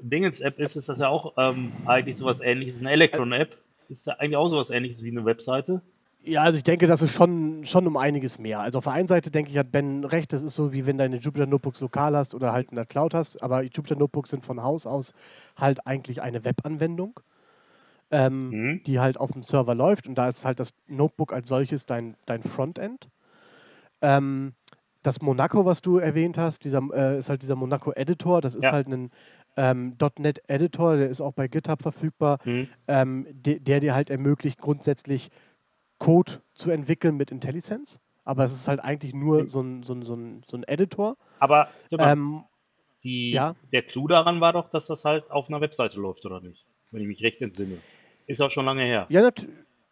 Dingens-App 0.00 0.58
ist, 0.58 0.76
ist 0.76 0.88
das 0.88 0.98
ja 0.98 1.08
auch 1.08 1.34
ähm, 1.36 1.72
eigentlich 1.86 2.16
sowas 2.16 2.40
ähnliches, 2.40 2.80
eine 2.80 2.90
Electron-App, 2.90 3.56
ist 3.88 4.06
ja 4.06 4.14
eigentlich 4.14 4.36
auch 4.36 4.48
sowas 4.48 4.70
ähnliches 4.70 5.04
wie 5.04 5.10
eine 5.10 5.24
Webseite. 5.24 5.80
Ja, 6.24 6.42
also 6.42 6.56
ich 6.56 6.62
denke, 6.62 6.86
das 6.86 7.02
ist 7.02 7.12
schon, 7.12 7.66
schon 7.66 7.86
um 7.86 7.96
einiges 7.96 8.38
mehr. 8.38 8.60
Also 8.60 8.78
auf 8.78 8.84
der 8.84 8.92
einen 8.92 9.08
Seite 9.08 9.32
denke 9.32 9.50
ich, 9.50 9.58
hat 9.58 9.72
Ben 9.72 10.04
recht, 10.04 10.32
das 10.32 10.44
ist 10.44 10.54
so 10.54 10.72
wie 10.72 10.86
wenn 10.86 10.96
deine 10.96 11.16
Jupyter 11.16 11.46
Notebooks 11.46 11.80
lokal 11.80 12.16
hast 12.16 12.34
oder 12.34 12.52
halt 12.52 12.70
in 12.70 12.76
der 12.76 12.86
Cloud 12.86 13.12
hast, 13.12 13.42
aber 13.42 13.62
Jupyter 13.62 13.96
Notebooks 13.96 14.30
sind 14.30 14.44
von 14.44 14.62
Haus 14.62 14.86
aus 14.86 15.14
halt 15.56 15.84
eigentlich 15.86 16.22
eine 16.22 16.44
Webanwendung, 16.44 17.18
ähm, 18.12 18.56
Mhm. 18.56 18.86
die 18.86 19.00
halt 19.00 19.18
auf 19.18 19.32
dem 19.32 19.44
Server 19.44 19.74
läuft 19.76 20.08
und 20.08 20.16
da 20.16 20.28
ist 20.28 20.44
halt 20.46 20.60
das 20.60 20.72
Notebook 20.88 21.32
als 21.34 21.48
solches 21.48 21.86
dein, 21.86 22.16
dein 22.26 22.44
Frontend. 22.44 23.10
Ähm, 24.00 24.54
das 25.02 25.20
Monaco, 25.20 25.64
was 25.64 25.80
du 25.82 25.98
erwähnt 25.98 26.38
hast, 26.38 26.64
dieser, 26.64 26.80
äh, 26.94 27.18
ist 27.18 27.28
halt 27.28 27.42
dieser 27.42 27.56
Monaco 27.56 27.92
Editor, 27.92 28.40
das 28.40 28.54
ist 28.54 28.64
Ja. 28.64 28.72
halt 28.72 28.88
ein 28.88 29.10
ähm, 29.56 29.96
.NET 30.18 30.42
Editor, 30.48 30.96
der 30.96 31.08
ist 31.10 31.20
auch 31.20 31.32
bei 31.32 31.48
GitHub 31.48 31.82
verfügbar 31.82 32.38
Mhm. 32.44 32.72
ähm, 32.88 33.26
de, 33.30 33.58
der 33.60 33.80
dir 33.80 33.94
halt 33.94 34.10
ermöglicht, 34.10 34.58
grundsätzlich 34.60 35.30
Code 35.98 36.42
zu 36.54 36.70
entwickeln 36.70 37.16
mit 37.16 37.30
IntelliSense. 37.30 37.98
Aber 38.24 38.44
es 38.44 38.52
ist 38.52 38.68
halt 38.68 38.80
eigentlich 38.80 39.14
nur 39.14 39.48
so 39.48 39.60
ein, 39.62 39.82
so 39.84 39.94
ein, 39.94 40.02
so 40.04 40.14
ein, 40.14 40.42
so 40.50 40.56
ein 40.58 40.64
Editor. 40.64 41.16
Aber 41.40 41.72
Ähm, 41.98 42.44
die, 43.04 43.32
ja. 43.32 43.56
der 43.72 43.82
Clou 43.82 44.08
daran 44.08 44.40
war 44.40 44.52
doch, 44.52 44.70
dass 44.70 44.86
das 44.86 45.04
halt 45.04 45.30
auf 45.30 45.48
einer 45.48 45.60
Webseite 45.60 46.00
läuft, 46.00 46.24
oder 46.24 46.40
nicht? 46.40 46.66
Wenn 46.90 47.02
ich 47.02 47.08
mich 47.08 47.22
recht 47.22 47.40
entsinne. 47.42 47.84
Ist 48.32 48.40
auch 48.40 48.50
schon 48.50 48.64
lange 48.66 48.82
her. 48.82 49.06
ja, 49.08 49.22
nat 49.22 49.46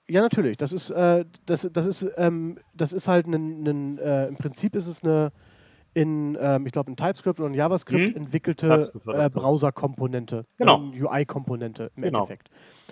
Ja, 0.08 0.22
natürlich. 0.22 0.56
Das 0.56 0.72
ist, 0.72 0.90
äh, 0.90 1.24
das, 1.46 1.68
das 1.72 1.86
ist, 1.86 2.04
ähm, 2.16 2.58
das 2.74 2.92
ist 2.92 3.06
halt 3.06 3.26
ein, 3.26 3.98
äh, 3.98 4.26
im 4.26 4.36
Prinzip 4.36 4.74
ist 4.74 4.86
es 4.86 5.02
eine 5.04 5.30
in, 5.92 6.38
ähm, 6.40 6.66
ich 6.66 6.72
glaube, 6.72 6.88
in 6.90 6.96
TypeScript 6.96 7.40
oder 7.40 7.48
in 7.48 7.54
JavaScript 7.54 8.10
Mhm. 8.10 8.16
entwickelte 8.16 8.92
äh, 9.08 9.12
ja. 9.18 9.28
Browser-Komponente, 9.28 10.46
Genau. 10.56 10.78
UI-Komponente 10.80 11.90
im 11.96 12.02
Genau. 12.02 12.18
Endeffekt. 12.20 12.48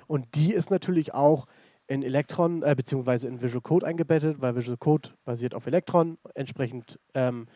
Und 0.09 0.27
die 0.35 0.53
ist 0.53 0.71
natürlich 0.71 1.15
auch 1.15 1.47
in 1.87 2.03
Electron 2.03 2.63
äh, 2.63 2.75
beziehungsweise 2.77 3.29
in 3.29 3.41
Visual 3.41 3.63
Code 3.63 3.87
eingebettet, 3.87 4.41
weil 4.41 4.57
Visual 4.57 4.77
Code 4.77 5.11
basiert 5.25 5.55
auf 5.55 5.67
Electron, 5.67 6.19
entsprechend 6.35 6.99
ähm, 7.15 7.47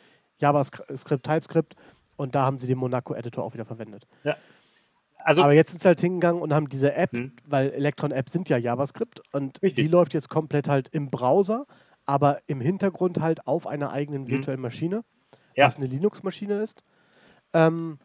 JavaScript, 0.40 1.24
TypeScript 1.24 1.74
und 2.16 2.34
da 2.34 2.42
haben 2.42 2.58
sie 2.58 2.66
den 2.66 2.78
Monaco-Editor 2.78 3.42
auch 3.44 3.52
wieder 3.54 3.64
verwendet. 3.64 4.06
Also, 5.24 5.42
Aber 5.42 5.52
jetzt 5.52 5.70
sind 5.70 5.82
sie 5.82 5.88
halt 5.88 6.00
hingegangen 6.00 6.42
und 6.42 6.52
haben 6.52 6.68
diese 6.68 6.94
App, 6.94 7.12
Hm. 7.12 7.32
weil 7.46 7.70
Electron-Apps 7.72 8.32
sind 8.32 8.48
ja 8.48 8.56
JavaScript 8.58 9.20
und 9.32 9.62
Richtig. 9.62 9.84
die 9.86 9.90
läuft 9.90 10.14
jetzt 10.14 10.28
komplett 10.28 10.68
halt 10.68 10.88
im 10.88 11.10
Browser, 11.10 11.66
aber 12.06 12.40
im 12.46 12.60
Hintergrund 12.60 13.20
halt 13.20 13.46
auf 13.46 13.66
einer 13.66 13.92
eigenen 13.92 14.26
virtuellen 14.28 14.60
Maschine, 14.60 14.96
Hm. 14.96 15.02
Ja. 15.54 15.66
was 15.66 15.76
eine 15.76 15.86
Linux-Maschine 15.86 16.60
ist. 16.62 16.82
Ähm, 17.52 17.98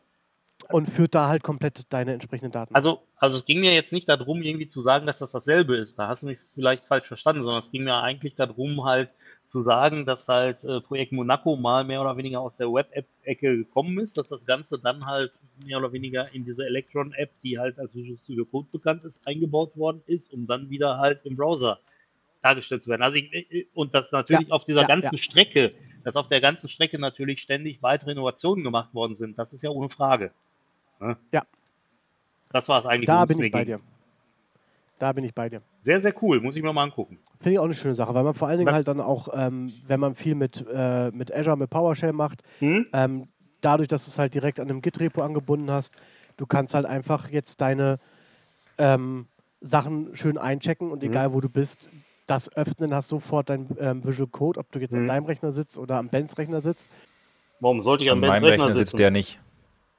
und 0.69 0.89
führt 0.89 1.13
da 1.15 1.29
halt 1.29 1.43
komplett 1.43 1.83
deine 1.89 2.13
entsprechenden 2.13 2.51
Daten. 2.51 2.73
also, 2.75 3.03
also 3.15 3.37
es 3.37 3.45
ging 3.45 3.59
mir 3.59 3.73
jetzt 3.73 3.93
nicht 3.93 4.09
darum, 4.09 4.41
irgendwie 4.41 4.67
zu 4.67 4.81
sagen, 4.81 5.05
dass 5.05 5.19
das 5.19 5.31
dasselbe 5.31 5.77
ist. 5.77 5.97
Da 5.99 6.07
hast 6.07 6.23
du 6.23 6.25
mich 6.27 6.39
vielleicht 6.53 6.83
falsch 6.83 7.05
verstanden, 7.05 7.43
sondern 7.43 7.61
es 7.61 7.71
ging 7.71 7.83
mir 7.83 7.95
eigentlich 8.01 8.35
darum, 8.35 8.83
halt 8.83 9.13
zu 9.47 9.59
sagen, 9.59 10.05
dass 10.05 10.27
halt 10.27 10.63
äh, 10.65 10.81
Projekt 10.81 11.11
Monaco 11.13 11.55
mal 11.55 11.83
mehr 11.83 12.01
oder 12.01 12.17
weniger 12.17 12.41
aus 12.41 12.57
der 12.57 12.73
Web-App-Ecke 12.73 13.55
gekommen 13.55 13.99
ist, 13.99 14.17
dass 14.17 14.29
das 14.29 14.45
Ganze 14.45 14.79
dann 14.79 15.05
halt 15.05 15.31
mehr 15.65 15.77
oder 15.77 15.91
weniger 15.91 16.33
in 16.33 16.45
diese 16.45 16.65
Electron-App, 16.65 17.29
die 17.43 17.57
halt 17.59 17.79
als 17.79 17.95
Visual 17.95 18.17
Studio 18.17 18.45
Code 18.45 18.67
bekannt 18.71 19.03
ist, 19.03 19.25
eingebaut 19.27 19.75
worden 19.77 20.01
ist, 20.07 20.31
um 20.33 20.47
dann 20.47 20.69
wieder 20.69 20.97
halt 20.97 21.25
im 21.25 21.35
Browser 21.35 21.79
dargestellt 22.41 22.83
zu 22.83 22.89
werden. 22.89 23.01
Also 23.01 23.17
ich, 23.17 23.33
äh, 23.33 23.65
und 23.73 23.93
dass 23.93 24.11
natürlich 24.11 24.47
Ja, 24.47 24.53
auf 24.53 24.63
dieser 24.63 24.81
ja, 24.81 24.87
ganzen 24.87 25.15
ja. 25.15 25.21
Strecke, 25.21 25.73
dass 26.03 26.15
auf 26.15 26.29
der 26.29 26.39
ganzen 26.41 26.69
Strecke 26.69 26.99
natürlich 26.99 27.41
ständig 27.41 27.81
weitere 27.81 28.11
Innovationen 28.11 28.63
gemacht 28.63 28.93
worden 28.93 29.15
sind, 29.15 29.37
das 29.37 29.53
ist 29.53 29.63
ja 29.63 29.69
ohne 29.69 29.89
Frage. 29.89 30.31
Ne? 30.99 31.17
Ja. 31.31 31.43
Das 32.51 32.69
war 32.69 32.79
es 32.79 32.85
eigentlich. 32.85 33.07
da 33.07 33.25
bin 33.25 33.41
ich 33.41 33.51
bei 33.51 33.65
ging. 33.65 33.77
dir. 33.77 33.83
Da 34.99 35.11
bin 35.13 35.23
ich 35.23 35.33
bei 35.33 35.49
dir. 35.49 35.61
Sehr, 35.81 35.99
sehr 36.01 36.13
cool. 36.23 36.39
Muss 36.41 36.55
ich 36.55 36.63
mir 36.63 36.73
mal 36.73 36.83
angucken. 36.83 37.19
Finde 37.39 37.51
ich 37.53 37.59
auch 37.59 37.65
eine 37.65 37.75
schöne 37.75 37.93
Sache, 37.95 38.15
weil 38.15 38.23
man 38.23 38.33
vor 38.33 38.47
allen 38.47 38.57
Dingen 38.57 38.67
Was- 38.67 38.75
halt 38.75 38.87
dann 38.87 38.99
auch, 38.99 39.27
ähm, 39.33 39.71
wenn 39.85 39.99
man 39.99 40.15
viel 40.15 40.33
mit, 40.33 40.65
äh, 40.73 41.11
mit 41.11 41.31
Azure, 41.31 41.57
mit 41.57 41.69
PowerShell 41.69 42.13
macht, 42.13 42.41
Hm? 42.59 42.87
ähm, 42.93 43.27
dadurch, 43.61 43.87
dass 43.87 44.05
du 44.05 44.11
es 44.11 44.19
halt 44.19 44.33
direkt 44.33 44.59
an 44.59 44.69
einem 44.69 44.81
Git-Repo 44.81 45.21
angebunden 45.21 45.71
hast, 45.71 45.93
du 46.37 46.45
kannst 46.45 46.73
halt 46.73 46.85
einfach 46.85 47.29
jetzt 47.29 47.61
deine 47.61 47.99
ähm, 48.77 49.27
Sachen 49.61 50.15
schön 50.15 50.37
einchecken 50.37 50.91
und 50.91 51.03
Mhm. 51.03 51.09
egal 51.11 51.33
wo 51.33 51.41
du 51.41 51.49
bist, 51.49 51.89
das 52.27 52.51
öffnen, 52.55 52.93
hast 52.93 53.07
sofort 53.07 53.49
dein 53.49 53.67
ähm, 53.79 54.05
Visual 54.05 54.27
Code, 54.29 54.59
ob 54.59 54.71
du 54.71 54.79
jetzt 54.79 54.93
an 54.93 55.03
Mhm. 55.03 55.07
deinem 55.07 55.25
Rechner 55.25 55.51
sitzt 55.51 55.77
oder 55.77 55.97
am 55.97 56.09
Bens 56.09 56.37
Rechner 56.37 56.61
sitzt. 56.61 56.87
Warum 57.59 57.81
sollte 57.81 58.03
ich 58.03 58.11
An 58.11 58.17
am 58.17 58.21
Bens 58.21 58.31
meinem 58.33 58.43
Rechner 58.43 58.65
Rechner 58.65 58.75
sitzen? 58.75 58.97
sitzt 58.97 58.99
der 58.99 59.11
nicht. 59.11 59.39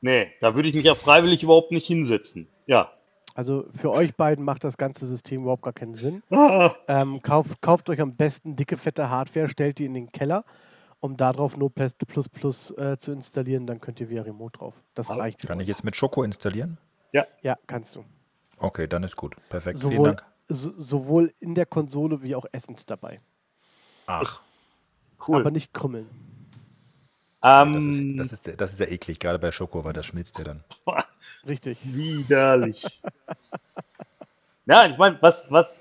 Nee, 0.00 0.28
da 0.40 0.54
würde 0.54 0.68
ich 0.68 0.74
mich 0.74 0.84
ja 0.84 0.94
freiwillig 0.94 1.42
überhaupt 1.42 1.72
nicht 1.72 1.86
hinsetzen. 1.86 2.48
Ja. 2.66 2.92
Also 3.34 3.66
für 3.74 3.90
euch 3.90 4.14
beiden 4.14 4.44
macht 4.44 4.62
das 4.64 4.76
ganze 4.76 5.06
System 5.06 5.42
überhaupt 5.42 5.62
gar 5.62 5.72
keinen 5.72 5.94
Sinn. 5.94 6.22
Ah, 6.30 6.74
Ähm, 6.90 7.20
kauft, 7.20 7.60
kauft 7.60 7.90
euch 7.90 8.00
am 8.00 8.16
besten 8.16 8.56
dicke, 8.56 8.78
fette 8.78 9.10
Hardware, 9.10 9.50
stellt 9.50 9.78
die 9.78 9.84
in 9.84 9.92
den 9.92 10.10
Keller, 10.10 10.46
um 11.00 11.16
darauf 11.16 11.56
Notepad++ 11.56 11.92
äh, 11.92 12.96
zu 12.96 13.12
installieren, 13.12 13.66
dann 13.66 13.80
könnt 13.80 14.00
ihr 14.00 14.10
via 14.10 14.22
Remote 14.22 14.58
drauf. 14.58 14.74
Das 14.94 15.10
Aber 15.10 15.20
reicht. 15.20 15.40
für 15.40 15.46
Kann 15.46 15.60
ich 15.60 15.68
jetzt 15.68 15.84
mit 15.84 15.96
Schoko 15.96 16.22
installieren? 16.22 16.78
Ja, 17.42 17.56
kannst 17.66 17.96
du. 17.96 18.04
Okay, 18.58 18.86
dann 18.86 19.02
ist 19.02 19.16
gut. 19.16 19.36
Perfekt. 19.48 19.78
Vielen 19.78 19.92
Sowohl, 19.92 20.06
Dank. 20.08 20.24
so, 20.48 20.72
sowohl 20.78 21.32
in 21.40 21.54
der 21.54 21.66
Konsole 21.66 22.22
wie 22.22 22.34
auch 22.34 22.46
essend 22.52 22.90
dabei. 22.90 23.20
Ach, 24.06 24.40
cool. 25.26 25.40
Aber 25.40 25.50
nicht 25.50 25.72
krümmeln. 25.72 26.08
ähm, 27.42 27.74
das 27.74 27.84
ist, 27.86 28.18
das, 28.18 28.32
ist, 28.32 28.60
das 28.60 28.72
ist 28.72 28.80
ja 28.80 28.86
eklig, 28.86 29.20
gerade 29.20 29.38
bei 29.38 29.52
Schoko, 29.52 29.84
weil 29.84 29.92
das 29.92 30.06
schmilzt 30.06 30.38
ja 30.38 30.44
dann. 30.44 30.64
Richtig. 31.46 31.78
Widerlich. 31.84 33.00
ja, 34.66 34.86
ich 34.86 34.98
meine, 34.98 35.18
was, 35.22 35.46
was, 35.50 35.80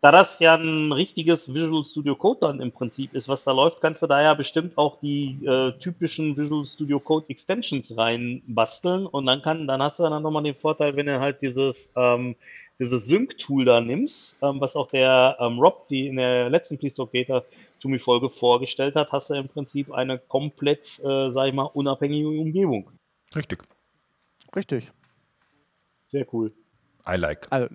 da 0.00 0.12
das 0.12 0.38
ja 0.38 0.54
ein 0.54 0.92
richtiges 0.92 1.52
Visual 1.52 1.82
Studio 1.84 2.14
Code 2.14 2.40
dann 2.40 2.60
im 2.60 2.70
Prinzip 2.70 3.14
ist, 3.14 3.28
was 3.28 3.44
da 3.44 3.52
läuft, 3.52 3.80
kannst 3.80 4.02
du 4.02 4.06
da 4.06 4.22
ja 4.22 4.34
bestimmt 4.34 4.78
auch 4.78 5.00
die 5.00 5.44
äh, 5.44 5.72
typischen 5.78 6.36
Visual 6.36 6.64
Studio 6.64 7.00
Code 7.00 7.28
Extensions 7.28 7.96
reinbasteln 7.96 9.06
und 9.06 9.26
dann 9.26 9.42
kann, 9.42 9.66
dann 9.66 9.82
hast 9.82 9.98
du 9.98 10.04
dann 10.04 10.22
nochmal 10.22 10.44
den 10.44 10.54
Vorteil, 10.54 10.94
wenn 10.94 11.06
du 11.06 11.18
halt 11.18 11.42
dieses, 11.42 11.90
ähm, 11.96 12.36
dieses 12.78 13.06
Sync-Tool 13.06 13.64
da 13.64 13.80
nimmst, 13.80 14.36
ähm, 14.40 14.60
was 14.60 14.76
auch 14.76 14.88
der 14.88 15.36
ähm, 15.40 15.58
Rob, 15.58 15.88
die 15.88 16.06
in 16.06 16.16
der 16.16 16.48
letzten 16.48 16.78
Please 16.78 16.96
Talk 16.96 17.12
Data 17.12 17.42
to 17.80 17.88
Me 17.88 17.98
Folge 17.98 18.30
vorgestellt 18.30 18.94
hat, 18.94 19.10
hast 19.10 19.30
du 19.30 19.34
im 19.34 19.48
Prinzip 19.48 19.92
eine 19.92 20.18
komplett, 20.18 21.00
äh, 21.00 21.30
sag 21.30 21.48
ich 21.48 21.54
mal, 21.54 21.64
unabhängige 21.64 22.28
Umgebung. 22.28 22.90
Richtig. 23.34 23.64
Richtig. 24.54 24.92
Sehr 26.08 26.26
cool. 26.32 26.52
I 27.06 27.16
like. 27.16 27.46
Also, 27.50 27.68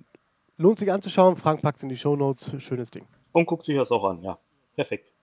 lohnt 0.64 0.80
sich 0.80 0.92
anzuschauen. 0.92 1.36
Frank 1.36 1.62
packt 1.62 1.78
es 1.78 1.84
in 1.84 1.90
die 1.90 1.98
Shownotes. 1.98 2.56
Schönes 2.60 2.90
Ding. 2.90 3.06
Und 3.32 3.46
guckt 3.46 3.64
sich 3.64 3.78
das 3.78 3.92
auch 3.92 4.04
an, 4.06 4.22
ja. 4.24 4.40
Perfekt. 4.76 5.14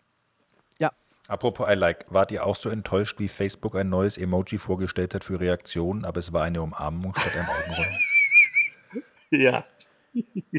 Apropos 1.30 1.68
I 1.70 1.74
like, 1.74 2.06
wart 2.12 2.32
ihr 2.32 2.44
auch 2.44 2.56
so 2.56 2.70
enttäuscht, 2.70 3.20
wie 3.20 3.28
Facebook 3.28 3.76
ein 3.76 3.88
neues 3.88 4.18
Emoji 4.18 4.58
vorgestellt 4.58 5.14
hat 5.14 5.22
für 5.22 5.38
Reaktionen, 5.38 6.04
aber 6.04 6.18
es 6.18 6.32
war 6.32 6.42
eine 6.42 6.60
Umarmung 6.60 7.14
statt 7.14 7.36
einem 7.36 7.48
Augenrollen? 7.48 7.98
Ja. 9.30 9.64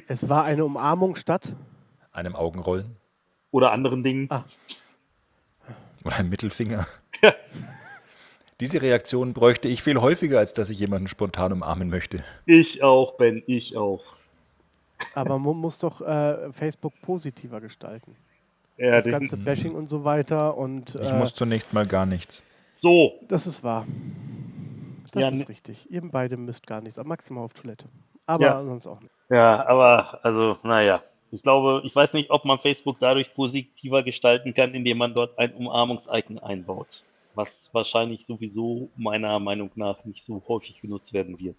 Es 0.08 0.30
war 0.30 0.46
eine 0.46 0.64
Umarmung 0.64 1.18
statt. 1.18 1.58
Einem 2.14 2.38
Augenrollen? 2.38 2.96
Oder 3.52 3.74
anderen 3.74 4.02
Dingen. 4.02 4.28
Ah. 4.32 4.46
Oder 6.06 6.16
ein 6.16 6.30
Mittelfinger? 6.30 6.88
Ja. 7.22 7.34
Diese 8.62 8.82
Reaktion 8.82 9.34
bräuchte 9.34 9.68
ich 9.68 9.84
viel 9.84 10.00
häufiger, 10.00 10.40
als 10.40 10.54
dass 10.54 10.70
ich 10.70 10.80
jemanden 10.80 11.08
spontan 11.10 11.52
umarmen 11.52 11.90
möchte. 11.90 12.24
Ich 12.46 12.82
auch, 12.82 13.18
Ben, 13.18 13.44
ich 13.46 13.76
auch. 13.76 14.02
Aber 15.16 15.38
man 15.40 15.58
muss 15.58 15.80
doch 15.80 16.02
äh, 16.02 16.52
Facebook 16.54 16.94
positiver 17.02 17.60
gestalten. 17.62 18.16
Ja, 18.78 19.02
Das 19.02 19.06
ganze 19.06 19.38
Bashing 19.38 19.74
und 19.74 19.88
so 19.88 20.04
weiter. 20.04 20.58
Und 20.58 20.96
Ich 20.96 21.10
äh, 21.10 21.14
muss 21.18 21.34
zunächst 21.34 21.74
mal 21.74 21.86
gar 21.86 22.06
nichts. 22.06 22.44
so, 22.74 23.14
das 23.28 23.46
ist 23.48 23.64
wahr. 23.64 23.86
Das 25.12 25.22
Ja, 25.22 25.28
ist 25.30 25.36
ne- 25.40 25.50
richtig. 25.50 25.92
Ihr 25.92 26.02
beide 26.02 26.38
müsst 26.38 26.66
gar 26.66 26.82
nichts. 26.82 26.98
aber 26.98 27.10
Maximal 27.10 27.44
auf 27.44 27.54
Toilette. 27.54 27.86
Aber 28.26 28.44
Ja. 28.46 28.64
sonst 28.64 28.88
auch 28.88 29.00
nicht. 29.02 29.12
ja, 29.30 29.66
aber, 29.68 30.20
also, 30.24 30.58
naja. 30.64 31.02
Ich 31.34 31.44
glaube, 31.44 31.82
ich 31.86 31.96
weiß 31.96 32.14
nicht, 32.14 32.30
ob 32.30 32.44
man 32.44 32.60
Facebook 32.60 32.98
dadurch 33.00 33.34
positiver 33.34 34.04
gestalten 34.04 34.54
kann, 34.54 34.74
indem 34.74 34.98
man 34.98 35.14
dort 35.14 35.38
ein 35.40 35.54
Umarmungs-Icon 35.54 36.40
einbaut. 36.40 37.04
Was 37.36 37.70
wahrscheinlich 37.74 38.26
sowieso 38.26 38.90
meiner 38.98 39.40
Meinung 39.40 39.72
nach 39.76 40.04
nicht 40.04 40.26
so 40.26 40.42
häufig 40.50 40.82
genutzt 40.82 41.14
werden 41.14 41.40
wird. 41.40 41.56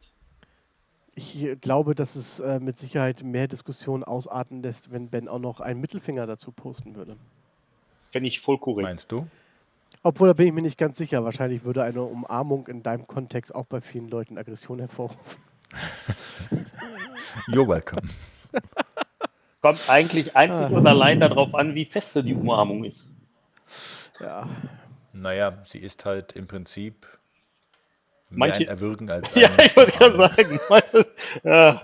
Ich 1.15 1.47
glaube, 1.61 1.95
dass 1.95 2.17
es 2.17 2.41
äh, 2.41 2.59
mit 2.59 2.79
Sicherheit 2.79 3.23
mehr 3.23 3.47
Diskussionen 3.49 4.03
ausarten 4.03 4.63
lässt, 4.63 4.91
wenn 4.93 5.09
Ben 5.09 5.29
auch 5.29 5.39
noch 5.39 5.61
einen 5.61 5.81
Mittelfinger 5.81 6.27
dazu 6.27 6.53
posten 6.53 6.95
würde. 6.95 7.17
Fände 8.13 8.29
ich 8.29 8.41
voll 8.41 8.59
korrekt. 8.59 8.85
Meinst 8.89 9.13
du? 9.13 9.27
Obwohl, 10.03 10.29
da 10.29 10.33
bin 10.33 10.47
ich 10.47 10.53
mir 10.55 10.63
nicht 10.63 10.79
ganz 10.79 10.97
sicher. 10.97 11.23
Wahrscheinlich 11.23 11.65
würde 11.65 11.83
eine 11.83 12.03
Umarmung 12.03 12.67
in 12.67 12.83
deinem 12.83 13.07
Kontext 13.07 13.55
auch 13.55 13.67
bei 13.67 13.81
vielen 13.83 14.09
Leuten 14.09 14.39
Aggression 14.39 14.79
hervorrufen. 14.79 15.19
You're 17.49 17.69
welcome. 17.69 18.03
Kommt 19.61 19.89
eigentlich 19.89 20.35
einzig 20.35 20.65
Ah. 20.65 20.77
und 20.77 20.87
allein 20.87 21.21
darauf 21.21 21.55
an, 21.55 21.75
wie 21.75 21.85
feste 21.85 22.25
die 22.25 22.35
Umarmung 22.35 22.85
ist. 22.85 23.13
Ja, 24.21 24.49
Naja, 25.13 25.59
sie 25.65 25.79
ist 25.79 26.05
halt 26.05 26.33
im 26.33 26.47
Prinzip 26.47 27.07
Manche- 28.39 28.67
Erwürgen 28.67 29.11
als 29.11 29.35
Ja, 29.35 29.51
ich 29.65 29.77
wollte 29.77 29.93
gerade 29.93 30.17
sagen. 30.17 30.61
ja. 31.45 31.83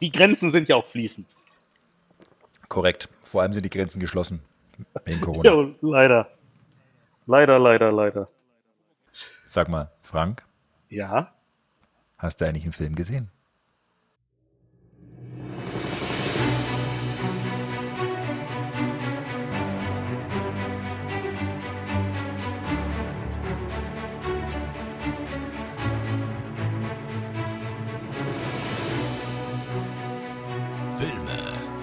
Die 0.00 0.10
Grenzen 0.10 0.50
sind 0.50 0.68
ja 0.68 0.76
auch 0.76 0.86
fließend. 0.86 1.26
Korrekt. 2.68 3.08
Vor 3.22 3.42
allem 3.42 3.52
sind 3.52 3.64
die 3.64 3.70
Grenzen 3.70 4.00
geschlossen. 4.00 4.40
Wegen 5.04 5.20
Corona. 5.22 5.50
Ja, 5.50 5.68
leider. 5.80 6.28
Leider, 7.26 7.58
leider, 7.58 7.92
leider. 7.92 8.28
Sag 9.48 9.68
mal, 9.68 9.90
Frank, 10.02 10.42
Ja. 10.88 11.32
hast 12.18 12.40
du 12.40 12.44
eigentlich 12.46 12.64
einen 12.64 12.72
Film 12.72 12.94
gesehen? 12.96 13.30
Filme, 31.04 31.36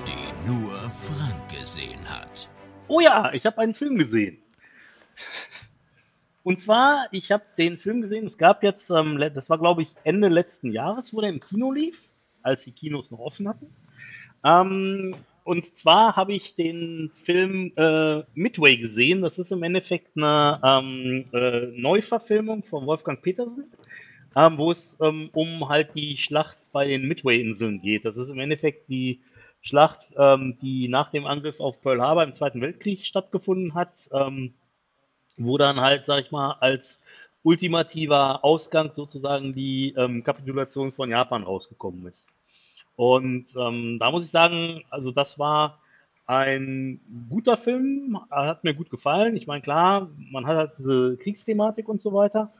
die 0.07 0.49
nur 0.49 0.71
Frank 0.89 1.47
gesehen 1.49 1.99
hat. 2.09 2.49
Oh 2.87 2.99
ja, 3.01 3.31
ich 3.33 3.45
habe 3.45 3.59
einen 3.59 3.75
Film 3.75 3.99
gesehen. 3.99 4.39
Und 6.41 6.59
zwar, 6.59 7.05
ich 7.11 7.31
habe 7.31 7.43
den 7.55 7.77
Film 7.77 8.01
gesehen, 8.01 8.25
es 8.25 8.39
gab 8.39 8.63
jetzt, 8.63 8.89
ähm, 8.89 9.19
das 9.19 9.47
war 9.51 9.59
glaube 9.59 9.83
ich 9.83 9.93
Ende 10.03 10.27
letzten 10.27 10.71
Jahres, 10.71 11.13
wo 11.13 11.21
der 11.21 11.29
im 11.29 11.39
Kino 11.39 11.71
lief, 11.71 12.09
als 12.41 12.63
die 12.63 12.71
Kinos 12.71 13.11
noch 13.11 13.19
offen 13.19 13.47
hatten. 13.47 13.67
Ähm, 14.43 15.15
und 15.43 15.77
zwar 15.77 16.15
habe 16.15 16.33
ich 16.33 16.55
den 16.55 17.11
Film 17.13 17.73
äh, 17.75 18.23
Midway 18.33 18.77
gesehen. 18.77 19.21
Das 19.21 19.37
ist 19.37 19.51
im 19.51 19.61
Endeffekt 19.61 20.17
eine 20.17 20.59
ähm, 20.63 21.25
äh, 21.31 21.67
Neuverfilmung 21.79 22.63
von 22.63 22.87
Wolfgang 22.87 23.21
Petersen, 23.21 23.71
ähm, 24.35 24.57
wo 24.57 24.71
es 24.71 24.97
ähm, 25.01 25.29
um 25.33 25.67
halt 25.69 25.95
die 25.95 26.17
Schlacht 26.17 26.57
bei 26.71 26.87
den 26.87 27.07
Midway-Inseln 27.07 27.81
geht. 27.81 28.05
Das 28.05 28.17
ist 28.17 28.29
im 28.29 28.39
Endeffekt 28.39 28.89
die 28.89 29.19
Schlacht, 29.61 30.11
ähm, 30.17 30.57
die 30.61 30.87
nach 30.87 31.11
dem 31.11 31.25
Angriff 31.25 31.59
auf 31.59 31.81
Pearl 31.81 32.01
Harbor 32.01 32.23
im 32.23 32.33
Zweiten 32.33 32.61
Weltkrieg 32.61 33.05
stattgefunden 33.05 33.73
hat, 33.75 34.09
ähm, 34.11 34.53
wo 35.37 35.57
dann 35.57 35.81
halt, 35.81 36.05
sag 36.05 36.21
ich 36.21 36.31
mal, 36.31 36.53
als 36.59 37.01
ultimativer 37.43 38.43
Ausgang 38.43 38.91
sozusagen 38.91 39.53
die 39.53 39.93
ähm, 39.97 40.23
Kapitulation 40.23 40.91
von 40.91 41.09
Japan 41.09 41.43
rausgekommen 41.43 42.05
ist. 42.07 42.29
Und 42.95 43.55
ähm, 43.55 43.97
da 43.99 44.11
muss 44.11 44.23
ich 44.23 44.31
sagen, 44.31 44.83
also 44.89 45.11
das 45.11 45.39
war 45.39 45.79
ein 46.27 47.01
guter 47.29 47.57
Film, 47.57 48.19
hat 48.29 48.63
mir 48.63 48.73
gut 48.73 48.89
gefallen. 48.89 49.35
Ich 49.35 49.47
meine, 49.47 49.61
klar, 49.61 50.09
man 50.31 50.45
hat 50.45 50.57
halt 50.57 50.71
diese 50.77 51.17
Kriegsthematik 51.17 51.89
und 51.89 52.01
so 52.01 52.13
weiter, 52.13 52.53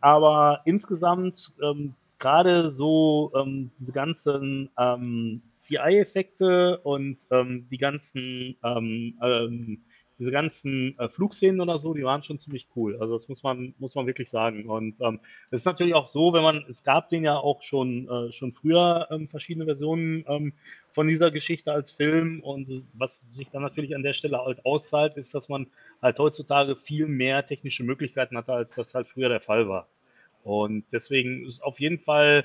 aber 0.00 0.60
insgesamt 0.64 1.52
ähm, 1.62 1.94
gerade 2.18 2.70
so 2.70 3.32
ähm, 3.34 3.70
diese 3.78 3.92
ganzen 3.92 4.70
ähm, 4.78 5.42
CI-Effekte 5.58 6.78
und 6.78 7.18
ähm, 7.30 7.66
die 7.70 7.78
ganzen 7.78 8.56
ähm, 8.62 9.18
ähm, 9.22 9.84
diese 10.18 10.30
ganzen 10.30 10.98
äh, 10.98 11.08
Flugszenen 11.08 11.60
oder 11.60 11.78
so, 11.78 11.92
die 11.92 12.04
waren 12.04 12.22
schon 12.22 12.38
ziemlich 12.38 12.68
cool. 12.74 12.96
Also 13.00 13.14
das 13.14 13.28
muss 13.28 13.42
man, 13.42 13.74
muss 13.78 13.94
man 13.94 14.06
wirklich 14.06 14.30
sagen. 14.30 14.68
Und 14.68 15.00
ähm, 15.00 15.20
es 15.50 15.60
ist 15.62 15.66
natürlich 15.66 15.94
auch 15.94 16.08
so, 16.08 16.32
wenn 16.32 16.42
man, 16.42 16.64
es 16.68 16.82
gab 16.84 17.08
den 17.08 17.24
ja 17.24 17.36
auch 17.36 17.62
schon, 17.62 18.08
äh, 18.08 18.32
schon 18.32 18.52
früher 18.52 19.08
ähm, 19.10 19.28
verschiedene 19.28 19.66
Versionen 19.66 20.24
ähm, 20.26 20.52
von 20.92 21.06
dieser 21.06 21.30
Geschichte 21.30 21.72
als 21.72 21.90
Film. 21.90 22.40
Und 22.42 22.84
was 22.94 23.26
sich 23.32 23.50
dann 23.50 23.62
natürlich 23.62 23.94
an 23.94 24.02
der 24.02 24.14
Stelle 24.14 24.38
halt 24.42 24.64
auszahlt, 24.64 25.16
ist, 25.16 25.34
dass 25.34 25.48
man 25.48 25.66
halt 26.00 26.18
heutzutage 26.18 26.76
viel 26.76 27.06
mehr 27.06 27.44
technische 27.44 27.84
Möglichkeiten 27.84 28.36
hatte, 28.36 28.52
als 28.52 28.74
das 28.74 28.94
halt 28.94 29.08
früher 29.08 29.28
der 29.28 29.40
Fall 29.40 29.68
war. 29.68 29.86
Und 30.44 30.84
deswegen 30.92 31.44
ist 31.44 31.62
auf 31.62 31.80
jeden 31.80 31.98
Fall 31.98 32.44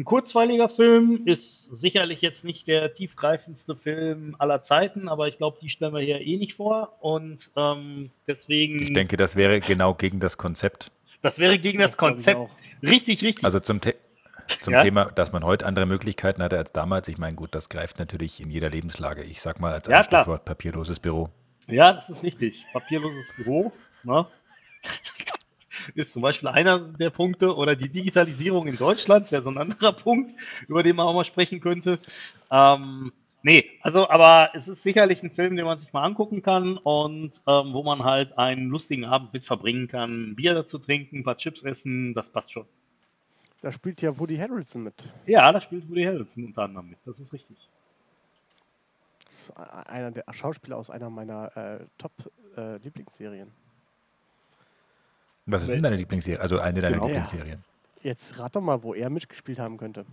ein 0.00 0.04
kurzweiliger 0.06 0.70
Film 0.70 1.22
ist 1.26 1.64
sicherlich 1.76 2.22
jetzt 2.22 2.42
nicht 2.42 2.66
der 2.66 2.94
tiefgreifendste 2.94 3.76
Film 3.76 4.34
aller 4.38 4.62
Zeiten, 4.62 5.10
aber 5.10 5.28
ich 5.28 5.36
glaube, 5.36 5.58
die 5.60 5.68
stellen 5.68 5.92
wir 5.92 6.00
hier 6.00 6.22
eh 6.22 6.38
nicht 6.38 6.54
vor. 6.54 6.96
Und 7.00 7.50
ähm, 7.54 8.10
deswegen. 8.26 8.80
Ich 8.80 8.94
denke, 8.94 9.18
das 9.18 9.36
wäre 9.36 9.60
genau 9.60 9.92
gegen 9.92 10.18
das 10.18 10.38
Konzept. 10.38 10.90
Das 11.20 11.38
wäre 11.38 11.58
gegen 11.58 11.80
das, 11.80 11.90
das 11.90 11.98
Konzept. 11.98 12.50
Richtig, 12.82 13.22
richtig. 13.22 13.44
Also 13.44 13.60
zum, 13.60 13.80
The 13.84 13.92
zum 14.62 14.72
ja. 14.72 14.82
Thema, 14.82 15.04
dass 15.04 15.32
man 15.32 15.44
heute 15.44 15.66
andere 15.66 15.84
Möglichkeiten 15.84 16.42
hatte 16.42 16.56
als 16.56 16.72
damals. 16.72 17.06
Ich 17.08 17.18
meine, 17.18 17.34
gut, 17.34 17.54
das 17.54 17.68
greift 17.68 17.98
natürlich 17.98 18.40
in 18.40 18.50
jeder 18.50 18.70
Lebenslage. 18.70 19.22
Ich 19.22 19.42
sag 19.42 19.60
mal 19.60 19.74
als 19.74 19.86
ja, 19.86 20.02
Stichwort 20.02 20.46
papierloses 20.46 20.98
Büro. 20.98 21.28
Ja, 21.66 21.92
das 21.92 22.08
ist 22.08 22.22
richtig. 22.22 22.64
Papierloses 22.72 23.34
Büro. 23.36 23.70
Ne? 24.04 24.26
ist 25.94 26.12
zum 26.12 26.22
Beispiel 26.22 26.48
einer 26.48 26.78
der 26.78 27.10
Punkte. 27.10 27.56
Oder 27.56 27.76
die 27.76 27.88
Digitalisierung 27.88 28.66
in 28.66 28.76
Deutschland 28.76 29.30
wäre 29.32 29.42
so 29.42 29.50
ein 29.50 29.58
anderer 29.58 29.92
Punkt, 29.92 30.32
über 30.68 30.82
den 30.82 30.96
man 30.96 31.06
auch 31.06 31.14
mal 31.14 31.24
sprechen 31.24 31.60
könnte. 31.60 31.98
Ähm, 32.50 33.12
nee, 33.42 33.64
also, 33.82 34.08
aber 34.08 34.50
es 34.54 34.68
ist 34.68 34.82
sicherlich 34.82 35.22
ein 35.22 35.30
Film, 35.30 35.56
den 35.56 35.64
man 35.64 35.78
sich 35.78 35.92
mal 35.92 36.04
angucken 36.04 36.42
kann 36.42 36.76
und 36.76 37.40
ähm, 37.46 37.72
wo 37.72 37.82
man 37.82 38.04
halt 38.04 38.36
einen 38.38 38.68
lustigen 38.68 39.04
Abend 39.04 39.32
mit 39.32 39.44
verbringen 39.44 39.88
kann, 39.88 40.34
Bier 40.36 40.54
dazu 40.54 40.78
trinken, 40.78 41.18
ein 41.18 41.24
paar 41.24 41.36
Chips 41.36 41.62
essen, 41.62 42.14
das 42.14 42.30
passt 42.30 42.52
schon. 42.52 42.66
Da 43.62 43.72
spielt 43.72 44.00
ja 44.00 44.18
Woody 44.18 44.36
Harrelson 44.36 44.84
mit. 44.84 44.94
Ja, 45.26 45.52
da 45.52 45.60
spielt 45.60 45.88
Woody 45.90 46.04
Harrelson 46.04 46.46
unter 46.46 46.62
anderem 46.62 46.90
mit, 46.90 46.98
das 47.04 47.20
ist 47.20 47.32
richtig. 47.32 47.56
Das 49.26 49.34
ist 49.34 49.56
einer 49.56 50.10
der 50.10 50.24
Schauspieler 50.32 50.76
aus 50.76 50.90
einer 50.90 51.08
meiner 51.08 51.56
äh, 51.56 51.86
Top-Lieblingsserien. 51.98 53.48
Äh, 53.48 53.69
was 55.52 55.62
ist 55.62 55.70
denn 55.70 55.82
deine 55.82 55.96
Lieblingsserie? 55.96 56.40
Also 56.40 56.58
eine 56.58 56.80
deiner 56.80 56.96
genau. 56.96 57.06
Lieblingsserien? 57.06 57.64
Jetzt 58.02 58.38
rat 58.38 58.56
doch 58.56 58.60
mal, 58.60 58.82
wo 58.82 58.94
er 58.94 59.10
mitgespielt 59.10 59.58
haben 59.58 59.76
könnte. 59.76 60.04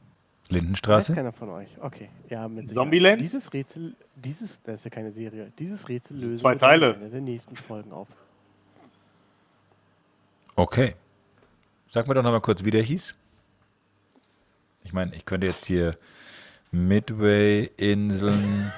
Lindenstraße? 0.50 1.10
Weiß 1.10 1.16
keiner 1.16 1.34
von 1.34 1.50
euch. 1.50 1.70
Okay. 1.82 2.10
Ja, 2.30 2.48
mit 2.48 2.72
Zombieland? 2.72 3.22
Dieses 3.22 3.54
Rätsel, 3.54 3.96
dieses, 4.16 4.62
das 4.64 4.76
ist 4.76 4.86
ja 4.86 4.92
keine 4.92 5.12
Serie, 5.12 5.52
dieses 5.60 5.88
Rätsel 5.90 6.18
lösen 6.18 6.38
Zwei 6.38 6.56
Teile. 6.56 6.92
in 6.92 7.02
einer 7.02 7.10
der 7.10 7.22
nächsten 7.22 7.56
Folgen 7.56 7.92
auf. 7.92 8.08
Okay. 10.56 10.96
Sag 11.90 12.08
mir 12.08 12.14
doch 12.14 12.24
nochmal 12.24 12.42
kurz, 12.42 12.64
wie 12.64 12.72
der 12.72 12.82
hieß. 12.82 13.16
Ich 14.84 14.94
meine, 14.94 15.16
ich 15.16 15.26
könnte 15.26 15.48
jetzt 15.48 15.66
hier 15.66 15.98
Midway, 16.72 17.70
Inseln, 17.78 18.72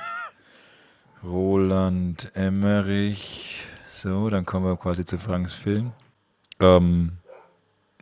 Roland 1.24 2.32
Emmerich. 2.36 3.64
So, 3.92 4.30
dann 4.30 4.46
kommen 4.46 4.66
wir 4.66 4.78
quasi 4.78 5.06
zu 5.06 5.18
Franks 5.18 5.54
Film. 5.54 5.92
Ähm, 6.60 7.14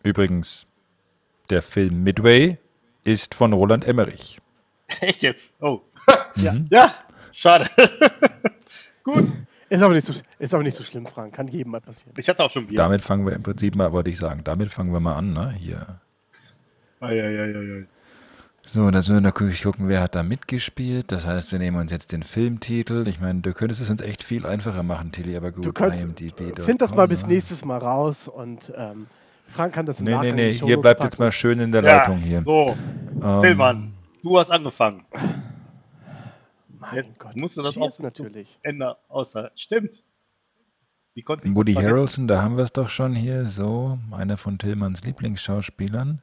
übrigens, 0.04 0.68
der 1.50 1.62
Film 1.62 2.04
Midway 2.04 2.58
ist 3.04 3.36
von 3.36 3.54
Roland 3.54 3.86
Emmerich. 3.86 4.40
Echt 5.02 5.22
jetzt? 5.22 5.56
Oh. 5.62 5.82
ja. 6.36 6.56
ja, 6.70 6.94
schade. 7.32 7.66
Gut. 9.04 9.26
Ist 9.70 9.82
aber, 9.82 9.94
nicht 9.94 10.08
so, 10.08 10.14
ist 10.40 10.54
aber 10.54 10.64
nicht 10.64 10.78
so 10.78 10.84
schlimm, 10.84 11.06
Frank. 11.08 11.36
Kann 11.36 11.48
jedem 11.50 11.72
mal 11.74 11.82
passieren. 11.82 12.14
Ich 12.18 12.30
hatte 12.30 12.44
auch 12.44 12.52
schon 12.52 12.68
Bier. 12.68 12.78
Damit 12.78 13.02
fangen 13.02 13.26
wir 13.26 13.34
im 13.34 13.44
Prinzip 13.44 13.76
mal, 13.76 13.92
wollte 13.92 14.10
ich 14.10 14.18
sagen, 14.18 14.42
damit 14.46 14.72
fangen 14.72 14.94
wir 14.94 15.02
mal 15.02 15.16
an, 15.16 15.34
ne? 15.34 15.52
Hier. 15.60 16.00
Ei, 17.02 17.22
ei, 17.22 17.40
ei, 17.40 17.54
ei, 17.54 17.80
ei. 17.80 17.88
So, 18.70 18.84
dann 18.86 18.96
müssen 18.96 19.14
wir 19.16 19.22
natürlich 19.22 19.64
gucken, 19.64 19.88
wer 19.88 20.02
hat 20.02 20.14
da 20.14 20.24
mitgespielt. 20.24 21.12
Das 21.14 21.26
heißt, 21.26 21.54
wir 21.54 21.60
nehmen 21.60 21.78
uns 21.78 21.90
jetzt 21.90 22.12
den 22.12 22.22
Filmtitel. 22.22 23.08
Ich 23.08 23.22
meine, 23.22 23.40
du 23.40 23.54
könntest 23.54 23.80
es 23.80 23.90
uns 23.90 24.02
echt 24.02 24.24
viel 24.24 24.46
einfacher 24.46 24.84
machen, 24.84 25.14
Tilly, 25.14 25.38
aber 25.38 25.52
gut. 25.52 25.66
Du 25.66 25.72
kannst, 25.72 26.04
IMDb. 26.04 26.60
Find 26.62 26.82
das 26.82 26.94
mal 26.94 27.08
bis 27.08 27.24
ne? 27.24 27.34
nächstes 27.34 27.64
Mal 27.64 27.78
raus 27.78 28.28
und 28.28 28.74
ähm, 28.76 29.08
Frank 29.48 29.74
kann 29.74 29.86
das 29.86 30.00
im 30.00 30.06
Nee, 30.06 30.12
Nachgang 30.12 30.36
nee, 30.36 30.52
nee, 30.52 30.66
hier 30.66 30.80
bleibt 30.80 31.00
packen. 31.00 31.12
jetzt 31.12 31.18
mal 31.20 31.32
schön 31.32 31.60
in 31.60 31.72
der 31.72 31.82
ja, 31.84 31.98
Leitung 31.98 32.18
hier. 32.18 32.44
So, 32.44 32.76
ähm, 33.24 33.42
Tillmann, 33.42 33.94
du 34.22 34.38
hast 34.38 34.52
angefangen. 34.52 35.06
Mein 36.80 36.96
jetzt 36.96 37.18
Gott, 37.18 37.38
musst 37.38 37.56
du 37.56 37.62
das 37.62 37.78
auch 37.78 38.00
natürlich. 38.00 38.60
Ende 38.64 38.98
außer. 39.08 39.52
Stimmt. 39.56 40.04
Wie 41.14 41.24
konnte 41.24 41.48
ich 41.48 41.56
Woody 41.56 41.74
Harrelson, 41.74 42.28
da 42.28 42.42
haben 42.42 42.58
wir 42.58 42.66
es 42.66 42.74
doch 42.74 42.90
schon 42.90 43.16
hier. 43.16 43.46
So, 43.46 43.98
einer 44.12 44.36
von 44.36 44.58
Tillmanns 44.58 45.04
Lieblingsschauspielern. 45.06 46.22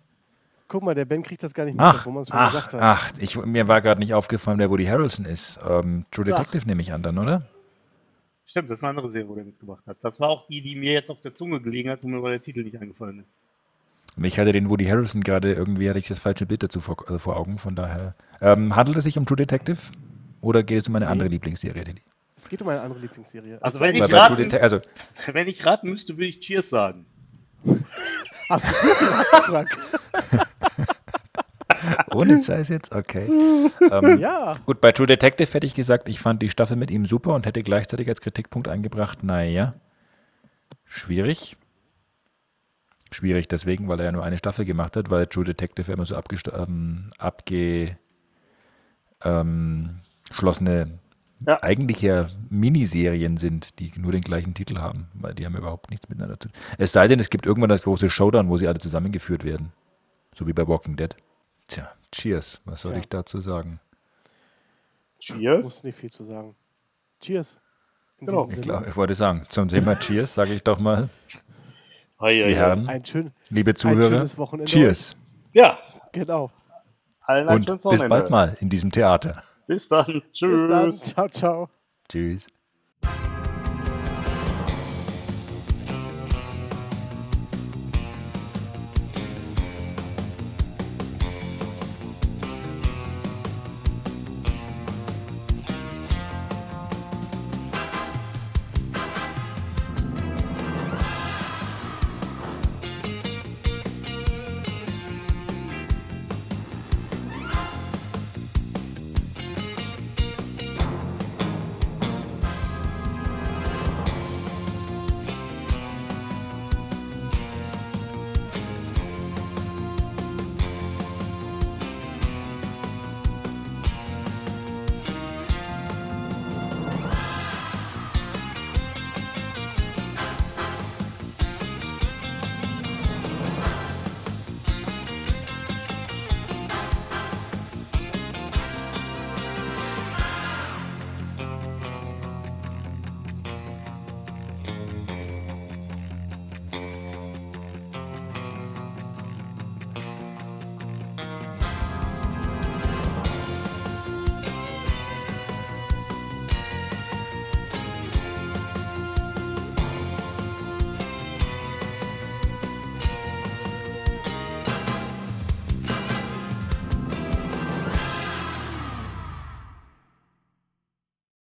Guck 0.66 0.82
mal, 0.82 0.94
der 0.94 1.04
Ben 1.04 1.22
kriegt 1.22 1.42
das 1.42 1.52
gar 1.52 1.64
nicht 1.64 1.74
mit, 1.74 1.84
ach, 1.84 2.06
wo 2.06 2.10
man 2.10 2.22
es 2.22 2.28
schon 2.28 2.38
ach, 2.38 2.52
gesagt 2.52 2.72
hat. 2.74 2.80
Ach, 2.82 3.10
ich, 3.18 3.36
mir 3.36 3.68
war 3.68 3.82
gerade 3.82 4.00
nicht 4.00 4.14
aufgefallen, 4.14 4.58
wer 4.58 4.70
Woody 4.70 4.86
Harrelson 4.86 5.24
ist. 5.26 5.58
Ähm, 5.68 6.06
True 6.10 6.24
Detective 6.24 6.62
ach. 6.62 6.66
nehme 6.66 6.82
ich 6.82 6.92
an 6.92 7.02
dann, 7.02 7.18
oder? 7.18 7.42
Stimmt, 8.46 8.70
das 8.70 8.78
ist 8.78 8.84
eine 8.84 8.90
andere 8.90 9.10
Serie, 9.10 9.28
wo 9.28 9.34
der 9.34 9.44
mitgemacht 9.44 9.86
hat. 9.86 9.98
Das 10.02 10.20
war 10.20 10.28
auch 10.28 10.46
die, 10.48 10.60
die 10.60 10.76
mir 10.76 10.92
jetzt 10.92 11.10
auf 11.10 11.20
der 11.20 11.34
Zunge 11.34 11.60
gelegen 11.60 11.90
hat, 11.90 12.02
wo 12.02 12.08
mir 12.08 12.18
aber 12.18 12.30
der 12.30 12.42
Titel 12.42 12.62
nicht 12.62 12.80
eingefallen 12.80 13.20
ist. 13.20 13.36
Und 14.16 14.24
ich 14.24 14.38
hatte 14.38 14.52
den 14.52 14.70
Woody 14.70 14.84
Harrelson 14.84 15.22
gerade, 15.22 15.52
irgendwie 15.52 15.88
hatte 15.88 15.98
ich 15.98 16.08
das 16.08 16.18
falsche 16.18 16.46
Bild 16.46 16.62
dazu 16.62 16.80
vor, 16.80 16.96
also 17.06 17.18
vor 17.18 17.36
Augen, 17.36 17.58
von 17.58 17.74
daher. 17.74 18.14
Ähm, 18.40 18.76
handelt 18.76 18.96
es 18.98 19.04
sich 19.04 19.18
um 19.18 19.26
True 19.26 19.36
Detective 19.36 19.78
oder 20.40 20.62
geht 20.62 20.82
es 20.82 20.88
um 20.88 20.96
eine 20.96 21.06
nee. 21.06 21.10
andere 21.10 21.28
Lieblingsserie, 21.28 21.84
Tilly? 21.84 22.02
Es 22.36 22.48
geht 22.48 22.60
um 22.62 22.68
eine 22.68 22.80
andere 22.80 23.00
Lieblingsserie. 23.00 23.58
Also, 23.60 23.80
wenn 23.80 23.96
ich, 23.96 24.12
raten, 24.12 24.54
also, 24.56 24.80
wenn 25.32 25.48
ich 25.48 25.64
raten 25.64 25.90
müsste, 25.90 26.16
würde 26.16 26.26
ich 26.26 26.40
Cheers 26.40 26.70
sagen. 26.70 27.06
Hast 28.48 29.48
du 29.48 29.64
Ohne 32.14 32.42
Scheiß 32.42 32.68
jetzt? 32.68 32.94
Okay. 32.94 33.28
Ähm, 33.90 34.18
ja. 34.18 34.56
Gut, 34.66 34.80
bei 34.80 34.92
True 34.92 35.06
Detective 35.06 35.50
hätte 35.52 35.66
ich 35.66 35.74
gesagt, 35.74 36.08
ich 36.08 36.20
fand 36.20 36.42
die 36.42 36.48
Staffel 36.48 36.76
mit 36.76 36.90
ihm 36.90 37.06
super 37.06 37.34
und 37.34 37.46
hätte 37.46 37.62
gleichzeitig 37.62 38.08
als 38.08 38.20
Kritikpunkt 38.20 38.68
eingebracht, 38.68 39.22
naja, 39.22 39.74
schwierig. 40.84 41.56
Schwierig 43.10 43.48
deswegen, 43.48 43.88
weil 43.88 44.00
er 44.00 44.06
ja 44.06 44.12
nur 44.12 44.24
eine 44.24 44.38
Staffel 44.38 44.64
gemacht 44.64 44.96
hat, 44.96 45.10
weil 45.10 45.26
True 45.26 45.44
Detective 45.44 45.92
immer 45.92 46.06
so 46.06 46.16
ähm, 46.16 47.10
abgeschlossene, 47.18 47.96
ähm, 49.22 50.98
ja. 51.46 51.62
eigentlich 51.62 52.02
ja 52.02 52.28
Miniserien 52.50 53.36
sind, 53.36 53.78
die 53.78 53.92
nur 53.96 54.12
den 54.12 54.22
gleichen 54.22 54.54
Titel 54.54 54.78
haben, 54.78 55.08
weil 55.14 55.34
die 55.34 55.46
haben 55.46 55.56
überhaupt 55.56 55.90
nichts 55.90 56.08
miteinander 56.08 56.38
zu 56.38 56.48
tun. 56.48 56.58
Es 56.78 56.92
sei 56.92 57.06
denn, 57.06 57.20
es 57.20 57.30
gibt 57.30 57.46
irgendwann 57.46 57.70
das 57.70 57.84
große 57.84 58.10
Showdown, 58.10 58.48
wo 58.48 58.56
sie 58.56 58.68
alle 58.68 58.78
zusammengeführt 58.78 59.44
werden. 59.44 59.72
So 60.34 60.46
wie 60.46 60.52
bei 60.52 60.66
Walking 60.66 60.96
Dead. 60.96 61.14
Tja, 61.68 61.90
cheers. 62.12 62.60
Was 62.64 62.82
soll 62.82 62.92
Tja. 62.92 63.00
ich 63.00 63.08
dazu 63.08 63.40
sagen? 63.40 63.80
Cheers? 65.20 65.64
Muss 65.64 65.84
nicht 65.84 65.96
viel 65.96 66.10
zu 66.10 66.24
sagen. 66.24 66.54
Cheers. 67.20 67.58
Genau. 68.18 68.48
Ich, 68.50 68.60
glaub, 68.60 68.86
ich 68.86 68.96
wollte 68.96 69.14
sagen, 69.14 69.46
zum 69.48 69.68
Thema 69.68 69.98
Cheers 69.98 70.34
sage 70.34 70.54
ich 70.54 70.62
doch 70.62 70.78
mal. 70.78 71.08
Hei, 72.20 72.42
die 72.42 72.54
Herren, 72.54 72.88
ein 72.88 73.04
schön, 73.04 73.32
liebe 73.50 73.74
Zuhörer, 73.74 74.26
Cheers. 74.64 75.16
Ja. 75.52 75.78
Genau. 76.12 76.50
Allen 77.20 77.48
Und 77.48 77.66
bis 77.66 78.08
bald 78.08 78.30
mal 78.30 78.56
in 78.60 78.70
diesem 78.70 78.90
Theater. 78.90 79.42
Bis 79.66 79.88
dann. 79.88 80.22
Tschüss. 80.32 80.60
Bis 80.62 80.68
dann. 80.68 80.92
Ciao, 80.92 81.28
ciao. 81.28 81.70
Tschüss. 82.08 82.48